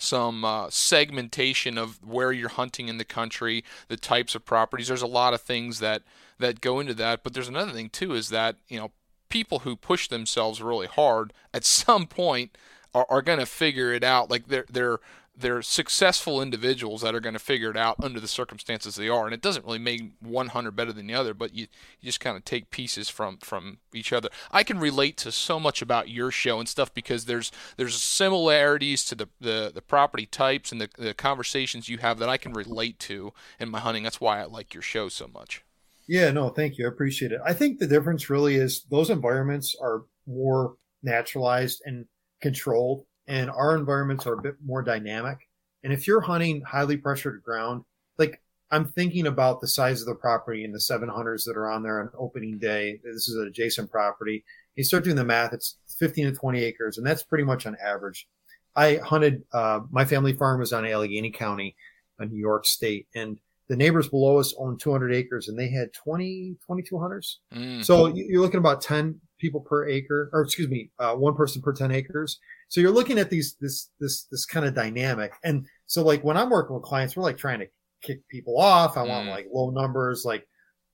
some 0.00 0.44
uh, 0.44 0.68
segmentation 0.70 1.76
of 1.76 2.04
where 2.04 2.32
you're 2.32 2.48
hunting 2.48 2.88
in 2.88 2.98
the 2.98 3.04
country, 3.04 3.64
the 3.88 3.96
types 3.96 4.34
of 4.34 4.44
properties. 4.44 4.88
There's 4.88 5.02
a 5.02 5.06
lot 5.06 5.34
of 5.34 5.40
things 5.40 5.80
that 5.80 6.02
that 6.38 6.60
go 6.60 6.80
into 6.80 6.94
that. 6.94 7.22
But 7.22 7.34
there's 7.34 7.48
another 7.48 7.72
thing 7.72 7.90
too 7.90 8.14
is 8.14 8.28
that 8.30 8.56
you 8.68 8.78
know 8.78 8.92
people 9.28 9.60
who 9.60 9.76
push 9.76 10.08
themselves 10.08 10.62
really 10.62 10.86
hard 10.86 11.32
at 11.52 11.64
some 11.78 12.06
point 12.06 12.56
are, 12.94 13.06
are 13.08 13.22
going 13.22 13.38
to 13.38 13.46
figure 13.46 13.92
it 13.92 14.04
out. 14.04 14.30
Like 14.30 14.48
they're 14.48 14.66
they're 14.70 15.00
they're 15.40 15.62
successful 15.62 16.42
individuals 16.42 17.02
that 17.02 17.14
are 17.14 17.20
going 17.20 17.34
to 17.34 17.38
figure 17.38 17.70
it 17.70 17.76
out 17.76 18.02
under 18.02 18.18
the 18.18 18.28
circumstances 18.28 18.96
they 18.96 19.08
are 19.08 19.24
and 19.24 19.34
it 19.34 19.40
doesn't 19.40 19.64
really 19.64 19.78
make 19.78 20.12
one 20.20 20.48
hunter 20.48 20.70
better 20.70 20.92
than 20.92 21.06
the 21.06 21.14
other 21.14 21.32
but 21.32 21.54
you, 21.54 21.66
you 22.00 22.06
just 22.06 22.20
kind 22.20 22.36
of 22.36 22.44
take 22.44 22.70
pieces 22.70 23.08
from 23.08 23.38
from 23.38 23.78
each 23.94 24.12
other 24.12 24.28
i 24.50 24.62
can 24.62 24.78
relate 24.78 25.16
to 25.16 25.30
so 25.30 25.60
much 25.60 25.80
about 25.80 26.08
your 26.08 26.30
show 26.30 26.58
and 26.58 26.68
stuff 26.68 26.92
because 26.92 27.26
there's 27.26 27.52
there's 27.76 28.02
similarities 28.02 29.04
to 29.04 29.14
the 29.14 29.28
the, 29.40 29.70
the 29.72 29.82
property 29.82 30.26
types 30.26 30.72
and 30.72 30.80
the, 30.80 30.88
the 30.98 31.14
conversations 31.14 31.88
you 31.88 31.98
have 31.98 32.18
that 32.18 32.28
i 32.28 32.36
can 32.36 32.52
relate 32.52 32.98
to 32.98 33.32
in 33.60 33.70
my 33.70 33.78
hunting 33.78 34.02
that's 34.02 34.20
why 34.20 34.40
i 34.40 34.44
like 34.44 34.74
your 34.74 34.82
show 34.82 35.08
so 35.08 35.28
much 35.28 35.62
yeah 36.08 36.30
no 36.30 36.48
thank 36.48 36.76
you 36.78 36.86
i 36.86 36.88
appreciate 36.88 37.30
it 37.30 37.40
i 37.44 37.52
think 37.52 37.78
the 37.78 37.86
difference 37.86 38.28
really 38.28 38.56
is 38.56 38.84
those 38.90 39.10
environments 39.10 39.76
are 39.80 40.02
more 40.26 40.74
naturalized 41.02 41.80
and 41.84 42.06
controlled 42.40 43.04
and 43.28 43.50
our 43.50 43.76
environments 43.76 44.26
are 44.26 44.32
a 44.32 44.42
bit 44.42 44.56
more 44.64 44.82
dynamic. 44.82 45.38
And 45.84 45.92
if 45.92 46.06
you're 46.06 46.22
hunting 46.22 46.62
highly 46.62 46.96
pressured 46.96 47.42
ground, 47.44 47.84
like 48.16 48.40
I'm 48.70 48.86
thinking 48.86 49.26
about 49.26 49.60
the 49.60 49.68
size 49.68 50.00
of 50.00 50.06
the 50.06 50.14
property 50.14 50.64
and 50.64 50.74
the 50.74 50.80
seven 50.80 51.08
hunters 51.08 51.44
that 51.44 51.56
are 51.56 51.70
on 51.70 51.82
there 51.82 52.00
on 52.00 52.10
opening 52.18 52.58
day. 52.58 53.00
This 53.04 53.28
is 53.28 53.36
an 53.36 53.46
adjacent 53.46 53.90
property. 53.90 54.44
You 54.74 54.84
start 54.84 55.04
doing 55.04 55.16
the 55.16 55.24
math, 55.24 55.52
it's 55.52 55.76
15 55.98 56.26
to 56.26 56.32
20 56.32 56.64
acres, 56.64 56.98
and 56.98 57.06
that's 57.06 57.22
pretty 57.22 57.44
much 57.44 57.66
on 57.66 57.76
average. 57.84 58.26
I 58.74 58.96
hunted, 58.96 59.42
uh, 59.52 59.80
my 59.90 60.04
family 60.04 60.32
farm 60.32 60.60
was 60.60 60.72
on 60.72 60.84
Allegany 60.84 61.34
County, 61.34 61.76
in 62.20 62.30
New 62.30 62.38
York 62.38 62.66
State, 62.66 63.06
and 63.14 63.38
the 63.68 63.76
neighbors 63.76 64.08
below 64.08 64.38
us 64.38 64.54
owned 64.58 64.80
200 64.80 65.12
acres 65.12 65.48
and 65.48 65.58
they 65.58 65.68
had 65.68 65.92
20, 65.92 66.56
22 66.64 66.98
hunters. 66.98 67.40
Mm. 67.54 67.84
So 67.84 68.06
you're 68.06 68.40
looking 68.40 68.58
about 68.58 68.80
10 68.80 69.20
people 69.38 69.60
per 69.60 69.86
acre, 69.86 70.30
or 70.32 70.42
excuse 70.42 70.68
me, 70.68 70.90
uh, 70.98 71.14
one 71.14 71.34
person 71.34 71.60
per 71.60 71.72
10 71.72 71.92
acres. 71.92 72.38
So 72.68 72.80
you're 72.80 72.90
looking 72.90 73.18
at 73.18 73.30
these, 73.30 73.56
this, 73.60 73.90
this, 74.00 74.24
this 74.24 74.46
kind 74.46 74.66
of 74.66 74.74
dynamic. 74.74 75.32
And 75.44 75.66
so 75.86 76.02
like 76.02 76.24
when 76.24 76.36
I'm 76.36 76.50
working 76.50 76.74
with 76.74 76.82
clients, 76.82 77.16
we're 77.16 77.22
like 77.22 77.36
trying 77.36 77.60
to 77.60 77.68
kick 78.02 78.26
people 78.28 78.58
off. 78.58 78.96
I 78.96 79.02
want 79.02 79.26
mm. 79.26 79.30
like 79.30 79.46
low 79.52 79.70
numbers, 79.70 80.24
like, 80.24 80.46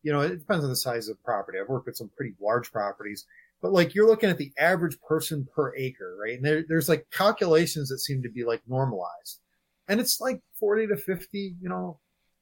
you 0.03 0.12
know, 0.12 0.20
it 0.20 0.39
depends 0.41 0.64
on 0.64 0.70
the 0.70 0.77
size 0.77 1.09
of 1.09 1.16
the 1.16 1.22
property. 1.25 1.59
I've 1.59 1.68
worked 1.68 1.87
with 1.87 1.97
some 1.97 2.11
pretty 2.16 2.35
large 2.43 2.70
properties, 2.72 3.25
but 3.62 3.72
like 3.72 3.95
you're 3.95 4.07
looking 4.07 4.31
at 4.31 4.37
the 4.37 4.53
average 4.59 4.99
person 5.01 5.47
per 5.55 5.75
acre, 5.77 6.16
right? 6.20 6.37
And 6.37 6.45
there, 6.45 6.64
there's 6.68 6.89
like 6.89 7.07
calculations 7.11 7.89
that 7.89 8.01
seem 8.01 8.22
to 8.22 8.29
be 8.29 8.45
like 8.45 8.62
normalized 8.66 9.41
and 9.89 10.01
it's 10.01 10.20
like 10.20 10.41
40 10.59 10.89
to 10.89 10.97
50, 10.97 11.57
you 11.61 11.68
know, 11.68 11.99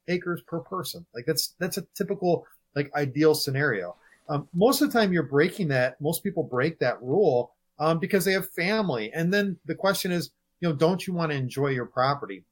acres 0.09 0.43
per 0.47 0.61
person. 0.61 1.05
Like 1.15 1.27
that's, 1.27 1.55
that's 1.59 1.79
a 1.79 1.87
typical 1.95 2.47
like 2.75 2.91
ideal 2.95 3.35
scenario. 3.35 3.97
Um, 4.29 4.49
most 4.55 4.81
of 4.81 4.91
the 4.91 4.99
time 4.99 5.13
you're 5.13 5.23
breaking 5.23 5.69
that. 5.69 6.01
Most 6.01 6.23
people 6.23 6.43
break 6.43 6.79
that 6.79 7.03
rule 7.03 7.55
um, 7.79 7.99
because 7.99 8.25
they 8.25 8.33
have 8.33 8.49
family. 8.51 9.11
And 9.13 9.33
then 9.33 9.57
the 9.67 9.75
question 9.75 10.13
is, 10.13 10.31
you 10.61 10.69
know, 10.69 10.75
don't 10.75 11.07
you 11.07 11.13
want 11.13 11.33
to 11.33 11.39
enjoy 11.39 11.69
your 11.69 11.87
property? 11.87 12.45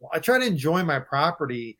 Well, 0.00 0.10
I 0.12 0.18
try 0.18 0.38
to 0.38 0.46
enjoy 0.46 0.84
my 0.84 1.00
property 1.00 1.78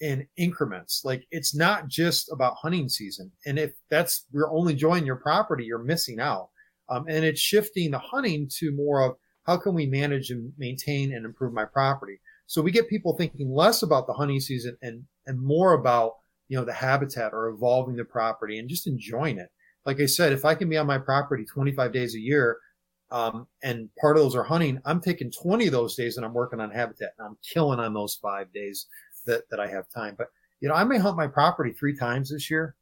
in 0.00 0.26
increments. 0.36 1.02
Like 1.04 1.26
it's 1.30 1.54
not 1.54 1.88
just 1.88 2.30
about 2.30 2.54
hunting 2.56 2.88
season. 2.88 3.30
And 3.46 3.58
if 3.58 3.72
that's, 3.90 4.26
you're 4.32 4.50
only 4.52 4.74
enjoying 4.74 5.04
your 5.04 5.16
property, 5.16 5.64
you're 5.64 5.78
missing 5.78 6.20
out. 6.20 6.50
Um, 6.88 7.04
and 7.08 7.24
it's 7.24 7.40
shifting 7.40 7.90
the 7.90 7.98
hunting 7.98 8.48
to 8.58 8.72
more 8.72 9.02
of 9.02 9.16
how 9.44 9.56
can 9.56 9.74
we 9.74 9.86
manage 9.86 10.30
and 10.30 10.52
maintain 10.56 11.14
and 11.14 11.24
improve 11.24 11.52
my 11.52 11.64
property? 11.64 12.20
So 12.48 12.60
we 12.60 12.72
get 12.72 12.88
people 12.88 13.16
thinking 13.16 13.54
less 13.54 13.82
about 13.82 14.08
the 14.08 14.12
hunting 14.12 14.40
season 14.40 14.76
and, 14.82 15.04
and 15.26 15.40
more 15.40 15.74
about, 15.74 16.14
you 16.48 16.58
know, 16.58 16.64
the 16.64 16.72
habitat 16.72 17.32
or 17.32 17.48
evolving 17.48 17.94
the 17.94 18.04
property 18.04 18.58
and 18.58 18.68
just 18.68 18.88
enjoying 18.88 19.38
it 19.38 19.50
like 19.88 20.00
I 20.00 20.06
said, 20.06 20.34
if 20.34 20.44
I 20.44 20.54
can 20.54 20.68
be 20.68 20.76
on 20.76 20.86
my 20.86 20.98
property 20.98 21.46
25 21.46 21.92
days 21.94 22.14
a 22.14 22.20
year, 22.20 22.58
um, 23.10 23.46
and 23.62 23.88
part 23.98 24.18
of 24.18 24.22
those 24.22 24.34
are 24.34 24.42
hunting, 24.42 24.78
I'm 24.84 25.00
taking 25.00 25.30
20 25.30 25.66
of 25.66 25.72
those 25.72 25.96
days 25.96 26.18
and 26.18 26.26
I'm 26.26 26.34
working 26.34 26.60
on 26.60 26.70
habitat 26.70 27.12
and 27.18 27.26
I'm 27.26 27.38
killing 27.42 27.80
on 27.80 27.94
those 27.94 28.18
five 28.20 28.52
days 28.52 28.86
that, 29.24 29.48
that 29.50 29.60
I 29.60 29.66
have 29.66 29.88
time. 29.88 30.14
But, 30.18 30.26
you 30.60 30.68
know, 30.68 30.74
I 30.74 30.84
may 30.84 30.98
hunt 30.98 31.16
my 31.16 31.26
property 31.26 31.72
three 31.72 31.96
times 31.96 32.30
this 32.30 32.50
year. 32.50 32.74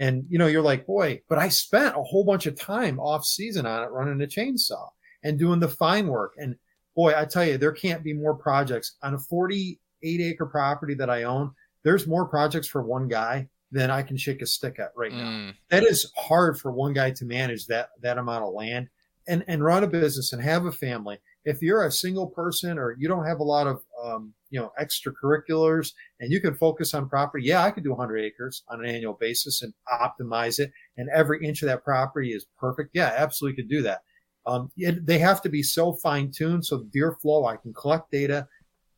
And, 0.00 0.24
you 0.28 0.38
know, 0.38 0.46
you're 0.46 0.62
like, 0.62 0.86
boy, 0.86 1.22
but 1.28 1.38
I 1.38 1.48
spent 1.48 1.96
a 1.96 2.02
whole 2.04 2.24
bunch 2.24 2.46
of 2.46 2.56
time 2.56 3.00
off 3.00 3.24
season 3.24 3.66
on 3.66 3.82
it 3.82 3.90
running 3.90 4.22
a 4.22 4.26
chainsaw 4.26 4.88
and 5.24 5.36
doing 5.36 5.58
the 5.58 5.68
fine 5.68 6.06
work. 6.06 6.34
And 6.36 6.54
boy, 6.94 7.14
I 7.16 7.24
tell 7.24 7.44
you, 7.44 7.58
there 7.58 7.72
can't 7.72 8.02
be 8.02 8.12
more 8.12 8.34
projects 8.34 8.96
on 9.02 9.14
a 9.14 9.18
48 9.18 10.20
acre 10.20 10.46
property 10.46 10.94
that 10.94 11.10
I 11.10 11.24
own. 11.24 11.52
There's 11.82 12.06
more 12.06 12.26
projects 12.26 12.68
for 12.68 12.82
one 12.82 13.08
guy 13.08 13.48
than 13.70 13.90
I 13.90 14.02
can 14.02 14.16
shake 14.16 14.40
a 14.40 14.46
stick 14.46 14.78
at 14.78 14.92
right 14.96 15.12
now. 15.12 15.28
Mm. 15.28 15.54
That 15.70 15.82
is 15.82 16.10
hard 16.16 16.58
for 16.58 16.70
one 16.70 16.92
guy 16.92 17.10
to 17.10 17.24
manage 17.24 17.66
that 17.66 17.90
that 18.02 18.18
amount 18.18 18.44
of 18.44 18.54
land 18.54 18.88
and 19.26 19.44
and 19.48 19.64
run 19.64 19.84
a 19.84 19.88
business 19.88 20.32
and 20.32 20.42
have 20.42 20.64
a 20.64 20.72
family. 20.72 21.18
If 21.44 21.60
you're 21.60 21.84
a 21.84 21.92
single 21.92 22.28
person 22.28 22.78
or 22.78 22.96
you 22.98 23.08
don't 23.08 23.26
have 23.26 23.40
a 23.40 23.44
lot 23.44 23.66
of 23.66 23.82
um, 24.02 24.32
you 24.50 24.60
know 24.60 24.70
extracurriculars 24.80 25.92
and 26.20 26.30
you 26.30 26.40
can 26.40 26.54
focus 26.54 26.94
on 26.94 27.08
property, 27.08 27.44
yeah, 27.46 27.64
I 27.64 27.70
could 27.70 27.84
do 27.84 27.90
100 27.90 28.18
acres 28.18 28.62
on 28.68 28.82
an 28.82 28.86
annual 28.86 29.14
basis 29.14 29.60
and 29.62 29.74
optimize 29.92 30.58
it, 30.58 30.70
and 30.96 31.08
every 31.12 31.44
inch 31.44 31.62
of 31.62 31.66
that 31.66 31.84
property 31.84 32.30
is 32.30 32.46
perfect. 32.58 32.90
Yeah, 32.94 33.12
absolutely 33.16 33.62
could 33.62 33.68
do 33.68 33.82
that. 33.82 34.02
Um, 34.46 34.70
it, 34.76 35.06
they 35.06 35.18
have 35.18 35.40
to 35.42 35.48
be 35.48 35.62
so 35.62 35.94
fine 35.94 36.30
tuned 36.30 36.64
so 36.64 36.84
deer 36.92 37.16
flow. 37.22 37.46
I 37.46 37.56
can 37.56 37.72
collect 37.72 38.10
data, 38.10 38.46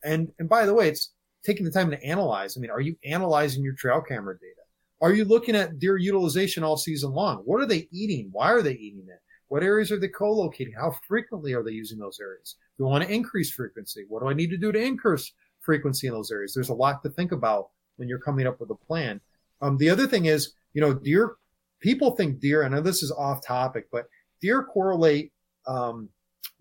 and 0.05 0.33
and 0.39 0.49
by 0.49 0.67
the 0.67 0.75
way, 0.75 0.89
it's 0.89 1.13
taking 1.45 1.65
the 1.65 1.71
time 1.71 1.91
to 1.91 2.03
analyze. 2.05 2.57
I 2.57 2.61
mean, 2.61 2.71
are 2.71 2.81
you 2.81 2.97
analyzing 3.05 3.63
your 3.63 3.75
trail 3.75 4.01
camera 4.01 4.35
data? 4.35 4.63
Are 5.01 5.13
you 5.13 5.25
looking 5.25 5.55
at 5.55 5.79
deer 5.79 5.99
utilization 5.99 6.65
all 6.65 6.77
season 6.77 7.13
long? 7.13 7.39
What 7.39 7.61
are 7.61 7.67
they 7.67 7.87
eating? 7.93 8.29
Why 8.33 8.51
are 8.51 8.63
they 8.63 8.73
eating 8.73 9.07
it? 9.09 9.21
What 9.49 9.63
areas 9.63 9.93
are 9.93 9.99
they 9.99 10.09
co-locating? 10.09 10.75
How 10.75 10.97
frequently 11.07 11.53
are 11.53 11.63
they 11.63 11.71
using 11.71 11.99
those 11.99 12.19
areas? 12.21 12.57
Do 12.79 12.87
I 12.87 12.91
want 12.91 13.05
to 13.05 13.13
increase 13.13 13.53
frequency? 13.53 14.05
What 14.09 14.23
do 14.23 14.29
I 14.29 14.35
need 14.35 14.51
to 14.51 14.57
do 14.57 14.73
to 14.73 14.83
increase 14.83 15.33
frequency 15.61 16.09
in 16.09 16.15
those 16.15 16.33
areas? 16.33 16.53
There's 16.53 16.71
a 16.71 16.75
lot 16.75 17.03
to 17.03 17.11
think 17.11 17.33
about 17.33 17.69
when 17.97 18.09
you're 18.09 18.19
coming 18.19 18.47
up 18.47 18.59
with 18.59 18.71
a 18.71 18.75
plan. 18.75 19.21
Um, 19.61 19.77
the 19.77 19.91
other 19.91 20.07
thing 20.07 20.25
is, 20.25 20.53
you 20.75 20.81
know, 20.81 20.95
deer, 20.95 21.37
people 21.81 22.13
think 22.13 22.41
deer, 22.41 22.65
I 22.65 22.69
know 22.69 22.81
this 22.81 23.03
is 23.03 23.13
off 23.13 23.47
topic, 23.47 23.87
but 23.93 24.07
deer 24.41 24.65
correlate, 24.65 25.33
um, 25.67 26.09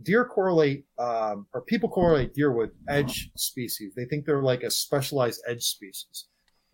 deer 0.01 0.25
correlate, 0.25 0.85
um, 0.97 1.47
or 1.53 1.61
people 1.61 1.89
correlate 1.89 2.33
deer 2.33 2.51
with 2.51 2.71
edge 2.89 3.31
species. 3.35 3.93
They 3.95 4.05
think 4.05 4.25
they're 4.25 4.43
like 4.43 4.63
a 4.63 4.71
specialized 4.71 5.41
edge 5.47 5.63
species. 5.63 6.25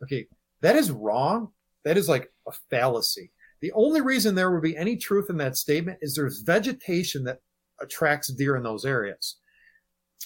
Okay. 0.04 0.28
That 0.62 0.76
is 0.76 0.92
wrong. 0.92 1.50
That 1.86 1.98
is 1.98 2.08
like 2.10 2.32
a 2.48 2.52
fallacy. 2.70 3.32
The 3.62 3.72
only 3.74 4.02
reason 4.02 4.34
there 4.34 4.52
would 4.52 4.64
be 4.64 4.78
any 4.78 4.98
truth 4.98 5.30
in 5.30 5.38
that 5.38 5.58
statement 5.58 6.00
is 6.02 6.16
there's 6.16 6.42
vegetation 6.42 7.24
that 7.26 7.40
attracts 7.80 8.32
deer 8.34 8.56
in 8.56 8.64
those 8.64 8.86
areas. 8.86 9.38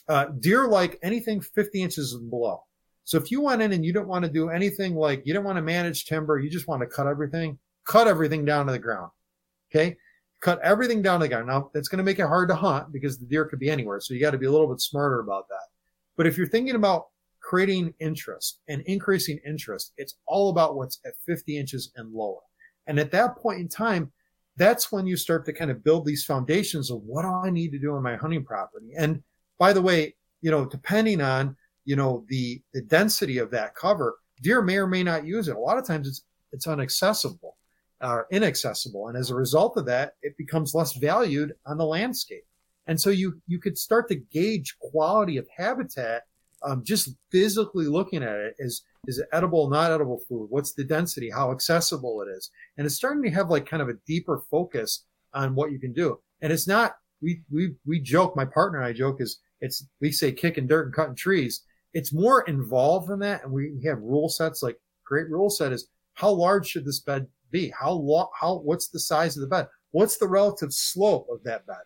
Uh, 0.07 0.25
deer 0.39 0.67
like 0.67 0.99
anything 1.03 1.41
50 1.41 1.81
inches 1.81 2.13
and 2.13 2.29
below. 2.29 2.63
So 3.03 3.17
if 3.17 3.31
you 3.31 3.41
went 3.41 3.61
in 3.61 3.71
and 3.71 3.85
you 3.85 3.93
don't 3.93 4.07
want 4.07 4.25
to 4.25 4.31
do 4.31 4.49
anything 4.49 4.95
like 4.95 5.21
you 5.25 5.33
don't 5.33 5.43
want 5.43 5.57
to 5.57 5.61
manage 5.61 6.05
timber, 6.05 6.39
you 6.39 6.49
just 6.49 6.67
want 6.67 6.81
to 6.81 6.87
cut 6.87 7.07
everything, 7.07 7.59
cut 7.85 8.07
everything 8.07 8.45
down 8.45 8.65
to 8.65 8.71
the 8.71 8.79
ground. 8.79 9.11
Okay. 9.69 9.97
Cut 10.45 10.61
everything 10.61 11.01
down 11.01 11.27
ground. 11.27 11.47
Now 11.47 11.71
that's 11.73 11.87
going 11.87 11.97
to 11.97 12.03
make 12.03 12.19
it 12.19 12.27
hard 12.27 12.49
to 12.49 12.55
hunt 12.55 12.91
because 12.91 13.17
the 13.17 13.25
deer 13.25 13.45
could 13.45 13.59
be 13.59 13.69
anywhere. 13.69 13.99
So 13.99 14.13
you 14.13 14.19
got 14.19 14.31
to 14.31 14.37
be 14.37 14.45
a 14.45 14.51
little 14.51 14.67
bit 14.67 14.79
smarter 14.79 15.19
about 15.19 15.47
that. 15.49 15.67
But 16.17 16.27
if 16.27 16.37
you're 16.37 16.47
thinking 16.47 16.75
about 16.75 17.07
creating 17.45 17.93
interest 17.99 18.61
and 18.67 18.81
increasing 18.87 19.39
interest. 19.45 19.93
It's 19.97 20.15
all 20.25 20.49
about 20.49 20.75
what's 20.75 20.99
at 21.05 21.13
50 21.27 21.57
inches 21.57 21.91
and 21.95 22.11
lower. 22.11 22.39
And 22.87 22.99
at 22.99 23.11
that 23.11 23.37
point 23.37 23.59
in 23.59 23.69
time, 23.69 24.11
that's 24.57 24.91
when 24.91 25.05
you 25.05 25.15
start 25.15 25.45
to 25.45 25.53
kind 25.53 25.69
of 25.69 25.83
build 25.83 26.05
these 26.05 26.25
foundations 26.25 26.89
of 26.89 27.01
what 27.03 27.21
do 27.21 27.29
I 27.29 27.51
need 27.51 27.71
to 27.71 27.79
do 27.79 27.93
on 27.93 28.01
my 28.01 28.15
hunting 28.15 28.43
property. 28.43 28.93
And 28.97 29.21
by 29.59 29.73
the 29.73 29.81
way, 29.81 30.15
you 30.41 30.49
know, 30.49 30.65
depending 30.65 31.21
on, 31.21 31.55
you 31.85 31.95
know, 31.95 32.25
the, 32.29 32.61
the 32.73 32.81
density 32.81 33.37
of 33.37 33.51
that 33.51 33.75
cover, 33.75 34.15
deer 34.41 34.63
may 34.63 34.77
or 34.77 34.87
may 34.87 35.03
not 35.03 35.25
use 35.25 35.47
it. 35.47 35.55
A 35.55 35.59
lot 35.59 35.77
of 35.77 35.85
times 35.85 36.07
it's, 36.07 36.23
it's 36.51 36.67
inaccessible 36.67 37.57
or 38.01 38.27
inaccessible. 38.31 39.07
And 39.07 39.17
as 39.17 39.31
a 39.31 39.35
result 39.35 39.77
of 39.77 39.85
that, 39.85 40.13
it 40.21 40.37
becomes 40.37 40.73
less 40.73 40.93
valued 40.93 41.53
on 41.65 41.77
the 41.77 41.85
landscape. 41.85 42.43
And 42.87 42.99
so 42.99 43.09
you, 43.09 43.41
you 43.47 43.59
could 43.59 43.77
start 43.77 44.07
to 44.09 44.15
gauge 44.15 44.77
quality 44.79 45.37
of 45.37 45.47
habitat 45.55 46.23
um, 46.63 46.83
just 46.83 47.15
physically 47.31 47.85
looking 47.85 48.23
at 48.23 48.37
it 48.37 48.55
is 48.59 48.83
Is 49.07 49.19
it 49.19 49.27
edible, 49.31 49.69
not 49.69 49.91
edible 49.91 50.21
food? 50.27 50.47
What's 50.49 50.73
the 50.73 50.83
density? 50.83 51.29
How 51.29 51.51
accessible 51.51 52.21
it 52.21 52.29
is? 52.35 52.49
And 52.77 52.85
it's 52.85 52.95
starting 52.95 53.23
to 53.23 53.29
have 53.29 53.49
like 53.49 53.69
kind 53.69 53.81
of 53.81 53.89
a 53.89 53.99
deeper 54.07 54.41
focus 54.49 55.05
on 55.33 55.55
what 55.55 55.71
you 55.71 55.79
can 55.79 55.93
do. 55.93 56.19
And 56.41 56.51
it's 56.51 56.67
not, 56.67 56.95
we, 57.21 57.41
we, 57.51 57.75
we 57.85 57.99
joke, 57.99 58.35
my 58.35 58.45
partner 58.45 58.79
and 58.79 58.87
I 58.87 58.93
joke 58.93 59.21
is 59.21 59.39
it's, 59.61 59.85
we 60.01 60.11
say 60.11 60.31
kicking 60.31 60.67
dirt 60.67 60.87
and 60.87 60.95
cutting 60.95 61.15
trees. 61.15 61.63
It's 61.93 62.13
more 62.13 62.41
involved 62.43 63.09
than 63.09 63.19
that. 63.19 63.43
And 63.43 63.53
we 63.53 63.81
have 63.85 63.99
rule 63.99 64.29
sets, 64.29 64.63
like 64.63 64.77
great 65.05 65.29
rule 65.29 65.49
set 65.49 65.71
is 65.71 65.87
how 66.13 66.31
large 66.31 66.67
should 66.67 66.85
this 66.85 66.99
bed 66.99 67.27
be? 67.51 67.71
How 67.77 67.91
long, 67.91 68.27
how, 68.39 68.57
what's 68.57 68.89
the 68.89 68.99
size 68.99 69.37
of 69.37 69.41
the 69.41 69.47
bed? 69.47 69.67
What's 69.91 70.17
the 70.17 70.27
relative 70.27 70.73
slope 70.73 71.27
of 71.31 71.43
that 71.43 71.65
bed? 71.65 71.83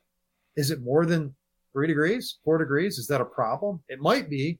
Is 0.55 0.72
it 0.72 0.82
more 0.82 1.05
than 1.05 1.36
three 1.74 1.88
degrees, 1.88 2.39
four 2.43 2.57
degrees? 2.57 2.97
Is 2.97 3.07
that 3.07 3.22
a 3.22 3.26
problem? 3.26 3.82
It 3.88 3.99
might 3.99 4.30
be. 4.30 4.60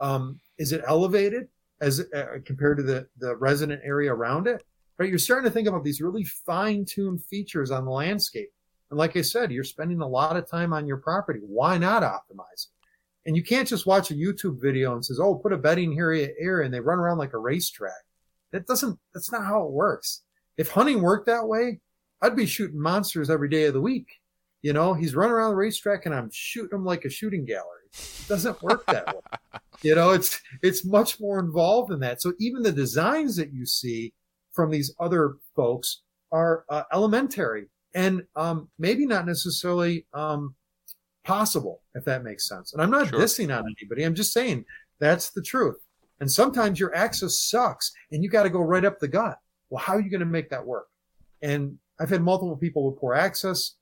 Um, 0.00 0.38
is 0.58 0.72
it 0.72 0.82
elevated 0.86 1.48
as 1.80 2.00
uh, 2.00 2.38
compared 2.44 2.76
to 2.78 2.82
the, 2.82 3.06
the 3.18 3.36
resident 3.36 3.80
area 3.84 4.12
around 4.12 4.46
it? 4.46 4.62
Right. 4.98 5.08
You're 5.08 5.18
starting 5.18 5.48
to 5.48 5.52
think 5.52 5.66
about 5.66 5.82
these 5.82 6.00
really 6.00 6.24
fine 6.24 6.84
tuned 6.84 7.24
features 7.24 7.70
on 7.70 7.84
the 7.84 7.90
landscape. 7.90 8.50
And 8.90 8.98
like 8.98 9.16
I 9.16 9.22
said, 9.22 9.50
you're 9.50 9.64
spending 9.64 10.00
a 10.00 10.06
lot 10.06 10.36
of 10.36 10.48
time 10.48 10.72
on 10.72 10.86
your 10.86 10.98
property. 10.98 11.40
Why 11.42 11.78
not 11.78 12.02
optimize 12.02 12.66
it? 12.66 12.74
And 13.26 13.36
you 13.36 13.42
can't 13.42 13.66
just 13.66 13.86
watch 13.86 14.10
a 14.10 14.14
YouTube 14.14 14.60
video 14.60 14.94
and 14.94 15.04
says, 15.04 15.18
"Oh, 15.18 15.34
put 15.34 15.52
a 15.52 15.56
bedding 15.56 15.98
area 15.98 16.26
here," 16.26 16.36
here 16.38 16.60
and 16.60 16.72
they 16.72 16.80
run 16.80 16.98
around 16.98 17.18
like 17.18 17.32
a 17.32 17.38
racetrack. 17.38 18.04
That 18.54 18.68
doesn't. 18.68 18.98
That's 19.12 19.32
not 19.32 19.44
how 19.44 19.64
it 19.64 19.72
works. 19.72 20.22
If 20.56 20.70
hunting 20.70 21.02
worked 21.02 21.26
that 21.26 21.48
way, 21.48 21.80
I'd 22.22 22.36
be 22.36 22.46
shooting 22.46 22.80
monsters 22.80 23.28
every 23.28 23.48
day 23.48 23.64
of 23.64 23.74
the 23.74 23.80
week. 23.80 24.06
You 24.62 24.72
know, 24.72 24.94
he's 24.94 25.16
running 25.16 25.32
around 25.32 25.50
the 25.50 25.56
racetrack 25.56 26.06
and 26.06 26.14
I'm 26.14 26.30
shooting 26.32 26.78
him 26.78 26.84
like 26.84 27.04
a 27.04 27.10
shooting 27.10 27.44
gallery. 27.44 27.82
It 27.92 28.28
doesn't 28.28 28.62
work 28.62 28.86
that 28.86 29.08
way. 29.08 29.20
You 29.82 29.94
know, 29.94 30.12
it's 30.12 30.40
it's 30.62 30.86
much 30.86 31.20
more 31.20 31.38
involved 31.38 31.90
than 31.90 32.00
that. 32.00 32.22
So 32.22 32.32
even 32.38 32.62
the 32.62 32.72
designs 32.72 33.36
that 33.36 33.52
you 33.52 33.66
see 33.66 34.14
from 34.52 34.70
these 34.70 34.94
other 34.98 35.34
folks 35.54 36.00
are 36.32 36.64
uh, 36.70 36.84
elementary 36.90 37.66
and 37.94 38.22
um, 38.34 38.70
maybe 38.78 39.04
not 39.04 39.26
necessarily 39.26 40.06
um, 40.14 40.54
possible, 41.24 41.82
if 41.94 42.04
that 42.04 42.24
makes 42.24 42.48
sense. 42.48 42.72
And 42.72 42.80
I'm 42.80 42.90
not 42.90 43.08
sure. 43.08 43.18
dissing 43.18 43.54
on 43.54 43.64
anybody. 43.78 44.04
I'm 44.04 44.14
just 44.14 44.32
saying 44.32 44.64
that's 45.00 45.32
the 45.32 45.42
truth. 45.42 45.83
And 46.20 46.30
sometimes 46.30 46.78
your 46.78 46.94
access 46.94 47.38
sucks 47.38 47.92
and 48.12 48.22
you 48.22 48.30
got 48.30 48.44
to 48.44 48.50
go 48.50 48.60
right 48.60 48.84
up 48.84 48.98
the 48.98 49.08
gut. 49.08 49.38
Well, 49.70 49.82
how 49.82 49.94
are 49.94 50.00
you 50.00 50.10
going 50.10 50.20
to 50.20 50.26
make 50.26 50.50
that 50.50 50.64
work? 50.64 50.86
And 51.42 51.78
I've 52.00 52.10
had 52.10 52.22
multiple 52.22 52.56
people 52.56 52.88
with 52.88 52.98
poor 53.00 53.14
access. 53.14 53.76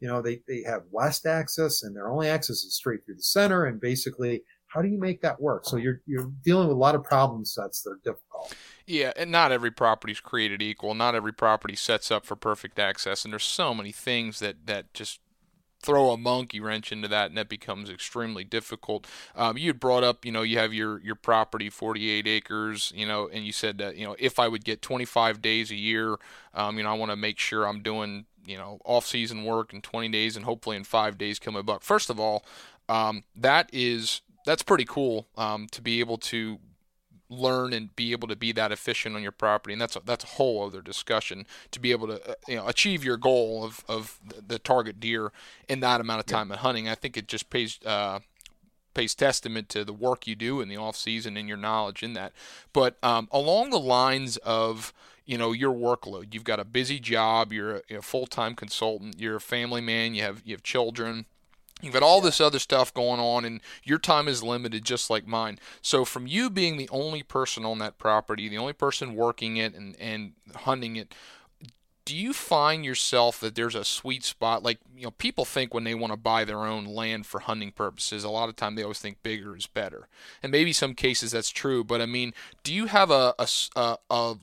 You 0.00 0.08
know, 0.08 0.22
they, 0.22 0.40
they 0.48 0.62
have 0.66 0.82
west 0.90 1.26
access 1.26 1.82
and 1.82 1.94
their 1.94 2.10
only 2.10 2.28
access 2.28 2.64
is 2.64 2.74
straight 2.74 3.04
through 3.04 3.16
the 3.16 3.22
center. 3.22 3.66
And 3.66 3.80
basically, 3.80 4.42
how 4.66 4.80
do 4.80 4.88
you 4.88 4.98
make 4.98 5.20
that 5.20 5.40
work? 5.40 5.66
So 5.66 5.76
you're, 5.76 6.00
you're 6.06 6.30
dealing 6.44 6.68
with 6.68 6.76
a 6.76 6.80
lot 6.80 6.94
of 6.94 7.04
problem 7.04 7.44
sets 7.44 7.82
that 7.82 7.90
are 7.90 8.00
difficult. 8.02 8.54
Yeah, 8.86 9.12
and 9.16 9.30
not 9.30 9.52
every 9.52 9.70
property 9.70 10.12
is 10.12 10.20
created 10.20 10.62
equal. 10.62 10.94
Not 10.94 11.14
every 11.14 11.32
property 11.32 11.76
sets 11.76 12.10
up 12.10 12.24
for 12.24 12.36
perfect 12.36 12.78
access, 12.78 13.24
and 13.24 13.32
there's 13.32 13.44
so 13.44 13.74
many 13.74 13.92
things 13.92 14.40
that 14.40 14.66
that 14.66 14.92
just 14.92 15.20
throw 15.82 16.10
a 16.10 16.16
monkey 16.16 16.60
wrench 16.60 16.92
into 16.92 17.08
that, 17.08 17.28
and 17.28 17.36
that 17.36 17.48
becomes 17.48 17.90
extremely 17.90 18.44
difficult. 18.44 19.06
Um, 19.34 19.58
you 19.58 19.68
had 19.68 19.80
brought 19.80 20.04
up, 20.04 20.24
you 20.24 20.32
know, 20.32 20.42
you 20.42 20.58
have 20.58 20.72
your 20.72 21.00
your 21.00 21.14
property, 21.14 21.68
48 21.68 22.26
acres, 22.26 22.92
you 22.94 23.06
know, 23.06 23.28
and 23.32 23.44
you 23.44 23.52
said 23.52 23.78
that, 23.78 23.96
you 23.96 24.06
know, 24.06 24.16
if 24.18 24.38
I 24.38 24.48
would 24.48 24.64
get 24.64 24.82
25 24.82 25.42
days 25.42 25.70
a 25.70 25.76
year, 25.76 26.16
um, 26.54 26.78
you 26.78 26.84
know, 26.84 26.90
I 26.90 26.94
want 26.94 27.10
to 27.10 27.16
make 27.16 27.38
sure 27.38 27.66
I'm 27.66 27.82
doing, 27.82 28.26
you 28.46 28.56
know, 28.56 28.78
off 28.84 29.06
season 29.06 29.44
work 29.44 29.72
in 29.72 29.82
20 29.82 30.08
days, 30.08 30.36
and 30.36 30.44
hopefully 30.44 30.76
in 30.76 30.84
five 30.84 31.18
days 31.18 31.38
come 31.38 31.56
a 31.56 31.62
buck. 31.62 31.82
First 31.82 32.10
of 32.10 32.20
all, 32.20 32.44
um, 32.88 33.24
that 33.36 33.68
is 33.72 34.22
that's 34.44 34.62
pretty 34.62 34.84
cool 34.84 35.26
um, 35.36 35.66
to 35.72 35.82
be 35.82 36.00
able 36.00 36.18
to 36.18 36.58
learn 37.32 37.72
and 37.72 37.94
be 37.96 38.12
able 38.12 38.28
to 38.28 38.36
be 38.36 38.52
that 38.52 38.72
efficient 38.72 39.16
on 39.16 39.22
your 39.22 39.32
property, 39.32 39.72
and 39.72 39.80
that's 39.80 39.96
a, 39.96 40.02
that's 40.04 40.24
a 40.24 40.28
whole 40.28 40.66
other 40.66 40.82
discussion. 40.82 41.46
To 41.70 41.80
be 41.80 41.90
able 41.90 42.08
to 42.08 42.30
uh, 42.30 42.34
you 42.46 42.56
know 42.56 42.66
achieve 42.66 43.04
your 43.04 43.16
goal 43.16 43.64
of, 43.64 43.84
of 43.88 44.20
the 44.46 44.58
target 44.58 45.00
deer 45.00 45.32
in 45.68 45.80
that 45.80 46.00
amount 46.00 46.20
of 46.20 46.26
time 46.26 46.50
yeah. 46.50 46.56
hunting, 46.56 46.88
I 46.88 46.94
think 46.94 47.16
it 47.16 47.28
just 47.28 47.50
pays 47.50 47.78
uh, 47.84 48.20
pays 48.94 49.14
testament 49.14 49.68
to 49.70 49.84
the 49.84 49.92
work 49.92 50.26
you 50.26 50.34
do 50.34 50.60
in 50.60 50.68
the 50.68 50.76
off 50.76 50.96
season 50.96 51.36
and 51.36 51.48
your 51.48 51.56
knowledge 51.56 52.02
in 52.02 52.12
that. 52.12 52.32
But 52.72 52.96
um, 53.02 53.28
along 53.32 53.70
the 53.70 53.80
lines 53.80 54.36
of 54.38 54.92
you 55.24 55.38
know 55.38 55.52
your 55.52 55.72
workload, 55.72 56.34
you've 56.34 56.44
got 56.44 56.60
a 56.60 56.64
busy 56.64 57.00
job, 57.00 57.52
you're 57.52 57.82
a, 57.90 57.96
a 57.96 58.02
full 58.02 58.26
time 58.26 58.54
consultant, 58.54 59.18
you're 59.18 59.36
a 59.36 59.40
family 59.40 59.80
man, 59.80 60.14
you 60.14 60.22
have 60.22 60.42
you 60.44 60.54
have 60.54 60.62
children 60.62 61.26
You've 61.82 61.92
got 61.92 62.02
all 62.02 62.20
this 62.20 62.40
other 62.40 62.60
stuff 62.60 62.94
going 62.94 63.20
on, 63.20 63.44
and 63.44 63.60
your 63.82 63.98
time 63.98 64.28
is 64.28 64.42
limited 64.42 64.84
just 64.84 65.10
like 65.10 65.26
mine. 65.26 65.58
So, 65.82 66.04
from 66.04 66.26
you 66.26 66.48
being 66.48 66.76
the 66.76 66.88
only 66.90 67.22
person 67.22 67.64
on 67.64 67.78
that 67.80 67.98
property, 67.98 68.48
the 68.48 68.58
only 68.58 68.72
person 68.72 69.14
working 69.14 69.56
it 69.56 69.74
and, 69.74 69.96
and 70.00 70.32
hunting 70.54 70.96
it, 70.96 71.12
do 72.04 72.16
you 72.16 72.32
find 72.32 72.84
yourself 72.84 73.38
that 73.40 73.54
there's 73.54 73.74
a 73.74 73.84
sweet 73.84 74.24
spot? 74.24 74.62
Like, 74.62 74.78
you 74.96 75.04
know, 75.04 75.10
people 75.10 75.44
think 75.44 75.72
when 75.72 75.84
they 75.84 75.94
want 75.94 76.12
to 76.12 76.16
buy 76.16 76.44
their 76.44 76.64
own 76.64 76.84
land 76.84 77.26
for 77.26 77.40
hunting 77.40 77.72
purposes, 77.72 78.24
a 78.24 78.30
lot 78.30 78.48
of 78.48 78.56
time 78.56 78.74
they 78.74 78.82
always 78.82 78.98
think 78.98 79.22
bigger 79.22 79.56
is 79.56 79.66
better. 79.66 80.08
And 80.42 80.50
maybe 80.50 80.72
some 80.72 80.94
cases 80.94 81.32
that's 81.32 81.50
true, 81.50 81.84
but 81.84 82.00
I 82.00 82.06
mean, 82.06 82.32
do 82.64 82.74
you 82.74 82.86
have 82.86 83.10
a, 83.10 83.34
a, 83.38 83.96
a 84.10 84.34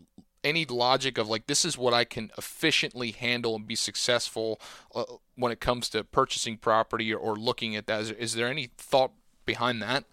any 0.44 0.66
logic 0.66 1.18
of 1.18 1.28
like 1.28 1.48
this 1.48 1.66
is 1.66 1.78
what 1.78 1.94
I 1.94 2.06
can 2.06 2.32
efficiently 2.38 3.12
handle 3.12 3.56
and 3.56 3.68
be 3.68 3.76
successful 3.76 4.60
uh, 4.96 5.04
when 5.40 5.52
it 5.52 5.60
comes 5.60 5.90
to 5.90 6.04
purchasing 6.04 6.58
property 6.58 7.14
or, 7.14 7.18
or 7.18 7.36
looking 7.36 7.76
at 7.76 7.88
that? 7.88 8.02
Is, 8.02 8.12
is, 8.12 8.34
there 8.36 8.48
any 8.48 8.70
thought 8.78 9.12
behind 9.46 9.82
that? 9.82 10.04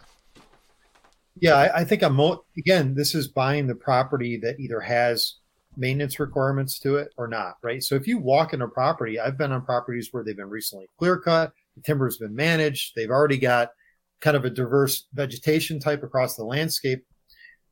Yeah, 1.38 1.54
I, 1.54 1.80
I 1.80 1.84
think 1.84 2.02
I'm 2.02 2.18
again. 2.56 2.94
This 2.94 3.14
is 3.14 3.28
buying 3.28 3.66
the 3.66 3.74
property 3.74 4.38
that 4.38 4.58
either 4.58 4.80
has 4.80 5.34
maintenance 5.76 6.18
requirements 6.18 6.78
to 6.80 6.96
it 6.96 7.12
or 7.16 7.28
not, 7.28 7.56
right? 7.62 7.82
So 7.82 7.94
if 7.94 8.06
you 8.06 8.18
walk 8.18 8.54
in 8.54 8.62
a 8.62 8.68
property, 8.68 9.20
I've 9.20 9.36
been 9.36 9.52
on 9.52 9.62
properties 9.62 10.08
where 10.10 10.24
they've 10.24 10.36
been 10.36 10.48
recently 10.48 10.86
clear 10.98 11.18
cut, 11.18 11.52
the 11.74 11.82
timber's 11.82 12.18
been 12.18 12.34
managed, 12.34 12.94
they've 12.96 13.10
already 13.10 13.38
got 13.38 13.70
kind 14.20 14.36
of 14.36 14.44
a 14.44 14.50
diverse 14.50 15.06
vegetation 15.12 15.78
type 15.78 16.02
across 16.02 16.36
the 16.36 16.44
landscape. 16.44 17.04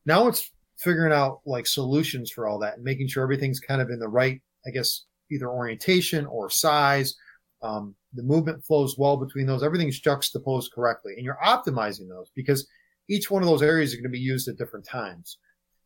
Now 0.05 0.29
it's 0.29 0.51
figuring 0.79 1.13
out 1.13 1.41
like 1.47 1.67
solutions 1.67 2.31
for 2.31 2.47
all 2.47 2.59
that 2.59 2.75
and 2.75 2.85
making 2.85 3.09
sure 3.09 3.23
everything's 3.23 3.61
kind 3.61 3.81
of 3.81 3.91
in 3.91 3.99
the 3.99 4.09
right, 4.09 4.41
I 4.67 4.71
guess, 4.71 5.05
either 5.31 5.49
orientation 5.49 6.27
or 6.27 6.51
size. 6.51 7.15
Um, 7.63 7.95
the 8.13 8.23
movement 8.23 8.65
flows 8.65 8.97
well 8.99 9.17
between 9.17 9.47
those. 9.47 9.63
Everything's 9.63 10.01
juxtaposed 10.01 10.73
correctly, 10.73 11.15
and 11.17 11.25
you're 11.25 11.39
optimizing 11.45 12.09
those 12.09 12.31
because 12.35 12.67
each 13.09 13.31
one 13.31 13.43
of 13.43 13.49
those 13.49 13.63
areas 13.63 13.93
are 13.93 13.97
going 13.97 14.05
to 14.05 14.09
be 14.11 14.19
used 14.19 14.49
at 14.49 14.57
different 14.57 14.87
times. 14.87 15.39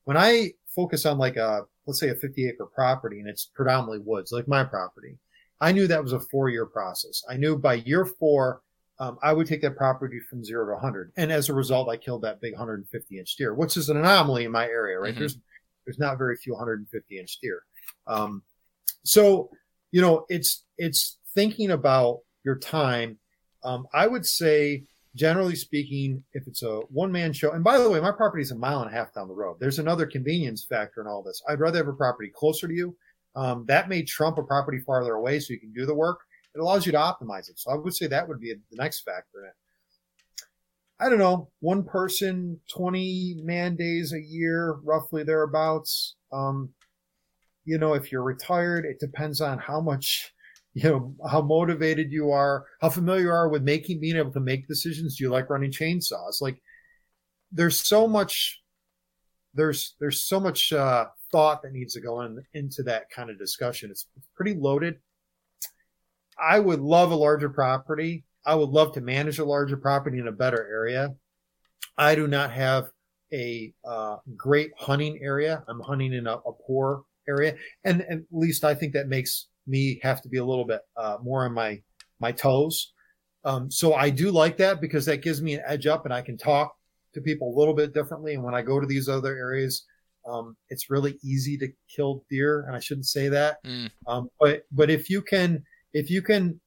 When 0.04 0.16
I 0.16 0.52
focus 0.74 1.04
on 1.06 1.18
like 1.18 1.36
a, 1.36 1.62
let's 1.86 2.00
say 2.00 2.08
a 2.08 2.14
50 2.14 2.48
acre 2.48 2.66
property 2.66 3.20
and 3.20 3.28
it's 3.28 3.50
predominantly 3.54 4.00
woods, 4.04 4.32
like 4.32 4.48
my 4.48 4.64
property, 4.64 5.18
I 5.60 5.72
knew 5.72 5.86
that 5.86 6.02
was 6.02 6.12
a 6.12 6.20
four 6.20 6.48
year 6.48 6.66
process. 6.66 7.22
I 7.28 7.36
knew 7.36 7.58
by 7.58 7.74
year 7.74 8.04
four, 8.04 8.62
um, 9.00 9.18
I 9.22 9.32
would 9.32 9.46
take 9.46 9.62
that 9.62 9.76
property 9.76 10.18
from 10.28 10.44
zero 10.44 10.66
to 10.66 10.72
100. 10.72 11.12
And 11.16 11.30
as 11.30 11.48
a 11.48 11.54
result, 11.54 11.88
I 11.88 11.96
killed 11.96 12.22
that 12.22 12.40
big 12.40 12.52
150 12.52 13.18
inch 13.18 13.36
deer, 13.36 13.54
which 13.54 13.76
is 13.76 13.88
an 13.88 13.96
anomaly 13.96 14.44
in 14.44 14.52
my 14.52 14.64
area, 14.66 14.98
right? 14.98 15.12
Mm-hmm. 15.12 15.20
There's, 15.20 15.38
there's 15.86 15.98
not 15.98 16.18
very 16.18 16.36
few 16.36 16.52
150 16.52 17.18
inch 17.18 17.38
deer. 17.40 17.62
Um, 18.06 18.42
so, 19.04 19.50
you 19.92 20.00
know, 20.00 20.26
it's, 20.28 20.64
it's 20.76 21.18
thinking 21.34 21.70
about 21.70 22.20
your 22.44 22.58
time. 22.58 23.18
Um, 23.64 23.86
I 23.92 24.06
would 24.06 24.26
say, 24.26 24.84
generally 25.14 25.56
speaking, 25.56 26.22
if 26.32 26.46
it's 26.46 26.62
a 26.62 26.80
one 26.90 27.10
man 27.10 27.32
show, 27.32 27.52
and 27.52 27.64
by 27.64 27.78
the 27.78 27.88
way, 27.88 28.00
my 28.00 28.12
property 28.12 28.42
is 28.42 28.52
a 28.52 28.56
mile 28.56 28.82
and 28.82 28.90
a 28.90 28.94
half 28.94 29.12
down 29.14 29.28
the 29.28 29.34
road. 29.34 29.56
There's 29.58 29.78
another 29.78 30.06
convenience 30.06 30.64
factor 30.64 31.00
in 31.00 31.06
all 31.06 31.22
this. 31.22 31.42
I'd 31.48 31.60
rather 31.60 31.78
have 31.78 31.88
a 31.88 31.92
property 31.92 32.30
closer 32.34 32.68
to 32.68 32.74
you. 32.74 32.96
Um, 33.36 33.64
that 33.68 33.88
may 33.88 34.02
trump 34.02 34.38
a 34.38 34.42
property 34.42 34.78
farther 34.80 35.14
away 35.14 35.38
so 35.38 35.52
you 35.52 35.60
can 35.60 35.72
do 35.72 35.86
the 35.86 35.94
work 35.94 36.18
it 36.58 36.60
allows 36.60 36.86
you 36.86 36.92
to 36.92 36.98
optimize 36.98 37.48
it. 37.48 37.58
So 37.58 37.70
I 37.70 37.76
would 37.76 37.94
say 37.94 38.06
that 38.08 38.26
would 38.26 38.40
be 38.40 38.52
the 38.52 38.76
next 38.76 39.00
factor 39.00 39.40
in 39.42 39.46
it. 39.46 39.54
I 41.00 41.08
don't 41.08 41.18
know, 41.18 41.48
one 41.60 41.84
person, 41.84 42.58
20 42.74 43.42
man 43.44 43.76
days 43.76 44.12
a 44.12 44.20
year, 44.20 44.72
roughly 44.82 45.22
thereabouts. 45.22 46.16
Um, 46.32 46.70
you 47.64 47.78
know, 47.78 47.94
if 47.94 48.10
you're 48.10 48.24
retired, 48.24 48.84
it 48.84 48.98
depends 48.98 49.40
on 49.40 49.58
how 49.58 49.80
much, 49.80 50.32
you 50.78 50.88
know, 50.88 51.14
how 51.28 51.42
motivated 51.42 52.12
you 52.12 52.30
are, 52.30 52.64
how 52.80 52.88
familiar 52.88 53.22
you 53.22 53.30
are 53.30 53.48
with 53.48 53.62
making, 53.62 53.98
being 54.00 54.16
able 54.16 54.32
to 54.32 54.40
make 54.40 54.68
decisions. 54.68 55.16
Do 55.16 55.24
you 55.24 55.30
like 55.30 55.50
running 55.50 55.72
chainsaws? 55.72 56.40
Like, 56.40 56.62
there's 57.50 57.80
so 57.80 58.06
much, 58.06 58.62
there's, 59.54 59.96
there's 59.98 60.22
so 60.22 60.38
much, 60.38 60.72
uh, 60.72 61.06
thought 61.32 61.62
that 61.62 61.72
needs 61.72 61.94
to 61.94 62.00
go 62.00 62.22
in, 62.22 62.40
into 62.54 62.82
that 62.84 63.10
kind 63.10 63.28
of 63.28 63.38
discussion. 63.38 63.90
It's, 63.90 64.06
pretty 64.36 64.54
loaded. 64.54 64.94
I 66.40 66.60
would 66.60 66.80
love 66.80 67.10
a 67.10 67.16
larger 67.16 67.48
property. 67.48 68.24
I 68.46 68.54
would 68.54 68.70
love 68.70 68.92
to 68.94 69.00
manage 69.00 69.40
a 69.40 69.44
larger 69.44 69.76
property 69.76 70.20
in 70.20 70.28
a 70.28 70.32
better 70.32 70.64
area. 70.70 71.14
I 71.96 72.14
do 72.14 72.28
not 72.28 72.52
have 72.52 72.90
a 73.32 73.74
uh, 73.84 74.18
great 74.36 74.70
hunting 74.78 75.18
area. 75.20 75.64
I'm 75.66 75.80
hunting 75.80 76.12
in 76.12 76.28
a, 76.28 76.34
a 76.36 76.52
poor 76.52 77.02
area, 77.28 77.56
and, 77.84 78.02
at 78.02 78.20
least 78.30 78.62
I 78.64 78.74
think 78.74 78.92
that 78.92 79.08
makes 79.08 79.48
me 79.68 80.00
have 80.02 80.22
to 80.22 80.28
be 80.28 80.38
a 80.38 80.44
little 80.44 80.64
bit 80.64 80.80
uh, 80.96 81.18
more 81.22 81.44
on 81.44 81.52
my 81.52 81.82
my 82.20 82.32
toes. 82.32 82.92
Um, 83.44 83.70
so 83.70 83.94
I 83.94 84.10
do 84.10 84.30
like 84.30 84.56
that 84.58 84.80
because 84.80 85.06
that 85.06 85.22
gives 85.22 85.40
me 85.40 85.54
an 85.54 85.62
edge 85.66 85.86
up, 85.86 86.04
and 86.04 86.12
I 86.12 86.22
can 86.22 86.36
talk 86.36 86.74
to 87.14 87.20
people 87.20 87.54
a 87.54 87.58
little 87.58 87.74
bit 87.74 87.94
differently. 87.94 88.34
And 88.34 88.42
when 88.42 88.54
I 88.54 88.62
go 88.62 88.80
to 88.80 88.86
these 88.86 89.08
other 89.08 89.36
areas, 89.36 89.86
um, 90.26 90.56
it's 90.68 90.90
really 90.90 91.18
easy 91.22 91.56
to 91.58 91.68
kill 91.94 92.24
deer, 92.28 92.64
and 92.66 92.76
I 92.76 92.80
shouldn't 92.80 93.06
say 93.06 93.28
that. 93.28 93.64
Mm. 93.64 93.90
Um, 94.06 94.28
but 94.40 94.62
but 94.72 94.90
if 94.90 95.08
you 95.08 95.22
can 95.22 95.62
if 95.92 96.10
you 96.10 96.22
can 96.22 96.60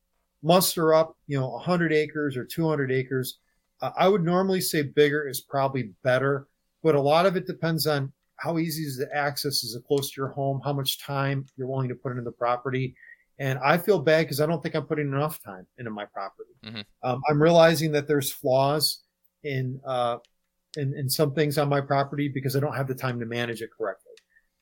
muster 0.44 0.94
up, 0.94 1.16
you 1.28 1.40
know, 1.40 1.50
100 1.50 1.94
acres 1.94 2.36
or 2.36 2.46
200 2.46 2.92
acres, 2.92 3.38
uh, 3.82 3.92
I 3.96 4.08
would 4.08 4.24
normally 4.24 4.62
say 4.62 4.82
bigger 4.82 5.28
is 5.28 5.42
probably 5.42 5.92
better. 6.04 6.48
But 6.84 6.96
a 6.96 7.02
lot 7.02 7.28
of 7.28 7.36
it 7.36 7.46
depends 7.46 7.86
on 7.86 8.12
how 8.42 8.58
easy 8.58 8.84
is 8.84 8.98
the 8.98 9.14
access? 9.16 9.64
Is 9.64 9.76
it 9.76 9.86
close 9.86 10.12
to 10.12 10.22
your 10.22 10.30
home? 10.30 10.62
How 10.64 10.74
much 10.74 11.00
time 11.00 11.46
you're 11.58 11.68
willing 11.68 11.90
to 11.90 11.96
put 11.96 12.12
into 12.12 12.24
the 12.24 12.32
property? 12.32 12.96
And 13.38 13.60
I 13.64 13.78
feel 13.78 14.00
bad 14.00 14.24
because 14.24 14.42
I 14.42 14.46
don't 14.46 14.62
think 14.64 14.76
I'm 14.76 14.86
putting 14.86 15.08
enough 15.08 15.42
time 15.44 15.68
into 15.78 15.92
my 15.92 16.06
property. 16.06 16.52
Mm-hmm. 16.66 16.82
Um, 17.04 17.22
I'm 17.30 17.42
realizing 17.42 17.92
that 17.92 18.08
there's 18.08 18.32
flaws 18.32 19.00
in, 19.44 19.80
uh, 19.86 20.18
in 20.78 20.94
in 20.96 21.10
some 21.10 21.34
things 21.34 21.58
on 21.58 21.70
my 21.70 21.82
property 21.82 22.30
because 22.30 22.56
I 22.56 22.60
don't 22.60 22.76
have 22.76 22.88
the 22.88 22.96
time 22.96 23.20
to 23.20 23.26
manage 23.26 23.62
it 23.62 23.70
correctly. 23.78 24.14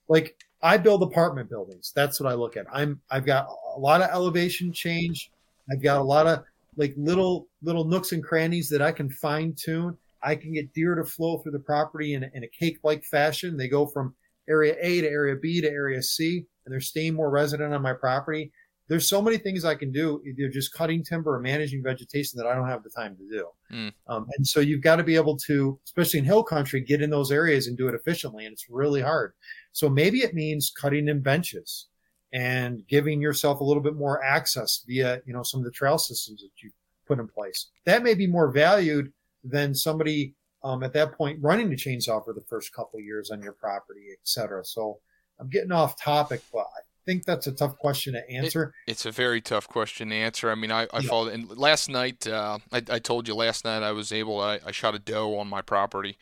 Like 0.07 0.35
I 0.61 0.77
build 0.77 1.03
apartment 1.03 1.49
buildings. 1.49 1.91
That's 1.95 2.19
what 2.19 2.31
I 2.31 2.35
look 2.35 2.57
at. 2.57 2.65
I'm 2.71 2.99
I've 3.09 3.25
got 3.25 3.47
a 3.75 3.79
lot 3.79 4.01
of 4.01 4.09
elevation 4.09 4.73
change. 4.73 5.31
I've 5.71 5.83
got 5.83 5.99
a 5.99 6.03
lot 6.03 6.27
of 6.27 6.43
like 6.77 6.93
little 6.97 7.47
little 7.61 7.85
nooks 7.85 8.11
and 8.11 8.23
crannies 8.23 8.69
that 8.69 8.81
I 8.81 8.91
can 8.91 9.09
fine 9.09 9.53
tune. 9.53 9.97
I 10.21 10.35
can 10.35 10.53
get 10.53 10.73
deer 10.73 10.95
to 10.95 11.03
flow 11.03 11.37
through 11.37 11.53
the 11.53 11.59
property 11.59 12.13
in, 12.13 12.29
in 12.33 12.43
a 12.43 12.47
cake 12.47 12.79
like 12.83 13.03
fashion. 13.03 13.57
They 13.57 13.67
go 13.67 13.85
from 13.85 14.15
area 14.49 14.75
A 14.79 15.01
to 15.01 15.07
area 15.07 15.35
B 15.35 15.61
to 15.61 15.69
area 15.69 16.01
C, 16.01 16.45
and 16.65 16.73
they're 16.73 16.81
staying 16.81 17.13
more 17.13 17.29
resident 17.29 17.73
on 17.73 17.81
my 17.81 17.93
property. 17.93 18.51
There's 18.87 19.07
so 19.07 19.21
many 19.21 19.37
things 19.37 19.65
I 19.65 19.75
can 19.75 19.91
do, 19.91 20.19
either 20.25 20.49
just 20.49 20.73
cutting 20.73 21.03
timber 21.03 21.35
or 21.35 21.39
managing 21.39 21.83
vegetation 21.83 22.37
that 22.37 22.47
I 22.47 22.55
don't 22.55 22.67
have 22.67 22.81
the 22.81 22.89
time 22.89 23.15
to 23.17 23.29
do. 23.29 23.47
Mm. 23.71 23.93
Um, 24.07 24.25
and 24.35 24.47
so 24.47 24.61
you've 24.61 24.81
got 24.81 24.95
to 24.95 25.03
be 25.03 25.15
able 25.15 25.37
to, 25.37 25.79
especially 25.85 26.19
in 26.19 26.25
hill 26.25 26.43
country, 26.43 26.81
get 26.81 27.03
in 27.03 27.11
those 27.11 27.31
areas 27.31 27.67
and 27.67 27.77
do 27.77 27.87
it 27.87 27.93
efficiently. 27.93 28.45
And 28.45 28.53
it's 28.53 28.67
really 28.67 29.01
hard. 29.01 29.33
So 29.73 29.89
maybe 29.89 30.19
it 30.19 30.33
means 30.33 30.71
cutting 30.75 31.07
in 31.07 31.21
benches 31.21 31.85
and 32.33 32.81
giving 32.87 33.21
yourself 33.21 33.59
a 33.59 33.63
little 33.63 33.83
bit 33.83 33.95
more 33.95 34.23
access 34.23 34.83
via, 34.87 35.21
you 35.23 35.33
know, 35.33 35.43
some 35.43 35.59
of 35.59 35.65
the 35.65 35.71
trail 35.71 35.99
systems 35.99 36.41
that 36.41 36.49
you 36.63 36.71
put 37.07 37.19
in 37.19 37.27
place. 37.27 37.67
That 37.85 38.01
may 38.01 38.15
be 38.15 38.25
more 38.25 38.51
valued 38.51 39.13
than 39.43 39.73
somebody 39.73 40.35
um, 40.63 40.83
at 40.83 40.93
that 40.93 41.13
point 41.13 41.39
running 41.41 41.69
the 41.69 41.75
chainsaw 41.75 42.23
for 42.23 42.33
the 42.33 42.43
first 42.49 42.73
couple 42.73 42.99
years 42.99 43.31
on 43.31 43.41
your 43.41 43.53
property, 43.53 44.07
et 44.11 44.19
cetera. 44.23 44.65
So 44.65 44.99
I'm 45.39 45.49
getting 45.49 45.71
off 45.71 45.99
topic, 46.01 46.41
but 46.51 46.61
I 46.61 46.81
think 47.05 47.25
that's 47.25 47.47
a 47.47 47.51
tough 47.51 47.77
question 47.77 48.13
to 48.13 48.29
answer. 48.29 48.73
It, 48.85 48.91
it's 48.91 49.05
a 49.05 49.11
very 49.11 49.41
tough 49.41 49.67
question 49.67 50.09
to 50.09 50.15
answer. 50.15 50.51
I 50.51 50.55
mean, 50.55 50.71
I, 50.71 50.83
I 50.93 50.99
yeah. 50.99 51.09
followed, 51.09 51.33
and 51.33 51.57
last 51.57 51.89
night, 51.89 52.27
uh, 52.27 52.59
I, 52.71 52.83
I, 52.89 52.99
told 52.99 53.27
you 53.27 53.35
last 53.35 53.63
night 53.63 53.83
I 53.83 53.93
was 53.93 54.11
able, 54.11 54.39
I, 54.41 54.59
I 54.65 54.71
shot 54.71 54.95
a 54.95 54.99
doe 54.99 55.37
on 55.37 55.47
my 55.47 55.61
property. 55.61 56.17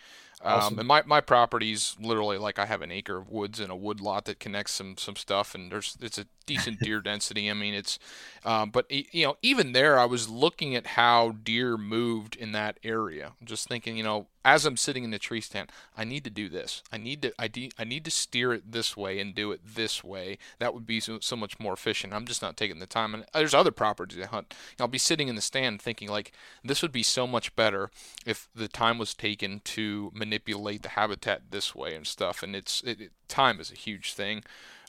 Awesome. 0.47 0.75
Um, 0.75 0.79
and 0.79 0.87
my, 0.87 1.03
my 1.05 1.21
property's 1.21 1.95
literally 1.99 2.37
like 2.37 2.59
I 2.59 2.65
have 2.65 2.81
an 2.81 2.91
acre 2.91 3.17
of 3.17 3.29
woods 3.29 3.59
and 3.59 3.71
a 3.71 3.75
wood 3.75 3.99
lot 4.01 4.25
that 4.25 4.39
connects 4.39 4.73
some 4.73 4.97
some 4.97 5.15
stuff, 5.15 5.53
and 5.53 5.71
there's 5.71 5.97
it's 6.01 6.17
a 6.17 6.25
decent 6.45 6.79
deer 6.79 7.01
density. 7.03 7.49
I 7.51 7.53
mean, 7.53 7.75
it's, 7.75 7.99
um, 8.43 8.71
but 8.71 8.89
you 8.89 9.25
know, 9.25 9.37
even 9.43 9.73
there, 9.73 9.99
I 9.99 10.05
was 10.05 10.29
looking 10.29 10.75
at 10.75 10.87
how 10.87 11.31
deer 11.43 11.77
moved 11.77 12.35
in 12.35 12.53
that 12.53 12.79
area. 12.83 13.33
I'm 13.39 13.45
just 13.45 13.67
thinking, 13.67 13.97
you 13.97 14.03
know, 14.03 14.27
as 14.43 14.65
I'm 14.65 14.77
sitting 14.77 15.03
in 15.03 15.11
the 15.11 15.19
tree 15.19 15.41
stand, 15.41 15.69
I 15.97 16.05
need 16.05 16.23
to 16.23 16.29
do 16.29 16.47
this. 16.47 16.81
I 16.91 16.97
need 16.97 17.21
to 17.23 17.33
I, 17.37 17.49
de- 17.49 17.71
I 17.77 17.83
need 17.83 18.05
to 18.05 18.11
steer 18.11 18.53
it 18.53 18.71
this 18.71 18.95
way 18.95 19.19
and 19.19 19.35
do 19.35 19.51
it 19.51 19.59
this 19.65 20.03
way. 20.03 20.37
That 20.59 20.73
would 20.73 20.87
be 20.87 21.01
so, 21.01 21.19
so 21.19 21.35
much 21.35 21.59
more 21.59 21.73
efficient. 21.73 22.13
I'm 22.13 22.25
just 22.25 22.41
not 22.41 22.55
taking 22.55 22.79
the 22.79 22.85
time. 22.85 23.13
And 23.13 23.25
there's 23.33 23.53
other 23.53 23.71
properties 23.71 24.23
I 24.23 24.27
hunt. 24.27 24.55
I'll 24.79 24.87
be 24.87 24.97
sitting 24.97 25.27
in 25.27 25.35
the 25.35 25.41
stand 25.41 25.81
thinking 25.81 26.07
like 26.07 26.31
this 26.63 26.81
would 26.81 26.93
be 26.93 27.03
so 27.03 27.27
much 27.27 27.55
better 27.57 27.91
if 28.25 28.47
the 28.55 28.69
time 28.69 28.97
was 28.97 29.13
taken 29.13 29.59
to 29.65 30.11
manipulate 30.13 30.36
the 30.45 30.89
habitat 30.89 31.43
this 31.51 31.75
way 31.75 31.95
and 31.95 32.05
stuff. 32.07 32.43
And 32.43 32.55
it's 32.55 32.81
it, 32.83 33.01
it, 33.01 33.11
time 33.27 33.59
is 33.59 33.71
a 33.71 33.75
huge 33.75 34.13
thing. 34.13 34.43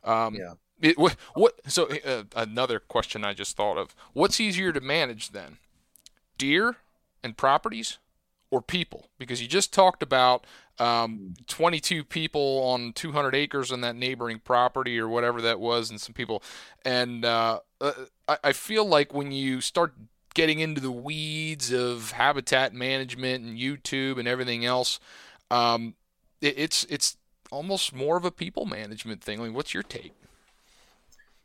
Um, 0.04 0.34
yeah. 0.34 0.54
It, 0.80 0.96
what, 0.96 1.16
what 1.34 1.60
so 1.66 1.88
uh, 2.04 2.24
another 2.36 2.78
question 2.78 3.24
I 3.24 3.34
just 3.34 3.56
thought 3.56 3.78
of. 3.78 3.94
What's 4.12 4.40
easier 4.40 4.72
to 4.72 4.80
manage 4.80 5.30
then? 5.30 5.58
Deer 6.36 6.76
and 7.22 7.36
properties 7.36 7.98
or 8.50 8.62
people? 8.62 9.08
Because 9.18 9.42
you 9.42 9.48
just 9.48 9.72
talked 9.72 10.02
about 10.02 10.46
um, 10.78 11.34
22 11.48 12.04
people 12.04 12.62
on 12.64 12.92
200 12.92 13.34
acres 13.34 13.72
on 13.72 13.80
that 13.80 13.96
neighboring 13.96 14.38
property 14.38 14.98
or 14.98 15.08
whatever 15.08 15.40
that 15.42 15.58
was, 15.58 15.90
and 15.90 16.00
some 16.00 16.14
people. 16.14 16.42
And 16.84 17.24
uh, 17.24 17.60
uh, 17.80 17.92
I, 18.28 18.38
I 18.44 18.52
feel 18.52 18.84
like 18.84 19.12
when 19.12 19.32
you 19.32 19.60
start 19.60 19.94
getting 20.34 20.60
into 20.60 20.80
the 20.80 20.92
weeds 20.92 21.72
of 21.72 22.12
habitat 22.12 22.72
management 22.72 23.44
and 23.44 23.58
YouTube 23.58 24.18
and 24.18 24.28
everything 24.28 24.64
else, 24.64 25.00
um, 25.50 25.94
it, 26.40 26.54
it's 26.58 26.84
it's 26.84 27.16
almost 27.50 27.94
more 27.94 28.16
of 28.16 28.24
a 28.24 28.30
people 28.30 28.66
management 28.66 29.22
thing. 29.22 29.40
I 29.40 29.44
mean, 29.44 29.54
what's 29.54 29.74
your 29.74 29.82
take? 29.82 30.12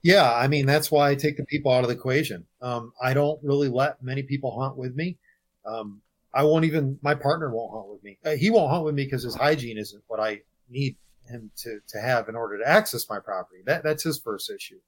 Yeah, 0.02 0.34
I 0.34 0.48
mean 0.48 0.66
that's 0.66 0.92
why 0.92 1.10
I 1.10 1.16
take 1.16 1.38
the 1.38 1.46
people 1.46 1.72
out 1.72 1.84
of 1.84 1.90
the 1.90 1.96
equation. 1.96 2.46
Um, 2.62 2.94
I 3.02 3.14
don't 3.14 3.40
really 3.44 3.70
let 3.70 4.04
many 4.04 4.24
people 4.24 4.60
hunt 4.60 4.78
with 4.78 4.96
me. 4.96 5.18
Um, 5.66 6.02
I 6.34 6.44
won't 6.44 6.66
even, 6.66 6.98
my 7.02 7.14
partner 7.14 7.54
won't 7.54 7.72
hunt 7.72 7.90
with 7.90 8.04
me. 8.04 8.18
Uh, 8.26 8.32
he 8.32 8.50
won't 8.50 8.72
hunt 8.72 8.84
with 8.84 8.96
me 8.96 9.06
because 9.06 9.24
his 9.24 9.36
hygiene 9.36 9.78
isn't 9.78 10.04
what 10.08 10.20
I 10.20 10.42
need 10.68 10.96
him 11.30 11.52
to, 11.58 11.80
to 11.88 12.02
have 12.02 12.28
in 12.28 12.36
order 12.36 12.58
to 12.58 12.68
access 12.68 13.08
my 13.08 13.20
property. 13.20 13.62
That, 13.66 13.84
that's 13.84 14.04
his 14.04 14.20
first 14.20 14.50
issue. 14.50 14.80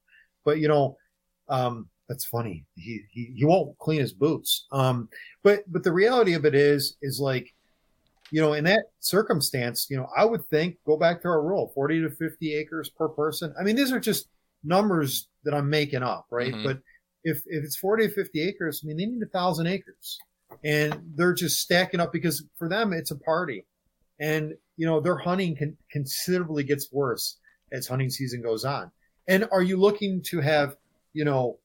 But, 0.44 0.58
you 0.58 0.66
know, 0.66 0.98
um, 1.48 1.88
that's 2.08 2.24
funny. 2.24 2.64
He, 2.74 3.02
he, 3.10 3.32
he 3.36 3.44
won't 3.44 3.78
clean 3.78 4.00
his 4.00 4.12
boots. 4.12 4.66
Um, 4.72 5.08
but, 5.44 5.62
but 5.72 5.84
the 5.84 5.92
reality 5.92 6.34
of 6.34 6.44
it 6.44 6.54
is, 6.54 6.96
is 7.00 7.20
like, 7.20 7.54
you 8.30 8.40
know, 8.40 8.54
in 8.54 8.64
that 8.64 8.86
circumstance, 9.00 9.86
you 9.88 9.96
know, 9.96 10.08
I 10.16 10.24
would 10.24 10.44
think 10.46 10.76
go 10.84 10.96
back 10.96 11.22
to 11.22 11.28
our 11.28 11.42
rule, 11.42 11.70
40 11.74 12.02
to 12.02 12.10
50 12.10 12.54
acres 12.54 12.90
per 12.90 13.08
person. 13.08 13.54
I 13.58 13.62
mean, 13.62 13.76
these 13.76 13.92
are 13.92 14.00
just 14.00 14.28
numbers 14.64 15.28
that 15.44 15.54
I'm 15.54 15.70
making 15.70 16.02
up, 16.02 16.26
right? 16.30 16.52
Mm-hmm. 16.52 16.64
But 16.64 16.78
if, 17.24 17.38
if 17.46 17.64
it's 17.64 17.76
40 17.76 18.08
to 18.08 18.14
50 18.14 18.40
acres, 18.42 18.82
I 18.82 18.88
mean, 18.88 18.96
they 18.96 19.06
need 19.06 19.22
a 19.22 19.26
thousand 19.26 19.68
acres 19.68 20.18
and 20.64 21.00
they're 21.14 21.34
just 21.34 21.60
stacking 21.60 22.00
up 22.00 22.12
because 22.12 22.44
for 22.56 22.68
them 22.68 22.92
it's 22.92 23.10
a 23.10 23.18
party 23.18 23.64
and 24.20 24.54
you 24.76 24.86
know 24.86 25.00
their 25.00 25.16
hunting 25.16 25.56
can 25.56 25.76
considerably 25.90 26.62
gets 26.62 26.92
worse 26.92 27.38
as 27.72 27.86
hunting 27.86 28.10
season 28.10 28.42
goes 28.42 28.64
on 28.64 28.90
and 29.28 29.46
are 29.52 29.62
you 29.62 29.76
looking 29.76 30.22
to 30.22 30.40
have 30.40 30.76
you 31.12 31.24
know 31.24 31.58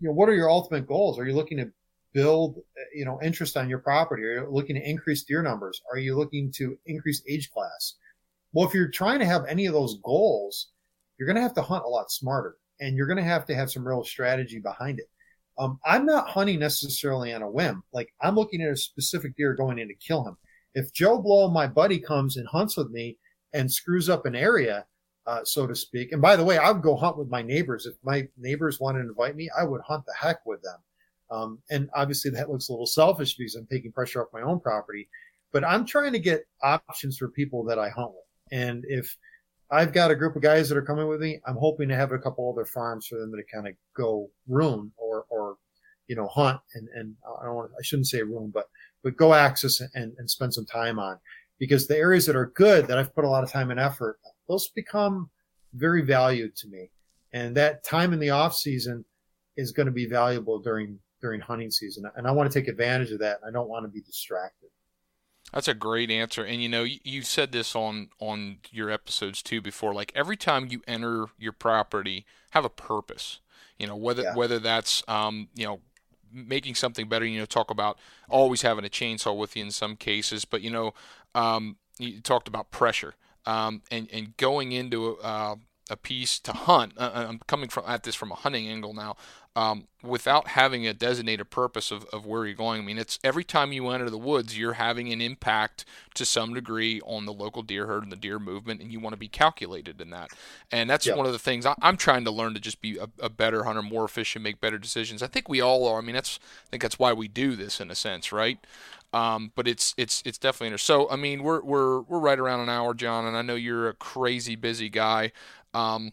you 0.00 0.08
know 0.08 0.14
what 0.14 0.28
are 0.28 0.34
your 0.34 0.50
ultimate 0.50 0.86
goals 0.86 1.18
are 1.18 1.26
you 1.26 1.34
looking 1.34 1.58
to 1.58 1.70
build 2.12 2.58
you 2.94 3.04
know 3.04 3.18
interest 3.22 3.56
on 3.56 3.68
your 3.68 3.78
property 3.78 4.22
are 4.22 4.34
you 4.34 4.48
looking 4.50 4.76
to 4.76 4.88
increase 4.88 5.22
deer 5.24 5.42
numbers 5.42 5.80
are 5.90 5.98
you 5.98 6.16
looking 6.16 6.52
to 6.52 6.78
increase 6.86 7.22
age 7.28 7.50
class 7.50 7.94
well 8.52 8.66
if 8.66 8.74
you're 8.74 8.90
trying 8.90 9.18
to 9.18 9.26
have 9.26 9.44
any 9.46 9.66
of 9.66 9.72
those 9.72 9.98
goals 10.02 10.68
you're 11.18 11.26
going 11.26 11.36
to 11.36 11.42
have 11.42 11.54
to 11.54 11.62
hunt 11.62 11.84
a 11.84 11.88
lot 11.88 12.10
smarter 12.10 12.56
and 12.80 12.96
you're 12.96 13.06
going 13.06 13.16
to 13.16 13.22
have 13.22 13.46
to 13.46 13.54
have 13.54 13.70
some 13.70 13.86
real 13.86 14.04
strategy 14.04 14.58
behind 14.58 14.98
it 14.98 15.08
um, 15.58 15.78
I'm 15.84 16.06
not 16.06 16.28
hunting 16.28 16.58
necessarily 16.58 17.32
on 17.32 17.42
a 17.42 17.50
whim. 17.50 17.82
Like 17.92 18.12
I'm 18.20 18.34
looking 18.34 18.62
at 18.62 18.72
a 18.72 18.76
specific 18.76 19.36
deer 19.36 19.54
going 19.54 19.78
in 19.78 19.88
to 19.88 19.94
kill 19.94 20.24
him. 20.24 20.36
If 20.74 20.92
Joe 20.92 21.20
Blow, 21.20 21.48
my 21.50 21.66
buddy, 21.66 21.98
comes 21.98 22.36
and 22.36 22.48
hunts 22.48 22.76
with 22.76 22.90
me 22.90 23.18
and 23.52 23.70
screws 23.70 24.08
up 24.08 24.24
an 24.24 24.34
area, 24.34 24.86
uh, 25.26 25.44
so 25.44 25.66
to 25.66 25.74
speak. 25.74 26.12
And 26.12 26.22
by 26.22 26.36
the 26.36 26.44
way, 26.44 26.56
I 26.56 26.70
would 26.70 26.82
go 26.82 26.96
hunt 26.96 27.18
with 27.18 27.28
my 27.28 27.42
neighbors. 27.42 27.84
If 27.84 27.94
my 28.02 28.26
neighbors 28.38 28.80
wanted 28.80 29.02
to 29.02 29.08
invite 29.08 29.36
me, 29.36 29.50
I 29.56 29.64
would 29.64 29.82
hunt 29.82 30.06
the 30.06 30.14
heck 30.18 30.44
with 30.46 30.62
them. 30.62 30.78
Um, 31.32 31.58
and 31.70 31.88
obviously 31.94 32.30
that 32.32 32.50
looks 32.50 32.68
a 32.68 32.72
little 32.72 32.86
selfish 32.86 33.34
because 33.36 33.54
I'm 33.54 33.66
taking 33.66 33.92
pressure 33.92 34.22
off 34.22 34.28
my 34.32 34.42
own 34.42 34.60
property, 34.60 35.08
but 35.52 35.64
I'm 35.64 35.86
trying 35.86 36.12
to 36.12 36.18
get 36.18 36.44
options 36.62 37.16
for 37.16 37.28
people 37.28 37.64
that 37.64 37.78
I 37.78 37.88
hunt 37.88 38.10
with. 38.10 38.58
And 38.60 38.84
if 38.86 39.16
I've 39.72 39.94
got 39.94 40.10
a 40.10 40.14
group 40.14 40.36
of 40.36 40.42
guys 40.42 40.68
that 40.68 40.76
are 40.76 40.82
coming 40.82 41.08
with 41.08 41.20
me. 41.20 41.40
I'm 41.46 41.56
hoping 41.56 41.88
to 41.88 41.96
have 41.96 42.12
a 42.12 42.18
couple 42.18 42.52
other 42.52 42.66
farms 42.66 43.06
for 43.06 43.18
them 43.18 43.32
to 43.32 43.42
kind 43.50 43.66
of 43.66 43.74
go 43.96 44.28
ruin 44.46 44.92
or, 44.98 45.24
or, 45.30 45.56
you 46.08 46.14
know, 46.14 46.26
hunt 46.26 46.60
and, 46.74 46.88
and 46.94 47.16
I 47.40 47.46
don't 47.46 47.54
want 47.54 47.70
I 47.78 47.82
shouldn't 47.82 48.08
say 48.08 48.22
ruin, 48.22 48.50
but, 48.52 48.66
but 49.02 49.16
go 49.16 49.32
access 49.32 49.80
and, 49.80 50.12
and 50.18 50.30
spend 50.30 50.52
some 50.52 50.66
time 50.66 50.98
on 50.98 51.18
because 51.58 51.86
the 51.86 51.96
areas 51.96 52.26
that 52.26 52.36
are 52.36 52.52
good 52.54 52.86
that 52.86 52.98
I've 52.98 53.14
put 53.14 53.24
a 53.24 53.28
lot 53.28 53.44
of 53.44 53.50
time 53.50 53.70
and 53.70 53.80
effort, 53.80 54.18
those 54.46 54.68
become 54.68 55.30
very 55.72 56.02
valued 56.02 56.54
to 56.56 56.68
me. 56.68 56.90
And 57.32 57.56
that 57.56 57.82
time 57.82 58.12
in 58.12 58.18
the 58.18 58.28
off 58.28 58.54
season 58.54 59.06
is 59.56 59.72
going 59.72 59.86
to 59.86 59.92
be 59.92 60.04
valuable 60.04 60.58
during, 60.58 60.98
during 61.22 61.40
hunting 61.40 61.70
season. 61.70 62.04
And 62.16 62.26
I 62.26 62.32
want 62.32 62.50
to 62.50 62.60
take 62.60 62.68
advantage 62.68 63.12
of 63.12 63.20
that. 63.20 63.38
I 63.46 63.50
don't 63.50 63.68
want 63.68 63.84
to 63.84 63.88
be 63.88 64.00
distracted. 64.02 64.68
That's 65.52 65.68
a 65.68 65.74
great 65.74 66.10
answer, 66.10 66.44
and 66.44 66.62
you 66.62 66.68
know 66.68 66.82
you, 66.82 66.98
you 67.04 67.22
said 67.22 67.52
this 67.52 67.76
on 67.76 68.08
on 68.20 68.58
your 68.70 68.90
episodes 68.90 69.42
too 69.42 69.60
before. 69.60 69.92
Like 69.92 70.10
every 70.14 70.36
time 70.36 70.68
you 70.70 70.80
enter 70.86 71.26
your 71.38 71.52
property, 71.52 72.24
have 72.52 72.64
a 72.64 72.70
purpose. 72.70 73.40
You 73.76 73.86
know 73.86 73.96
whether 73.96 74.22
yeah. 74.22 74.34
whether 74.34 74.58
that's 74.58 75.02
um, 75.08 75.48
you 75.54 75.66
know 75.66 75.80
making 76.32 76.76
something 76.76 77.06
better. 77.06 77.26
You 77.26 77.40
know 77.40 77.44
talk 77.44 77.70
about 77.70 77.98
always 78.30 78.62
having 78.62 78.86
a 78.86 78.88
chainsaw 78.88 79.36
with 79.36 79.54
you 79.54 79.64
in 79.64 79.72
some 79.72 79.96
cases, 79.96 80.46
but 80.46 80.62
you 80.62 80.70
know 80.70 80.94
um, 81.34 81.76
you 81.98 82.20
talked 82.20 82.48
about 82.48 82.70
pressure 82.70 83.14
um, 83.44 83.82
and 83.90 84.08
and 84.10 84.36
going 84.38 84.72
into 84.72 85.18
uh, 85.18 85.56
a 85.90 85.96
piece 85.96 86.38
to 86.40 86.52
hunt. 86.52 86.94
Uh, 86.96 87.10
uh, 87.14 87.26
I'm 87.28 87.40
coming 87.46 87.68
from 87.68 87.84
at 87.86 88.02
this 88.04 88.14
from 88.14 88.32
a 88.32 88.36
hunting 88.36 88.68
angle 88.68 88.94
now. 88.94 89.16
Um, 89.54 89.86
without 90.02 90.48
having 90.48 90.86
a 90.86 90.94
designated 90.94 91.50
purpose 91.50 91.90
of, 91.90 92.06
of 92.06 92.24
where 92.24 92.46
you're 92.46 92.54
going. 92.54 92.80
I 92.80 92.84
mean, 92.84 92.98
it's 92.98 93.18
every 93.22 93.44
time 93.44 93.72
you 93.72 93.88
enter 93.88 94.08
the 94.08 94.18
woods, 94.18 94.58
you're 94.58 94.72
having 94.72 95.12
an 95.12 95.20
impact 95.20 95.84
to 96.14 96.24
some 96.24 96.54
degree 96.54 97.00
on 97.02 97.26
the 97.26 97.32
local 97.32 97.62
deer 97.62 97.86
herd 97.86 98.02
and 98.02 98.10
the 98.10 98.16
deer 98.16 98.38
movement, 98.38 98.80
and 98.80 98.90
you 98.90 98.98
want 98.98 99.12
to 99.12 99.18
be 99.18 99.28
calculated 99.28 100.00
in 100.00 100.10
that. 100.10 100.30
And 100.70 100.88
that's 100.88 101.06
yep. 101.06 101.16
one 101.16 101.26
of 101.26 101.32
the 101.32 101.38
things 101.38 101.66
I, 101.66 101.74
am 101.82 101.96
trying 101.96 102.24
to 102.24 102.30
learn 102.30 102.54
to 102.54 102.60
just 102.60 102.80
be 102.80 102.96
a, 102.96 103.08
a, 103.20 103.28
better 103.28 103.64
hunter, 103.64 103.82
more 103.82 104.04
efficient, 104.06 104.42
make 104.42 104.60
better 104.60 104.78
decisions. 104.78 105.22
I 105.22 105.26
think 105.26 105.48
we 105.48 105.60
all 105.60 105.86
are. 105.86 105.98
I 105.98 106.00
mean, 106.00 106.14
that's 106.14 106.38
I 106.42 106.70
think 106.70 106.82
that's 106.82 106.98
why 106.98 107.12
we 107.12 107.28
do 107.28 107.54
this 107.54 107.78
in 107.78 107.90
a 107.90 107.94
sense, 107.94 108.32
right? 108.32 108.58
Um, 109.12 109.52
but 109.54 109.68
it's 109.68 109.94
it's 109.96 110.22
it's 110.24 110.38
definitely. 110.38 110.76
So 110.78 111.08
I 111.10 111.16
mean, 111.16 111.42
we're 111.42 111.62
we're 111.62 112.00
we're 112.00 112.18
right 112.18 112.38
around 112.38 112.60
an 112.60 112.68
hour, 112.68 112.94
John, 112.94 113.26
and 113.26 113.36
I 113.36 113.42
know 113.42 113.54
you're 113.54 113.88
a 113.88 113.94
crazy 113.94 114.56
busy 114.56 114.88
guy. 114.88 115.32
Um, 115.74 116.12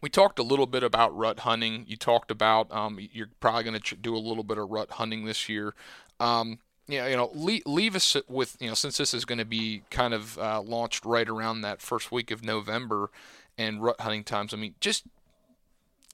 we 0.00 0.08
talked 0.08 0.38
a 0.38 0.42
little 0.42 0.66
bit 0.66 0.82
about 0.82 1.16
rut 1.16 1.40
hunting. 1.40 1.84
You 1.88 1.96
talked 1.96 2.30
about 2.30 2.70
um, 2.72 2.98
you're 3.12 3.30
probably 3.40 3.64
going 3.64 3.80
to 3.80 3.96
do 3.96 4.14
a 4.14 4.18
little 4.18 4.44
bit 4.44 4.58
of 4.58 4.70
rut 4.70 4.92
hunting 4.92 5.24
this 5.24 5.48
year. 5.48 5.74
Um, 6.20 6.58
yeah, 6.86 7.06
you 7.06 7.16
know, 7.16 7.30
leave, 7.34 7.62
leave, 7.66 7.94
us 7.94 8.16
with 8.28 8.56
you 8.60 8.68
know 8.68 8.74
since 8.74 8.96
this 8.96 9.12
is 9.12 9.24
going 9.24 9.38
to 9.38 9.44
be 9.44 9.82
kind 9.90 10.14
of 10.14 10.38
uh, 10.38 10.60
launched 10.62 11.04
right 11.04 11.28
around 11.28 11.60
that 11.60 11.82
first 11.82 12.10
week 12.10 12.30
of 12.30 12.42
November 12.44 13.10
and 13.58 13.82
rut 13.82 14.00
hunting 14.00 14.24
times. 14.24 14.54
I 14.54 14.56
mean, 14.56 14.74
just 14.80 15.04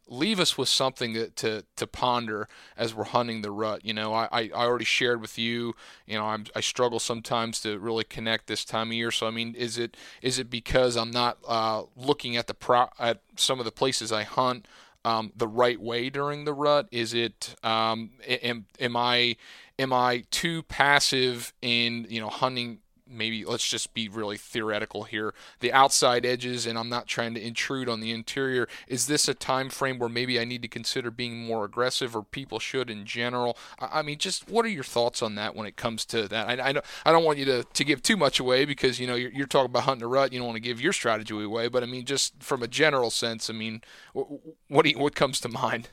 leave 0.09 0.39
us 0.39 0.59
with 0.59 0.69
something 0.69 1.15
to, 1.15 1.31
to, 1.31 1.65
to 1.77 1.87
ponder 1.87 2.49
as 2.77 2.95
we're 2.95 3.05
hunting 3.05 3.43
the 3.43 3.51
rut. 3.51 3.85
You 3.85 3.95
know, 3.95 4.15
I, 4.15 4.29
I 4.33 4.51
already 4.53 4.85
shared 4.85 5.21
with 5.21 5.39
you, 5.39 5.75
you 6.07 6.19
know, 6.19 6.27
I'm, 6.27 6.45
I 6.55 6.61
struggle 6.61 7.01
sometimes 7.01 7.61
to 7.61 7.79
really 7.79 8.05
connect 8.05 8.47
this 8.47 8.65
time 8.65 8.89
of 8.89 8.95
year. 8.95 9.11
So, 9.11 9.27
I 9.27 9.31
mean, 9.31 9.55
is 9.55 9.79
it 9.79 9.97
is 10.23 10.39
it 10.39 10.51
because 10.51 10.97
I'm 10.97 11.11
not 11.11 11.39
uh, 11.47 11.85
looking 11.97 12.37
at 12.37 12.47
the 12.47 12.55
pro- 12.55 12.91
at 12.99 13.23
some 13.37 13.59
of 13.59 13.65
the 13.65 13.73
places 13.73 14.13
I 14.13 14.23
hunt 14.25 14.67
um, 15.05 15.33
the 15.37 15.49
right 15.49 15.81
way 15.81 16.11
during 16.11 16.45
the 16.45 16.55
rut? 16.55 16.89
Is 16.91 17.15
it 17.15 17.55
um, 17.63 18.11
am, 18.27 18.67
am 18.81 18.97
I 18.97 19.37
am 19.79 19.93
I 19.93 20.25
too 20.31 20.63
passive 20.65 21.53
in 21.63 22.07
you 22.09 22.21
know 22.21 22.29
hunting 22.29 22.79
maybe 23.17 23.45
let's 23.45 23.69
just 23.69 23.95
be 23.95 24.09
really 24.09 24.37
theoretical 24.37 25.05
here. 25.05 25.35
The 25.61 25.73
outside 25.73 26.25
edges 26.27 26.67
and 26.67 26.79
i'm 26.79 26.89
not 26.89 27.07
trying 27.07 27.35
to 27.35 27.45
intrude 27.45 27.89
on 27.89 28.01
the 28.01 28.13
interior. 28.13 28.69
Is 28.89 29.07
this 29.07 29.29
a 29.29 29.35
time 29.35 29.69
frame 29.69 29.99
where 29.99 30.09
maybe 30.09 30.39
i 30.39 30.45
need 30.45 30.63
to 30.63 30.69
consider 30.69 31.11
being 31.11 31.47
more 31.47 31.65
aggressive 31.65 32.15
or 32.17 32.23
people 32.23 32.59
should 32.59 32.91
in 32.91 33.05
general? 33.05 33.57
I, 33.79 34.03
mean 34.03 34.19
just 34.19 34.49
what 34.49 34.65
are 34.65 34.69
your 34.69 34.85
thoughts 34.85 35.23
on 35.23 35.35
that 35.37 35.55
when 35.57 35.67
it 35.67 35.77
comes 35.77 36.05
to 36.07 36.29
that? 36.29 36.49
I, 36.49 36.69
I, 36.69 36.73
don't, 36.73 36.85
I 37.05 37.13
don't 37.13 37.25
want 37.25 37.39
you 37.39 37.45
to, 37.47 37.65
to 37.65 37.85
give 37.85 38.03
too 38.03 38.17
much 38.17 38.41
away 38.41 38.65
because 38.65 39.01
you 39.01 39.07
know 39.07 39.15
you're, 39.15 39.33
you're 39.33 39.47
talking 39.47 39.71
about 39.71 39.85
hunting 39.85 40.05
a 40.05 40.09
rut. 40.09 40.33
You 40.33 40.39
don't 40.39 40.49
want 40.49 40.57
to 40.57 40.61
give 40.61 40.81
your 40.81 40.93
strategy 40.93 41.35
away. 41.35 41.69
But 41.69 41.83
i 41.83 41.87
mean 41.87 42.05
just 42.05 42.43
from 42.43 42.63
a 42.63 42.69
general 42.69 43.11
sense 43.11 43.49
i 43.49 43.53
mean 43.53 43.83
what, 44.13 44.87
you, 44.87 44.99
what 44.99 45.15
comes 45.15 45.41
to 45.41 45.49
mind? 45.49 45.89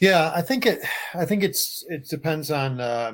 Yeah 0.00 0.32
i 0.34 0.42
think 0.42 0.66
it 0.66 0.80
i 1.14 1.24
think 1.24 1.42
it's 1.42 1.84
it 1.88 2.08
depends 2.08 2.50
on 2.50 2.80
uh, 2.80 3.12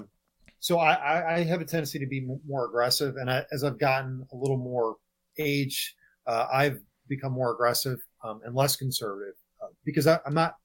so 0.60 0.78
I, 0.78 1.36
I 1.36 1.44
have 1.44 1.62
a 1.62 1.64
tendency 1.64 1.98
to 1.98 2.06
be 2.06 2.28
more 2.46 2.66
aggressive, 2.66 3.16
and 3.16 3.30
I, 3.30 3.44
as 3.50 3.64
I've 3.64 3.78
gotten 3.78 4.26
a 4.30 4.36
little 4.36 4.58
more 4.58 4.96
age, 5.38 5.96
uh, 6.26 6.46
I've 6.52 6.80
become 7.08 7.32
more 7.32 7.52
aggressive 7.52 7.98
um, 8.22 8.42
and 8.44 8.54
less 8.54 8.76
conservative 8.76 9.34
uh, 9.62 9.68
because 9.84 10.06
I, 10.06 10.18
am 10.26 10.34
not 10.34 10.56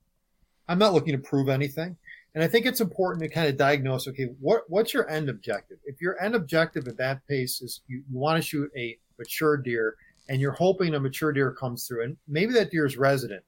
I'm 0.68 0.80
not 0.80 0.94
looking 0.94 1.14
to 1.14 1.20
prove 1.20 1.48
anything. 1.48 1.96
And 2.34 2.44
I 2.44 2.48
think 2.48 2.66
it's 2.66 2.82
important 2.82 3.24
to 3.24 3.30
kind 3.30 3.48
of 3.48 3.56
diagnose, 3.56 4.10
okay, 4.10 4.28
what 4.42 4.64
what's 4.68 4.94
your 4.94 5.10
end 5.10 5.30
objective? 5.30 5.78
If 5.86 6.02
your 6.02 6.22
end 6.22 6.36
objective 6.36 6.90
at 6.90 6.98
that 6.98 7.26
pace 7.30 7.62
is 7.62 7.82
you, 7.88 8.04
you 8.10 8.20
want 8.20 8.36
to 8.36 8.46
shoot 8.46 8.70
a 8.76 8.98
mature 9.18 9.56
deer 9.56 9.96
and 10.28 10.42
you're 10.42 10.52
hoping 10.52 10.96
a 10.96 11.00
mature 11.00 11.32
deer 11.32 11.52
comes 11.54 11.88
through, 11.88 12.04
and 12.04 12.18
maybe 12.28 12.52
that 12.52 12.70
deer 12.70 12.86
is 12.86 12.98
resident, 12.98 13.44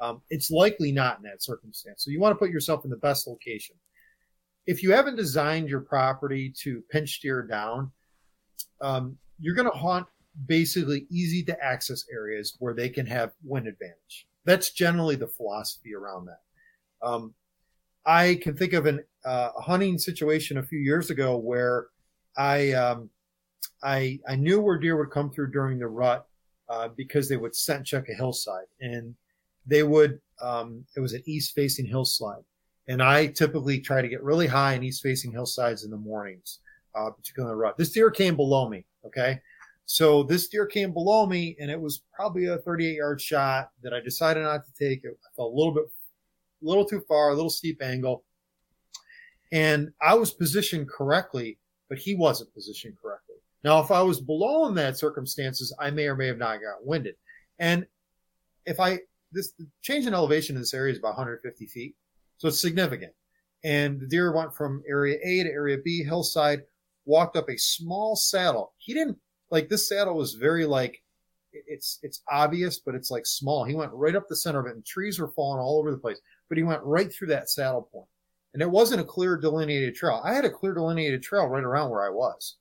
um, 0.00 0.20
it's 0.30 0.50
likely 0.50 0.90
not 0.90 1.18
in 1.18 1.22
that 1.22 1.44
circumstance. 1.44 2.02
So 2.02 2.10
you 2.10 2.18
want 2.18 2.34
to 2.34 2.38
put 2.38 2.50
yourself 2.50 2.84
in 2.84 2.90
the 2.90 2.96
best 2.96 3.28
location 3.28 3.76
if 4.66 4.82
you 4.82 4.92
haven't 4.92 5.16
designed 5.16 5.68
your 5.68 5.80
property 5.80 6.52
to 6.58 6.82
pinch 6.90 7.20
deer 7.20 7.42
down, 7.42 7.90
um, 8.80 9.16
you're 9.40 9.54
going 9.54 9.70
to 9.70 9.76
haunt 9.76 10.06
basically 10.46 11.06
easy 11.10 11.42
to 11.42 11.64
access 11.64 12.04
areas 12.12 12.56
where 12.58 12.74
they 12.74 12.88
can 12.88 13.06
have 13.06 13.32
wind 13.44 13.66
advantage. 13.66 14.26
That's 14.44 14.70
generally 14.70 15.16
the 15.16 15.26
philosophy 15.26 15.94
around 15.94 16.26
that. 16.26 16.40
Um, 17.06 17.34
I 18.06 18.38
can 18.42 18.56
think 18.56 18.72
of 18.72 18.86
an, 18.86 19.04
uh, 19.24 19.50
a 19.56 19.60
hunting 19.60 19.98
situation 19.98 20.58
a 20.58 20.62
few 20.62 20.78
years 20.78 21.10
ago 21.10 21.36
where 21.36 21.88
I, 22.36 22.72
um, 22.72 23.10
I, 23.82 24.20
I 24.28 24.36
knew 24.36 24.60
where 24.60 24.78
deer 24.78 24.96
would 24.96 25.10
come 25.10 25.30
through 25.30 25.50
during 25.50 25.78
the 25.78 25.88
rut 25.88 26.26
uh, 26.68 26.88
because 26.96 27.28
they 27.28 27.36
would 27.36 27.54
scent 27.54 27.86
check 27.86 28.08
a 28.08 28.14
hillside 28.14 28.66
and 28.80 29.14
they 29.66 29.82
would, 29.82 30.20
um, 30.40 30.84
it 30.96 31.00
was 31.00 31.12
an 31.12 31.22
east 31.26 31.54
facing 31.54 31.86
hillside 31.86 32.42
and 32.88 33.02
I 33.02 33.26
typically 33.28 33.80
try 33.80 34.02
to 34.02 34.08
get 34.08 34.22
really 34.22 34.46
high 34.46 34.74
in 34.74 34.82
east 34.82 35.02
facing 35.02 35.32
hillsides 35.32 35.84
in 35.84 35.90
the 35.90 35.96
mornings, 35.96 36.60
uh, 36.94 37.10
particularly 37.10 37.52
in 37.52 37.56
the 37.56 37.62
rut. 37.62 37.76
This 37.76 37.92
deer 37.92 38.10
came 38.10 38.36
below 38.36 38.68
me. 38.68 38.84
Okay. 39.06 39.40
So 39.84 40.22
this 40.22 40.48
deer 40.48 40.66
came 40.66 40.92
below 40.92 41.26
me 41.26 41.56
and 41.60 41.70
it 41.70 41.80
was 41.80 42.02
probably 42.14 42.46
a 42.46 42.58
38 42.58 42.96
yard 42.96 43.20
shot 43.20 43.70
that 43.82 43.92
I 43.92 44.00
decided 44.00 44.42
not 44.42 44.64
to 44.64 44.72
take. 44.72 45.04
It 45.04 45.18
felt 45.36 45.52
a 45.52 45.56
little 45.56 45.74
bit, 45.74 45.84
a 45.84 46.66
little 46.66 46.84
too 46.84 47.04
far, 47.08 47.30
a 47.30 47.34
little 47.34 47.50
steep 47.50 47.82
angle. 47.82 48.24
And 49.52 49.92
I 50.00 50.14
was 50.14 50.32
positioned 50.32 50.88
correctly, 50.88 51.58
but 51.88 51.98
he 51.98 52.14
wasn't 52.14 52.54
positioned 52.54 52.96
correctly. 53.00 53.36
Now, 53.64 53.80
if 53.80 53.90
I 53.90 54.02
was 54.02 54.20
below 54.20 54.66
in 54.66 54.74
that 54.76 54.96
circumstances, 54.96 55.74
I 55.78 55.90
may 55.90 56.06
or 56.06 56.16
may 56.16 56.26
have 56.26 56.38
not 56.38 56.60
got 56.60 56.84
winded. 56.84 57.14
And 57.58 57.86
if 58.64 58.80
I, 58.80 59.00
this 59.30 59.52
change 59.82 60.06
in 60.06 60.14
elevation 60.14 60.56
in 60.56 60.62
this 60.62 60.74
area 60.74 60.92
is 60.92 60.98
about 60.98 61.16
150 61.16 61.66
feet. 61.66 61.94
So 62.42 62.48
it's 62.48 62.60
significant. 62.60 63.12
And 63.62 64.00
the 64.00 64.06
deer 64.08 64.32
went 64.32 64.52
from 64.52 64.82
area 64.88 65.16
A 65.22 65.44
to 65.44 65.48
area 65.48 65.78
B, 65.78 66.02
hillside, 66.02 66.62
walked 67.04 67.36
up 67.36 67.48
a 67.48 67.56
small 67.56 68.16
saddle. 68.16 68.72
He 68.78 68.92
didn't 68.92 69.16
like 69.52 69.68
this 69.68 69.88
saddle 69.88 70.16
was 70.16 70.34
very 70.34 70.66
like 70.66 71.00
it's 71.52 72.00
it's 72.02 72.22
obvious, 72.28 72.80
but 72.80 72.96
it's 72.96 73.12
like 73.12 73.26
small. 73.26 73.62
He 73.62 73.76
went 73.76 73.92
right 73.92 74.16
up 74.16 74.26
the 74.28 74.34
center 74.34 74.58
of 74.58 74.66
it, 74.66 74.74
and 74.74 74.84
trees 74.84 75.20
were 75.20 75.28
falling 75.28 75.60
all 75.60 75.78
over 75.78 75.92
the 75.92 75.98
place. 75.98 76.18
But 76.48 76.58
he 76.58 76.64
went 76.64 76.82
right 76.82 77.14
through 77.14 77.28
that 77.28 77.48
saddle 77.48 77.88
point, 77.92 78.08
and 78.54 78.60
it 78.60 78.68
wasn't 78.68 79.02
a 79.02 79.04
clear 79.04 79.36
delineated 79.36 79.94
trail. 79.94 80.20
I 80.24 80.34
had 80.34 80.44
a 80.44 80.50
clear 80.50 80.74
delineated 80.74 81.22
trail 81.22 81.46
right 81.46 81.62
around 81.62 81.90
where 81.90 82.04
I 82.04 82.10
was, 82.10 82.56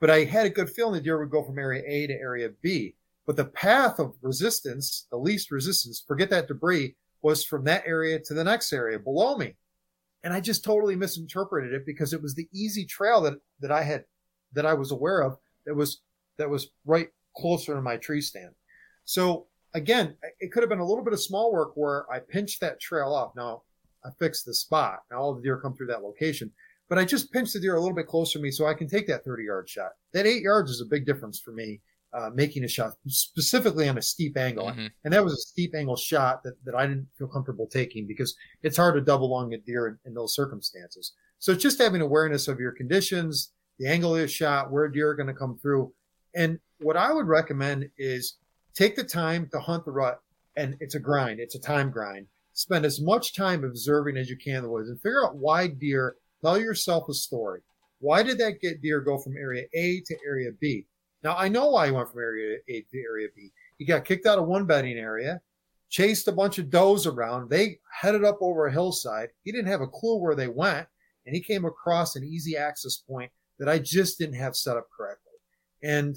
but 0.00 0.10
I 0.10 0.22
had 0.22 0.46
a 0.46 0.50
good 0.50 0.70
feeling 0.70 0.94
the 0.94 1.00
deer 1.00 1.18
would 1.18 1.30
go 1.30 1.42
from 1.42 1.58
area 1.58 1.82
A 1.84 2.06
to 2.06 2.14
area 2.14 2.50
B. 2.62 2.94
But 3.26 3.34
the 3.34 3.46
path 3.46 3.98
of 3.98 4.14
resistance, 4.22 5.08
the 5.10 5.16
least 5.16 5.50
resistance, 5.50 6.04
forget 6.06 6.30
that 6.30 6.46
debris, 6.46 6.94
was 7.22 7.44
from 7.44 7.64
that 7.64 7.84
area 7.86 8.18
to 8.20 8.34
the 8.34 8.44
next 8.44 8.72
area 8.72 8.98
below 8.98 9.36
me. 9.36 9.56
And 10.24 10.32
I 10.32 10.40
just 10.40 10.64
totally 10.64 10.96
misinterpreted 10.96 11.72
it 11.72 11.86
because 11.86 12.12
it 12.12 12.22
was 12.22 12.34
the 12.34 12.48
easy 12.52 12.84
trail 12.84 13.20
that, 13.22 13.34
that 13.60 13.70
I 13.70 13.82
had, 13.82 14.04
that 14.52 14.66
I 14.66 14.74
was 14.74 14.90
aware 14.90 15.20
of 15.20 15.36
that 15.66 15.74
was, 15.74 16.00
that 16.38 16.50
was 16.50 16.68
right 16.84 17.08
closer 17.36 17.74
to 17.74 17.82
my 17.82 17.96
tree 17.96 18.20
stand. 18.20 18.50
So 19.04 19.46
again, 19.74 20.16
it 20.40 20.52
could 20.52 20.62
have 20.62 20.70
been 20.70 20.80
a 20.80 20.86
little 20.86 21.04
bit 21.04 21.12
of 21.12 21.22
small 21.22 21.52
work 21.52 21.72
where 21.74 22.10
I 22.10 22.18
pinched 22.18 22.60
that 22.60 22.80
trail 22.80 23.14
off. 23.14 23.36
Now 23.36 23.62
I 24.04 24.10
fixed 24.18 24.46
the 24.46 24.54
spot. 24.54 25.00
Now 25.10 25.18
all 25.18 25.34
the 25.34 25.42
deer 25.42 25.58
come 25.58 25.74
through 25.74 25.88
that 25.88 26.02
location, 26.02 26.50
but 26.88 26.98
I 26.98 27.04
just 27.04 27.32
pinched 27.32 27.52
the 27.52 27.60
deer 27.60 27.76
a 27.76 27.80
little 27.80 27.94
bit 27.94 28.06
closer 28.06 28.38
to 28.38 28.42
me 28.42 28.50
so 28.50 28.66
I 28.66 28.74
can 28.74 28.88
take 28.88 29.06
that 29.08 29.24
30 29.24 29.44
yard 29.44 29.68
shot. 29.68 29.90
That 30.12 30.26
eight 30.26 30.42
yards 30.42 30.70
is 30.70 30.80
a 30.80 30.86
big 30.86 31.06
difference 31.06 31.38
for 31.38 31.52
me 31.52 31.80
uh, 32.12 32.30
making 32.34 32.64
a 32.64 32.68
shot 32.68 32.92
specifically 33.08 33.88
on 33.88 33.98
a 33.98 34.02
steep 34.02 34.36
angle. 34.36 34.68
Mm-hmm. 34.68 34.86
And 35.04 35.12
that 35.12 35.24
was 35.24 35.34
a 35.34 35.36
steep 35.36 35.74
angle 35.74 35.96
shot 35.96 36.42
that, 36.44 36.54
that 36.64 36.74
I 36.74 36.86
didn't 36.86 37.08
feel 37.18 37.28
comfortable 37.28 37.66
taking 37.66 38.06
because 38.06 38.34
it's 38.62 38.76
hard 38.76 38.94
to 38.94 39.00
double 39.00 39.30
lung 39.30 39.52
a 39.52 39.58
deer 39.58 39.88
in, 39.88 39.98
in, 40.06 40.14
those 40.14 40.34
circumstances. 40.34 41.12
So 41.38 41.54
just 41.54 41.80
having 41.80 42.00
awareness 42.00 42.48
of 42.48 42.58
your 42.58 42.72
conditions, 42.72 43.52
the 43.78 43.88
angle 43.88 44.14
of 44.14 44.22
the 44.22 44.28
shot, 44.28 44.70
where 44.70 44.88
deer 44.88 45.10
are 45.10 45.14
going 45.14 45.26
to 45.26 45.34
come 45.34 45.58
through. 45.60 45.92
And 46.34 46.58
what 46.80 46.96
I 46.96 47.12
would 47.12 47.26
recommend 47.26 47.88
is 47.98 48.36
take 48.74 48.96
the 48.96 49.04
time 49.04 49.48
to 49.52 49.60
hunt 49.60 49.84
the 49.84 49.92
rut. 49.92 50.20
And 50.56 50.76
it's 50.80 50.94
a 50.94 51.00
grind. 51.00 51.38
It's 51.38 51.54
a 51.54 51.60
time 51.60 51.90
grind. 51.90 52.26
Spend 52.54 52.86
as 52.86 52.98
much 53.02 53.34
time 53.34 53.62
observing 53.62 54.16
as 54.16 54.30
you 54.30 54.36
can 54.36 54.56
in 54.56 54.62
the 54.62 54.70
woods 54.70 54.88
and 54.88 54.98
figure 55.02 55.26
out 55.26 55.36
why 55.36 55.66
deer, 55.66 56.16
tell 56.42 56.58
yourself 56.58 57.06
a 57.10 57.14
story. 57.14 57.60
Why 57.98 58.22
did 58.22 58.38
that 58.38 58.60
get 58.62 58.80
deer 58.80 59.00
go 59.00 59.18
from 59.18 59.36
area 59.36 59.64
A 59.74 60.00
to 60.06 60.16
area 60.26 60.50
B? 60.58 60.86
Now 61.26 61.36
I 61.36 61.48
know 61.48 61.66
why 61.70 61.86
he 61.86 61.92
went 61.92 62.08
from 62.08 62.20
area 62.20 62.58
A 62.68 62.82
to 62.82 62.98
area 62.98 63.26
B. 63.34 63.50
He 63.78 63.84
got 63.84 64.04
kicked 64.04 64.26
out 64.26 64.38
of 64.38 64.46
one 64.46 64.64
bedding 64.64 64.96
area, 64.96 65.40
chased 65.90 66.28
a 66.28 66.32
bunch 66.32 66.58
of 66.58 66.70
does 66.70 67.04
around. 67.04 67.50
They 67.50 67.80
headed 68.00 68.24
up 68.24 68.38
over 68.40 68.66
a 68.66 68.72
hillside. 68.72 69.30
He 69.42 69.50
didn't 69.50 69.66
have 69.66 69.80
a 69.80 69.88
clue 69.88 70.20
where 70.20 70.36
they 70.36 70.46
went, 70.46 70.86
and 71.26 71.34
he 71.34 71.42
came 71.42 71.64
across 71.64 72.14
an 72.14 72.22
easy 72.22 72.56
access 72.56 72.98
point 72.98 73.32
that 73.58 73.68
I 73.68 73.80
just 73.80 74.20
didn't 74.20 74.36
have 74.36 74.54
set 74.54 74.76
up 74.76 74.86
correctly. 74.96 75.32
And 75.82 76.16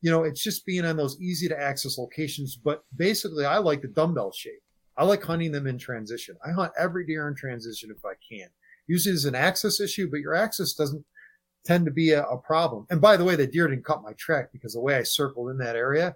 you 0.00 0.10
know, 0.10 0.24
it's 0.24 0.42
just 0.42 0.66
being 0.66 0.84
on 0.84 0.96
those 0.96 1.20
easy 1.20 1.46
to 1.46 1.60
access 1.60 1.96
locations. 1.96 2.56
But 2.56 2.82
basically, 2.96 3.44
I 3.44 3.58
like 3.58 3.82
the 3.82 3.86
dumbbell 3.86 4.32
shape. 4.32 4.62
I 4.96 5.04
like 5.04 5.22
hunting 5.22 5.52
them 5.52 5.68
in 5.68 5.78
transition. 5.78 6.36
I 6.44 6.50
hunt 6.50 6.72
every 6.76 7.06
deer 7.06 7.28
in 7.28 7.36
transition 7.36 7.94
if 7.96 8.04
I 8.04 8.14
can. 8.28 8.48
Usually, 8.88 9.14
it's 9.14 9.24
an 9.24 9.36
access 9.36 9.78
issue, 9.78 10.10
but 10.10 10.18
your 10.18 10.34
access 10.34 10.72
doesn't 10.72 11.04
tend 11.64 11.84
to 11.86 11.90
be 11.92 12.12
a, 12.12 12.22
a, 12.24 12.38
problem. 12.38 12.86
And 12.90 13.00
by 13.00 13.16
the 13.16 13.24
way, 13.24 13.36
the 13.36 13.46
deer 13.46 13.68
didn't 13.68 13.84
cut 13.84 14.02
my 14.02 14.12
track 14.14 14.50
because 14.52 14.74
the 14.74 14.80
way 14.80 14.96
I 14.96 15.02
circled 15.02 15.50
in 15.50 15.58
that 15.58 15.76
area, 15.76 16.14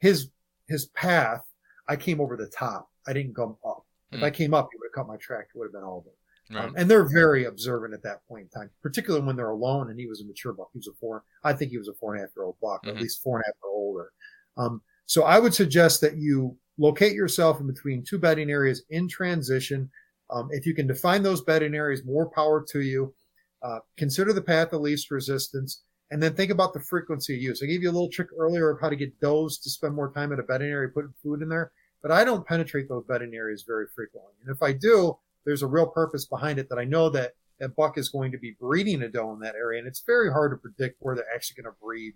his 0.00 0.30
his 0.68 0.86
path, 0.86 1.42
I 1.88 1.96
came 1.96 2.20
over 2.20 2.36
the 2.36 2.48
top. 2.48 2.90
I 3.06 3.12
didn't 3.12 3.34
come 3.34 3.56
up. 3.66 3.84
If 4.12 4.20
Mm. 4.20 4.24
I 4.24 4.30
came 4.30 4.54
up, 4.54 4.68
he 4.70 4.78
would 4.78 4.88
have 4.88 4.92
cut 4.92 5.08
my 5.08 5.16
track. 5.16 5.48
It 5.54 5.58
would 5.58 5.66
have 5.66 5.72
been 5.72 5.82
over. 5.82 6.10
Right. 6.50 6.64
Um, 6.64 6.74
and 6.76 6.90
they're 6.90 7.08
very 7.08 7.44
observant 7.44 7.94
at 7.94 8.02
that 8.02 8.26
point 8.26 8.44
in 8.44 8.48
time, 8.48 8.70
particularly 8.82 9.26
when 9.26 9.36
they're 9.36 9.50
alone. 9.50 9.90
And 9.90 9.98
he 9.98 10.06
was 10.06 10.20
a 10.20 10.24
mature 10.24 10.52
buck. 10.52 10.68
He 10.72 10.78
was 10.78 10.88
a 10.88 10.94
four. 10.94 11.24
I 11.44 11.52
think 11.52 11.70
he 11.70 11.78
was 11.78 11.88
a 11.88 11.94
four 11.94 12.14
and 12.14 12.22
a 12.22 12.26
half 12.26 12.34
year 12.36 12.44
old 12.44 12.56
buck, 12.60 12.84
Mhm. 12.84 12.88
at 12.88 12.96
least 13.00 13.22
four 13.22 13.38
and 13.38 13.44
a 13.44 13.48
half 13.48 13.56
or 13.62 13.70
older. 13.70 14.12
Um, 14.56 14.82
so 15.06 15.24
I 15.24 15.38
would 15.38 15.54
suggest 15.54 16.00
that 16.02 16.16
you 16.16 16.56
locate 16.78 17.12
yourself 17.14 17.60
in 17.60 17.66
between 17.66 18.04
two 18.04 18.18
bedding 18.18 18.50
areas 18.50 18.84
in 18.90 19.08
transition. 19.08 19.90
Um, 20.30 20.48
if 20.52 20.66
you 20.66 20.74
can 20.74 20.86
define 20.86 21.22
those 21.22 21.42
bedding 21.42 21.74
areas, 21.74 22.04
more 22.04 22.30
power 22.30 22.62
to 22.70 22.80
you. 22.80 23.14
Uh, 23.62 23.78
consider 23.96 24.32
the 24.32 24.42
path 24.42 24.72
of 24.72 24.80
least 24.80 25.10
resistance, 25.10 25.82
and 26.10 26.22
then 26.22 26.34
think 26.34 26.50
about 26.50 26.72
the 26.72 26.80
frequency 26.80 27.34
of 27.34 27.42
use. 27.42 27.62
I 27.62 27.66
gave 27.66 27.82
you 27.82 27.90
a 27.90 27.92
little 27.92 28.10
trick 28.10 28.28
earlier 28.38 28.70
of 28.70 28.80
how 28.80 28.88
to 28.88 28.96
get 28.96 29.20
does 29.20 29.58
to 29.58 29.70
spend 29.70 29.94
more 29.94 30.12
time 30.12 30.32
at 30.32 30.38
a 30.38 30.44
bedding 30.44 30.70
area, 30.70 30.88
putting 30.88 31.12
food 31.22 31.42
in 31.42 31.48
there. 31.48 31.72
But 32.02 32.12
I 32.12 32.24
don't 32.24 32.46
penetrate 32.46 32.88
those 32.88 33.04
bedding 33.08 33.34
areas 33.34 33.64
very 33.66 33.86
frequently. 33.94 34.32
And 34.42 34.54
if 34.54 34.62
I 34.62 34.72
do, 34.72 35.18
there's 35.44 35.62
a 35.62 35.66
real 35.66 35.86
purpose 35.86 36.24
behind 36.24 36.58
it 36.58 36.68
that 36.68 36.78
I 36.78 36.84
know 36.84 37.10
that 37.10 37.32
that 37.58 37.74
buck 37.74 37.98
is 37.98 38.08
going 38.08 38.30
to 38.32 38.38
be 38.38 38.56
breeding 38.60 39.02
a 39.02 39.08
doe 39.08 39.32
in 39.32 39.40
that 39.40 39.56
area. 39.56 39.80
And 39.80 39.88
it's 39.88 40.04
very 40.06 40.30
hard 40.30 40.52
to 40.52 40.56
predict 40.56 40.96
where 41.00 41.16
they're 41.16 41.34
actually 41.34 41.62
going 41.62 41.74
to 41.74 41.80
breed 41.82 42.14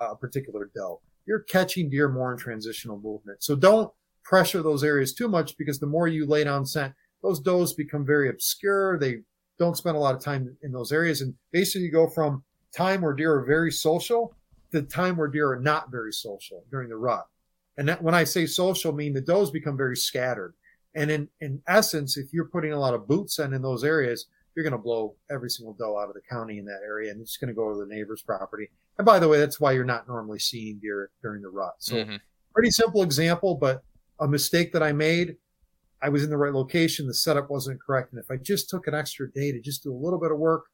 uh, 0.00 0.12
a 0.12 0.16
particular 0.16 0.70
doe. 0.74 1.00
You're 1.26 1.40
catching 1.40 1.90
deer 1.90 2.08
more 2.08 2.32
in 2.32 2.38
transitional 2.38 3.00
movement. 3.00 3.42
So 3.42 3.56
don't 3.56 3.92
pressure 4.22 4.62
those 4.62 4.84
areas 4.84 5.12
too 5.12 5.28
much 5.28 5.56
because 5.58 5.78
the 5.78 5.86
more 5.86 6.06
you 6.06 6.26
lay 6.26 6.44
down 6.44 6.64
scent, 6.64 6.94
those 7.22 7.40
does 7.40 7.72
become 7.72 8.04
very 8.06 8.28
obscure. 8.28 8.98
They 8.98 9.20
don't 9.58 9.76
spend 9.76 9.96
a 9.96 10.00
lot 10.00 10.14
of 10.14 10.20
time 10.20 10.56
in 10.62 10.72
those 10.72 10.92
areas. 10.92 11.20
And 11.20 11.34
basically 11.52 11.82
you 11.86 11.92
go 11.92 12.08
from 12.08 12.42
time 12.76 13.00
where 13.02 13.12
deer 13.12 13.34
are 13.34 13.44
very 13.44 13.70
social 13.70 14.34
to 14.72 14.82
time 14.82 15.16
where 15.16 15.28
deer 15.28 15.52
are 15.52 15.60
not 15.60 15.90
very 15.90 16.12
social 16.12 16.64
during 16.70 16.88
the 16.88 16.96
rut. 16.96 17.26
And 17.76 17.88
that, 17.88 18.02
when 18.02 18.14
I 18.14 18.24
say 18.24 18.46
social, 18.46 18.92
I 18.92 18.96
mean 18.96 19.12
the 19.14 19.20
does 19.20 19.50
become 19.50 19.76
very 19.76 19.96
scattered. 19.96 20.54
And 20.96 21.10
in, 21.10 21.28
in 21.40 21.60
essence, 21.66 22.16
if 22.16 22.32
you're 22.32 22.46
putting 22.46 22.72
a 22.72 22.78
lot 22.78 22.94
of 22.94 23.08
boots 23.08 23.38
in 23.38 23.52
in 23.52 23.62
those 23.62 23.84
areas, 23.84 24.26
you're 24.54 24.62
going 24.62 24.72
to 24.72 24.78
blow 24.78 25.16
every 25.30 25.50
single 25.50 25.74
doe 25.74 25.98
out 25.98 26.08
of 26.08 26.14
the 26.14 26.20
county 26.30 26.58
in 26.58 26.64
that 26.66 26.80
area 26.84 27.10
and 27.10 27.20
it's 27.20 27.36
going 27.36 27.48
to 27.48 27.54
go 27.54 27.72
to 27.72 27.78
the 27.78 27.92
neighbor's 27.92 28.22
property. 28.22 28.70
And 28.98 29.04
by 29.04 29.18
the 29.18 29.28
way, 29.28 29.38
that's 29.38 29.58
why 29.58 29.72
you're 29.72 29.84
not 29.84 30.06
normally 30.06 30.38
seeing 30.38 30.78
deer 30.78 31.10
during 31.22 31.42
the 31.42 31.48
rut. 31.48 31.74
So 31.78 31.96
Mhm. 31.96 32.20
pretty 32.52 32.70
simple 32.70 33.02
example, 33.02 33.56
but 33.56 33.82
a 34.20 34.28
mistake 34.28 34.72
that 34.72 34.82
I 34.82 34.92
made. 34.92 35.36
I 36.04 36.10
was 36.10 36.22
in 36.22 36.28
the 36.28 36.36
right 36.36 36.52
location. 36.52 37.06
The 37.06 37.14
setup 37.14 37.48
wasn't 37.48 37.80
correct. 37.80 38.12
And 38.12 38.20
if 38.22 38.30
I 38.30 38.36
just 38.36 38.68
took 38.68 38.86
an 38.86 38.94
extra 38.94 39.32
day 39.32 39.52
to 39.52 39.60
just 39.60 39.82
do 39.82 39.92
a 39.92 39.96
little 39.96 40.20
bit 40.20 40.30
of 40.30 40.38
work, 40.38 40.66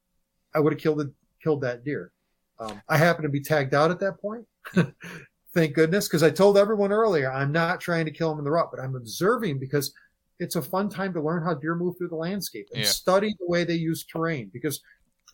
I 0.53 0.59
would 0.59 0.73
have 0.73 0.81
killed 0.81 0.99
it, 0.99 1.07
killed 1.41 1.61
that 1.61 1.85
deer. 1.85 2.11
Um, 2.59 2.81
I 2.89 2.97
happened 2.97 3.23
to 3.23 3.29
be 3.29 3.39
tagged 3.39 3.73
out 3.73 3.91
at 3.91 3.99
that 4.01 4.19
point. 4.21 4.45
Thank 5.53 5.73
goodness. 5.73 6.09
Cause 6.09 6.21
I 6.21 6.29
told 6.29 6.57
everyone 6.57 6.91
earlier, 6.91 7.31
I'm 7.31 7.53
not 7.53 7.79
trying 7.79 8.05
to 8.05 8.11
kill 8.11 8.29
them 8.29 8.39
in 8.39 8.43
the 8.45 8.51
rut, 8.51 8.69
but 8.71 8.81
I'm 8.81 8.95
observing 8.95 9.57
because 9.57 9.93
it's 10.39 10.57
a 10.57 10.61
fun 10.61 10.89
time 10.89 11.13
to 11.13 11.21
learn 11.21 11.43
how 11.43 11.53
deer 11.53 11.75
move 11.75 11.97
through 11.97 12.09
the 12.09 12.15
landscape 12.15 12.67
and 12.73 12.83
Yeah. 12.83 12.89
study 12.89 13.33
the 13.39 13.47
way 13.47 13.63
they 13.63 13.75
use 13.75 14.05
terrain 14.05 14.49
because 14.51 14.81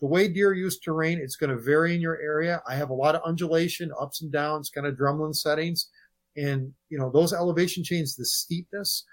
the 0.00 0.06
way 0.06 0.28
deer 0.28 0.52
use 0.52 0.78
terrain, 0.78 1.18
it's 1.18 1.34
going 1.34 1.50
to 1.50 1.60
vary 1.60 1.94
in 1.94 2.00
your 2.00 2.20
area. 2.20 2.62
I 2.68 2.76
have 2.76 2.90
a 2.90 2.94
lot 2.94 3.16
of 3.16 3.22
undulation, 3.24 3.90
ups 4.00 4.22
and 4.22 4.30
downs, 4.30 4.70
kind 4.70 4.86
of 4.86 4.94
drumlin 4.94 5.34
settings. 5.34 5.90
And, 6.36 6.72
you 6.88 6.98
know, 6.98 7.10
those 7.10 7.32
elevation 7.32 7.82
changes, 7.82 8.14
the 8.14 8.24
steepness, 8.24 9.04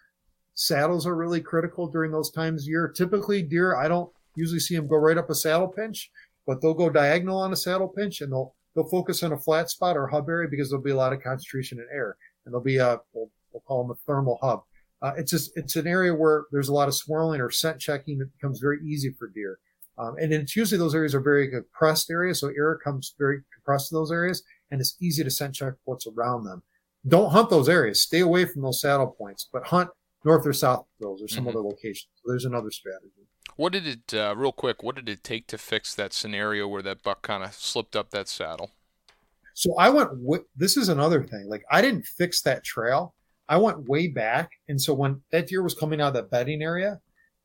saddles 0.56 1.06
are 1.06 1.15
really 1.15 1.41
critical 1.41 1.88
during 1.88 2.11
those 2.11 2.32
times 2.32 2.64
of 2.64 2.69
year. 2.69 2.88
Typically 2.88 3.44
deer, 3.44 3.76
I 3.76 3.88
don't 3.88 4.10
usually 4.36 4.60
see 4.60 4.76
them 4.76 4.88
go 4.88 4.95
right 4.95 5.18
up 5.18 5.30
a 5.30 5.36
saddle 5.36 5.68
pinch, 5.68 6.10
but 6.48 6.61
they'll 6.61 6.73
go 6.73 6.90
diagonal 6.90 7.38
on 7.38 7.53
a 7.53 7.57
saddle 7.57 7.88
pinch 7.88 8.22
and 8.22 8.32
they'll, 8.32 8.56
they'll 8.73 8.90
focus 8.90 9.22
on 9.22 9.34
a 9.34 9.38
flat 9.38 9.69
spot 9.69 9.98
or 9.98 10.07
hub 10.07 10.27
area 10.27 10.49
because 10.49 10.69
there'll 10.69 10.84
be 10.84 10.91
a 10.91 10.95
lot 10.95 11.14
of 11.14 11.22
concentration 11.22 11.80
in 11.80 11.86
air 11.94 12.18
and 12.45 12.53
there'll 12.53 12.64
be 12.64 12.77
a, 12.77 12.99
we'll, 13.14 13.30
we'll 13.52 13.61
call 13.61 13.84
them 13.84 13.91
a 13.91 13.95
thermal 14.07 14.40
hub. 14.41 14.64
Uh, 15.02 15.14
it's 15.18 15.32
just, 15.32 15.52
it's 15.56 15.76
an 15.76 15.88
area 15.88 16.14
where 16.14 16.45
there's 16.52 16.69
a 16.69 16.73
lot 16.73 16.88
of 16.88 16.95
swirling 16.95 17.41
or 17.41 17.52
scent 17.52 17.80
checking 17.80 18.18
that 18.18 18.34
becomes 18.34 18.60
very 18.60 18.80
easy 18.84 19.14
for 19.19 19.27
deer. 19.27 19.60
Um, 19.98 20.15
and 20.19 20.34
it's 20.34 20.56
usually 20.56 20.80
those 20.80 20.95
areas 20.95 21.15
are 21.15 21.22
very 21.22 21.49
compressed 21.49 22.10
areas. 22.10 22.40
So 22.40 22.49
air 22.49 22.77
comes 22.84 23.14
very 23.18 23.41
compressed 23.53 23.90
to 23.90 23.95
those 23.95 24.11
areas 24.11 24.44
and 24.72 24.82
it's 24.82 24.95
easy 25.02 25.23
to 25.23 25.32
scent 25.32 25.56
check 25.56 25.73
what's 25.84 26.07
around 26.07 26.45
them. 26.45 26.64
Don't 27.07 27.32
hunt 27.32 27.49
those 27.49 27.69
areas. 27.69 28.02
Stay 28.02 28.22
away 28.22 28.45
from 28.45 28.64
those 28.64 28.82
saddle 28.82 29.07
points, 29.07 29.48
but 29.52 29.65
hunt 29.65 29.90
north 30.26 30.45
or 30.45 30.53
south 30.53 30.80
of 30.80 30.85
those 30.99 31.22
or 31.22 31.27
some 31.27 31.45
Mhm. 31.45 31.49
other 31.49 31.61
location. 31.61 32.10
So 32.15 32.23
there's 32.27 32.45
another 32.45 32.72
strategy. 32.72 33.27
What 33.56 33.72
did 33.72 33.88
it, 33.88 34.14
uh, 34.14 34.34
real 34.35 34.52
quick, 34.52 34.84
what 34.84 34.95
did 34.95 35.07
it 35.07 35.23
take 35.23 35.47
to 35.47 35.57
fix 35.57 35.95
that 35.95 36.11
scenario 36.11 36.68
where 36.68 36.81
that 36.81 37.03
buck 37.03 37.22
kind 37.22 37.43
of 37.43 37.53
slipped 37.53 37.95
up 37.95 38.10
that 38.10 38.27
saddle? 38.27 38.72
So 39.53 39.76
I 39.77 39.89
went, 39.89 40.10
w- 40.10 40.45
this 40.56 40.76
is 40.76 40.89
another 40.89 41.23
thing. 41.23 41.47
Like 41.47 41.64
I 41.72 41.81
didn't 41.81 42.06
fix 42.06 42.41
that 42.41 42.64
trail. 42.64 43.14
I 43.47 43.57
went 43.57 43.88
way 43.88 44.07
back. 44.07 44.52
And 44.68 44.81
so 44.81 44.93
when 44.93 45.23
that 45.31 45.47
deer 45.47 45.61
was 45.64 45.76
coming 45.76 46.02
out 46.02 46.10
of 46.10 46.14
that 46.15 46.31
bedding 46.31 46.61
area, 46.64 46.99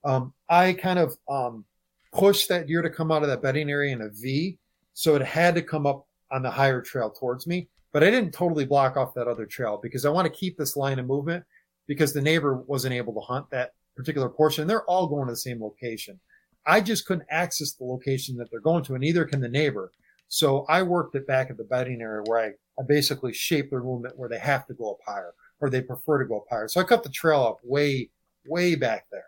um, 0.05 0.33
I 0.49 0.73
kind 0.73 0.99
of, 0.99 1.17
um, 1.29 1.65
pushed 2.13 2.49
that 2.49 2.67
deer 2.67 2.83
to 2.83 2.91
come 2.91 3.13
out 3.13 3.23
of 3.23 3.29
that 3.29 3.43
bedding 3.43 3.71
area 3.71 3.93
in 3.93 4.01
a 4.01 4.09
V. 4.09 4.59
So 4.95 5.15
it 5.15 5.23
had 5.23 5.55
to 5.55 5.63
come 5.63 5.87
up 5.87 6.09
on 6.33 6.43
the 6.43 6.51
higher 6.51 6.81
trail 6.81 7.11
towards 7.11 7.47
me, 7.47 7.69
but 7.93 8.03
I 8.03 8.11
didn't 8.11 8.33
totally 8.33 8.65
block 8.65 8.97
off 8.97 9.15
that 9.15 9.29
other 9.29 9.47
trail 9.47 9.79
because 9.81 10.05
I 10.05 10.11
want 10.11 10.27
to 10.27 10.31
keep 10.37 10.57
this 10.57 10.77
line 10.77 10.99
of 10.99 11.07
movement 11.07 11.45
because 11.91 12.13
the 12.13 12.23
neighbor 12.23 12.55
wasn't 12.69 12.95
able 12.95 13.13
to 13.13 13.19
hunt 13.19 13.51
that 13.51 13.73
particular 13.97 14.29
portion. 14.29 14.69
They're 14.69 14.85
all 14.85 15.09
going 15.09 15.27
to 15.27 15.33
the 15.33 15.37
same 15.37 15.61
location. 15.61 16.21
I 16.65 16.81
just 16.81 17.05
couldn't 17.05 17.27
access 17.29 17.73
the 17.73 17.85
location 17.85 18.37
that 18.37 18.49
they're 18.49 18.61
going 18.61 18.85
to 18.85 18.95
and 18.95 19.01
neither 19.01 19.25
can 19.25 19.41
the 19.41 19.49
neighbor. 19.49 19.91
So 20.29 20.65
I 20.69 20.85
worked 20.85 21.17
it 21.17 21.27
back 21.27 21.51
at 21.51 21.57
the 21.57 21.65
bedding 21.65 22.01
area 22.01 22.23
where 22.27 22.39
I, 22.39 22.47
I 22.81 22.85
basically 22.87 23.33
shaped 23.33 23.73
their 23.73 23.83
movement 23.83 24.17
where 24.17 24.29
they 24.29 24.39
have 24.39 24.69
to 24.69 24.75
go 24.75 24.93
up 24.93 24.99
higher 25.05 25.35
or 25.59 25.69
they 25.69 25.83
prefer 25.83 26.23
to 26.23 26.29
go 26.29 26.37
up 26.37 26.45
higher. 26.49 26.69
So 26.69 26.81
I 26.81 26.85
cut 26.85 27.03
the 27.03 27.09
trail 27.09 27.43
up 27.43 27.59
way, 27.65 28.11
way 28.47 28.77
back 28.77 29.07
there. 29.11 29.25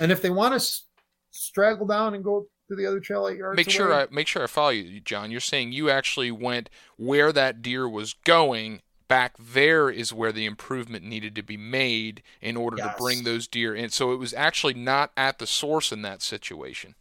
And 0.00 0.10
if 0.10 0.22
they 0.22 0.30
want 0.30 0.52
to 0.52 0.56
s- 0.56 0.84
straggle 1.32 1.86
down 1.86 2.14
and 2.14 2.24
go 2.24 2.46
to 2.70 2.76
the 2.76 2.86
other 2.86 2.98
trail 2.98 3.28
eight 3.28 3.36
yards 3.36 3.58
Make 3.58 3.68
sure 3.68 3.92
I 3.92 4.06
make 4.10 4.26
sure 4.26 4.42
I 4.42 4.46
follow 4.46 4.70
you, 4.70 5.00
John. 5.00 5.30
You're 5.30 5.40
saying 5.40 5.72
you 5.72 5.90
actually 5.90 6.30
went 6.30 6.70
where 6.96 7.30
that 7.30 7.60
deer 7.60 7.86
was 7.86 8.14
going. 8.14 8.80
Back 9.08 9.34
there 9.38 9.88
is 9.88 10.12
where 10.12 10.32
the 10.32 10.46
improvement 10.46 11.04
needed 11.04 11.34
to 11.36 11.42
be 11.42 11.56
made 11.56 12.22
in 12.40 12.56
order 12.56 12.76
to 12.78 12.94
bring 12.98 13.22
those 13.22 13.46
deer 13.46 13.74
in. 13.74 13.90
So 13.90 14.12
it 14.12 14.16
was 14.16 14.34
actually 14.34 14.74
not 14.74 15.12
at 15.16 15.38
the 15.38 15.46
source 15.46 15.92
in 15.92 16.02
that 16.02 16.22
situation. 16.22 16.96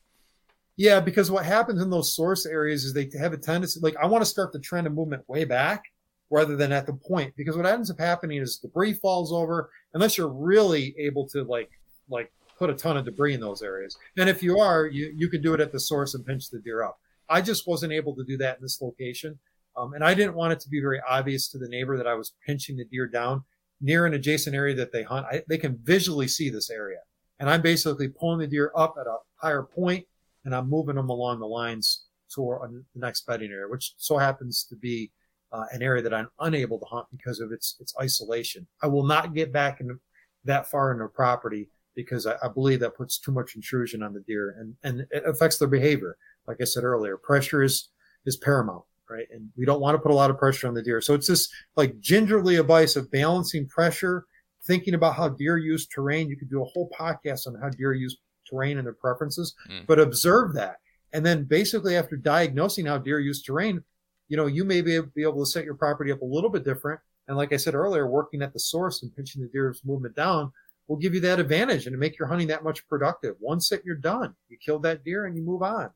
Yeah, 0.78 1.00
because 1.00 1.32
what 1.32 1.46
happens 1.46 1.82
in 1.82 1.90
those 1.90 2.14
source 2.16 2.46
areas 2.46 2.84
is 2.84 2.94
they 2.94 3.10
have 3.18 3.34
a 3.34 3.38
tendency, 3.38 3.80
like 3.82 3.96
I 3.96 4.06
want 4.06 4.22
to 4.24 4.30
start 4.30 4.52
the 4.52 4.60
trend 4.60 4.88
of 4.88 4.94
movement 4.94 5.28
way 5.28 5.46
back 5.46 5.84
rather 6.30 6.56
than 6.56 6.72
at 6.72 6.86
the 6.86 6.94
point. 6.94 7.34
Because 7.38 7.56
what 7.56 7.66
ends 7.66 7.90
up 7.90 8.00
happening 8.00 8.42
is 8.42 8.58
debris 8.58 8.94
falls 8.94 9.32
over 9.32 9.70
unless 9.94 10.18
you're 10.18 10.28
really 10.30 10.94
able 11.00 11.28
to 11.30 11.44
like 11.44 11.70
like 12.10 12.32
put 12.58 12.70
a 12.70 12.74
ton 12.74 12.98
of 12.98 13.06
debris 13.06 13.34
in 13.34 13.40
those 13.40 13.62
areas. 13.62 13.98
And 14.18 14.30
if 14.30 14.44
you 14.44 14.60
are, 14.60 14.86
you 14.86 15.14
you 15.16 15.30
can 15.30 15.42
do 15.42 15.54
it 15.54 15.62
at 15.62 15.72
the 15.72 15.80
source 15.80 16.14
and 16.14 16.26
pinch 16.26 16.50
the 16.50 16.60
deer 16.60 16.84
up. 16.84 17.00
I 17.30 17.42
just 17.42 17.68
wasn't 17.68 17.94
able 17.94 18.16
to 18.16 18.24
do 18.24 18.38
that 18.38 18.58
in 18.58 18.62
this 18.62 18.82
location, 18.82 19.40
um, 19.78 19.94
and 19.94 20.04
I 20.04 20.14
didn't 20.14 20.36
want 20.36 20.54
it 20.54 20.60
to 20.62 20.70
be 20.70 20.80
very 20.80 21.02
obvious 21.08 21.50
to 21.50 21.58
the 21.58 21.70
neighbor 21.70 21.98
that 21.98 22.08
I 22.08 22.14
was 22.14 22.34
pinching 22.46 22.78
the 22.78 22.86
deer 22.86 23.08
down 23.08 23.44
near 23.82 24.06
an 24.06 24.14
adjacent 24.14 24.56
area 24.56 24.74
that 24.76 24.92
they 24.92 25.04
hunt. 25.04 25.26
I, 25.30 25.44
they 25.50 25.58
can 25.58 25.78
visually 25.84 26.28
see 26.28 26.50
this 26.50 26.70
area, 26.70 27.00
and 27.40 27.50
I'm 27.50 27.62
basically 27.62 28.08
pulling 28.08 28.40
the 28.40 28.48
deer 28.48 28.72
up 28.76 28.96
at 29.00 29.08
a 29.08 29.18
higher 29.36 29.64
point 29.64 30.06
and 30.46 30.56
I'm 30.56 30.70
moving 30.70 30.96
them 30.96 31.10
along 31.10 31.40
the 31.40 31.48
lines 31.48 32.06
toward 32.34 32.72
the 32.72 32.84
next 32.96 33.26
bedding 33.26 33.52
area, 33.52 33.68
which 33.68 33.94
so 33.98 34.18
happens 34.18 34.66
to 34.70 34.76
be 34.76 35.12
uh, 35.52 35.66
an 35.72 35.82
area 35.82 36.02
that 36.02 36.14
I'm 36.14 36.30
unable 36.40 36.80
to 36.80 36.86
hunt 36.86 37.08
because 37.12 37.40
of 37.40 37.52
its 37.52 37.76
its 37.80 37.94
isolation. 38.00 38.68
I 38.82 38.88
will 38.88 39.06
not 39.06 39.34
get 39.34 39.52
back 39.52 39.82
in 39.82 40.00
that 40.46 40.70
far 40.70 40.92
into 40.92 41.08
property 41.08 41.70
because 41.96 42.28
I, 42.28 42.36
I 42.44 42.48
believe 42.48 42.80
that 42.82 42.96
puts 42.96 43.18
too 43.20 43.32
much 43.32 43.56
intrusion 43.56 44.04
on 44.04 44.14
the 44.14 44.22
deer 44.22 44.56
and 44.60 44.76
and 44.84 45.08
it 45.12 45.24
affects 45.26 45.58
their 45.58 45.68
behavior. 45.68 46.18
Like 46.48 46.58
I 46.62 46.66
said 46.66 46.84
earlier, 46.84 47.18
pressure 47.18 47.64
is 47.64 47.90
is 48.26 48.38
paramount, 48.38 48.84
right? 49.10 49.28
And 49.32 49.50
we 49.58 49.66
don't 49.66 49.82
want 49.82 49.96
to 49.96 50.02
put 50.02 50.12
a 50.12 50.16
lot 50.16 50.30
of 50.30 50.38
pressure 50.38 50.68
on 50.68 50.74
the 50.74 50.82
deer. 50.82 51.02
So 51.02 51.14
it's 51.14 51.28
this 51.28 51.50
like 51.76 52.00
gingerly 52.00 52.58
advice 52.58 52.96
of 52.96 53.12
balancing 53.12 53.68
pressure, 53.68 54.26
thinking 54.66 54.94
about 54.94 55.16
how 55.16 55.30
deer 55.30 55.58
use 55.58 55.88
terrain. 55.88 56.30
You 56.30 56.38
could 56.38 56.50
do 56.50 56.62
a 56.62 56.66
whole 56.66 56.90
podcast 56.98 57.48
on 57.48 57.56
how 57.62 57.70
deer 57.70 57.94
use 57.94 58.18
terrain 58.50 58.78
and 58.78 58.86
their 58.86 58.94
preferences, 58.94 59.56
Mm. 59.70 59.88
but 59.88 60.00
observe 60.00 60.54
that. 60.54 60.78
And 61.14 61.26
then 61.26 61.46
basically 61.46 61.96
after 61.96 62.16
diagnosing 62.16 62.86
how 62.86 62.98
deer 62.98 63.20
use 63.20 63.42
terrain, 63.42 63.84
you 64.28 64.38
know, 64.38 64.48
you 64.48 64.64
may 64.64 64.82
be 64.82 64.96
able, 64.96 65.08
be 65.16 65.24
able 65.24 65.44
to 65.46 65.50
set 65.52 65.66
your 65.66 65.76
property 65.76 66.12
up 66.12 66.22
a 66.22 66.26
little 66.26 66.50
bit 66.50 66.64
different. 66.64 67.00
And 67.28 67.38
like 67.38 67.54
I 67.54 67.58
said 67.58 67.74
earlier, 67.76 68.08
working 68.08 68.42
at 68.42 68.54
the 68.54 68.60
source 68.60 69.02
and 69.02 69.16
pinching 69.16 69.42
the 69.42 69.48
deer's 69.48 69.82
movement 69.86 70.16
down 70.16 70.52
will 70.88 70.98
give 70.98 71.14
you 71.16 71.20
that 71.22 71.40
advantage 71.40 71.88
and 71.88 71.98
make 71.98 72.20
your 72.20 72.28
hunting 72.28 72.48
that 72.50 72.64
much 72.64 72.88
productive. 72.88 73.36
One 73.40 73.60
sit, 73.60 73.82
you're 73.86 73.96
done. 73.96 74.36
You 74.50 74.58
killed 74.64 74.84
that 74.84 75.04
deer 75.04 75.26
and 75.26 75.36
you 75.36 75.42
move 75.42 75.64
on. 75.64 75.90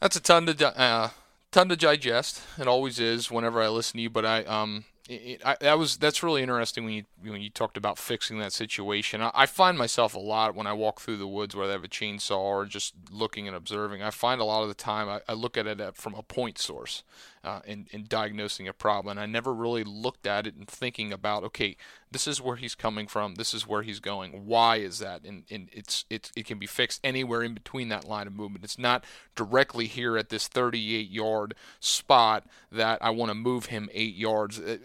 That's 0.00 0.16
a 0.16 0.20
ton 0.20 0.46
to 0.46 0.78
uh, 0.78 1.10
ton 1.52 1.68
to 1.68 1.76
digest. 1.76 2.42
It 2.58 2.66
always 2.66 2.98
is 2.98 3.30
whenever 3.30 3.60
I 3.60 3.68
listen 3.68 3.98
to 3.98 4.02
you. 4.02 4.10
But 4.10 4.24
I 4.24 4.44
um 4.44 4.84
it, 5.10 5.42
I, 5.44 5.56
that 5.60 5.78
was 5.78 5.96
that's 5.96 6.22
really 6.22 6.42
interesting 6.42 6.84
when 6.84 6.94
you 6.94 7.04
when 7.22 7.42
you 7.42 7.50
talked 7.50 7.76
about 7.76 7.98
fixing 7.98 8.38
that 8.38 8.52
situation. 8.52 9.20
I, 9.20 9.30
I, 9.34 9.46
find 9.46 9.76
myself 9.76 10.14
a 10.14 10.20
lot 10.20 10.54
when 10.54 10.66
I 10.68 10.72
walk 10.72 11.00
through 11.00 11.16
the 11.16 11.26
woods 11.26 11.54
where 11.54 11.66
I 11.66 11.72
have 11.72 11.82
a 11.82 11.88
chainsaw 11.88 12.38
or 12.38 12.64
just 12.64 12.94
looking 13.10 13.48
and 13.48 13.56
observing. 13.56 14.02
I 14.02 14.10
find 14.10 14.40
a 14.40 14.44
lot 14.44 14.62
of 14.62 14.68
the 14.68 14.74
time 14.74 15.08
I, 15.08 15.20
I 15.28 15.34
look 15.34 15.56
at 15.56 15.66
it 15.66 15.96
from 15.96 16.14
a 16.14 16.22
point 16.22 16.58
source 16.58 17.02
uh, 17.42 17.60
in 17.64 17.86
in 17.90 18.04
diagnosing 18.08 18.68
a 18.68 18.72
problem. 18.72 19.12
And 19.12 19.20
I 19.20 19.26
never 19.26 19.52
really 19.54 19.84
looked 19.84 20.26
at 20.26 20.46
it 20.46 20.54
and 20.54 20.68
thinking 20.68 21.12
about 21.12 21.44
okay, 21.44 21.76
this 22.10 22.26
is 22.26 22.40
where 22.40 22.56
he's 22.56 22.74
coming 22.74 23.06
from, 23.06 23.36
this 23.36 23.54
is 23.54 23.66
where 23.66 23.82
he's 23.82 24.00
going. 24.00 24.46
Why 24.46 24.76
is 24.76 24.98
that? 24.98 25.24
And 25.24 25.44
and 25.50 25.68
it's 25.72 26.04
it's 26.10 26.30
it 26.36 26.46
can 26.46 26.58
be 26.58 26.66
fixed 26.66 27.00
anywhere 27.02 27.42
in 27.42 27.54
between 27.54 27.88
that 27.88 28.06
line 28.06 28.26
of 28.26 28.34
movement. 28.34 28.64
It's 28.64 28.78
not 28.78 29.04
directly 29.34 29.86
here 29.86 30.16
at 30.16 30.28
this 30.28 30.48
38 30.48 31.10
yard 31.10 31.54
spot 31.80 32.44
that 32.70 32.98
I 33.00 33.10
want 33.10 33.30
to 33.30 33.34
move 33.34 33.66
him 33.66 33.88
eight 33.92 34.14
yards. 34.14 34.60
Uh, 34.60 34.78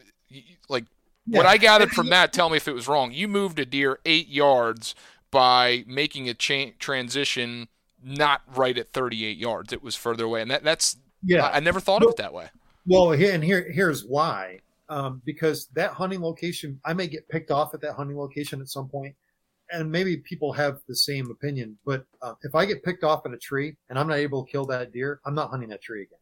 like 0.70 0.86
yeah. 1.26 1.38
what 1.38 1.46
I 1.46 1.58
gathered 1.58 1.92
from 1.92 2.10
that, 2.10 2.32
tell 2.34 2.50
me 2.50 2.58
if 2.58 2.68
it 2.68 2.74
was 2.74 2.88
wrong. 2.88 3.12
You 3.12 3.28
moved 3.28 3.60
a 3.60 3.66
deer 3.66 4.00
eight 4.06 4.30
yards 4.30 4.96
by 5.32 5.84
making 5.88 6.30
a 6.30 6.34
cha- 6.34 6.72
transition 6.80 7.68
not 8.02 8.44
right 8.56 8.78
at 8.78 8.94
38 8.94 9.38
yards. 9.38 9.74
It 9.74 9.82
was 9.82 9.96
further 9.96 10.26
away, 10.26 10.42
and 10.42 10.52
that 10.52 10.64
that's 10.64 10.98
yeah. 11.26 11.46
I, 11.48 11.58
I 11.58 11.60
never 11.60 11.80
thought 11.80 12.04
of 12.04 12.10
it 12.10 12.18
that 12.18 12.34
way. 12.34 12.50
Well, 12.86 13.12
and 13.12 13.44
here 13.44 13.70
here's 13.72 14.06
why. 14.06 14.60
Um, 14.88 15.22
because 15.26 15.68
that 15.74 15.92
hunting 15.92 16.22
location, 16.22 16.80
I 16.86 16.94
may 16.94 17.08
get 17.08 17.28
picked 17.28 17.50
off 17.50 17.74
at 17.74 17.82
that 17.82 17.94
hunting 17.94 18.18
location 18.18 18.62
at 18.62 18.70
some 18.70 18.88
point, 18.88 19.16
and 19.72 19.92
maybe 19.92 20.18
people 20.18 20.54
have 20.54 20.80
the 20.88 20.96
same 20.96 21.32
opinion. 21.32 21.78
But 21.86 22.06
uh, 22.22 22.36
if 22.44 22.54
I 22.54 22.66
get 22.66 22.84
picked 22.84 23.04
off 23.04 23.26
at 23.26 23.34
a 23.34 23.38
tree 23.38 23.76
and 23.90 23.98
I'm 23.98 24.08
not 24.08 24.18
able 24.18 24.46
to 24.46 24.52
kill 24.52 24.66
that 24.68 24.92
deer, 24.92 25.22
I'm 25.26 25.34
not 25.34 25.50
hunting 25.50 25.70
that 25.70 25.82
tree 25.82 26.04
again. 26.04 26.20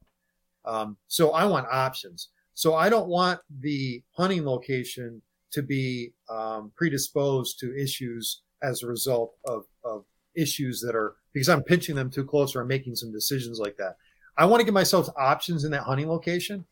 Um, 0.66 0.98
so 1.08 1.32
I 1.32 1.44
want 1.46 1.68
options. 1.70 2.30
So 2.54 2.76
I 2.76 2.88
don't 2.88 3.08
want 3.08 3.40
the 3.60 4.02
hunting 4.12 4.46
location 4.46 5.22
to 5.52 5.62
be 5.62 6.14
um, 6.30 6.72
predisposed 6.76 7.60
to 7.60 7.78
issues 7.78 8.42
as 8.62 8.82
a 8.82 8.88
result 8.88 9.34
of, 9.46 9.66
of 9.84 10.06
issues 10.36 10.80
that 10.82 10.96
are 10.96 11.16
because 11.34 11.50
I'm 11.50 11.64
pinching 11.64 11.96
them 11.96 12.10
too 12.10 12.24
close 12.24 12.56
or 12.56 12.62
I'm 12.62 12.68
making 12.68 12.96
some 12.96 13.12
decisions 13.12 13.60
like 13.60 13.76
that. 13.78 13.98
I 14.38 14.46
want 14.46 14.62
to 14.62 14.66
give 14.66 14.74
myself 14.74 15.10
options 15.18 15.64
in 15.64 15.72
that 15.72 15.84
hunting 15.84 16.10
location, 16.10 16.66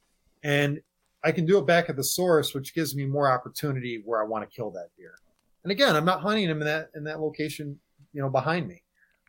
and 0.44 0.82
I 1.24 1.32
can 1.32 1.46
do 1.46 1.60
it 1.60 1.68
back 1.68 1.90
at 1.90 1.96
the 1.96 2.04
source, 2.04 2.54
which 2.54 2.74
gives 2.74 2.96
me 2.96 3.06
more 3.06 3.32
opportunity 3.32 4.02
where 4.04 4.22
I 4.22 4.26
want 4.26 4.50
to 4.50 4.56
kill 4.56 4.72
that 4.72 4.90
deer. 4.98 5.14
And 5.64 5.72
again, 5.72 5.96
I'm 5.96 6.06
not 6.06 6.22
hunting 6.22 6.50
him 6.50 6.62
in 6.62 6.66
that 6.66 6.90
in 6.96 7.04
that 7.04 7.20
location, 7.20 7.80
you 8.14 8.22
know, 8.22 8.30
behind 8.30 8.68
me. 8.68 8.82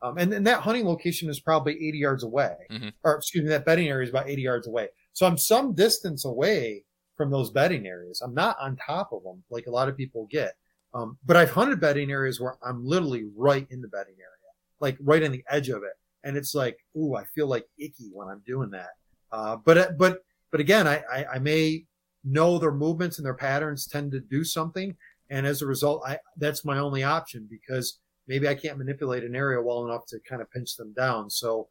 Um, 0.02 0.18
and, 0.18 0.32
and 0.32 0.46
that 0.46 0.60
hunting 0.60 0.84
location 0.84 1.30
is 1.30 1.38
probably 1.38 1.74
80 1.74 1.98
yards 1.98 2.24
away, 2.24 2.56
mm-hmm. 2.70 2.88
or 3.04 3.14
excuse 3.16 3.44
me, 3.44 3.50
that 3.50 3.64
bedding 3.64 3.88
area 3.88 4.04
is 4.04 4.10
about 4.10 4.28
80 4.28 4.42
yards 4.42 4.66
away. 4.66 4.88
So 5.12 5.26
I'm 5.26 5.38
some 5.38 5.74
distance 5.74 6.24
away 6.24 6.84
from 7.16 7.30
those 7.30 7.50
bedding 7.50 7.86
areas. 7.86 8.20
I'm 8.20 8.34
not 8.34 8.56
on 8.60 8.76
top 8.76 9.12
of 9.12 9.22
them 9.22 9.44
like 9.50 9.66
a 9.66 9.70
lot 9.70 9.88
of 9.88 9.96
people 9.96 10.26
get. 10.30 10.54
Um, 10.94 11.18
but 11.24 11.36
I've 11.36 11.50
hunted 11.50 11.80
bedding 11.80 12.10
areas 12.10 12.40
where 12.40 12.56
I'm 12.62 12.84
literally 12.84 13.26
right 13.36 13.66
in 13.70 13.80
the 13.80 13.88
bedding 13.88 14.16
area, 14.18 14.52
like 14.80 14.96
right 15.00 15.22
on 15.22 15.32
the 15.32 15.44
edge 15.48 15.68
of 15.68 15.82
it. 15.84 15.92
And 16.24 16.36
it's 16.36 16.54
like, 16.54 16.78
ooh, 16.96 17.14
I 17.14 17.24
feel 17.24 17.46
like 17.46 17.66
icky 17.78 18.10
when 18.12 18.28
I'm 18.28 18.42
doing 18.46 18.70
that. 18.70 18.90
Uh, 19.30 19.56
but, 19.56 19.78
uh, 19.78 19.90
but, 19.98 20.24
but 20.50 20.60
again, 20.60 20.86
I, 20.86 21.02
I, 21.10 21.24
I 21.34 21.38
may 21.38 21.84
know 22.24 22.58
their 22.58 22.72
movements 22.72 23.18
and 23.18 23.26
their 23.26 23.34
patterns 23.34 23.86
tend 23.86 24.12
to 24.12 24.20
do 24.20 24.44
something. 24.44 24.94
And 25.30 25.46
as 25.46 25.62
a 25.62 25.66
result, 25.66 26.02
I, 26.06 26.18
that's 26.36 26.64
my 26.64 26.78
only 26.78 27.02
option 27.02 27.48
because 27.50 27.98
maybe 28.28 28.48
I 28.48 28.54
can't 28.54 28.78
manipulate 28.78 29.24
an 29.24 29.34
area 29.34 29.60
well 29.60 29.84
enough 29.84 30.06
to 30.06 30.20
kind 30.28 30.42
of 30.42 30.50
pinch 30.50 30.76
them 30.76 30.92
down. 30.92 31.30
So, 31.30 31.68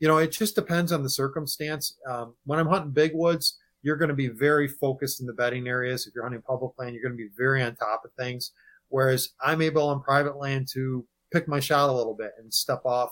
you 0.00 0.08
know, 0.08 0.18
it 0.18 0.32
just 0.32 0.54
depends 0.54 0.92
on 0.92 1.02
the 1.02 1.10
circumstance. 1.10 1.96
Um, 2.08 2.34
when 2.44 2.58
I'm 2.58 2.66
hunting 2.66 2.90
big 2.90 3.12
woods, 3.14 3.58
you're 3.82 3.96
going 3.96 4.08
to 4.08 4.14
be 4.14 4.28
very 4.28 4.66
focused 4.66 5.20
in 5.20 5.26
the 5.26 5.32
bedding 5.32 5.68
areas. 5.68 6.06
If 6.06 6.14
you're 6.14 6.24
hunting 6.24 6.42
public 6.42 6.72
land, 6.78 6.94
you're 6.94 7.02
going 7.02 7.16
to 7.16 7.22
be 7.22 7.30
very 7.36 7.62
on 7.62 7.76
top 7.76 8.02
of 8.04 8.12
things. 8.18 8.52
Whereas 8.88 9.30
I'm 9.40 9.62
able 9.62 9.88
on 9.88 10.02
private 10.02 10.36
land 10.36 10.68
to 10.72 11.06
pick 11.32 11.48
my 11.48 11.60
shot 11.60 11.90
a 11.90 11.92
little 11.92 12.14
bit 12.14 12.32
and 12.38 12.52
step 12.52 12.82
off. 12.84 13.10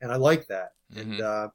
And 0.00 0.12
I 0.12 0.16
like 0.16 0.46
that. 0.48 0.72
Mm-hmm. 0.94 1.12
And, 1.12 1.20
uh, 1.20 1.48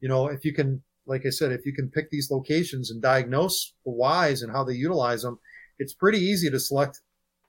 you 0.00 0.08
know, 0.08 0.28
if 0.28 0.44
you 0.44 0.52
can, 0.52 0.82
like 1.06 1.24
I 1.26 1.30
said, 1.30 1.52
if 1.52 1.64
you 1.64 1.72
can 1.72 1.88
pick 1.88 2.10
these 2.10 2.30
locations 2.30 2.90
and 2.90 3.00
diagnose 3.00 3.74
the 3.84 3.92
whys 3.92 4.42
and 4.42 4.52
how 4.52 4.64
they 4.64 4.74
utilize 4.74 5.22
them, 5.22 5.38
it's 5.78 5.94
pretty 5.94 6.18
easy 6.18 6.50
to 6.50 6.60
select 6.60 7.00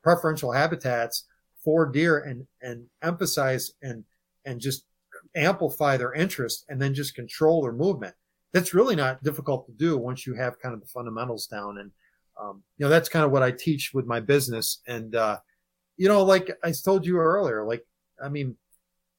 preferential 0.03 0.52
habitats 0.52 1.26
for 1.64 1.86
deer 1.86 2.19
and, 2.19 2.48
and 2.61 2.86
emphasize 3.02 3.74
and, 3.82 4.03
and 4.45 4.61
just 4.61 4.86
amplify 5.36 5.98
their 5.98 6.14
interest 6.14 6.65
and 6.69 6.82
then 6.82 6.94
just 6.94 7.15
control 7.15 7.61
their 7.61 7.74
movement. 7.74 8.15
That's 8.53 8.74
really 8.74 8.95
not 8.95 9.24
difficult 9.24 9.65
to 9.65 9.74
do 9.74 9.98
once 9.98 10.26
you 10.26 10.34
have 10.36 10.60
kind 10.60 10.74
of 10.74 10.80
the 10.80 10.88
fundamentals 10.88 11.48
down. 11.48 11.80
And, 11.80 11.91
um, 12.41 12.64
you 12.78 12.86
know, 12.86 12.90
that's 12.90 13.10
kind 13.10 13.26
of 13.26 13.32
what 13.32 13.44
I 13.44 13.52
teach 13.52 13.91
with 13.94 14.06
my 14.06 14.19
business. 14.19 14.82
And, 14.88 15.15
uh, 15.15 15.40
you 15.98 16.07
know, 16.07 16.24
like 16.24 16.52
I 16.64 16.72
told 16.72 17.06
you 17.06 17.18
earlier, 17.18 17.65
like, 17.65 17.86
I 18.24 18.30
mean, 18.30 18.56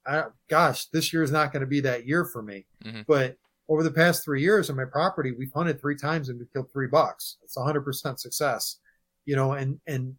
I, 0.09 0.25
gosh, 0.49 0.87
this 0.87 1.13
year 1.13 1.23
is 1.23 1.31
not 1.31 1.53
going 1.53 1.61
to 1.61 1.67
be 1.67 1.81
that 1.81 2.07
year 2.07 2.25
for 2.25 2.43
me. 2.43 2.67
Mm-hmm. 2.85 3.03
But 3.07 3.37
over 3.69 3.83
the 3.83 3.91
past 3.91 4.25
three 4.25 4.41
years 4.41 4.71
on 4.71 4.77
my 4.77 4.85
property, 4.85 5.33
we've 5.33 5.53
hunted 5.55 5.81
three 5.81 5.97
times 5.97 6.29
and 6.29 6.39
we 6.39 6.47
killed 6.53 6.73
three 6.73 6.87
bucks. 6.87 7.37
It's 7.43 7.57
hundred 7.57 7.83
percent 7.83 8.21
success, 8.21 8.79
you 9.27 9.37
know, 9.37 9.53
and, 9.53 9.81
and 9.87 10.15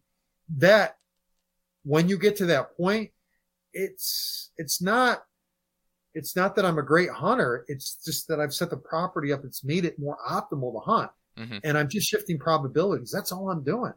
that 0.58 0.96
when 1.82 2.08
you 2.08 2.18
get 2.18 2.36
to 2.36 2.46
that 2.46 2.76
point, 2.76 3.10
it's, 3.72 4.50
it's 4.56 4.80
not 4.80 5.22
it's 6.14 6.34
not 6.34 6.56
that 6.56 6.64
I'm 6.64 6.78
a 6.78 6.82
great 6.82 7.10
hunter. 7.10 7.64
It's 7.68 7.96
just 8.04 8.28
that 8.28 8.40
I've 8.40 8.54
set 8.54 8.70
the 8.70 8.76
property 8.76 9.32
up. 9.32 9.44
It's 9.44 9.64
made 9.64 9.84
it 9.84 9.98
more 9.98 10.18
optimal 10.28 10.72
to 10.72 10.80
hunt. 10.80 11.10
Mm-hmm. 11.38 11.58
And 11.64 11.78
I'm 11.78 11.88
just 11.88 12.08
shifting 12.08 12.38
probabilities. 12.38 13.12
That's 13.12 13.32
all 13.32 13.50
I'm 13.50 13.62
doing. 13.62 13.92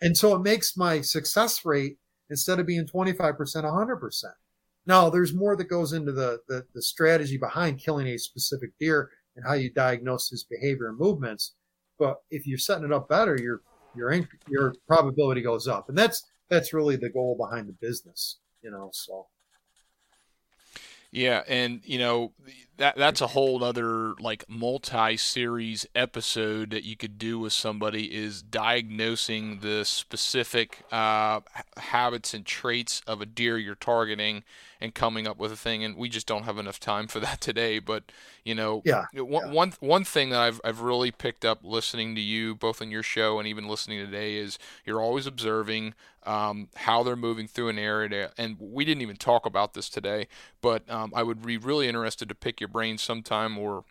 And 0.00 0.16
so 0.16 0.34
it 0.34 0.42
makes 0.42 0.76
my 0.76 1.00
success 1.00 1.64
rate 1.64 1.98
instead 2.30 2.58
of 2.58 2.66
being 2.66 2.84
25%, 2.84 3.36
100%. 3.36 4.24
Now 4.86 5.10
there's 5.10 5.34
more 5.34 5.56
that 5.56 5.64
goes 5.64 5.92
into 5.92 6.12
the, 6.12 6.40
the, 6.48 6.64
the 6.74 6.82
strategy 6.82 7.36
behind 7.36 7.78
killing 7.78 8.06
a 8.06 8.18
specific 8.18 8.70
deer 8.78 9.10
and 9.34 9.44
how 9.46 9.54
you 9.54 9.70
diagnose 9.70 10.28
his 10.28 10.44
behavior 10.44 10.88
and 10.88 10.98
movements. 10.98 11.54
But 11.98 12.16
if 12.30 12.46
you're 12.46 12.58
setting 12.58 12.84
it 12.84 12.92
up 12.92 13.08
better, 13.08 13.36
your, 13.40 13.62
your, 13.96 14.12
your 14.48 14.74
probability 14.86 15.42
goes 15.42 15.66
up. 15.66 15.88
And 15.88 15.98
that's, 15.98 16.22
that's 16.48 16.72
really 16.72 16.96
the 16.96 17.10
goal 17.10 17.36
behind 17.36 17.68
the 17.68 17.76
business, 17.80 18.38
you 18.62 18.70
know, 18.70 18.90
so. 18.92 19.26
Yeah, 21.16 21.44
and 21.48 21.80
you 21.84 21.98
know 21.98 22.32
that 22.76 22.96
that's 22.96 23.22
a 23.22 23.28
whole 23.28 23.64
other 23.64 24.12
like 24.20 24.44
multi-series 24.50 25.86
episode 25.94 26.68
that 26.72 26.84
you 26.84 26.94
could 26.94 27.16
do 27.18 27.38
with 27.38 27.54
somebody 27.54 28.14
is 28.14 28.42
diagnosing 28.42 29.60
the 29.60 29.86
specific 29.86 30.82
uh, 30.92 31.40
habits 31.78 32.34
and 32.34 32.44
traits 32.44 33.00
of 33.06 33.22
a 33.22 33.26
deer 33.26 33.56
you're 33.56 33.74
targeting 33.74 34.44
and 34.78 34.94
coming 34.94 35.26
up 35.26 35.38
with 35.38 35.50
a 35.50 35.56
thing. 35.56 35.82
And 35.82 35.96
we 35.96 36.10
just 36.10 36.26
don't 36.26 36.42
have 36.42 36.58
enough 36.58 36.78
time 36.78 37.06
for 37.06 37.18
that 37.20 37.40
today. 37.40 37.78
But 37.78 38.04
you 38.44 38.54
know, 38.54 38.82
yeah, 38.84 39.06
one, 39.14 39.46
yeah. 39.46 39.52
one 39.52 39.72
one 39.80 40.04
thing 40.04 40.28
that 40.30 40.40
I've 40.40 40.60
I've 40.64 40.82
really 40.82 41.10
picked 41.10 41.46
up 41.46 41.60
listening 41.62 42.14
to 42.16 42.20
you 42.20 42.54
both 42.54 42.82
on 42.82 42.90
your 42.90 43.02
show 43.02 43.38
and 43.38 43.48
even 43.48 43.66
listening 43.66 44.04
today 44.04 44.36
is 44.36 44.58
you're 44.84 45.00
always 45.00 45.26
observing 45.26 45.94
um, 46.26 46.68
how 46.74 47.02
they're 47.02 47.16
moving 47.16 47.46
through 47.46 47.68
an 47.68 47.78
area. 47.78 48.32
And 48.36 48.56
we 48.58 48.84
didn't 48.84 49.02
even 49.02 49.16
talk 49.16 49.46
about 49.46 49.74
this 49.74 49.88
today, 49.88 50.28
but 50.60 50.88
um, 50.90 51.12
I 51.14 51.22
would 51.22 51.44
be 51.44 51.56
really 51.56 51.88
interested 51.88 52.28
to 52.28 52.34
pick 52.34 52.60
your 52.60 52.68
brain 52.68 52.98
sometime 52.98 53.56
or 53.56 53.84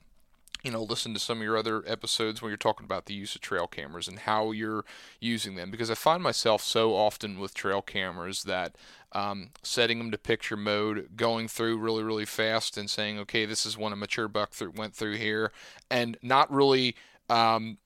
you 0.65 0.71
know, 0.71 0.81
listen 0.81 1.13
to 1.13 1.19
some 1.19 1.37
of 1.37 1.43
your 1.43 1.57
other 1.57 1.83
episodes 1.85 2.41
where 2.41 2.49
you're 2.49 2.57
talking 2.57 2.85
about 2.85 3.05
the 3.05 3.13
use 3.13 3.35
of 3.35 3.41
trail 3.41 3.67
cameras 3.67 4.07
and 4.07 4.17
how 4.17 4.49
you're 4.49 4.83
using 5.19 5.53
them. 5.53 5.69
Because 5.69 5.91
I 5.91 5.93
find 5.93 6.23
myself 6.23 6.63
so 6.63 6.95
often 6.95 7.39
with 7.39 7.53
trail 7.53 7.83
cameras 7.83 8.41
that 8.45 8.75
um, 9.11 9.51
setting 9.61 9.99
them 9.99 10.09
to 10.09 10.17
picture 10.17 10.57
mode, 10.57 11.09
going 11.15 11.47
through 11.47 11.77
really, 11.77 12.01
really 12.01 12.25
fast 12.25 12.79
and 12.79 12.89
saying, 12.89 13.19
okay, 13.19 13.45
this 13.45 13.63
is 13.63 13.77
when 13.77 13.93
a 13.93 13.95
mature 13.95 14.27
buck 14.27 14.55
th- 14.55 14.71
went 14.73 14.95
through 14.95 15.17
here, 15.17 15.51
and 15.91 16.17
not 16.23 16.51
really 16.51 16.95
um, 17.29 17.77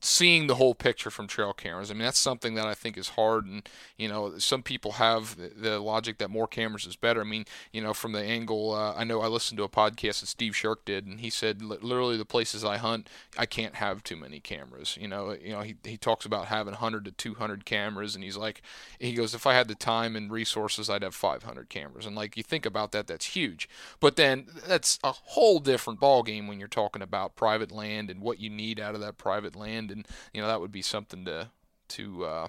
seeing 0.00 0.46
the 0.46 0.54
whole 0.54 0.74
picture 0.74 1.10
from 1.10 1.26
trail 1.26 1.52
cameras. 1.52 1.90
I 1.90 1.94
mean, 1.94 2.04
that's 2.04 2.18
something 2.18 2.54
that 2.54 2.66
I 2.66 2.74
think 2.74 2.96
is 2.96 3.10
hard. 3.10 3.46
And, 3.46 3.68
you 3.96 4.08
know, 4.08 4.38
some 4.38 4.62
people 4.62 4.92
have 4.92 5.36
the, 5.36 5.78
logic 5.78 6.18
that 6.18 6.30
more 6.30 6.46
cameras 6.46 6.86
is 6.86 6.96
better. 6.96 7.20
I 7.20 7.24
mean, 7.24 7.44
you 7.72 7.80
know, 7.80 7.94
from 7.94 8.12
the 8.12 8.22
angle, 8.22 8.74
uh, 8.74 8.94
I 8.94 9.04
know 9.04 9.20
I 9.20 9.28
listened 9.28 9.58
to 9.58 9.64
a 9.64 9.68
podcast 9.68 10.20
that 10.20 10.26
Steve 10.26 10.52
Sherk 10.52 10.78
did, 10.84 11.06
and 11.06 11.20
he 11.20 11.30
said 11.30 11.62
literally 11.62 12.16
the 12.16 12.24
places 12.24 12.64
I 12.64 12.76
hunt, 12.76 13.08
I 13.36 13.46
can't 13.46 13.76
have 13.76 14.02
too 14.02 14.16
many 14.16 14.40
cameras. 14.40 14.96
You 15.00 15.08
know, 15.08 15.36
you 15.40 15.52
know, 15.52 15.60
he, 15.60 15.76
he 15.84 15.96
talks 15.96 16.26
about 16.26 16.46
having 16.46 16.72
100 16.72 17.04
to 17.06 17.12
200 17.12 17.64
cameras, 17.64 18.14
and 18.14 18.24
he's 18.24 18.36
like, 18.36 18.62
he 18.98 19.14
goes, 19.14 19.34
if 19.34 19.46
I 19.46 19.54
had 19.54 19.68
the 19.68 19.74
time 19.74 20.16
and 20.16 20.30
resources, 20.30 20.90
I'd 20.90 21.02
have 21.02 21.14
500 21.14 21.68
cameras. 21.68 22.06
And 22.06 22.16
like, 22.16 22.36
you 22.36 22.42
think 22.42 22.66
about 22.66 22.92
that, 22.92 23.06
that's 23.06 23.26
huge. 23.26 23.68
But 24.00 24.16
then 24.16 24.46
that's 24.66 24.98
a 25.04 25.12
whole 25.12 25.60
different 25.60 26.00
ballgame 26.00 26.48
when 26.48 26.58
you're 26.58 26.68
talking 26.68 27.02
about 27.02 27.36
private 27.36 27.72
land 27.72 28.10
and 28.10 28.20
what 28.20 28.40
you 28.40 28.50
need 28.50 28.80
out 28.80 28.94
of 28.94 29.00
that 29.00 29.18
private 29.18 29.56
land 29.56 29.87
and 29.90 30.06
you 30.32 30.40
know 30.40 30.46
that 30.46 30.60
would 30.60 30.72
be 30.72 30.82
something 30.82 31.24
to 31.24 31.50
to 31.88 32.24
uh, 32.24 32.48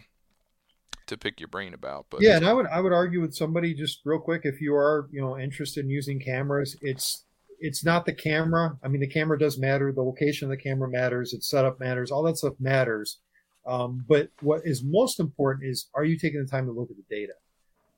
to 1.08 1.18
pick 1.18 1.40
your 1.40 1.48
brain 1.48 1.74
about. 1.74 2.06
But 2.10 2.22
yeah, 2.22 2.38
and 2.38 2.46
I 2.46 2.54
would 2.54 2.68
I 2.68 2.80
would 2.80 2.94
argue 2.94 3.22
with 3.22 3.36
somebody 3.36 3.74
just 3.74 4.00
real 4.06 4.20
quick 4.20 4.42
if 4.44 4.62
you 4.62 4.76
are 4.76 5.08
you 5.12 5.22
know 5.22 5.38
interested 5.38 5.84
in 5.84 5.92
using 5.92 6.20
cameras, 6.20 6.78
it's 6.82 7.26
it's 7.60 7.84
not 7.84 8.06
the 8.06 8.14
camera. 8.14 8.78
I 8.84 8.88
mean, 8.88 9.02
the 9.02 9.08
camera 9.08 9.38
does 9.38 9.58
matter. 9.58 9.92
The 9.92 10.02
location 10.02 10.46
of 10.46 10.58
the 10.58 10.64
camera 10.64 10.90
matters. 10.90 11.34
Its 11.34 11.50
setup 11.50 11.80
matters. 11.80 12.12
All 12.12 12.24
that 12.24 12.38
stuff 12.38 12.54
matters. 12.60 13.18
Um, 13.66 14.06
but 14.08 14.30
what 14.42 14.62
is 14.64 14.84
most 14.84 15.20
important 15.20 15.70
is 15.70 15.90
are 15.94 16.06
you 16.06 16.18
taking 16.18 16.42
the 16.42 16.50
time 16.50 16.66
to 16.66 16.72
look 16.72 16.90
at 16.90 16.98
the 16.98 17.16
data? 17.16 17.34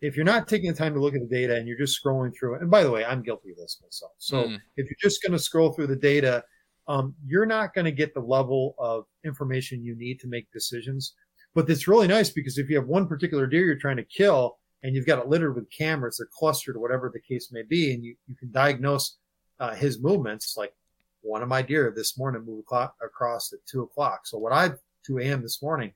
If 0.01 0.15
you're 0.15 0.25
not 0.25 0.47
taking 0.47 0.71
the 0.71 0.77
time 0.77 0.95
to 0.95 0.99
look 0.99 1.13
at 1.13 1.21
the 1.21 1.27
data 1.27 1.55
and 1.55 1.67
you're 1.67 1.77
just 1.77 2.03
scrolling 2.03 2.33
through 2.35 2.55
it, 2.55 2.61
and 2.61 2.71
by 2.71 2.83
the 2.83 2.89
way, 2.89 3.05
I'm 3.05 3.21
guilty 3.21 3.51
of 3.51 3.57
this 3.57 3.77
myself. 3.83 4.13
So 4.17 4.45
mm. 4.45 4.55
if 4.75 4.87
you're 4.89 4.97
just 4.99 5.21
going 5.21 5.33
to 5.33 5.39
scroll 5.39 5.73
through 5.73 5.87
the 5.87 5.95
data, 5.95 6.43
um, 6.87 7.15
you're 7.25 7.45
not 7.45 7.73
going 7.73 7.85
to 7.85 7.91
get 7.91 8.13
the 8.13 8.21
level 8.21 8.75
of 8.77 9.05
information 9.23 9.83
you 9.83 9.95
need 9.95 10.19
to 10.19 10.27
make 10.27 10.51
decisions. 10.51 11.13
But 11.53 11.69
it's 11.69 11.87
really 11.87 12.07
nice 12.07 12.29
because 12.29 12.57
if 12.57 12.69
you 12.69 12.77
have 12.77 12.87
one 12.87 13.07
particular 13.07 13.45
deer 13.45 13.65
you're 13.65 13.75
trying 13.75 13.97
to 13.97 14.03
kill 14.03 14.57
and 14.83 14.95
you've 14.95 15.05
got 15.05 15.19
it 15.19 15.27
littered 15.27 15.55
with 15.55 15.69
cameras, 15.69 16.17
they're 16.17 16.27
clustered 16.33 16.75
or 16.75 16.79
whatever 16.79 17.11
the 17.13 17.19
case 17.19 17.51
may 17.51 17.61
be, 17.61 17.93
and 17.93 18.03
you, 18.03 18.15
you 18.27 18.35
can 18.35 18.51
diagnose 18.51 19.17
uh, 19.59 19.75
his 19.75 20.01
movements, 20.01 20.55
like 20.57 20.73
one 21.21 21.43
of 21.43 21.49
my 21.49 21.61
deer 21.61 21.93
this 21.95 22.17
morning 22.17 22.43
moved 22.45 22.67
across 23.03 23.53
at 23.53 23.59
two 23.67 23.83
o'clock. 23.83 24.21
So 24.25 24.39
what 24.39 24.53
I 24.53 24.71
2 25.05 25.19
a.m. 25.19 25.41
this 25.41 25.61
morning. 25.61 25.93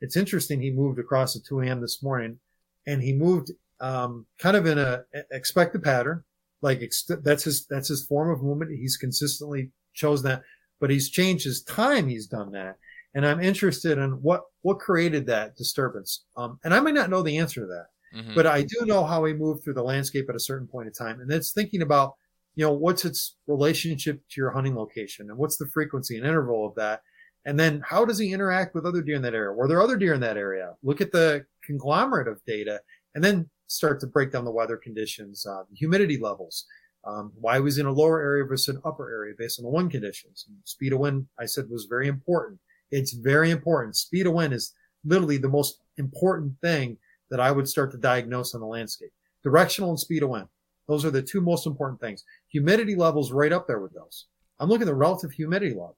It's 0.00 0.16
interesting. 0.16 0.60
He 0.60 0.70
moved 0.70 0.98
across 0.98 1.36
at 1.36 1.44
2 1.44 1.60
a.m. 1.60 1.80
this 1.80 2.02
morning, 2.02 2.38
and 2.86 3.02
he 3.02 3.12
moved 3.12 3.50
um, 3.80 4.26
kind 4.38 4.56
of 4.56 4.66
in 4.66 4.78
a 4.78 5.04
expected 5.30 5.82
pattern. 5.82 6.24
Like 6.62 6.82
ex- 6.82 7.10
that's 7.22 7.44
his 7.44 7.66
that's 7.66 7.88
his 7.88 8.06
form 8.06 8.30
of 8.30 8.42
movement. 8.42 8.70
He's 8.78 8.96
consistently 8.96 9.70
chosen 9.94 10.28
that, 10.28 10.42
but 10.80 10.90
he's 10.90 11.10
changed 11.10 11.44
his 11.44 11.62
time. 11.62 12.08
He's 12.08 12.26
done 12.26 12.52
that, 12.52 12.76
and 13.14 13.26
I'm 13.26 13.40
interested 13.40 13.98
in 13.98 14.12
what 14.22 14.42
what 14.62 14.78
created 14.78 15.26
that 15.26 15.56
disturbance. 15.56 16.24
Um, 16.36 16.58
and 16.64 16.74
I 16.74 16.80
might 16.80 16.94
not 16.94 17.10
know 17.10 17.22
the 17.22 17.38
answer 17.38 17.60
to 17.62 17.66
that, 17.66 18.18
mm-hmm. 18.18 18.34
but 18.34 18.46
I 18.46 18.62
do 18.62 18.86
know 18.86 19.04
how 19.04 19.24
he 19.24 19.32
moved 19.32 19.64
through 19.64 19.74
the 19.74 19.82
landscape 19.82 20.26
at 20.28 20.36
a 20.36 20.40
certain 20.40 20.66
point 20.66 20.88
in 20.88 20.92
time, 20.92 21.20
and 21.20 21.30
that's 21.30 21.52
thinking 21.52 21.82
about 21.82 22.14
you 22.54 22.64
know 22.64 22.72
what's 22.72 23.04
its 23.04 23.36
relationship 23.46 24.20
to 24.30 24.40
your 24.40 24.50
hunting 24.50 24.76
location 24.76 25.30
and 25.30 25.38
what's 25.38 25.56
the 25.56 25.66
frequency 25.66 26.16
and 26.16 26.26
interval 26.26 26.66
of 26.66 26.74
that 26.76 27.00
and 27.46 27.58
then 27.58 27.82
how 27.86 28.04
does 28.04 28.18
he 28.18 28.32
interact 28.32 28.74
with 28.74 28.86
other 28.86 29.02
deer 29.02 29.16
in 29.16 29.22
that 29.22 29.34
area? 29.34 29.52
Were 29.52 29.68
there 29.68 29.82
other 29.82 29.96
deer 29.96 30.14
in 30.14 30.20
that 30.20 30.36
area? 30.36 30.74
Look 30.82 31.00
at 31.00 31.12
the 31.12 31.44
conglomerate 31.62 32.28
of 32.28 32.42
data 32.46 32.80
and 33.14 33.22
then 33.22 33.48
start 33.66 34.00
to 34.00 34.06
break 34.06 34.32
down 34.32 34.44
the 34.44 34.50
weather 34.50 34.76
conditions, 34.76 35.46
uh, 35.46 35.64
humidity 35.74 36.18
levels. 36.18 36.64
Um, 37.06 37.32
why 37.38 37.58
was 37.58 37.78
in 37.78 37.86
a 37.86 37.92
lower 37.92 38.20
area 38.20 38.44
versus 38.44 38.74
an 38.74 38.82
upper 38.84 39.10
area 39.10 39.34
based 39.36 39.58
on 39.58 39.64
the 39.64 39.70
wind 39.70 39.90
conditions. 39.90 40.46
And 40.48 40.56
speed 40.64 40.92
of 40.92 41.00
wind, 41.00 41.26
I 41.38 41.44
said, 41.44 41.68
was 41.68 41.84
very 41.84 42.08
important. 42.08 42.58
It's 42.90 43.12
very 43.12 43.50
important. 43.50 43.96
Speed 43.96 44.26
of 44.26 44.32
wind 44.32 44.54
is 44.54 44.72
literally 45.04 45.36
the 45.36 45.48
most 45.48 45.80
important 45.98 46.54
thing 46.62 46.96
that 47.30 47.40
I 47.40 47.50
would 47.50 47.68
start 47.68 47.90
to 47.92 47.98
diagnose 47.98 48.54
on 48.54 48.60
the 48.60 48.66
landscape. 48.66 49.12
Directional 49.42 49.90
and 49.90 50.00
speed 50.00 50.22
of 50.22 50.30
wind. 50.30 50.48
Those 50.88 51.04
are 51.04 51.10
the 51.10 51.22
two 51.22 51.40
most 51.40 51.66
important 51.66 52.00
things. 52.00 52.24
Humidity 52.48 52.94
levels 52.94 53.32
right 53.32 53.52
up 53.52 53.66
there 53.66 53.80
with 53.80 53.92
those. 53.92 54.26
I'm 54.58 54.68
looking 54.68 54.82
at 54.82 54.86
the 54.86 54.94
relative 54.94 55.32
humidity 55.32 55.72
level. 55.72 55.96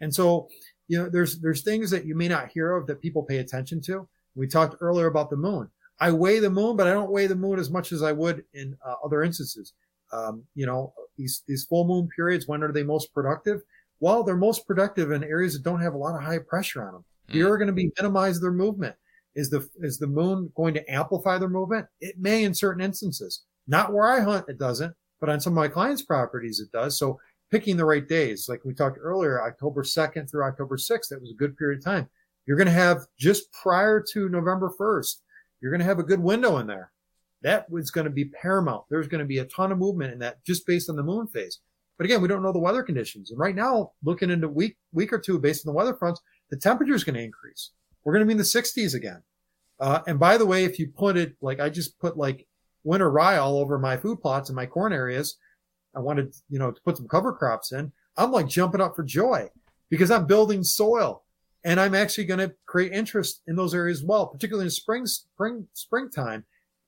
And 0.00 0.14
so 0.14 0.48
you 0.88 0.98
know, 0.98 1.08
there's 1.08 1.40
there's 1.40 1.62
things 1.62 1.90
that 1.90 2.04
you 2.04 2.14
may 2.14 2.28
not 2.28 2.50
hear 2.50 2.76
of 2.76 2.86
that 2.86 3.00
people 3.00 3.22
pay 3.22 3.38
attention 3.38 3.80
to. 3.82 4.08
We 4.34 4.46
talked 4.46 4.76
earlier 4.80 5.06
about 5.06 5.30
the 5.30 5.36
moon. 5.36 5.70
I 6.00 6.10
weigh 6.10 6.40
the 6.40 6.50
moon, 6.50 6.76
but 6.76 6.86
I 6.86 6.92
don't 6.92 7.10
weigh 7.10 7.26
the 7.26 7.36
moon 7.36 7.58
as 7.58 7.70
much 7.70 7.92
as 7.92 8.02
I 8.02 8.12
would 8.12 8.44
in 8.52 8.76
uh, 8.84 8.94
other 9.04 9.22
instances. 9.22 9.72
Um, 10.12 10.44
you 10.54 10.66
know, 10.66 10.92
these 11.16 11.42
these 11.46 11.64
full 11.64 11.86
moon 11.86 12.08
periods, 12.14 12.46
when 12.46 12.62
are 12.62 12.72
they 12.72 12.82
most 12.82 13.12
productive? 13.12 13.62
Well, 14.00 14.22
they're 14.22 14.36
most 14.36 14.66
productive 14.66 15.10
in 15.12 15.24
areas 15.24 15.54
that 15.54 15.62
don't 15.62 15.80
have 15.80 15.94
a 15.94 15.98
lot 15.98 16.16
of 16.16 16.22
high 16.22 16.38
pressure 16.38 16.86
on 16.86 16.92
them. 16.92 17.04
Mm. 17.30 17.48
Are 17.48 17.58
going 17.58 17.68
to 17.68 17.72
be 17.72 17.90
minimize 17.98 18.40
their 18.40 18.52
movement. 18.52 18.96
Is 19.34 19.50
the 19.50 19.68
is 19.80 19.98
the 19.98 20.06
moon 20.06 20.52
going 20.54 20.74
to 20.74 20.92
amplify 20.92 21.38
their 21.38 21.48
movement? 21.48 21.86
It 22.00 22.16
may 22.18 22.44
in 22.44 22.54
certain 22.54 22.82
instances. 22.82 23.42
Not 23.66 23.92
where 23.92 24.06
I 24.06 24.20
hunt, 24.20 24.46
it 24.48 24.58
doesn't, 24.58 24.94
but 25.20 25.30
on 25.30 25.40
some 25.40 25.54
of 25.54 25.56
my 25.56 25.68
clients' 25.68 26.02
properties, 26.02 26.60
it 26.60 26.70
does. 26.70 26.98
So 26.98 27.18
picking 27.50 27.76
the 27.76 27.84
right 27.84 28.06
days. 28.06 28.48
Like 28.48 28.64
we 28.64 28.74
talked 28.74 28.98
earlier, 29.00 29.42
October 29.42 29.84
2nd 29.84 30.30
through 30.30 30.44
October 30.44 30.76
6th, 30.76 31.08
that 31.10 31.20
was 31.20 31.30
a 31.30 31.36
good 31.36 31.56
period 31.56 31.78
of 31.78 31.84
time. 31.84 32.08
You're 32.46 32.56
going 32.56 32.66
to 32.66 32.72
have 32.72 33.06
just 33.18 33.50
prior 33.52 34.04
to 34.12 34.28
November 34.28 34.72
1st, 34.78 35.20
you're 35.60 35.70
going 35.70 35.80
to 35.80 35.86
have 35.86 35.98
a 35.98 36.04
good 36.04 36.20
window 36.20 36.58
in 36.58 36.66
there. 36.66 36.90
That 37.44 37.70
was 37.70 37.90
going 37.90 38.06
to 38.06 38.10
be 38.10 38.24
paramount. 38.24 38.84
There's 38.90 39.06
going 39.06 39.20
to 39.20 39.26
be 39.26 39.38
a 39.38 39.44
ton 39.44 39.70
of 39.70 39.78
movement 39.78 40.12
in 40.12 40.18
that 40.20 40.44
just 40.44 40.66
based 40.66 40.90
on 40.90 40.96
the 40.96 41.02
moon 41.02 41.28
phase. 41.28 41.60
But 41.96 42.06
again, 42.06 42.20
we 42.20 42.26
don't 42.26 42.42
know 42.42 42.52
the 42.52 42.58
weather 42.58 42.82
conditions. 42.82 43.30
And 43.30 43.38
right 43.38 43.54
now, 43.54 43.92
looking 44.02 44.30
into 44.30 44.48
week, 44.48 44.76
week 44.92 45.12
or 45.12 45.18
two 45.18 45.38
based 45.38 45.66
on 45.66 45.72
the 45.72 45.76
weather 45.76 45.94
fronts, 45.94 46.20
the 46.50 46.56
temperature 46.56 46.94
is 46.94 47.04
going 47.04 47.14
to 47.14 47.22
increase. 47.22 47.70
We're 48.02 48.14
going 48.14 48.22
to 48.22 48.26
be 48.26 48.32
in 48.32 48.38
the 48.38 48.44
60s 48.44 48.94
again. 48.94 49.22
Uh, 49.78 50.00
and 50.06 50.18
by 50.18 50.38
the 50.38 50.46
way, 50.46 50.64
if 50.64 50.78
you 50.78 50.88
put 50.88 51.16
it 51.16 51.36
like 51.40 51.60
I 51.60 51.68
just 51.68 51.98
put 51.98 52.16
like 52.16 52.46
winter 52.82 53.10
rye 53.10 53.36
all 53.36 53.58
over 53.58 53.78
my 53.78 53.96
food 53.96 54.20
plots 54.20 54.48
and 54.48 54.56
my 54.56 54.66
corn 54.66 54.92
areas, 54.92 55.36
I 55.94 56.00
wanted, 56.00 56.34
you 56.48 56.58
know, 56.58 56.70
to 56.70 56.80
put 56.82 56.96
some 56.96 57.08
cover 57.08 57.32
crops 57.32 57.72
in, 57.72 57.92
I'm 58.16 58.32
like 58.32 58.48
jumping 58.48 58.80
up 58.80 58.96
for 58.96 59.02
joy 59.02 59.48
because 59.90 60.10
I'm 60.10 60.26
building 60.26 60.64
soil 60.64 61.24
and 61.64 61.78
I'm 61.78 61.94
actually 61.94 62.24
going 62.24 62.40
to 62.40 62.54
create 62.66 62.92
interest 62.92 63.42
in 63.46 63.56
those 63.56 63.74
areas 63.74 63.98
as 63.98 64.04
well, 64.04 64.26
particularly 64.26 64.66
in 64.66 64.70
spring, 64.70 65.06
spring, 65.06 65.66
springtime, 65.72 66.44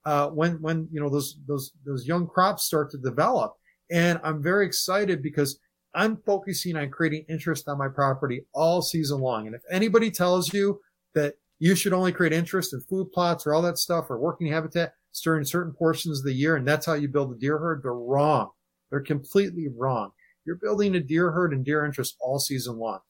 uh, 0.06 0.28
when, 0.28 0.52
when, 0.62 0.88
you 0.90 1.00
know, 1.00 1.10
those, 1.10 1.36
those, 1.46 1.72
those 1.84 2.06
young 2.06 2.26
crops 2.26 2.64
start 2.64 2.90
to 2.92 2.98
develop. 2.98 3.54
And 3.90 4.20
I'm 4.22 4.42
very 4.42 4.64
excited 4.64 5.20
because 5.20 5.58
I'm 5.94 6.16
focusing 6.24 6.76
on 6.76 6.90
creating 6.90 7.24
interest 7.28 7.68
on 7.68 7.76
my 7.76 7.88
property 7.88 8.46
all 8.54 8.80
season 8.82 9.20
long. 9.20 9.46
And 9.46 9.54
if 9.56 9.62
anybody 9.70 10.10
tells 10.10 10.54
you 10.54 10.80
that 11.14 11.34
you 11.58 11.74
should 11.74 11.92
only 11.92 12.12
create 12.12 12.32
interest 12.32 12.72
in 12.72 12.80
food 12.82 13.10
plots 13.12 13.46
or 13.46 13.54
all 13.54 13.62
that 13.62 13.78
stuff 13.78 14.08
or 14.08 14.18
working 14.18 14.46
habitat 14.46 14.92
during 15.24 15.44
certain 15.44 15.72
portions 15.72 16.20
of 16.20 16.24
the 16.24 16.32
year 16.32 16.56
and 16.56 16.68
that's 16.68 16.86
how 16.86 16.92
you 16.92 17.08
build 17.08 17.32
a 17.32 17.38
deer 17.38 17.58
herd, 17.58 17.82
they're 17.82 17.92
wrong. 17.94 18.50
They're 18.90 19.00
completely 19.00 19.68
wrong. 19.74 20.12
You're 20.44 20.56
building 20.56 20.94
a 20.94 21.00
deer 21.00 21.32
herd 21.32 21.52
and 21.52 21.64
deer 21.64 21.84
interest 21.84 22.16
all 22.20 22.38
season 22.38 22.76
long. 22.76 23.00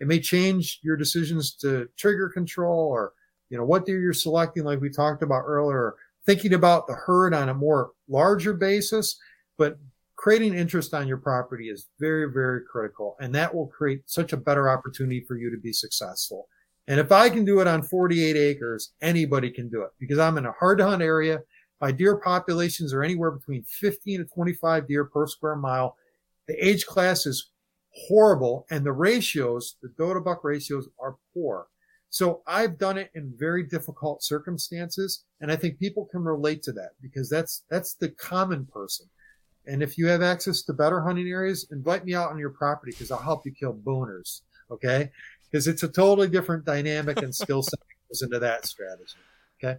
It 0.00 0.08
may 0.08 0.18
change 0.18 0.80
your 0.82 0.96
decisions 0.96 1.54
to 1.56 1.88
trigger 1.96 2.28
control 2.28 2.88
or, 2.88 3.12
you 3.50 3.58
know, 3.58 3.64
what 3.64 3.84
deer 3.84 4.00
you're 4.00 4.14
selecting, 4.14 4.64
like 4.64 4.80
we 4.80 4.88
talked 4.88 5.22
about 5.22 5.42
earlier, 5.46 5.94
thinking 6.26 6.54
about 6.54 6.86
the 6.86 6.94
herd 6.94 7.34
on 7.34 7.48
a 7.48 7.54
more 7.54 7.90
larger 8.08 8.52
basis, 8.52 9.18
but 9.58 9.78
creating 10.16 10.54
interest 10.54 10.92
on 10.92 11.08
your 11.08 11.16
property 11.16 11.70
is 11.70 11.88
very, 11.98 12.30
very 12.30 12.60
critical. 12.70 13.16
And 13.20 13.34
that 13.34 13.54
will 13.54 13.68
create 13.68 14.02
such 14.04 14.32
a 14.32 14.36
better 14.36 14.68
opportunity 14.68 15.24
for 15.26 15.36
you 15.36 15.50
to 15.50 15.56
be 15.56 15.72
successful. 15.72 16.46
And 16.88 17.00
if 17.00 17.12
I 17.12 17.30
can 17.30 17.44
do 17.44 17.60
it 17.60 17.66
on 17.66 17.82
48 17.82 18.36
acres, 18.36 18.92
anybody 19.00 19.50
can 19.50 19.68
do 19.68 19.82
it 19.82 19.90
because 19.98 20.18
I'm 20.18 20.36
in 20.38 20.46
a 20.46 20.52
hard 20.52 20.78
to 20.78 20.86
hunt 20.86 21.02
area. 21.02 21.40
My 21.80 21.92
deer 21.92 22.16
populations 22.16 22.92
are 22.92 23.02
anywhere 23.02 23.30
between 23.30 23.62
15 23.64 24.18
to 24.18 24.24
25 24.26 24.88
deer 24.88 25.04
per 25.06 25.26
square 25.26 25.56
mile. 25.56 25.96
The 26.48 26.66
age 26.66 26.84
class 26.84 27.26
is 27.26 27.50
horrible 27.92 28.66
and 28.70 28.84
the 28.84 28.92
ratios, 28.92 29.76
the 29.82 29.88
doe 29.96 30.14
to 30.14 30.20
buck 30.20 30.44
ratios 30.44 30.88
are 30.98 31.16
poor. 31.32 31.68
So 32.10 32.42
I've 32.46 32.76
done 32.78 32.98
it 32.98 33.10
in 33.14 33.32
very 33.36 33.62
difficult 33.62 34.22
circumstances. 34.22 35.24
And 35.40 35.50
I 35.50 35.56
think 35.56 35.78
people 35.78 36.06
can 36.10 36.22
relate 36.22 36.62
to 36.64 36.72
that 36.72 36.90
because 37.00 37.30
that's, 37.30 37.64
that's 37.70 37.94
the 37.94 38.10
common 38.10 38.66
person. 38.66 39.06
And 39.66 39.82
if 39.82 39.96
you 39.96 40.06
have 40.08 40.22
access 40.22 40.62
to 40.62 40.72
better 40.72 41.00
hunting 41.00 41.28
areas, 41.28 41.68
invite 41.70 42.04
me 42.04 42.14
out 42.14 42.30
on 42.30 42.38
your 42.38 42.50
property 42.50 42.92
because 42.92 43.10
I'll 43.10 43.18
help 43.18 43.46
you 43.46 43.52
kill 43.52 43.74
booners. 43.74 44.42
Okay. 44.70 45.10
Because 45.50 45.68
it's 45.68 45.82
a 45.82 45.88
totally 45.88 46.28
different 46.28 46.64
dynamic 46.64 47.22
and 47.22 47.34
skill 47.34 47.62
set 47.62 47.78
goes 48.10 48.22
into 48.22 48.38
that 48.38 48.66
strategy. 48.66 49.18
Okay. 49.62 49.78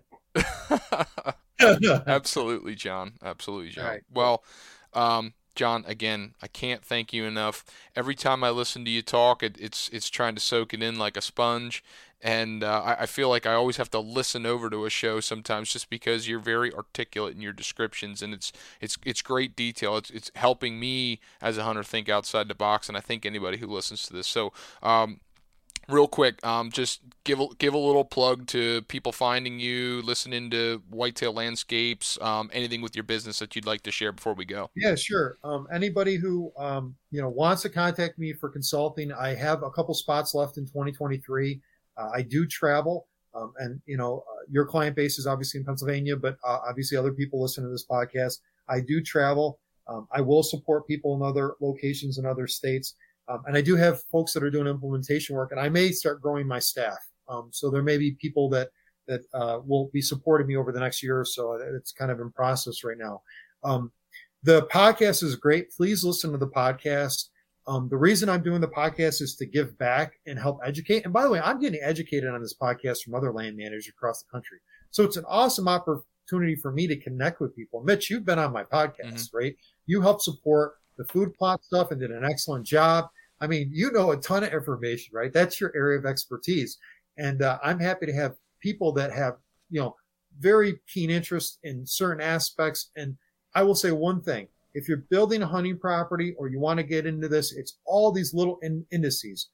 Absolutely, 2.08 2.76
John. 2.76 3.14
Absolutely, 3.24 3.70
John. 3.70 3.86
Right. 3.86 4.02
Well, 4.12 4.44
um, 4.94 5.34
John, 5.56 5.84
again, 5.88 6.34
I 6.42 6.48
can't 6.48 6.84
thank 6.84 7.14
you 7.14 7.26
enough. 7.26 7.66
Every 7.96 8.16
time 8.16 8.44
I 8.44 8.50
listen 8.50 8.86
to 8.86 8.92
you 8.92 9.02
talk, 9.02 9.44
it, 9.44 9.58
it's 9.60 9.90
it's 9.90 10.10
trying 10.10 10.36
to 10.36 10.42
soak 10.42 10.74
it 10.74 10.82
in 10.82 10.98
like 10.98 11.18
a 11.18 11.22
sponge, 11.22 11.84
and 12.24 12.64
uh, 12.64 12.82
I, 12.84 13.04
I, 13.04 13.06
feel 13.06 13.30
like 13.30 13.46
I 13.46 13.54
always 13.54 13.78
have 13.78 13.90
to 13.92 14.00
listen 14.00 14.46
over 14.46 14.70
to 14.70 14.86
a 14.86 14.90
show 14.90 15.20
sometimes 15.20 15.74
just 15.74 15.90
because 15.90 16.28
you're 16.28 16.40
very 16.40 16.74
articulate 16.74 17.36
in 17.36 17.42
your 17.42 17.54
descriptions, 17.54 18.22
and 18.22 18.34
it's 18.34 18.52
it's 18.80 18.98
it's 19.06 19.22
great 19.22 19.56
detail. 19.56 19.98
It's 19.98 20.10
it's 20.10 20.32
helping 20.36 20.80
me 20.80 21.20
as 21.42 21.58
a 21.58 21.64
hunter 21.64 21.84
think 21.84 22.10
outside 22.10 22.48
the 22.48 22.56
box, 22.56 22.88
and 22.88 22.98
I 22.98 23.02
think 23.02 23.26
anybody 23.26 23.58
who 23.58 23.68
listens 23.68 24.04
to 24.04 24.14
this. 24.14 24.28
So, 24.28 24.54
um, 24.84 25.20
real 25.90 26.08
quick, 26.08 26.46
um, 26.46 26.72
just 26.72 27.02
give 27.24 27.40
a, 27.40 27.48
give 27.58 27.74
a 27.74 27.78
little 27.78 28.06
plug 28.06 28.48
to 28.48 28.82
people 28.84 29.12
finding 29.12 29.60
you, 29.60 30.02
listening 30.04 30.50
to 30.52 30.82
Whitetail 30.90 31.34
Landscapes, 31.34 32.20
um, 32.22 32.50
anything 32.54 32.82
with 32.82 32.96
your 32.96 33.04
business 33.04 33.40
that 33.40 33.56
you'd 33.56 33.66
like 33.66 33.82
to 33.84 33.92
share 33.92 34.12
before 34.12 34.34
we 34.34 34.46
go. 34.46 34.70
Yeah, 34.76 34.96
sure. 34.96 35.38
Um, 35.44 35.68
anybody 35.74 36.16
who 36.16 36.52
um, 36.58 36.96
you 37.12 37.22
know 37.22 37.30
wants 37.30 37.62
to 37.64 37.70
contact 37.70 38.20
me 38.20 38.34
for 38.34 38.50
consulting, 38.50 39.12
I 39.12 39.34
have 39.36 39.64
a 39.64 39.72
couple 39.72 39.94
spots 39.94 40.34
left 40.34 40.58
in 40.58 40.66
2023. 40.66 41.62
Uh, 41.98 42.10
I 42.14 42.22
do 42.22 42.46
travel, 42.46 43.08
um, 43.34 43.54
and 43.58 43.82
you 43.86 43.98
know 43.98 44.24
uh, 44.30 44.46
your 44.50 44.66
client 44.66 44.96
base 44.96 45.20
is 45.20 45.28
obviously 45.28 45.60
in 45.60 45.66
Pennsylvania, 45.66 46.16
but 46.16 46.38
uh, 46.46 46.60
obviously 46.68 46.98
other 46.98 47.14
people 47.14 47.42
listen 47.42 47.64
to 47.64 47.70
this 47.70 47.86
podcast. 47.86 48.40
I 48.70 48.80
do 48.80 49.02
travel. 49.02 49.60
Um, 49.88 50.08
I 50.12 50.22
will 50.22 50.44
support 50.44 50.88
people 50.88 51.16
in 51.16 51.22
other 51.22 51.56
locations 51.60 52.18
in 52.18 52.26
other 52.26 52.48
states. 52.48 52.96
Um, 53.28 53.44
and 53.46 53.58
I 53.58 53.62
do 53.62 53.76
have 53.76 54.02
folks 54.12 54.34
that 54.34 54.44
are 54.44 54.50
doing 54.50 54.68
implementation 54.68 55.36
work, 55.36 55.52
and 55.52 55.60
I 55.60 55.70
may 55.70 55.92
start 55.92 56.22
growing 56.22 56.48
my 56.48 56.60
staff. 56.60 56.98
Um, 57.30 57.50
so 57.52 57.70
there 57.70 57.84
may 57.84 57.98
be 57.98 58.12
people 58.12 58.50
that 58.50 58.70
that 59.08 59.22
uh, 59.34 59.60
will 59.66 59.90
be 59.94 60.02
supporting 60.02 60.48
me 60.48 60.56
over 60.56 60.72
the 60.72 60.80
next 60.80 61.02
year 61.02 61.20
or 61.20 61.26
so. 61.26 61.54
It's 61.76 61.92
kind 61.92 62.12
of 62.12 62.20
in 62.20 62.32
process 62.32 62.84
right 62.84 62.98
now. 62.98 63.22
Um, 63.64 63.92
the 64.44 64.68
podcast 64.68 65.24
is 65.24 65.36
great. 65.36 65.72
Please 65.72 66.04
listen 66.04 66.32
to 66.32 66.38
the 66.38 66.48
podcast. 66.48 67.30
Um, 67.68 67.90
the 67.90 67.98
reason 67.98 68.28
I'm 68.28 68.44
doing 68.44 68.62
the 68.62 68.68
podcast 68.68 69.22
is 69.22 69.36
to 69.38 69.46
give 69.46 69.78
back 69.78 70.14
and 70.26 70.38
help 70.38 70.60
educate. 70.66 71.06
And 71.06 71.14
by 71.14 71.24
the 71.24 71.30
way, 71.30 71.40
I'm 71.40 71.60
getting 71.60 71.82
educated 71.82 72.30
on 72.30 72.42
this 72.42 72.56
podcast 72.60 73.04
from 73.04 73.14
other 73.14 73.32
land 73.32 73.56
managers 73.56 73.88
across 73.88 74.24
the 74.24 74.30
country. 74.32 74.60
So 74.90 75.04
it's 75.04 75.18
an 75.18 75.26
awesome 75.28 75.68
opportunity 75.68 76.56
for 76.56 76.72
me 76.72 76.88
to 76.88 76.98
connect 76.98 77.40
with 77.40 77.56
people. 77.56 77.84
Mitch, 77.84 78.10
you've 78.10 78.26
been 78.26 78.40
on 78.40 78.52
my 78.52 78.64
podcast, 78.64 79.14
mm-hmm. 79.14 79.38
right? 79.38 79.56
You 79.86 80.02
help 80.02 80.22
support 80.22 80.74
the 80.98 81.06
food 81.06 81.34
plot 81.36 81.64
stuff 81.64 81.92
and 81.92 82.00
did 82.00 82.12
an 82.12 82.26
excellent 82.26 82.66
job. 82.66 83.06
I 83.40 83.48
mean, 83.48 83.70
you 83.72 83.92
know 83.92 84.12
a 84.12 84.18
ton 84.18 84.44
of 84.44 84.54
information, 84.54 85.16
right? 85.16 85.32
That's 85.32 85.60
your 85.60 85.72
area 85.76 86.00
of 86.00 86.06
expertise. 86.06 86.78
And 87.18 87.42
uh, 87.42 87.60
I'm 87.64 87.80
happy 87.80 88.06
to 88.08 88.14
have 88.14 88.36
people 88.60 88.92
that 88.94 89.12
have, 89.12 89.38
you 89.70 89.82
know, 89.82 89.96
very 90.40 90.80
keen 90.88 91.10
interest 91.10 91.60
in 91.64 91.86
certain 91.86 92.22
aspects. 92.22 92.90
And 92.96 93.18
I 93.54 93.64
will 93.64 93.76
say 93.76 93.92
one 93.92 94.22
thing 94.22 94.48
if 94.74 94.88
you're 94.88 95.06
building 95.10 95.42
a 95.42 95.48
hunting 95.48 95.78
property 95.78 96.34
or 96.38 96.48
you 96.48 96.60
want 96.60 96.78
to 96.78 96.84
get 96.84 97.06
into 97.06 97.28
this, 97.28 97.54
it's 97.54 97.78
all 97.86 98.12
these 98.12 98.34
little 98.34 98.58
in- 98.62 98.86
indices. 98.92 99.50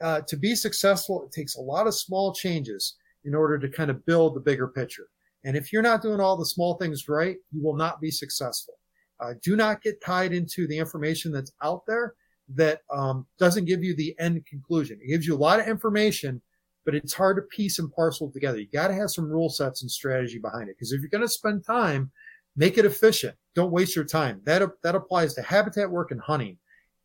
Uh, 0.00 0.20
to 0.26 0.36
be 0.36 0.54
successful, 0.54 1.24
it 1.24 1.32
takes 1.32 1.56
a 1.56 1.60
lot 1.60 1.86
of 1.86 1.94
small 1.94 2.32
changes 2.32 2.96
in 3.24 3.34
order 3.34 3.58
to 3.58 3.68
kind 3.68 3.90
of 3.90 4.04
build 4.06 4.34
the 4.34 4.40
bigger 4.40 4.68
picture. 4.68 5.08
And 5.44 5.56
if 5.56 5.72
you're 5.72 5.82
not 5.82 6.02
doing 6.02 6.20
all 6.20 6.36
the 6.36 6.46
small 6.46 6.74
things 6.74 7.08
right, 7.08 7.36
you 7.52 7.62
will 7.62 7.76
not 7.76 8.00
be 8.00 8.10
successful. 8.10 8.74
Uh, 9.20 9.34
do 9.42 9.56
not 9.56 9.82
get 9.82 10.00
tied 10.00 10.32
into 10.32 10.66
the 10.66 10.78
information 10.78 11.32
that's 11.32 11.52
out 11.62 11.82
there 11.86 12.14
that 12.54 12.80
um, 12.90 13.26
doesn't 13.38 13.66
give 13.66 13.82
you 13.82 13.94
the 13.94 14.14
end 14.18 14.44
conclusion. 14.46 14.98
It 15.02 15.08
gives 15.08 15.26
you 15.26 15.34
a 15.34 15.38
lot 15.38 15.60
of 15.60 15.66
information, 15.66 16.40
but 16.84 16.94
it's 16.94 17.12
hard 17.12 17.36
to 17.36 17.42
piece 17.42 17.78
and 17.78 17.92
parcel 17.92 18.30
together. 18.30 18.58
You 18.58 18.68
got 18.72 18.88
to 18.88 18.94
have 18.94 19.10
some 19.10 19.28
rule 19.28 19.50
sets 19.50 19.82
and 19.82 19.90
strategy 19.90 20.38
behind 20.38 20.68
it. 20.68 20.76
Because 20.76 20.92
if 20.92 21.00
you're 21.00 21.10
going 21.10 21.22
to 21.22 21.28
spend 21.28 21.64
time 21.64 22.10
make 22.56 22.78
it 22.78 22.84
efficient. 22.84 23.36
Don't 23.54 23.72
waste 23.72 23.96
your 23.96 24.04
time. 24.04 24.40
That, 24.44 24.62
that 24.82 24.94
applies 24.94 25.34
to 25.34 25.42
habitat 25.42 25.90
work 25.90 26.10
and 26.10 26.20
hunting. 26.20 26.58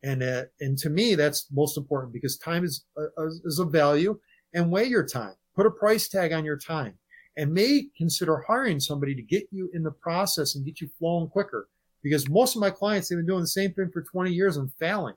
And, 0.03 0.21
uh, 0.21 0.43
and 0.59 0.77
to 0.79 0.89
me, 0.89 1.15
that's 1.15 1.47
most 1.51 1.77
important 1.77 2.13
because 2.13 2.37
time 2.37 2.65
is, 2.65 2.85
uh, 2.97 3.27
is 3.27 3.59
a 3.59 3.65
value 3.65 4.19
and 4.53 4.69
weigh 4.69 4.85
your 4.85 5.05
time. 5.05 5.33
Put 5.55 5.65
a 5.65 5.71
price 5.71 6.09
tag 6.09 6.33
on 6.33 6.43
your 6.43 6.57
time 6.57 6.97
and 7.37 7.53
may 7.53 7.87
consider 7.97 8.43
hiring 8.47 8.79
somebody 8.79 9.15
to 9.15 9.21
get 9.21 9.47
you 9.51 9.69
in 9.73 9.83
the 9.83 9.91
process 9.91 10.55
and 10.55 10.65
get 10.65 10.81
you 10.81 10.89
flowing 10.99 11.27
quicker. 11.27 11.67
Because 12.01 12.29
most 12.29 12.55
of 12.55 12.61
my 12.61 12.69
clients 12.69 13.09
have 13.09 13.17
been 13.17 13.25
doing 13.25 13.41
the 13.41 13.47
same 13.47 13.73
thing 13.73 13.89
for 13.91 14.01
20 14.01 14.31
years 14.31 14.57
and 14.57 14.71
failing. 14.77 15.15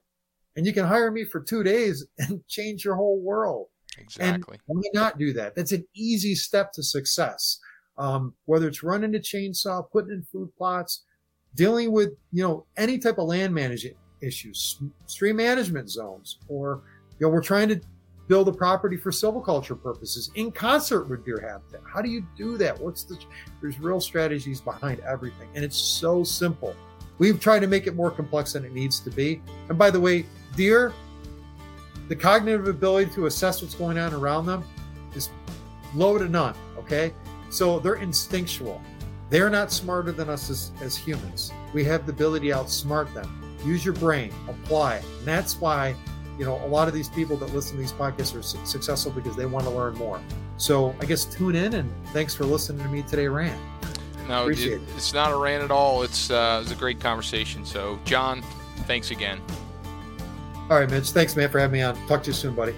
And 0.55 0.65
you 0.65 0.73
can 0.73 0.87
hire 0.87 1.11
me 1.11 1.25
for 1.25 1.41
two 1.41 1.63
days 1.63 2.07
and 2.19 2.47
change 2.47 2.85
your 2.85 2.95
whole 2.95 3.21
world. 3.21 3.67
Exactly. 3.99 4.59
And 4.69 4.79
why 4.79 4.91
not 4.93 5.19
do 5.19 5.33
that? 5.33 5.55
That's 5.55 5.73
an 5.73 5.87
easy 5.95 6.35
step 6.35 6.73
to 6.73 6.83
success 6.83 7.59
um, 7.99 8.35
whether 8.45 8.69
it's 8.69 8.83
running 8.83 9.15
a 9.15 9.19
chainsaw, 9.19 9.89
putting 9.91 10.11
in 10.11 10.23
food 10.31 10.51
plots, 10.57 11.05
dealing 11.55 11.93
with 11.93 12.11
you 12.33 12.43
know 12.43 12.67
any 12.77 12.99
type 12.99 13.19
of 13.19 13.27
land 13.27 13.55
management 13.55 13.97
issues, 14.21 14.81
stream 15.07 15.37
management 15.37 15.91
zones, 15.91 16.39
or 16.49 16.83
you 17.19 17.27
know 17.27 17.33
we're 17.33 17.43
trying 17.43 17.69
to 17.69 17.81
build 18.29 18.49
a 18.49 18.53
property 18.53 18.97
for 18.97 19.11
silviculture 19.11 19.81
purposes 19.81 20.31
in 20.35 20.51
concert 20.51 21.09
with 21.09 21.25
deer 21.25 21.41
habitat. 21.41 21.81
How 21.93 22.03
do 22.03 22.09
you 22.09 22.27
do 22.37 22.59
that? 22.59 22.79
What's 22.79 23.05
the 23.05 23.19
there's 23.61 23.79
real 23.79 24.01
strategies 24.01 24.61
behind 24.61 25.01
everything, 25.01 25.49
and 25.55 25.65
it's 25.65 25.79
so 25.79 26.25
simple. 26.25 26.75
We've 27.19 27.41
tried 27.41 27.61
to 27.61 27.67
make 27.67 27.87
it 27.87 27.95
more 27.95 28.11
complex 28.11 28.53
than 28.53 28.65
it 28.65 28.73
needs 28.73 29.01
to 29.01 29.11
be. 29.11 29.41
And 29.71 29.79
by 29.79 29.91
the 29.91 29.99
way, 29.99 30.27
deer, 30.55 30.93
the 32.09 32.17
cognitive 32.17 32.69
ability 32.69 33.11
to 33.13 33.27
assess 33.27 33.63
what's 33.63 33.75
going 33.75 33.97
on 33.97 34.13
around 34.13 34.45
them 34.45 34.65
is 35.15 35.31
low 35.95 36.19
to 36.19 36.29
none. 36.29 36.55
Okay, 36.79 37.13
so 37.51 37.79
they're 37.79 37.95
instinctual. 37.97 38.81
They're 39.29 39.51
not 39.51 39.73
smarter 39.73 40.13
than 40.13 40.29
us 40.29 40.51
as, 40.51 40.71
as 40.81 40.97
humans. 40.97 41.53
We 41.73 41.85
have 41.85 42.07
the 42.07 42.13
ability 42.13 42.49
to 42.49 42.55
outsmart 42.55 43.13
them. 43.13 43.59
Use 43.65 43.85
your 43.85 43.95
brain, 43.95 44.33
apply. 44.49 44.97
And 44.97 45.25
that's 45.27 45.61
why, 45.61 45.97
you 46.39 46.45
know, 46.45 46.65
a 46.65 46.69
lot 46.69 46.87
of 46.87 46.95
these 46.95 47.09
people 47.09 47.37
that 47.39 47.53
listen 47.53 47.77
to 47.77 47.83
these 47.83 47.93
podcasts 47.93 48.39
are 48.39 48.43
su- 48.43 48.65
successful 48.65 49.11
because 49.11 49.35
they 49.35 49.47
want 49.47 49.65
to 49.65 49.71
learn 49.71 49.95
more. 49.95 50.21
So 50.59 50.95
I 51.01 51.07
guess 51.07 51.25
tune 51.25 51.57
in 51.57 51.75
and 51.75 51.93
thanks 52.13 52.35
for 52.35 52.45
listening 52.45 52.83
to 52.85 52.89
me 52.89 53.03
today 53.03 53.27
rant. 53.27 53.61
No, 54.29 54.49
it, 54.49 54.59
it's 54.61 55.13
not 55.13 55.33
a 55.33 55.37
rant 55.37 55.65
at 55.65 55.71
all. 55.71 56.03
It's, 56.03 56.31
uh, 56.31 56.61
it's 56.63 56.73
a 56.73 56.77
great 56.77 57.01
conversation. 57.01 57.65
So, 57.65 57.99
John, 58.05 58.43
thanks 58.87 59.11
again. 59.11 59.41
All 60.69 60.79
right, 60.81 60.91
Mitch. 60.91 61.11
Thanks, 61.11 61.37
man, 61.37 61.49
for 61.49 61.61
having 61.61 61.75
me 61.75 61.83
on. 61.83 61.95
Talk 62.07 62.25
to 62.25 62.29
you 62.29 62.35
soon, 62.35 62.55
buddy. 62.55 62.75